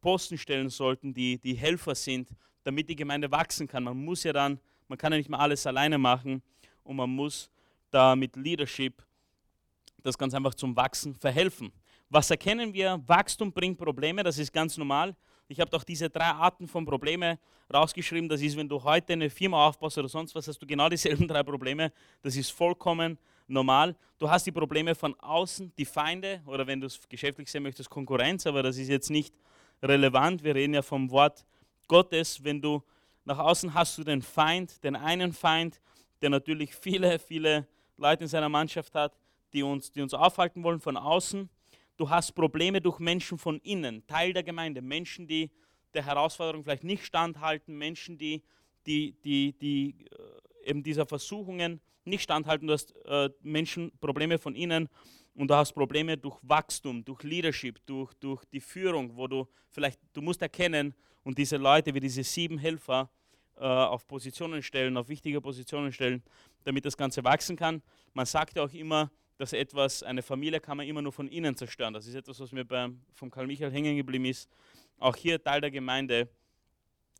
Posten 0.00 0.38
stellen 0.38 0.68
sollten, 0.68 1.14
die, 1.14 1.38
die 1.38 1.54
Helfer 1.54 1.94
sind, 1.94 2.30
damit 2.62 2.88
die 2.88 2.96
Gemeinde 2.96 3.30
wachsen 3.30 3.66
kann. 3.66 3.84
Man 3.84 3.96
muss 3.96 4.24
ja 4.24 4.32
dann, 4.32 4.60
man 4.88 4.98
kann 4.98 5.12
ja 5.12 5.18
nicht 5.18 5.30
mal 5.30 5.38
alles 5.38 5.66
alleine 5.66 5.98
machen 5.98 6.42
und 6.84 6.96
man 6.96 7.10
muss 7.10 7.50
da 7.90 8.14
mit 8.14 8.36
Leadership 8.36 9.05
das 10.06 10.16
ganz 10.16 10.34
einfach 10.34 10.54
zum 10.54 10.76
Wachsen 10.76 11.14
verhelfen. 11.14 11.72
Was 12.08 12.30
erkennen 12.30 12.72
wir? 12.72 13.02
Wachstum 13.06 13.52
bringt 13.52 13.78
Probleme, 13.78 14.22
das 14.22 14.38
ist 14.38 14.52
ganz 14.52 14.76
normal. 14.76 15.16
Ich 15.48 15.60
habe 15.60 15.70
doch 15.70 15.84
diese 15.84 16.10
drei 16.10 16.26
Arten 16.26 16.66
von 16.66 16.84
Probleme 16.84 17.38
rausgeschrieben. 17.72 18.28
Das 18.28 18.40
ist, 18.40 18.56
wenn 18.56 18.68
du 18.68 18.82
heute 18.82 19.12
eine 19.12 19.30
Firma 19.30 19.66
aufbaust 19.66 19.98
oder 19.98 20.08
sonst 20.08 20.34
was, 20.34 20.48
hast 20.48 20.58
du 20.60 20.66
genau 20.66 20.88
dieselben 20.88 21.28
drei 21.28 21.42
Probleme. 21.42 21.92
Das 22.22 22.36
ist 22.36 22.50
vollkommen 22.50 23.18
normal. 23.46 23.94
Du 24.18 24.28
hast 24.28 24.46
die 24.46 24.52
Probleme 24.52 24.94
von 24.94 25.14
außen, 25.20 25.72
die 25.78 25.84
Feinde 25.84 26.40
oder 26.46 26.66
wenn 26.66 26.80
du 26.80 26.86
es 26.86 27.08
geschäftlich 27.08 27.50
sehen 27.50 27.62
möchtest, 27.62 27.90
Konkurrenz, 27.90 28.46
aber 28.46 28.62
das 28.62 28.76
ist 28.76 28.88
jetzt 28.88 29.10
nicht 29.10 29.34
relevant. 29.82 30.42
Wir 30.42 30.54
reden 30.54 30.74
ja 30.74 30.82
vom 30.82 31.10
Wort 31.10 31.44
Gottes. 31.86 32.42
Wenn 32.42 32.60
du 32.60 32.82
nach 33.24 33.38
außen 33.38 33.72
hast 33.74 33.98
du 33.98 34.04
den 34.04 34.22
Feind, 34.22 34.82
den 34.82 34.96
einen 34.96 35.32
Feind, 35.32 35.80
der 36.22 36.30
natürlich 36.30 36.74
viele, 36.74 37.18
viele 37.18 37.66
Leute 37.96 38.24
in 38.24 38.28
seiner 38.28 38.48
Mannschaft 38.48 38.94
hat, 38.94 39.16
die 39.56 39.64
uns, 39.64 39.90
die 39.90 40.02
uns 40.02 40.14
aufhalten 40.14 40.62
wollen 40.62 40.78
von 40.78 40.96
außen 40.96 41.50
du 41.96 42.10
hast 42.10 42.32
Probleme 42.32 42.80
durch 42.80 42.98
Menschen 42.98 43.38
von 43.38 43.58
innen, 43.60 44.06
Teil 44.06 44.32
der 44.32 44.42
Gemeinde, 44.42 44.82
Menschen, 44.82 45.26
die 45.26 45.50
der 45.94 46.04
Herausforderung 46.04 46.62
vielleicht 46.62 46.84
nicht 46.84 47.04
standhalten, 47.04 47.76
Menschen, 47.76 48.18
die, 48.18 48.42
die, 48.86 49.12
die, 49.24 49.52
die 49.58 50.06
äh, 50.64 50.70
eben 50.70 50.82
dieser 50.82 51.06
Versuchungen 51.06 51.80
nicht 52.04 52.22
standhalten. 52.22 52.66
Du 52.66 52.74
hast 52.74 52.94
äh, 53.06 53.30
Menschen, 53.42 53.92
Probleme 54.00 54.38
von 54.38 54.54
innen 54.54 54.88
und 55.34 55.48
du 55.48 55.54
hast 55.54 55.72
Probleme 55.72 56.16
durch 56.16 56.38
Wachstum, 56.42 57.04
durch 57.04 57.22
Leadership, 57.22 57.84
durch, 57.86 58.12
durch 58.14 58.44
die 58.46 58.60
Führung, 58.60 59.16
wo 59.16 59.26
du 59.26 59.48
vielleicht, 59.70 60.00
du 60.12 60.20
musst 60.20 60.42
erkennen 60.42 60.94
und 61.24 61.38
diese 61.38 61.56
Leute 61.56 61.94
wie 61.94 62.00
diese 62.00 62.22
sieben 62.22 62.58
Helfer 62.58 63.10
äh, 63.56 63.64
auf 63.64 64.06
Positionen 64.06 64.62
stellen, 64.62 64.96
auf 64.96 65.08
wichtige 65.08 65.40
Positionen 65.40 65.92
stellen, 65.92 66.22
damit 66.64 66.84
das 66.84 66.96
Ganze 66.96 67.24
wachsen 67.24 67.56
kann. 67.56 67.82
Man 68.12 68.26
sagt 68.26 68.56
ja 68.56 68.64
auch 68.64 68.72
immer, 68.72 69.10
dass 69.38 69.52
etwas, 69.52 70.02
eine 70.02 70.22
Familie 70.22 70.60
kann 70.60 70.76
man 70.76 70.86
immer 70.86 71.02
nur 71.02 71.12
von 71.12 71.28
innen 71.28 71.56
zerstören. 71.56 71.92
Das 71.92 72.06
ist 72.06 72.14
etwas, 72.14 72.40
was 72.40 72.52
mir 72.52 72.64
beim, 72.64 73.02
vom 73.12 73.30
Karl 73.30 73.46
Michael 73.46 73.70
hängen 73.70 73.96
geblieben 73.96 74.24
ist. 74.24 74.50
Auch 74.98 75.16
hier 75.16 75.42
Teil 75.42 75.60
der 75.60 75.70
Gemeinde. 75.70 76.28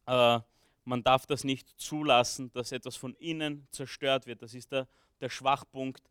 Äh, 0.07 0.41
man 0.85 1.03
darf 1.03 1.27
das 1.27 1.45
nicht 1.45 1.69
zulassen, 1.79 2.51
dass 2.53 2.73
etwas 2.73 2.97
von 2.97 3.15
innen 3.15 3.67
zerstört 3.71 4.27
wird. 4.27 4.41
Das 4.41 4.55
ist 4.55 4.73
der, 4.73 4.89
der 5.21 5.29
Schwachpunkt. 5.29 6.03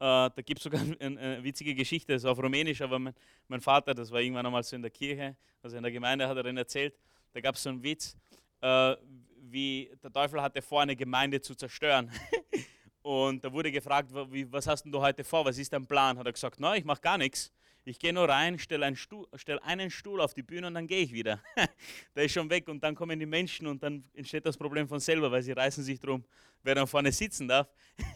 Äh, 0.00 0.30
da 0.30 0.42
gibt 0.44 0.60
es 0.60 0.64
sogar 0.64 0.80
eine, 1.00 1.18
eine, 1.18 1.44
witzige 1.44 1.74
Geschichte, 1.74 2.12
das 2.12 2.22
ist 2.22 2.28
auf 2.28 2.38
Rumänisch, 2.38 2.80
aber 2.82 2.98
mein, 2.98 3.14
mein, 3.48 3.60
Vater, 3.60 3.94
das 3.94 4.12
war 4.12 4.20
irgendwann 4.20 4.46
einmal 4.46 4.62
so 4.62 4.76
in 4.76 4.82
der 4.82 4.92
Kirche, 4.92 5.36
also 5.60 5.76
in 5.76 5.82
der 5.82 5.90
Gemeinde, 5.90 6.28
hat 6.28 6.36
er 6.36 6.44
dann 6.44 6.56
erzählt, 6.56 6.94
da 7.32 7.40
gab 7.40 7.56
es 7.56 7.62
so 7.64 7.70
einen 7.70 7.82
Witz, 7.82 8.16
äh, 8.60 8.94
wie 9.40 9.90
der 10.02 10.12
Teufel 10.12 10.40
hatte 10.40 10.62
vor, 10.62 10.82
eine 10.82 10.94
Gemeinde 10.94 11.40
zu 11.40 11.54
zerstören. 11.54 12.12
Und 13.08 13.42
da 13.42 13.50
wurde 13.50 13.72
gefragt, 13.72 14.10
was 14.12 14.66
hast 14.66 14.84
du 14.84 15.00
heute 15.00 15.24
vor, 15.24 15.42
was 15.42 15.56
ist 15.56 15.72
dein 15.72 15.86
Plan? 15.86 16.18
Hat 16.18 16.26
er 16.26 16.32
gesagt, 16.34 16.60
nein, 16.60 16.80
ich 16.80 16.84
mache 16.84 17.00
gar 17.00 17.16
nichts. 17.16 17.50
Ich 17.86 17.98
gehe 17.98 18.12
nur 18.12 18.28
rein, 18.28 18.58
stelle 18.58 18.84
einen, 18.84 18.96
stell 18.96 19.58
einen 19.60 19.90
Stuhl 19.90 20.20
auf 20.20 20.34
die 20.34 20.42
Bühne 20.42 20.66
und 20.66 20.74
dann 20.74 20.86
gehe 20.86 21.00
ich 21.00 21.10
wieder. 21.10 21.42
der 22.14 22.24
ist 22.24 22.32
schon 22.32 22.50
weg 22.50 22.68
und 22.68 22.84
dann 22.84 22.94
kommen 22.94 23.18
die 23.18 23.24
Menschen 23.24 23.66
und 23.66 23.82
dann 23.82 24.04
entsteht 24.12 24.44
das 24.44 24.58
Problem 24.58 24.86
von 24.86 25.00
selber, 25.00 25.32
weil 25.32 25.42
sie 25.42 25.52
reißen 25.52 25.82
sich 25.82 25.98
drum, 25.98 26.22
wer 26.62 26.74
dann 26.74 26.86
vorne 26.86 27.10
sitzen 27.10 27.48
darf. 27.48 27.66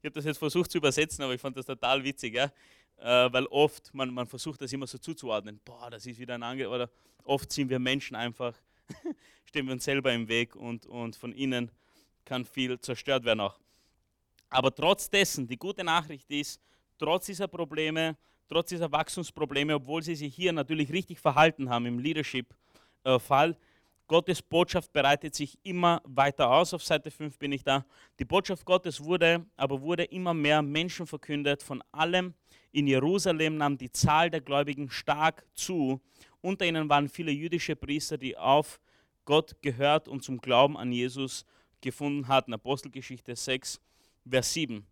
Ich 0.00 0.04
habe 0.04 0.14
das 0.14 0.24
jetzt 0.24 0.38
versucht 0.38 0.70
zu 0.70 0.78
übersetzen, 0.78 1.24
aber 1.24 1.34
ich 1.34 1.40
fand 1.40 1.56
das 1.56 1.66
total 1.66 2.02
witzig, 2.02 2.32
ja? 2.32 2.44
äh, 2.98 3.32
weil 3.32 3.44
oft, 3.46 3.92
man, 3.92 4.14
man 4.14 4.28
versucht 4.28 4.62
das 4.62 4.72
immer 4.72 4.86
so 4.86 4.96
zuzuordnen, 4.96 5.60
boah, 5.62 5.90
das 5.90 6.06
ist 6.06 6.20
wieder 6.20 6.36
ein 6.36 6.42
Angriff, 6.44 6.68
oder 6.68 6.88
oft 7.24 7.52
sind 7.52 7.68
wir 7.68 7.80
Menschen 7.80 8.14
einfach, 8.14 8.54
stehen 9.44 9.66
wir 9.66 9.72
uns 9.72 9.84
selber 9.84 10.12
im 10.12 10.28
Weg 10.28 10.54
und, 10.54 10.86
und 10.86 11.16
von 11.16 11.32
innen 11.32 11.70
kann 12.24 12.44
viel 12.44 12.78
zerstört 12.80 13.24
werden 13.24 13.40
auch. 13.40 13.58
Aber 14.50 14.74
trotz 14.74 15.10
dessen, 15.10 15.46
die 15.46 15.58
gute 15.58 15.84
Nachricht 15.84 16.30
ist, 16.30 16.60
trotz 16.98 17.26
dieser 17.26 17.48
Probleme, 17.48 18.16
trotz 18.48 18.70
dieser 18.70 18.90
Wachstumsprobleme, 18.90 19.74
obwohl 19.74 20.02
sie 20.02 20.14
sich 20.14 20.34
hier 20.34 20.52
natürlich 20.52 20.92
richtig 20.92 21.18
verhalten 21.18 21.68
haben 21.68 21.86
im 21.86 21.98
Leadership-Fall, 21.98 23.56
Gottes 24.08 24.40
Botschaft 24.40 24.90
bereitet 24.94 25.34
sich 25.34 25.58
immer 25.64 26.00
weiter 26.04 26.50
aus. 26.50 26.72
Auf 26.72 26.82
Seite 26.82 27.10
5 27.10 27.38
bin 27.38 27.52
ich 27.52 27.62
da. 27.62 27.84
Die 28.18 28.24
Botschaft 28.24 28.64
Gottes 28.64 29.04
wurde, 29.04 29.44
aber 29.54 29.82
wurde 29.82 30.04
immer 30.04 30.32
mehr 30.32 30.62
Menschen 30.62 31.06
verkündet. 31.06 31.62
Von 31.62 31.84
allem 31.92 32.32
in 32.72 32.86
Jerusalem 32.86 33.58
nahm 33.58 33.76
die 33.76 33.92
Zahl 33.92 34.30
der 34.30 34.40
Gläubigen 34.40 34.88
stark 34.88 35.44
zu. 35.52 36.00
Unter 36.40 36.64
ihnen 36.64 36.88
waren 36.88 37.10
viele 37.10 37.32
jüdische 37.32 37.76
Priester, 37.76 38.16
die 38.16 38.34
auf 38.34 38.80
Gott 39.26 39.60
gehört 39.60 40.08
und 40.08 40.24
zum 40.24 40.40
Glauben 40.40 40.78
an 40.78 40.90
Jesus 40.90 41.44
gefunden 41.82 42.28
hatten. 42.28 42.54
Apostelgeschichte 42.54 43.36
6, 43.36 43.78
Vers 44.30 44.52
7. 44.52 44.86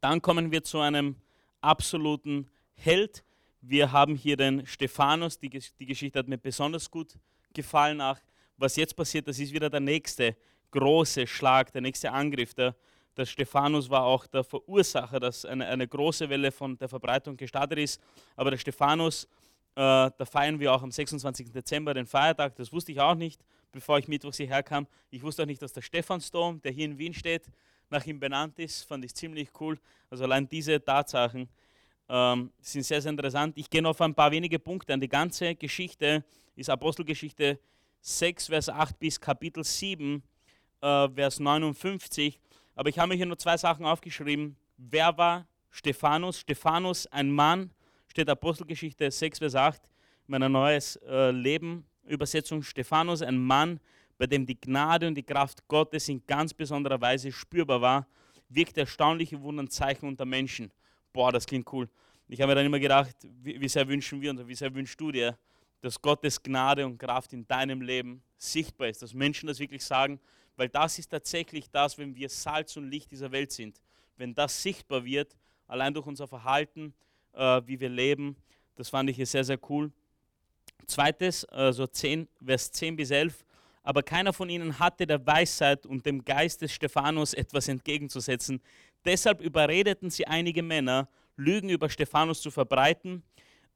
Dann 0.00 0.22
kommen 0.22 0.50
wir 0.50 0.62
zu 0.62 0.80
einem 0.80 1.16
absoluten 1.60 2.48
Held. 2.74 3.24
Wir 3.60 3.92
haben 3.92 4.14
hier 4.14 4.36
den 4.36 4.66
Stephanus. 4.66 5.38
Die, 5.38 5.50
die 5.50 5.86
Geschichte 5.86 6.18
hat 6.18 6.28
mir 6.28 6.38
besonders 6.38 6.90
gut 6.90 7.18
gefallen. 7.52 8.00
Auch 8.00 8.18
was 8.56 8.76
jetzt 8.76 8.96
passiert, 8.96 9.28
das 9.28 9.38
ist 9.38 9.52
wieder 9.52 9.68
der 9.68 9.80
nächste 9.80 10.36
große 10.70 11.26
Schlag, 11.26 11.72
der 11.72 11.80
nächste 11.80 12.12
Angriff. 12.12 12.54
Der, 12.54 12.74
der 13.16 13.26
Stephanus 13.26 13.90
war 13.90 14.04
auch 14.04 14.26
der 14.26 14.44
Verursacher, 14.44 15.18
dass 15.18 15.44
eine, 15.44 15.66
eine 15.66 15.88
große 15.88 16.28
Welle 16.28 16.52
von 16.52 16.78
der 16.78 16.88
Verbreitung 16.88 17.36
gestartet 17.36 17.78
ist. 17.78 18.00
Aber 18.36 18.50
der 18.50 18.58
Stephanus, 18.58 19.24
äh, 19.74 20.10
da 20.16 20.24
feiern 20.24 20.60
wir 20.60 20.72
auch 20.72 20.82
am 20.82 20.92
26. 20.92 21.50
Dezember 21.50 21.94
den 21.94 22.06
Feiertag. 22.06 22.54
Das 22.56 22.72
wusste 22.72 22.92
ich 22.92 23.00
auch 23.00 23.14
nicht, 23.14 23.44
bevor 23.72 23.98
ich 23.98 24.06
mittwochs 24.08 24.36
hierher 24.36 24.62
kam. 24.62 24.86
Ich 25.10 25.22
wusste 25.22 25.42
auch 25.42 25.46
nicht, 25.46 25.62
dass 25.62 25.72
der 25.72 25.82
Stephansdom, 25.82 26.60
der 26.62 26.72
hier 26.72 26.84
in 26.84 26.98
Wien 26.98 27.14
steht, 27.14 27.50
nach 27.90 28.04
ihm 28.06 28.18
benannt 28.20 28.58
ist. 28.58 28.82
Fand 28.84 29.04
ich 29.04 29.14
ziemlich 29.14 29.48
cool. 29.60 29.78
Also 30.10 30.24
allein 30.24 30.48
diese 30.48 30.82
Tatsachen 30.82 31.48
ähm, 32.08 32.52
sind 32.60 32.84
sehr, 32.84 33.00
sehr 33.02 33.10
interessant. 33.10 33.56
Ich 33.56 33.68
gehe 33.68 33.82
noch 33.82 33.90
auf 33.90 34.00
ein 34.00 34.14
paar 34.14 34.30
wenige 34.30 34.58
Punkte 34.58 34.94
an. 34.94 35.00
Die 35.00 35.08
ganze 35.08 35.54
Geschichte 35.54 36.24
ist 36.56 36.70
Apostelgeschichte 36.70 37.58
6, 38.00 38.46
Vers 38.46 38.68
8 38.68 38.98
bis 38.98 39.20
Kapitel 39.20 39.64
7, 39.64 40.22
äh, 40.80 41.08
Vers 41.10 41.40
59. 41.40 42.38
Aber 42.74 42.88
ich 42.88 42.98
habe 42.98 43.08
mir 43.08 43.16
hier 43.16 43.26
nur 43.26 43.38
zwei 43.38 43.56
Sachen 43.56 43.84
aufgeschrieben. 43.84 44.56
Wer 44.76 45.16
war 45.18 45.46
Stephanus? 45.70 46.40
Stephanus, 46.40 47.06
ein 47.08 47.30
Mann, 47.30 47.70
steht 48.06 48.28
Apostelgeschichte 48.28 49.10
6, 49.10 49.38
Vers 49.38 49.54
8, 49.54 49.82
in 49.84 50.32
meiner 50.32 50.48
Neues 50.48 50.96
äh, 51.06 51.30
Leben 51.30 51.84
Übersetzung. 52.04 52.62
Stephanus, 52.62 53.22
ein 53.22 53.38
Mann, 53.38 53.80
bei 54.18 54.26
dem 54.26 54.44
die 54.44 54.60
Gnade 54.60 55.06
und 55.06 55.14
die 55.14 55.22
Kraft 55.22 55.66
Gottes 55.68 56.08
in 56.08 56.26
ganz 56.26 56.52
besonderer 56.52 57.00
Weise 57.00 57.32
spürbar 57.32 57.80
war, 57.80 58.06
wirkt 58.48 58.76
erstaunliche 58.76 59.40
Wunder 59.40 59.60
und 59.60 59.72
Zeichen 59.72 60.06
unter 60.06 60.24
Menschen. 60.24 60.70
Boah, 61.12 61.32
das 61.32 61.46
klingt 61.46 61.72
cool. 61.72 61.88
Ich 62.26 62.40
habe 62.40 62.50
mir 62.50 62.56
dann 62.56 62.66
immer 62.66 62.78
gedacht, 62.78 63.16
wie, 63.42 63.68
sehr 63.68 63.88
wünschen 63.88 64.20
wir 64.20 64.30
und 64.30 64.46
wie 64.46 64.54
sehr 64.54 64.74
wünschst 64.74 65.00
du 65.00 65.10
dir, 65.12 65.38
dass 65.80 66.00
Gottes 66.02 66.42
Gnade 66.42 66.84
und 66.84 66.98
Kraft 66.98 67.32
in 67.32 67.46
deinem 67.46 67.80
Leben 67.80 68.22
sichtbar 68.36 68.88
ist, 68.88 69.00
dass 69.00 69.14
Menschen 69.14 69.46
das 69.46 69.58
wirklich 69.60 69.84
sagen, 69.84 70.20
weil 70.56 70.68
das 70.68 70.98
ist 70.98 71.08
tatsächlich 71.08 71.70
das, 71.70 71.96
wenn 71.96 72.14
wir 72.14 72.28
Salz 72.28 72.76
und 72.76 72.90
Licht 72.90 73.10
dieser 73.12 73.30
Welt 73.30 73.52
sind. 73.52 73.80
Wenn 74.16 74.34
das 74.34 74.60
sichtbar 74.60 75.04
wird, 75.04 75.36
allein 75.68 75.94
durch 75.94 76.06
unser 76.06 76.26
Verhalten, 76.26 76.92
äh, 77.32 77.62
wie 77.64 77.78
wir 77.78 77.88
leben, 77.88 78.36
das 78.74 78.88
fand 78.88 79.08
ich 79.08 79.16
hier 79.16 79.26
sehr, 79.26 79.44
sehr 79.44 79.58
cool. 79.70 79.92
Zweites, 80.86 81.44
also 81.44 81.86
10, 81.86 82.28
Vers 82.44 82.72
10 82.72 82.96
bis 82.96 83.10
11, 83.10 83.44
aber 83.82 84.02
keiner 84.02 84.32
von 84.32 84.48
ihnen 84.48 84.78
hatte 84.78 85.06
der 85.06 85.26
Weisheit 85.26 85.86
und 85.86 86.04
dem 86.04 86.24
Geist 86.24 86.62
des 86.62 86.72
Stephanus 86.72 87.34
etwas 87.34 87.68
entgegenzusetzen. 87.68 88.60
Deshalb 89.04 89.40
überredeten 89.40 90.10
sie 90.10 90.26
einige 90.26 90.62
Männer, 90.62 91.08
Lügen 91.36 91.68
über 91.68 91.88
Stephanus 91.88 92.42
zu 92.42 92.50
verbreiten. 92.50 93.22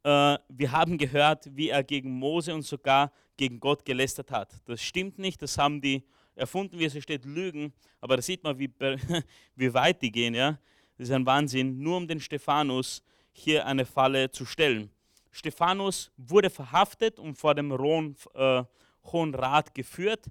Äh, 0.03 0.39
wir 0.49 0.73
haben 0.73 0.99
gehört, 0.99 1.49
wie 1.57 1.69
er 1.69 1.85
gegen 1.85 2.11
Mose 2.11 2.55
und 2.55 2.63
sogar 2.63 3.13
gegen 3.37 3.61
Gott 3.61 3.85
gelästert 3.85 4.31
hat. 4.31 4.53
Das 4.67 4.83
stimmt 4.83 5.19
nicht, 5.19 5.41
das 5.41 5.57
haben 5.59 5.81
die 5.81 6.05
erfunden, 6.35 6.79
wie 6.79 6.85
es 6.85 7.03
steht, 7.03 7.25
Lügen. 7.25 7.73
Aber 8.01 8.17
da 8.17 8.23
sieht 8.23 8.43
man, 8.43 8.59
wie, 8.59 8.71
wie 9.57 9.75
weit 9.75 10.03
die 10.03 10.11
gehen. 10.11 10.35
Ja? 10.35 10.59
Das 10.97 11.09
ist 11.09 11.15
ein 11.15 11.27
Wahnsinn, 11.27 11.79
nur 11.79 11.97
um 11.97 12.07
den 12.07 12.21
Stephanus 12.21 13.03
hier 13.33 13.67
eine 13.67 13.85
Falle 13.85 14.31
zu 14.31 14.45
stellen. 14.45 14.91
Stephanus 15.31 16.11
wurde 16.17 16.51
verhaftet 16.51 17.19
und 17.19 17.37
vor 17.37 17.55
dem 17.55 17.73
Rom, 17.73 18.15
äh, 18.35 18.63
Hohen 19.05 19.35
Rat 19.35 19.75
geführt. 19.75 20.27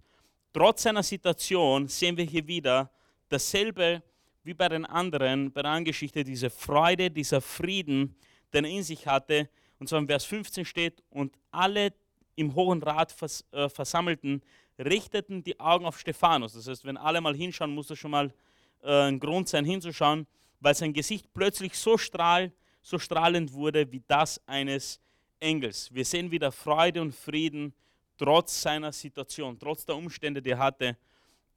Trotz 0.53 0.83
seiner 0.83 1.03
Situation 1.03 1.87
sehen 1.87 2.17
wir 2.17 2.25
hier 2.25 2.45
wieder 2.47 2.91
dasselbe 3.29 4.03
wie 4.43 4.53
bei 4.53 4.69
den 4.69 4.85
anderen, 4.85 5.51
bei 5.51 5.61
der 5.61 5.71
Angeschichte, 5.71 6.23
diese 6.23 6.49
Freude, 6.49 7.11
dieser 7.11 7.41
Frieden, 7.41 8.15
den 8.53 8.65
er 8.65 8.71
in 8.71 8.83
sich 8.83 9.07
hatte. 9.07 9.49
Und 9.79 9.87
zwar 9.87 9.99
im 9.99 10.07
Vers 10.07 10.25
15 10.25 10.65
steht, 10.65 11.03
und 11.09 11.35
alle 11.51 11.93
im 12.35 12.55
Hohen 12.55 12.81
Rat 12.81 13.11
vers 13.11 13.45
äh, 13.51 13.69
Versammelten 13.69 14.41
richteten 14.79 15.43
die 15.43 15.59
Augen 15.59 15.85
auf 15.85 15.99
Stephanus. 15.99 16.53
Das 16.53 16.67
heißt, 16.67 16.85
wenn 16.85 16.97
alle 16.97 17.21
mal 17.21 17.35
hinschauen, 17.35 17.73
muss 17.73 17.87
das 17.87 17.99
schon 17.99 18.11
mal 18.11 18.33
äh, 18.81 19.07
ein 19.07 19.19
Grund 19.19 19.47
sein, 19.47 19.65
hinzuschauen, 19.65 20.27
weil 20.59 20.75
sein 20.75 20.93
Gesicht 20.93 21.33
plötzlich 21.33 21.77
so, 21.77 21.97
strahl, 21.97 22.51
so 22.81 22.97
strahlend 22.97 23.53
wurde 23.53 23.91
wie 23.91 24.01
das 24.07 24.41
eines 24.47 24.99
Engels. 25.39 25.93
Wir 25.93 26.05
sehen 26.05 26.31
wieder 26.31 26.51
Freude 26.51 27.01
und 27.01 27.13
Frieden 27.13 27.73
trotz 28.21 28.61
seiner 28.61 28.91
Situation, 28.91 29.57
trotz 29.57 29.83
der 29.83 29.95
Umstände, 29.95 30.39
die 30.43 30.51
er 30.51 30.59
hatte, 30.59 30.95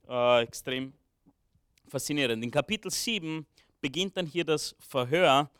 äh, 0.09 0.41
extrem 0.41 0.93
faszinierend. 1.87 2.43
In 2.43 2.49
Kapitel 2.49 2.89
7 2.89 3.45
beginnt 3.79 4.17
dann 4.17 4.25
hier 4.25 4.43
das 4.43 4.75
Verhör 4.79 5.51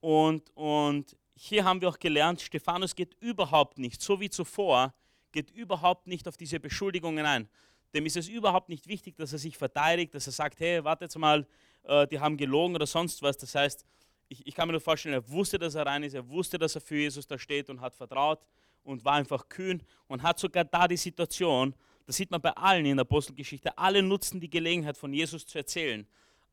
und, 0.00 0.50
und 0.56 1.14
hier 1.36 1.66
haben 1.66 1.82
wir 1.82 1.90
auch 1.90 1.98
gelernt, 1.98 2.40
Stephanus 2.40 2.94
geht 2.94 3.14
überhaupt 3.20 3.76
nicht, 3.76 4.00
so 4.00 4.18
wie 4.18 4.30
zuvor, 4.30 4.94
geht 5.32 5.50
überhaupt 5.50 6.06
nicht 6.06 6.26
auf 6.26 6.38
diese 6.38 6.58
Beschuldigungen 6.58 7.26
ein. 7.26 7.46
Dem 7.92 8.06
ist 8.06 8.16
es 8.16 8.28
überhaupt 8.28 8.70
nicht 8.70 8.88
wichtig, 8.88 9.16
dass 9.16 9.34
er 9.34 9.38
sich 9.38 9.58
verteidigt, 9.58 10.14
dass 10.14 10.26
er 10.26 10.32
sagt, 10.32 10.60
hey, 10.60 10.82
wartet 10.82 11.14
mal, 11.18 11.46
äh, 11.82 12.06
die 12.06 12.18
haben 12.18 12.38
gelogen 12.38 12.74
oder 12.74 12.86
sonst 12.86 13.20
was. 13.20 13.36
Das 13.36 13.54
heißt, 13.54 13.84
ich, 14.28 14.46
ich 14.46 14.54
kann 14.54 14.66
mir 14.66 14.72
nur 14.72 14.80
vorstellen, 14.80 15.14
er 15.14 15.28
wusste, 15.28 15.58
dass 15.58 15.74
er 15.74 15.84
rein 15.84 16.04
ist, 16.04 16.14
er 16.14 16.26
wusste, 16.26 16.56
dass 16.56 16.74
er 16.74 16.80
für 16.80 16.96
Jesus 16.96 17.26
da 17.26 17.38
steht 17.38 17.68
und 17.68 17.82
hat 17.82 17.94
vertraut 17.94 18.40
und 18.84 19.04
war 19.04 19.14
einfach 19.14 19.48
kühn 19.48 19.82
und 20.06 20.22
hat 20.22 20.38
sogar 20.38 20.64
da 20.64 20.86
die 20.86 20.96
Situation, 20.96 21.74
das 22.06 22.16
sieht 22.16 22.30
man 22.30 22.40
bei 22.40 22.50
allen 22.52 22.86
in 22.86 22.96
der 22.96 23.02
Apostelgeschichte, 23.02 23.76
alle 23.76 24.02
nutzen 24.02 24.40
die 24.40 24.50
Gelegenheit 24.50 24.96
von 24.96 25.12
Jesus 25.12 25.46
zu 25.46 25.58
erzählen. 25.58 26.06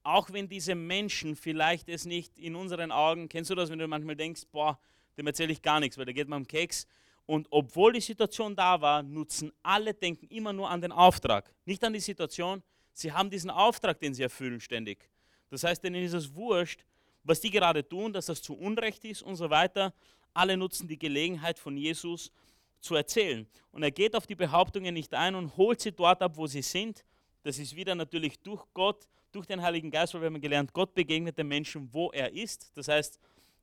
Auch 0.04 0.32
wenn 0.32 0.48
diese 0.50 0.74
Menschen 0.74 1.36
vielleicht 1.36 1.88
es 1.90 2.06
nicht 2.06 2.40
in 2.40 2.56
unseren 2.56 2.92
Augen, 2.92 3.30
kennst 3.30 3.52
du 3.52 3.56
das, 3.56 3.70
wenn 3.70 3.78
du 3.78 3.88
manchmal 3.88 4.16
denkst, 4.16 4.44
boah, 4.52 4.80
dem 5.18 5.28
erzähle 5.28 5.52
ich 5.52 5.62
gar 5.62 5.80
nichts, 5.80 5.98
weil 5.98 6.06
der 6.06 6.14
geht 6.14 6.28
mal 6.28 6.38
um 6.38 6.48
Keks. 6.48 6.88
Und 7.26 7.48
obwohl 7.52 7.94
die 7.94 8.02
Situation 8.02 8.56
da 8.56 8.82
war, 8.82 9.04
nutzen 9.04 9.52
alle, 9.62 9.94
denken 9.94 10.28
immer 10.28 10.54
nur 10.54 10.70
an 10.70 10.82
den 10.82 10.92
Auftrag, 10.92 11.54
nicht 11.66 11.84
an 11.84 11.94
die 11.94 12.00
Situation. 12.00 12.64
Sie 12.94 13.12
haben 13.12 13.30
diesen 13.30 13.50
Auftrag, 13.50 14.00
den 14.00 14.14
sie 14.14 14.24
erfüllen 14.24 14.60
ständig. 14.60 15.10
Das 15.50 15.64
heißt, 15.64 15.84
denen 15.84 16.04
ist 16.04 16.14
es 16.14 16.34
wurscht, 16.34 16.84
was 17.24 17.40
die 17.40 17.52
gerade 17.52 17.88
tun, 17.88 18.12
dass 18.14 18.26
das 18.26 18.42
zu 18.42 18.58
Unrecht 18.58 19.06
ist 19.06 19.22
und 19.22 19.36
so 19.36 19.50
weiter. 19.50 19.94
Alle 20.34 20.58
nutzen 20.58 20.88
die 20.88 20.98
Gelegenheit 20.98 21.60
von 21.60 21.78
Jesus 21.78 22.32
zu 22.80 22.96
erzählen. 22.96 23.48
Und 23.72 23.84
er 23.84 23.92
geht 23.92 24.16
auf 24.16 24.28
die 24.28 24.36
Behauptungen 24.36 24.94
nicht 24.94 25.14
ein 25.14 25.36
und 25.36 25.56
holt 25.58 25.82
sie 25.82 25.92
dort 25.92 26.22
ab, 26.22 26.36
wo 26.36 26.48
sie 26.48 26.62
sind. 26.62 27.06
Das 27.44 27.60
ist 27.60 27.76
wieder 27.76 27.96
natürlich 27.96 28.40
durch 28.40 28.64
Gott, 28.74 29.08
durch 29.32 29.46
den 29.46 29.62
Heiligen 29.62 29.92
Geist, 29.92 30.14
weil 30.14 30.22
wir 30.22 30.28
haben 30.28 30.42
gelernt, 30.42 30.74
Gott 30.74 30.94
begegnet 30.94 31.38
den 31.38 31.48
Menschen, 31.48 31.92
wo 31.94 32.12
er 32.12 32.34
ist. 32.34 32.72
Das 32.76 32.88
heißt, 32.88 33.20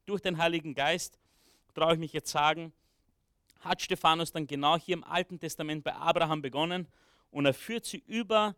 durch 0.06 0.20
den 0.20 0.38
Heiligen 0.38 0.74
Geist, 0.74 1.18
traue 1.74 1.94
ich 1.94 1.98
mich 1.98 2.12
jetzt 2.12 2.30
sagen, 2.30 2.72
hat 3.60 3.82
Stephanus 3.82 4.32
dann 4.32 4.46
genau 4.46 4.76
hier 4.78 4.94
im 4.94 5.04
Alten 5.04 5.38
Testament 5.38 5.84
bei 5.84 5.94
Abraham 5.94 6.42
begonnen 6.42 6.86
und 7.30 7.46
er 7.46 7.54
führt 7.54 7.84
sie 7.84 8.02
über 8.06 8.54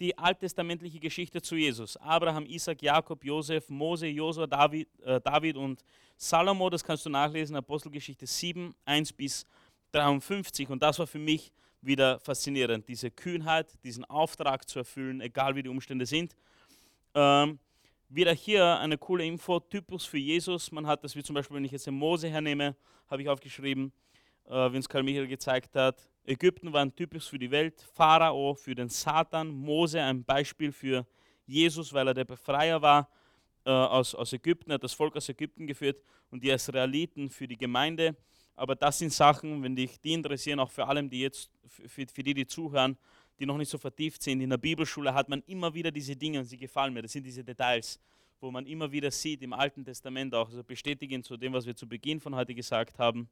die 0.00 0.16
alttestamentliche 0.16 0.98
Geschichte 0.98 1.42
zu 1.42 1.56
Jesus. 1.56 1.96
Abraham, 1.98 2.46
Isaac, 2.46 2.82
Jakob, 2.82 3.22
Josef, 3.22 3.68
Mose, 3.68 4.06
Josua, 4.06 4.46
David, 4.46 4.88
äh, 5.02 5.20
David 5.20 5.56
und 5.56 5.84
Salomo, 6.16 6.70
das 6.70 6.82
kannst 6.82 7.04
du 7.04 7.10
nachlesen, 7.10 7.54
Apostelgeschichte 7.56 8.26
7, 8.26 8.74
1 8.86 9.12
bis 9.12 9.46
53. 9.92 10.68
Und 10.70 10.82
das 10.82 10.98
war 10.98 11.06
für 11.06 11.18
mich 11.18 11.52
wieder 11.82 12.18
faszinierend, 12.20 12.88
diese 12.88 13.10
Kühnheit, 13.10 13.72
diesen 13.84 14.04
Auftrag 14.06 14.68
zu 14.68 14.80
erfüllen, 14.80 15.20
egal 15.20 15.54
wie 15.54 15.62
die 15.62 15.68
Umstände 15.68 16.06
sind. 16.06 16.34
Ähm, 17.14 17.58
wieder 18.08 18.32
hier 18.32 18.78
eine 18.78 18.98
coole 18.98 19.24
Info, 19.24 19.60
Typus 19.60 20.04
für 20.04 20.18
Jesus. 20.18 20.72
Man 20.72 20.86
hat 20.86 21.04
das, 21.04 21.14
wie 21.14 21.22
zum 21.22 21.34
Beispiel, 21.34 21.56
wenn 21.56 21.64
ich 21.64 21.72
jetzt 21.72 21.86
den 21.86 21.94
Mose 21.94 22.28
hernehme, 22.28 22.74
habe 23.08 23.22
ich 23.22 23.28
aufgeschrieben, 23.28 23.92
äh, 24.46 24.72
wie 24.72 24.76
uns 24.76 24.88
Karl 24.88 25.02
Michael 25.02 25.26
gezeigt 25.26 25.76
hat. 25.76 26.09
Ägypten 26.24 26.72
war 26.72 26.82
ein 26.82 26.94
Typus 26.94 27.26
für 27.26 27.38
die 27.38 27.50
Welt, 27.50 27.80
Pharao 27.94 28.54
für 28.54 28.74
den 28.74 28.88
Satan, 28.88 29.48
Mose 29.48 30.02
ein 30.02 30.22
Beispiel 30.24 30.72
für 30.72 31.06
Jesus, 31.46 31.92
weil 31.92 32.08
er 32.08 32.14
der 32.14 32.24
Befreier 32.24 32.80
war. 32.80 33.08
äh, 33.64 33.70
aus, 33.70 34.14
aus 34.14 34.32
Ägypten, 34.32 34.72
hat 34.72 34.82
das 34.82 34.92
Volk 34.92 35.16
aus 35.16 35.28
Ägypten 35.28 35.66
geführt 35.66 36.02
und 36.30 36.42
die 36.42 36.50
Israeliten 36.50 37.28
für 37.30 37.46
die 37.46 37.56
Gemeinde. 37.56 38.16
Aber 38.54 38.74
das 38.74 38.98
sind 38.98 39.12
Sachen, 39.12 39.62
wenn 39.62 39.74
dich 39.74 40.00
die 40.00 40.12
interessieren, 40.12 40.60
auch 40.60 40.70
für 40.70 40.86
alle, 40.86 41.02
die 41.04 41.20
jetzt, 41.20 41.50
für, 41.66 42.06
für 42.06 42.22
die, 42.22 42.34
die 42.34 42.46
zuhören, 42.46 42.96
die 43.38 43.46
noch 43.46 43.56
nicht 43.56 43.70
so 43.70 43.78
vertieft 43.78 44.22
sind. 44.22 44.40
In 44.40 44.50
der 44.50 44.58
Bibelschule 44.58 45.14
hat 45.14 45.28
man 45.28 45.42
immer 45.46 45.72
wieder 45.72 45.90
diese 45.90 46.14
Dinge 46.14 46.40
und 46.40 46.44
sie 46.44 46.58
gefallen 46.58 46.92
mir. 46.92 47.02
Das 47.02 47.12
sind 47.12 47.24
diese 47.24 47.42
Details, 47.42 47.98
wo 48.40 48.50
man 48.50 48.66
immer 48.66 48.90
wieder 48.90 49.10
sieht 49.10 49.42
im 49.42 49.52
Alten 49.52 49.84
Testament 49.84 50.34
auch, 50.34 50.48
also 50.48 50.62
bestätigen 50.62 51.22
zu 51.22 51.36
dem, 51.36 51.52
was 51.52 51.64
wir 51.64 51.74
zu 51.74 51.88
Beginn 51.88 52.20
von 52.20 52.34
heute 52.34 52.54
gesagt 52.54 52.98
haben, 52.98 53.28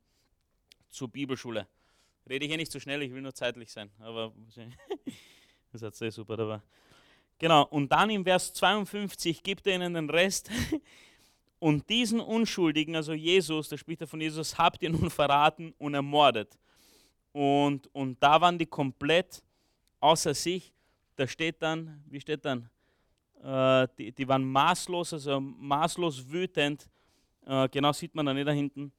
zur 0.88 1.08
Bibelschule. 1.08 1.66
Rede 2.28 2.44
ich 2.44 2.50
hier 2.50 2.58
nicht 2.58 2.70
zu 2.70 2.78
so 2.78 2.82
schnell, 2.82 3.02
ich 3.02 3.12
will 3.12 3.22
nur 3.22 3.34
zeitlich 3.34 3.70
sein. 3.70 3.90
Aber 4.00 4.32
das 5.72 5.82
hat 5.82 5.94
sehr 5.94 6.12
super 6.12 6.36
dabei. 6.36 6.60
Genau, 7.38 7.64
und 7.66 7.90
dann 7.90 8.10
im 8.10 8.24
Vers 8.24 8.52
52 8.54 9.42
gibt 9.42 9.66
er 9.66 9.76
ihnen 9.76 9.94
den 9.94 10.10
Rest. 10.10 10.50
Und 11.60 11.88
diesen 11.88 12.20
Unschuldigen, 12.20 12.94
also 12.94 13.14
Jesus, 13.14 13.68
da 13.68 13.76
spricht 13.76 14.00
er 14.00 14.06
von 14.06 14.20
Jesus, 14.20 14.56
habt 14.56 14.80
ihr 14.80 14.90
nun 14.90 15.10
verraten 15.10 15.74
und 15.78 15.92
ermordet. 15.92 16.56
Und, 17.32 17.92
und 17.92 18.22
da 18.22 18.40
waren 18.40 18.56
die 18.56 18.66
komplett 18.66 19.42
außer 19.98 20.34
sich. 20.34 20.72
Da 21.16 21.26
steht 21.26 21.60
dann, 21.60 22.00
wie 22.06 22.20
steht 22.20 22.44
dann? 22.44 22.70
Äh, 23.42 23.88
die, 23.98 24.12
die 24.12 24.28
waren 24.28 24.44
maßlos, 24.44 25.14
also 25.14 25.40
maßlos 25.40 26.30
wütend. 26.30 26.88
Äh, 27.44 27.68
genau 27.68 27.92
sieht 27.92 28.14
man 28.14 28.26
dann 28.26 28.36
nicht 28.36 28.46
da 28.46 28.52
hinten 28.52 28.92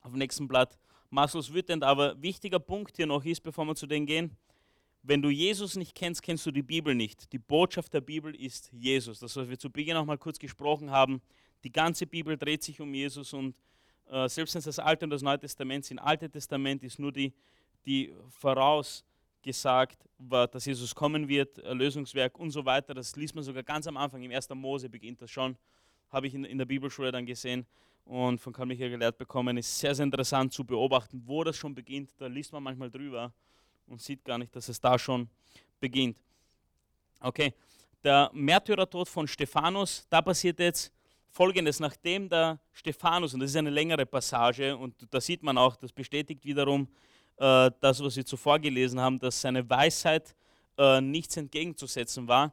auf 0.00 0.10
dem 0.10 0.18
nächsten 0.18 0.48
Blatt. 0.48 0.76
Maßlos 1.14 1.54
wütend, 1.54 1.84
aber 1.84 2.20
wichtiger 2.20 2.58
Punkt 2.58 2.96
hier 2.96 3.06
noch 3.06 3.24
ist, 3.24 3.40
bevor 3.40 3.64
wir 3.64 3.74
zu 3.74 3.86
denen 3.86 4.04
gehen, 4.04 4.36
wenn 5.02 5.22
du 5.22 5.28
Jesus 5.28 5.76
nicht 5.76 5.94
kennst, 5.94 6.22
kennst 6.22 6.44
du 6.46 6.50
die 6.50 6.62
Bibel 6.62 6.94
nicht. 6.94 7.32
Die 7.32 7.38
Botschaft 7.38 7.92
der 7.92 8.00
Bibel 8.00 8.34
ist 8.34 8.72
Jesus. 8.72 9.20
Das, 9.20 9.36
was 9.36 9.48
wir 9.48 9.58
zu 9.58 9.70
Beginn 9.70 9.96
auch 9.96 10.04
mal 10.04 10.18
kurz 10.18 10.38
gesprochen 10.38 10.90
haben, 10.90 11.20
die 11.62 11.70
ganze 11.70 12.06
Bibel 12.06 12.36
dreht 12.36 12.62
sich 12.62 12.80
um 12.80 12.92
Jesus 12.92 13.32
und 13.32 13.54
äh, 14.10 14.28
selbst 14.28 14.54
wenn 14.54 14.58
es 14.58 14.64
das 14.64 14.78
Alte 14.78 15.04
und 15.04 15.10
das 15.10 15.22
Neue 15.22 15.38
Testament 15.38 15.84
sind, 15.84 15.98
Alte 15.98 16.28
Testament 16.28 16.82
ist 16.82 16.98
nur 16.98 17.12
die, 17.12 17.32
die 17.86 18.12
vorausgesagt, 18.30 20.08
dass 20.18 20.64
Jesus 20.64 20.94
kommen 20.94 21.28
wird, 21.28 21.58
Erlösungswerk 21.58 22.38
und 22.38 22.50
so 22.50 22.64
weiter. 22.64 22.92
Das 22.92 23.14
liest 23.14 23.34
man 23.34 23.44
sogar 23.44 23.62
ganz 23.62 23.86
am 23.86 23.96
Anfang, 23.96 24.22
im 24.22 24.32
1. 24.32 24.48
Mose 24.50 24.88
beginnt 24.88 25.22
das 25.22 25.30
schon, 25.30 25.56
habe 26.10 26.26
ich 26.26 26.34
in, 26.34 26.44
in 26.44 26.58
der 26.58 26.64
Bibelschule 26.64 27.12
dann 27.12 27.26
gesehen 27.26 27.66
und 28.04 28.38
von 28.38 28.52
Karl 28.52 28.66
Michael 28.66 28.90
gelehrt 28.90 29.18
bekommen. 29.18 29.56
Ist 29.56 29.78
sehr, 29.78 29.94
sehr 29.94 30.04
interessant 30.04 30.52
zu 30.52 30.64
beobachten, 30.64 31.22
wo 31.24 31.42
das 31.44 31.56
schon 31.56 31.74
beginnt. 31.74 32.10
Da 32.18 32.26
liest 32.26 32.52
man 32.52 32.62
manchmal 32.62 32.90
drüber 32.90 33.32
und 33.86 34.00
sieht 34.00 34.24
gar 34.24 34.38
nicht, 34.38 34.54
dass 34.54 34.68
es 34.68 34.80
da 34.80 34.98
schon 34.98 35.28
beginnt. 35.80 36.18
Okay, 37.20 37.54
der 38.02 38.30
Märtyrertod 38.34 39.08
von 39.08 39.26
Stephanus, 39.26 40.06
da 40.10 40.20
passiert 40.20 40.58
jetzt 40.60 40.92
folgendes: 41.30 41.80
Nachdem 41.80 42.28
der 42.28 42.60
Stephanus, 42.72 43.34
und 43.34 43.40
das 43.40 43.50
ist 43.50 43.56
eine 43.56 43.70
längere 43.70 44.06
Passage, 44.06 44.76
und 44.76 44.94
da 45.10 45.20
sieht 45.20 45.42
man 45.42 45.56
auch, 45.56 45.76
das 45.76 45.92
bestätigt 45.92 46.44
wiederum 46.44 46.88
äh, 47.36 47.70
das, 47.80 48.02
was 48.02 48.16
wir 48.16 48.26
zuvor 48.26 48.58
gelesen 48.58 49.00
haben, 49.00 49.18
dass 49.18 49.40
seine 49.40 49.68
Weisheit 49.68 50.34
äh, 50.76 51.00
nichts 51.00 51.36
entgegenzusetzen 51.36 52.28
war. 52.28 52.52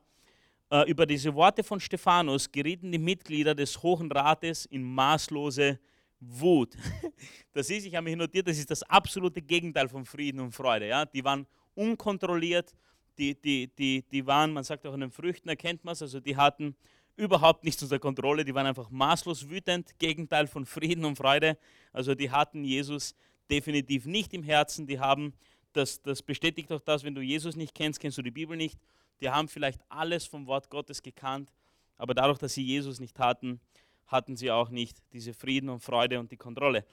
Äh, 0.71 0.89
über 0.89 1.05
diese 1.05 1.35
Worte 1.35 1.63
von 1.63 1.81
Stephanus 1.81 2.49
gerieten 2.49 2.93
die 2.93 2.97
Mitglieder 2.97 3.53
des 3.53 3.83
Hohen 3.83 4.09
Rates 4.09 4.65
in 4.65 4.81
maßlose 4.81 5.79
Wut. 6.19 6.75
Das 7.53 7.69
ist, 7.69 7.85
ich 7.85 7.93
habe 7.93 8.05
mich 8.05 8.15
notiert, 8.15 8.47
das 8.47 8.57
ist 8.57 8.71
das 8.71 8.81
absolute 8.83 9.41
Gegenteil 9.41 9.89
von 9.89 10.05
Frieden 10.05 10.39
und 10.39 10.53
Freude. 10.53 10.87
Ja? 10.87 11.03
Die 11.03 11.21
waren 11.21 11.45
unkontrolliert, 11.75 12.73
die, 13.17 13.35
die, 13.35 13.67
die, 13.67 14.05
die 14.09 14.25
waren, 14.25 14.53
man 14.53 14.63
sagt 14.63 14.87
auch 14.87 14.93
an 14.93 15.01
den 15.01 15.11
Früchten 15.11 15.49
erkennt 15.49 15.83
man 15.83 15.91
es, 15.91 16.01
also 16.01 16.21
die 16.21 16.37
hatten 16.37 16.77
überhaupt 17.17 17.65
nichts 17.65 17.83
unter 17.83 17.99
Kontrolle, 17.99 18.45
die 18.45 18.55
waren 18.55 18.67
einfach 18.67 18.89
maßlos 18.89 19.49
wütend, 19.49 19.99
Gegenteil 19.99 20.47
von 20.47 20.65
Frieden 20.65 21.03
und 21.03 21.17
Freude. 21.17 21.57
Also 21.91 22.15
die 22.15 22.31
hatten 22.31 22.63
Jesus 22.63 23.15
definitiv 23.49 24.05
nicht 24.05 24.33
im 24.33 24.43
Herzen, 24.43 24.87
die 24.87 24.97
haben, 24.97 25.33
das, 25.73 26.01
das 26.01 26.21
bestätigt 26.21 26.71
auch 26.71 26.79
das, 26.79 27.03
wenn 27.03 27.15
du 27.15 27.21
Jesus 27.21 27.57
nicht 27.57 27.75
kennst, 27.75 27.99
kennst 27.99 28.17
du 28.17 28.21
die 28.21 28.31
Bibel 28.31 28.55
nicht, 28.55 28.79
die 29.21 29.29
haben 29.29 29.47
vielleicht 29.47 29.81
alles 29.89 30.25
vom 30.25 30.47
Wort 30.47 30.69
Gottes 30.69 31.01
gekannt, 31.01 31.53
aber 31.97 32.13
dadurch, 32.13 32.39
dass 32.39 32.53
sie 32.53 32.63
Jesus 32.63 32.99
nicht 32.99 33.19
hatten, 33.19 33.61
hatten 34.07 34.35
sie 34.35 34.51
auch 34.51 34.69
nicht 34.69 34.97
diese 35.13 35.33
Frieden 35.33 35.69
und 35.69 35.79
Freude 35.79 36.19
und 36.19 36.31
die 36.31 36.37
Kontrolle. 36.37 36.85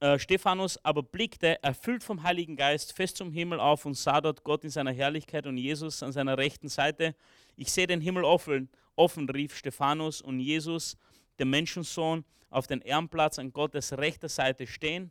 Äh, 0.00 0.18
Stephanus 0.18 0.82
aber 0.84 1.02
blickte, 1.02 1.62
erfüllt 1.62 2.04
vom 2.04 2.22
Heiligen 2.22 2.56
Geist, 2.56 2.92
fest 2.92 3.16
zum 3.16 3.32
Himmel 3.32 3.58
auf 3.60 3.84
und 3.84 3.94
sah 3.94 4.20
dort 4.20 4.44
Gott 4.44 4.64
in 4.64 4.70
seiner 4.70 4.92
Herrlichkeit 4.92 5.46
und 5.46 5.56
Jesus 5.56 6.02
an 6.02 6.12
seiner 6.12 6.38
rechten 6.38 6.68
Seite. 6.68 7.14
Ich 7.56 7.72
sehe 7.72 7.86
den 7.86 8.00
Himmel 8.00 8.24
offen, 8.24 8.68
offen, 8.94 9.28
rief 9.28 9.56
Stephanus 9.56 10.20
und 10.20 10.40
Jesus, 10.40 10.96
der 11.38 11.46
Menschensohn, 11.46 12.24
auf 12.50 12.66
den 12.66 12.80
Ehrenplatz 12.80 13.38
an 13.38 13.52
Gottes 13.52 13.92
rechter 13.96 14.28
Seite 14.28 14.66
stehen. 14.66 15.10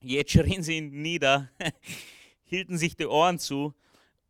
Jetzt 0.00 0.32
schrien 0.32 0.62
sie 0.62 0.78
ihn 0.78 1.02
nieder, 1.02 1.50
hielten 2.44 2.78
sich 2.78 2.96
die 2.96 3.06
Ohren 3.06 3.38
zu, 3.38 3.74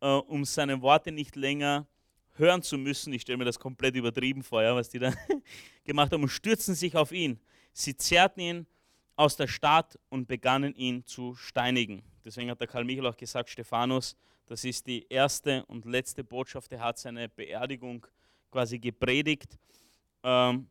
äh, 0.01 0.07
um 0.07 0.45
seine 0.45 0.81
Worte 0.81 1.11
nicht 1.11 1.35
länger 1.35 1.87
hören 2.35 2.61
zu 2.61 2.77
müssen. 2.77 3.13
Ich 3.13 3.23
stelle 3.23 3.37
mir 3.37 3.45
das 3.45 3.59
komplett 3.59 3.95
übertrieben 3.95 4.43
vor, 4.43 4.61
ja, 4.61 4.75
was 4.75 4.89
die 4.89 4.99
da 4.99 5.13
gemacht 5.83 6.11
haben 6.11 6.23
und 6.23 6.29
stürzten 6.29 6.75
sich 6.75 6.95
auf 6.95 7.11
ihn. 7.11 7.39
Sie 7.73 7.95
zerrten 7.95 8.41
ihn 8.41 8.67
aus 9.15 9.35
der 9.35 9.47
Stadt 9.47 9.97
und 10.09 10.27
begannen 10.27 10.73
ihn 10.75 11.05
zu 11.05 11.35
steinigen. 11.35 12.03
Deswegen 12.23 12.51
hat 12.51 12.59
der 12.59 12.67
Karl 12.67 12.83
Michael 12.83 13.07
auch 13.07 13.17
gesagt, 13.17 13.49
Stephanus, 13.49 14.15
das 14.45 14.63
ist 14.63 14.87
die 14.87 15.05
erste 15.09 15.65
und 15.65 15.85
letzte 15.85 16.23
Botschaft. 16.23 16.71
Er 16.71 16.79
hat 16.79 16.97
seine 16.97 17.27
Beerdigung 17.27 18.05
quasi 18.51 18.79
gepredigt. 18.79 19.57
Ähm, 20.23 20.67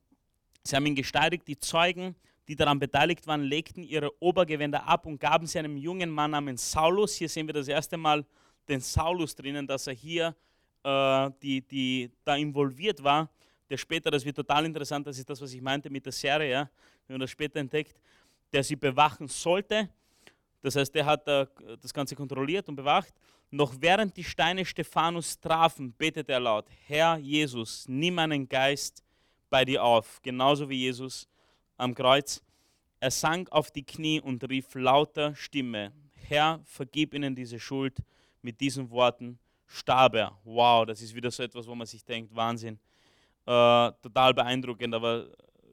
sie 0.63 0.77
haben 0.77 0.87
ihn 0.87 0.95
gesteinigt. 0.95 1.47
Die 1.49 1.59
Zeugen, 1.59 2.15
die 2.49 2.57
daran 2.57 2.79
beteiligt 2.79 3.27
waren, 3.27 3.43
legten 3.43 3.83
ihre 3.83 4.11
Obergewänder 4.23 4.87
ab 4.87 5.07
und 5.07 5.19
gaben 5.19 5.47
sie 5.47 5.59
einem 5.59 5.77
jungen 5.77 6.11
Mann 6.11 6.31
namens 6.31 6.71
Saulus. 6.71 7.15
Hier 7.17 7.29
sehen 7.29 7.47
wir 7.47 7.55
das 7.55 7.69
erste 7.69 7.97
Mal 7.97 8.25
den 8.69 8.81
Saulus 8.81 9.35
drinnen, 9.35 9.67
dass 9.67 9.87
er 9.87 9.95
hier 9.95 10.35
äh, 10.83 11.31
die, 11.43 11.61
die 11.63 12.11
da 12.25 12.37
involviert 12.37 13.03
war, 13.03 13.29
der 13.69 13.77
später, 13.77 14.11
das 14.11 14.25
wird 14.25 14.37
total 14.37 14.65
interessant, 14.65 15.07
das 15.07 15.19
ist 15.19 15.29
das, 15.29 15.41
was 15.41 15.53
ich 15.53 15.61
meinte 15.61 15.91
mit 15.91 16.05
der 16.05 16.13
Serie, 16.13 16.51
ja, 16.51 16.71
wir 17.07 17.15
haben 17.15 17.21
das 17.21 17.31
später 17.31 17.59
entdeckt, 17.59 17.97
der 18.53 18.63
sie 18.63 18.77
bewachen 18.77 19.27
sollte. 19.29 19.89
Das 20.63 20.77
heißt, 20.77 20.95
der 20.95 21.07
hat 21.07 21.27
äh, 21.29 21.47
das 21.81 21.93
Ganze 21.93 22.15
kontrolliert 22.15 22.69
und 22.69 22.77
bewacht. 22.77 23.15
Noch 23.51 23.75
während 23.81 24.17
die 24.17 24.25
Steine 24.25 24.65
Stephanus 24.65 25.39
trafen, 25.39 25.93
betete 25.93 26.33
er 26.33 26.41
laut, 26.41 26.67
Herr 26.87 27.17
Jesus, 27.17 27.85
nimm 27.89 28.15
meinen 28.15 28.49
Geist 28.49 29.05
bei 29.49 29.65
dir 29.65 29.83
auf, 29.83 30.21
genauso 30.23 30.69
wie 30.69 30.81
Jesus 30.81 31.29
am 31.77 31.95
Kreuz. 31.95 32.43
Er 32.99 33.11
sank 33.11 33.51
auf 33.53 33.71
die 33.71 33.85
Knie 33.85 34.21
und 34.21 34.49
rief 34.49 34.75
lauter 34.75 35.35
Stimme, 35.35 35.93
Herr, 36.15 36.61
vergib 36.65 37.15
ihnen 37.15 37.35
diese 37.37 37.61
Schuld. 37.61 37.99
Mit 38.47 38.61
diesen 38.61 38.89
Worten 38.91 39.41
starb 39.67 40.15
er. 40.15 40.39
Wow, 40.45 40.87
das 40.87 41.03
ist 41.03 41.13
wieder 41.17 41.33
so 41.33 41.43
etwas, 41.43 41.67
wo 41.67 41.75
man 41.75 41.85
sich 41.85 42.05
denkt, 42.05 42.33
Wahnsinn. 42.33 42.79
Äh, 43.45 43.91
total 44.01 44.33
beeindruckend, 44.35 44.95
aber 44.95 45.27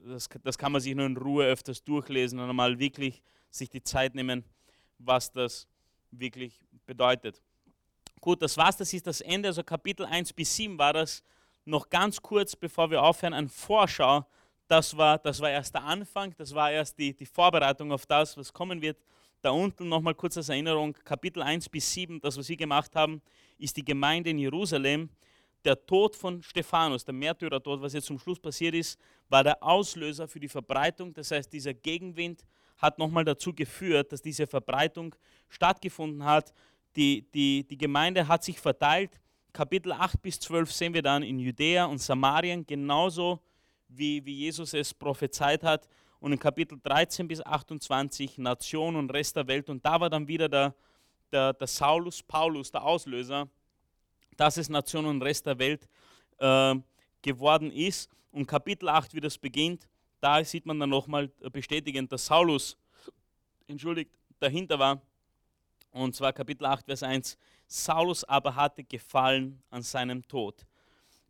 das, 0.04 0.28
das 0.42 0.58
kann 0.58 0.72
man 0.72 0.80
sich 0.80 0.92
nur 0.92 1.06
in 1.06 1.16
Ruhe 1.16 1.46
öfters 1.46 1.84
durchlesen 1.84 2.40
und 2.40 2.50
einmal 2.50 2.76
wirklich 2.76 3.22
sich 3.48 3.70
die 3.70 3.80
Zeit 3.84 4.16
nehmen, 4.16 4.44
was 4.98 5.30
das 5.30 5.68
wirklich 6.10 6.64
bedeutet. 6.84 7.40
Gut, 8.20 8.42
das 8.42 8.56
war's, 8.56 8.76
das 8.76 8.92
ist 8.92 9.06
das 9.06 9.20
Ende, 9.20 9.50
also 9.50 9.62
Kapitel 9.62 10.04
1 10.04 10.32
bis 10.32 10.56
7 10.56 10.76
war 10.76 10.94
das. 10.94 11.22
Noch 11.64 11.88
ganz 11.88 12.20
kurz, 12.20 12.56
bevor 12.56 12.90
wir 12.90 13.00
aufhören, 13.00 13.34
ein 13.34 13.48
Vorschau. 13.48 14.26
Das 14.66 14.96
war, 14.96 15.18
das 15.18 15.38
war 15.38 15.50
erst 15.50 15.74
der 15.74 15.84
Anfang, 15.84 16.34
das 16.36 16.52
war 16.52 16.72
erst 16.72 16.98
die, 16.98 17.14
die 17.14 17.26
Vorbereitung 17.26 17.92
auf 17.92 18.04
das, 18.04 18.36
was 18.36 18.52
kommen 18.52 18.82
wird. 18.82 18.98
Da 19.44 19.50
unten 19.50 19.90
nochmal 19.90 20.14
kurz 20.14 20.38
als 20.38 20.48
Erinnerung, 20.48 20.94
Kapitel 21.04 21.42
1 21.42 21.68
bis 21.68 21.92
7, 21.92 22.18
das, 22.18 22.38
was 22.38 22.46
Sie 22.46 22.56
gemacht 22.56 22.96
haben, 22.96 23.20
ist 23.58 23.76
die 23.76 23.84
Gemeinde 23.84 24.30
in 24.30 24.38
Jerusalem. 24.38 25.10
Der 25.66 25.84
Tod 25.84 26.16
von 26.16 26.42
Stephanus, 26.42 27.04
der 27.04 27.12
Märtyrertod, 27.12 27.82
was 27.82 27.92
jetzt 27.92 28.06
zum 28.06 28.18
Schluss 28.18 28.40
passiert 28.40 28.74
ist, 28.74 28.98
war 29.28 29.44
der 29.44 29.62
Auslöser 29.62 30.26
für 30.28 30.40
die 30.40 30.48
Verbreitung. 30.48 31.12
Das 31.12 31.30
heißt, 31.30 31.52
dieser 31.52 31.74
Gegenwind 31.74 32.42
hat 32.78 32.98
nochmal 32.98 33.26
dazu 33.26 33.52
geführt, 33.52 34.12
dass 34.12 34.22
diese 34.22 34.46
Verbreitung 34.46 35.14
stattgefunden 35.50 36.24
hat. 36.24 36.54
Die, 36.96 37.30
die, 37.34 37.66
die 37.68 37.76
Gemeinde 37.76 38.26
hat 38.26 38.44
sich 38.44 38.58
verteilt. 38.58 39.20
Kapitel 39.52 39.92
8 39.92 40.22
bis 40.22 40.40
12 40.40 40.72
sehen 40.72 40.94
wir 40.94 41.02
dann 41.02 41.22
in 41.22 41.38
Judäa 41.38 41.84
und 41.84 41.98
Samarien, 41.98 42.64
genauso 42.64 43.42
wie, 43.88 44.24
wie 44.24 44.36
Jesus 44.36 44.72
es 44.72 44.94
prophezeit 44.94 45.62
hat 45.62 45.86
und 46.24 46.32
in 46.32 46.38
Kapitel 46.38 46.80
13 46.82 47.28
bis 47.28 47.44
28 47.44 48.38
Nation 48.38 48.96
und 48.96 49.10
Rest 49.10 49.36
der 49.36 49.46
Welt. 49.46 49.68
Und 49.68 49.84
da 49.84 50.00
war 50.00 50.08
dann 50.08 50.26
wieder 50.26 50.48
der, 50.48 50.74
der, 51.30 51.52
der 51.52 51.66
Saulus 51.66 52.22
Paulus, 52.22 52.72
der 52.72 52.82
Auslöser, 52.82 53.46
dass 54.34 54.56
es 54.56 54.70
Nation 54.70 55.04
und 55.04 55.20
Rest 55.20 55.44
der 55.44 55.58
Welt 55.58 55.86
äh, 56.38 56.76
geworden 57.20 57.70
ist. 57.70 58.10
Und 58.32 58.46
Kapitel 58.46 58.88
8, 58.88 59.12
wie 59.12 59.20
das 59.20 59.36
beginnt, 59.36 59.86
da 60.18 60.42
sieht 60.42 60.64
man 60.64 60.80
dann 60.80 60.88
nochmal 60.88 61.28
bestätigend, 61.52 62.10
dass 62.10 62.24
Saulus, 62.24 62.78
entschuldigt, 63.66 64.10
dahinter 64.38 64.78
war. 64.78 65.02
Und 65.90 66.16
zwar 66.16 66.32
Kapitel 66.32 66.64
8, 66.64 66.86
Vers 66.86 67.02
1. 67.02 67.36
Saulus 67.66 68.24
aber 68.24 68.56
hatte 68.56 68.82
Gefallen 68.82 69.62
an 69.68 69.82
seinem 69.82 70.26
Tod. 70.26 70.64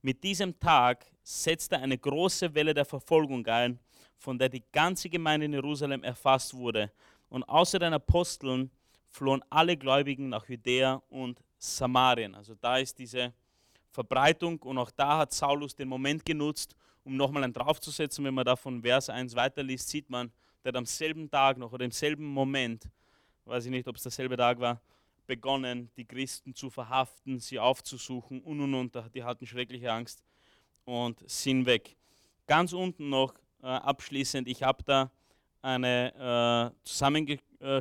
Mit 0.03 0.23
diesem 0.23 0.57
Tag 0.61 1.05
setzte 1.25 1.81
eine 1.81 1.99
große 1.99 2.55
Welle 2.55 2.73
der 2.73 2.85
Verfolgung 2.85 3.45
ein, 3.49 3.81
von 4.19 4.39
der 4.39 4.49
die 4.49 4.63
ganze 4.73 5.09
Gemeinde 5.09 5.47
in 5.47 5.53
Jerusalem 5.53 6.03
erfasst 6.03 6.55
wurde. 6.55 6.91
Und 7.29 7.43
außer 7.45 7.79
den 7.79 7.93
Aposteln 7.93 8.71
flohen 9.11 9.43
alle 9.51 9.77
Gläubigen 9.77 10.29
nach 10.29 10.49
Judäa 10.49 11.03
und 11.09 11.41
Samarien. 11.59 12.35
Also 12.35 12.55
da 12.55 12.79
ist 12.79 12.99
diese 12.99 13.33
Verbreitung 13.91 14.59
und 14.61 14.77
auch 14.79 14.91
da 14.91 15.19
hat 15.19 15.33
Saulus 15.33 15.75
den 15.75 15.89
Moment 15.89 16.25
genutzt, 16.25 16.75
um 17.05 17.17
nochmal 17.17 17.45
einen 17.45 17.53
draufzusetzen. 17.53 18.25
Wenn 18.25 18.35
man 18.35 18.45
da 18.45 18.57
von 18.57 18.83
Vers 18.83 19.09
1 19.09 19.35
weiterliest, 19.37 19.89
sieht 19.89 20.11
man, 20.11 20.33
der 20.63 20.71
hat 20.71 20.77
am 20.77 20.87
selben 20.87 21.31
Tag 21.31 21.59
noch 21.59 21.73
oder 21.73 21.85
im 21.85 21.93
selben 21.93 22.25
Moment, 22.25 22.89
weiß 23.45 23.67
ich 23.67 23.71
nicht, 23.71 23.87
ob 23.87 23.97
es 23.97 24.03
derselbe 24.03 24.37
Tag 24.37 24.59
war, 24.59 24.81
begonnen, 25.27 25.91
die 25.97 26.05
Christen 26.05 26.55
zu 26.55 26.71
verhaften, 26.71 27.39
sie 27.39 27.59
aufzusuchen 27.59 28.41
und 28.43 28.61
und 28.61 28.75
und. 28.75 29.15
Die 29.15 29.23
hatten 29.23 29.47
schreckliche 29.47 29.93
Angst 29.93 30.25
und 30.85 31.23
sind 31.29 31.67
weg. 31.67 31.97
Ganz 32.47 32.73
unten 32.73 33.09
noch 33.09 33.35
äh, 33.65 33.67
abschließend, 33.67 34.47
ich 34.47 34.63
habe 34.63 34.83
da 34.85 35.11
eine, 35.63 36.73
äh, 36.75 36.87
zusammenge 36.87 37.39
äh, 37.61 37.81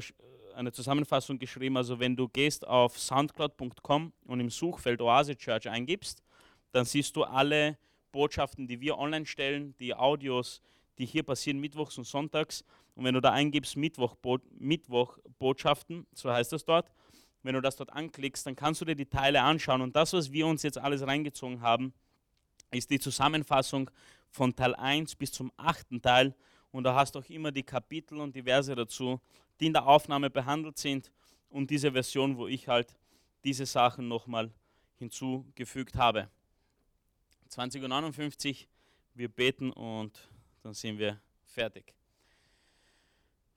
eine 0.55 0.71
Zusammenfassung 0.71 1.39
geschrieben. 1.39 1.77
Also 1.77 1.99
wenn 1.99 2.15
du 2.15 2.29
gehst 2.29 2.65
auf 2.65 2.97
soundcloud.com 2.97 4.13
und 4.25 4.39
im 4.39 4.49
Suchfeld 4.49 5.01
Oase 5.01 5.35
Church 5.35 5.67
eingibst, 5.67 6.23
dann 6.71 6.85
siehst 6.85 7.15
du 7.15 7.23
alle 7.23 7.77
Botschaften, 8.11 8.67
die 8.67 8.79
wir 8.79 8.97
online 8.97 9.25
stellen, 9.25 9.75
die 9.79 9.93
Audios, 9.93 10.61
die 10.97 11.05
hier 11.05 11.23
passieren, 11.23 11.59
mittwochs 11.59 11.97
und 11.97 12.05
sonntags. 12.05 12.63
Und 12.95 13.03
wenn 13.03 13.15
du 13.15 13.21
da 13.21 13.31
eingibst 13.31 13.75
Mittwoch, 13.75 14.15
Bo 14.15 14.37
Mittwoch 14.57 15.17
Botschaften, 15.39 16.05
so 16.13 16.31
heißt 16.31 16.53
das 16.53 16.63
dort, 16.63 16.91
wenn 17.41 17.55
du 17.55 17.61
das 17.61 17.75
dort 17.75 17.91
anklickst, 17.91 18.45
dann 18.45 18.55
kannst 18.55 18.79
du 18.79 18.85
dir 18.85 18.95
die 18.95 19.07
Teile 19.07 19.41
anschauen. 19.41 19.81
Und 19.81 19.95
das, 19.95 20.13
was 20.13 20.31
wir 20.31 20.47
uns 20.47 20.63
jetzt 20.63 20.77
alles 20.77 21.05
reingezogen 21.05 21.61
haben, 21.61 21.93
ist 22.71 22.89
die 22.89 22.99
Zusammenfassung 22.99 23.89
von 24.33 24.55
Teil 24.55 24.73
1 24.75 25.15
bis 25.15 25.31
zum 25.31 25.51
achten 25.57 26.01
Teil. 26.01 26.35
Und 26.71 26.85
da 26.85 26.95
hast 26.95 27.13
du 27.13 27.19
auch 27.19 27.29
immer 27.29 27.51
die 27.51 27.63
Kapitel 27.63 28.19
und 28.19 28.35
die 28.35 28.41
Verse 28.41 28.73
dazu, 28.73 29.21
die 29.59 29.67
in 29.67 29.73
der 29.73 29.85
Aufnahme 29.87 30.29
behandelt 30.29 30.77
sind. 30.79 31.11
Und 31.49 31.69
diese 31.69 31.91
Version, 31.91 32.35
wo 32.35 32.47
ich 32.47 32.67
halt 32.67 32.97
diese 33.43 33.67
Sachen 33.67 34.07
nochmal 34.07 34.51
hinzugefügt 34.97 35.95
habe. 35.95 36.29
20.59 37.51 38.49
Uhr, 38.49 38.67
wir 39.13 39.29
beten 39.29 39.71
und 39.71 40.29
dann 40.63 40.73
sind 40.73 40.97
wir 40.97 41.21
fertig. 41.45 41.93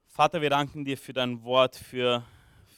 Vater, 0.08 0.42
wir 0.42 0.50
danken 0.50 0.84
dir 0.84 0.98
für 0.98 1.14
dein 1.14 1.42
Wort, 1.42 1.76
für, 1.76 2.22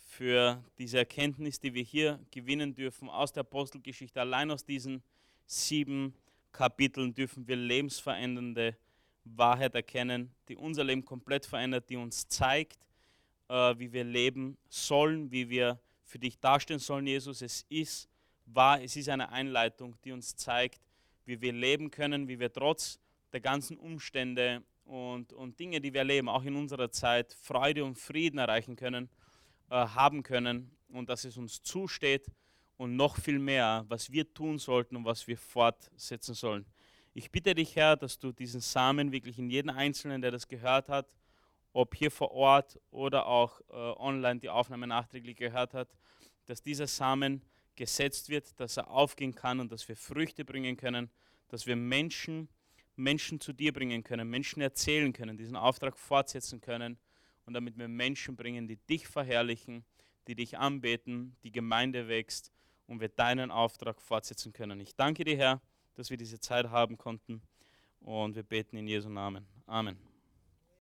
für 0.07 0.63
diese 0.79 0.99
Erkenntnis, 0.99 1.59
die 1.59 1.75
wir 1.75 1.83
hier 1.83 2.21
gewinnen 2.31 2.75
dürfen 2.75 3.09
aus 3.09 3.33
der 3.33 3.41
Apostelgeschichte. 3.41 4.21
Allein 4.21 4.53
aus 4.53 4.65
diesen 4.65 5.03
sieben 5.47 6.15
Kapiteln 6.53 7.15
dürfen 7.15 7.47
wir 7.47 7.57
lebensverändernde 7.57 8.77
Wahrheit 9.25 9.75
erkennen, 9.75 10.35
die 10.49 10.57
unser 10.57 10.85
Leben 10.85 11.05
komplett 11.05 11.47
verändert, 11.47 11.89
die 11.91 11.97
uns 11.97 12.29
zeigt, 12.29 12.79
äh, 13.49 13.75
wie 13.79 13.93
wir 13.93 14.05
leben 14.05 14.57
sollen, 14.69 15.31
wie 15.31 15.49
wir 15.49 15.81
für 16.05 16.19
dich 16.19 16.39
dastehen 16.39 16.79
sollen, 16.79 17.07
Jesus. 17.07 17.43
Es 17.43 17.67
ist 17.69 18.09
wahr, 18.47 18.83
es 18.83 18.97
ist 18.97 19.09
eine 19.09 19.31
Einleitung, 19.31 19.97
die 20.05 20.13
uns 20.13 20.35
zeigt, 20.37 20.81
wie 21.27 21.41
wir 21.41 21.53
leben 21.53 21.91
können, 21.91 22.29
wie 22.29 22.41
wir 22.41 22.53
trotz 22.53 22.99
der 23.33 23.41
ganzen 23.41 23.77
Umstände 23.77 24.63
und, 24.85 25.35
und 25.35 25.61
Dinge, 25.61 25.81
die 25.81 25.93
wir 25.93 26.01
erleben, 26.01 26.29
auch 26.29 26.45
in 26.45 26.57
unserer 26.57 26.91
Zeit, 26.91 27.35
Freude 27.35 27.85
und 27.85 27.99
Frieden 27.99 28.39
erreichen 28.39 28.75
können, 28.75 29.11
äh, 29.71 29.75
haben 29.75 30.23
können 30.23 30.71
und 30.89 31.11
dass 31.11 31.25
es 31.25 31.37
uns 31.37 31.63
zusteht 31.63 32.27
und 32.79 32.95
noch 32.97 33.19
viel 33.19 33.39
mehr, 33.39 33.85
was 33.89 34.11
wir 34.11 34.33
tun 34.33 34.59
sollten 34.59 34.97
und 34.97 35.05
was 35.05 35.27
wir 35.27 35.37
fortsetzen 35.37 36.35
sollen. 36.35 36.65
Ich 37.13 37.31
bitte 37.31 37.55
dich, 37.55 37.75
Herr, 37.75 37.97
dass 37.97 38.19
du 38.19 38.33
diesen 38.33 38.61
Samen 38.61 39.11
wirklich 39.11 39.39
in 39.39 39.51
jeden 39.51 39.69
Einzelnen, 39.69 40.23
der 40.23 40.31
das 40.31 40.47
gehört 40.47 40.89
hat, 40.89 41.15
ob 41.73 41.95
hier 41.95 42.11
vor 42.11 42.31
Ort 42.31 42.81
oder 42.91 43.27
auch 43.27 43.61
äh, 43.69 43.75
online 43.75 44.39
die 44.39 44.49
Aufnahme 44.49 44.87
nachträglich 44.87 45.37
gehört 45.37 45.75
hat, 45.75 45.89
dass 46.47 46.63
dieser 46.63 46.87
Samen 46.87 47.43
gesetzt 47.75 48.29
wird, 48.29 48.59
dass 48.61 48.77
er 48.77 48.89
aufgehen 48.89 49.35
kann 49.35 49.59
und 49.59 49.73
dass 49.73 49.89
wir 49.89 49.97
Früchte 49.97 50.45
bringen 50.45 50.77
können, 50.77 51.11
dass 51.49 51.67
wir 51.67 51.75
Menschen, 51.75 52.49
Menschen 52.95 53.41
zu 53.41 53.53
dir 53.53 53.73
bringen 53.73 54.05
können, 54.05 54.31
Menschen 54.31 54.63
erzählen 54.63 55.13
können, 55.13 55.37
diesen 55.37 55.57
Auftrag 55.57 55.99
fortsetzen 55.99 56.61
können 56.61 56.97
und 57.45 57.55
damit 57.55 57.77
wir 57.77 57.89
Menschen 57.89 58.37
bringen, 58.37 58.69
die 58.69 58.77
dich 58.77 59.09
verherrlichen, 59.09 59.85
die 60.29 60.37
dich 60.37 60.59
anbeten, 60.59 61.37
die 61.43 61.53
Gemeinde 61.53 62.07
wächst 62.07 62.53
und 62.89 63.01
wir 63.01 63.09
deinen 63.09 63.53
Auftrag 63.53 64.03
fortsetzen 64.03 64.53
können. 64.53 64.81
Ich 64.81 64.97
danke 64.97 65.23
dir, 65.23 65.37
Herr, 65.37 65.61
dass 65.95 66.11
wir 66.11 66.17
diese 66.17 66.41
Zeit 66.41 66.71
haben 66.71 66.99
konnten 66.99 67.43
und 68.01 68.35
wir 68.35 68.43
beten 68.43 68.77
in 68.77 68.89
Jesu 68.89 69.09
Namen. 69.09 69.47
Amen. 69.67 70.08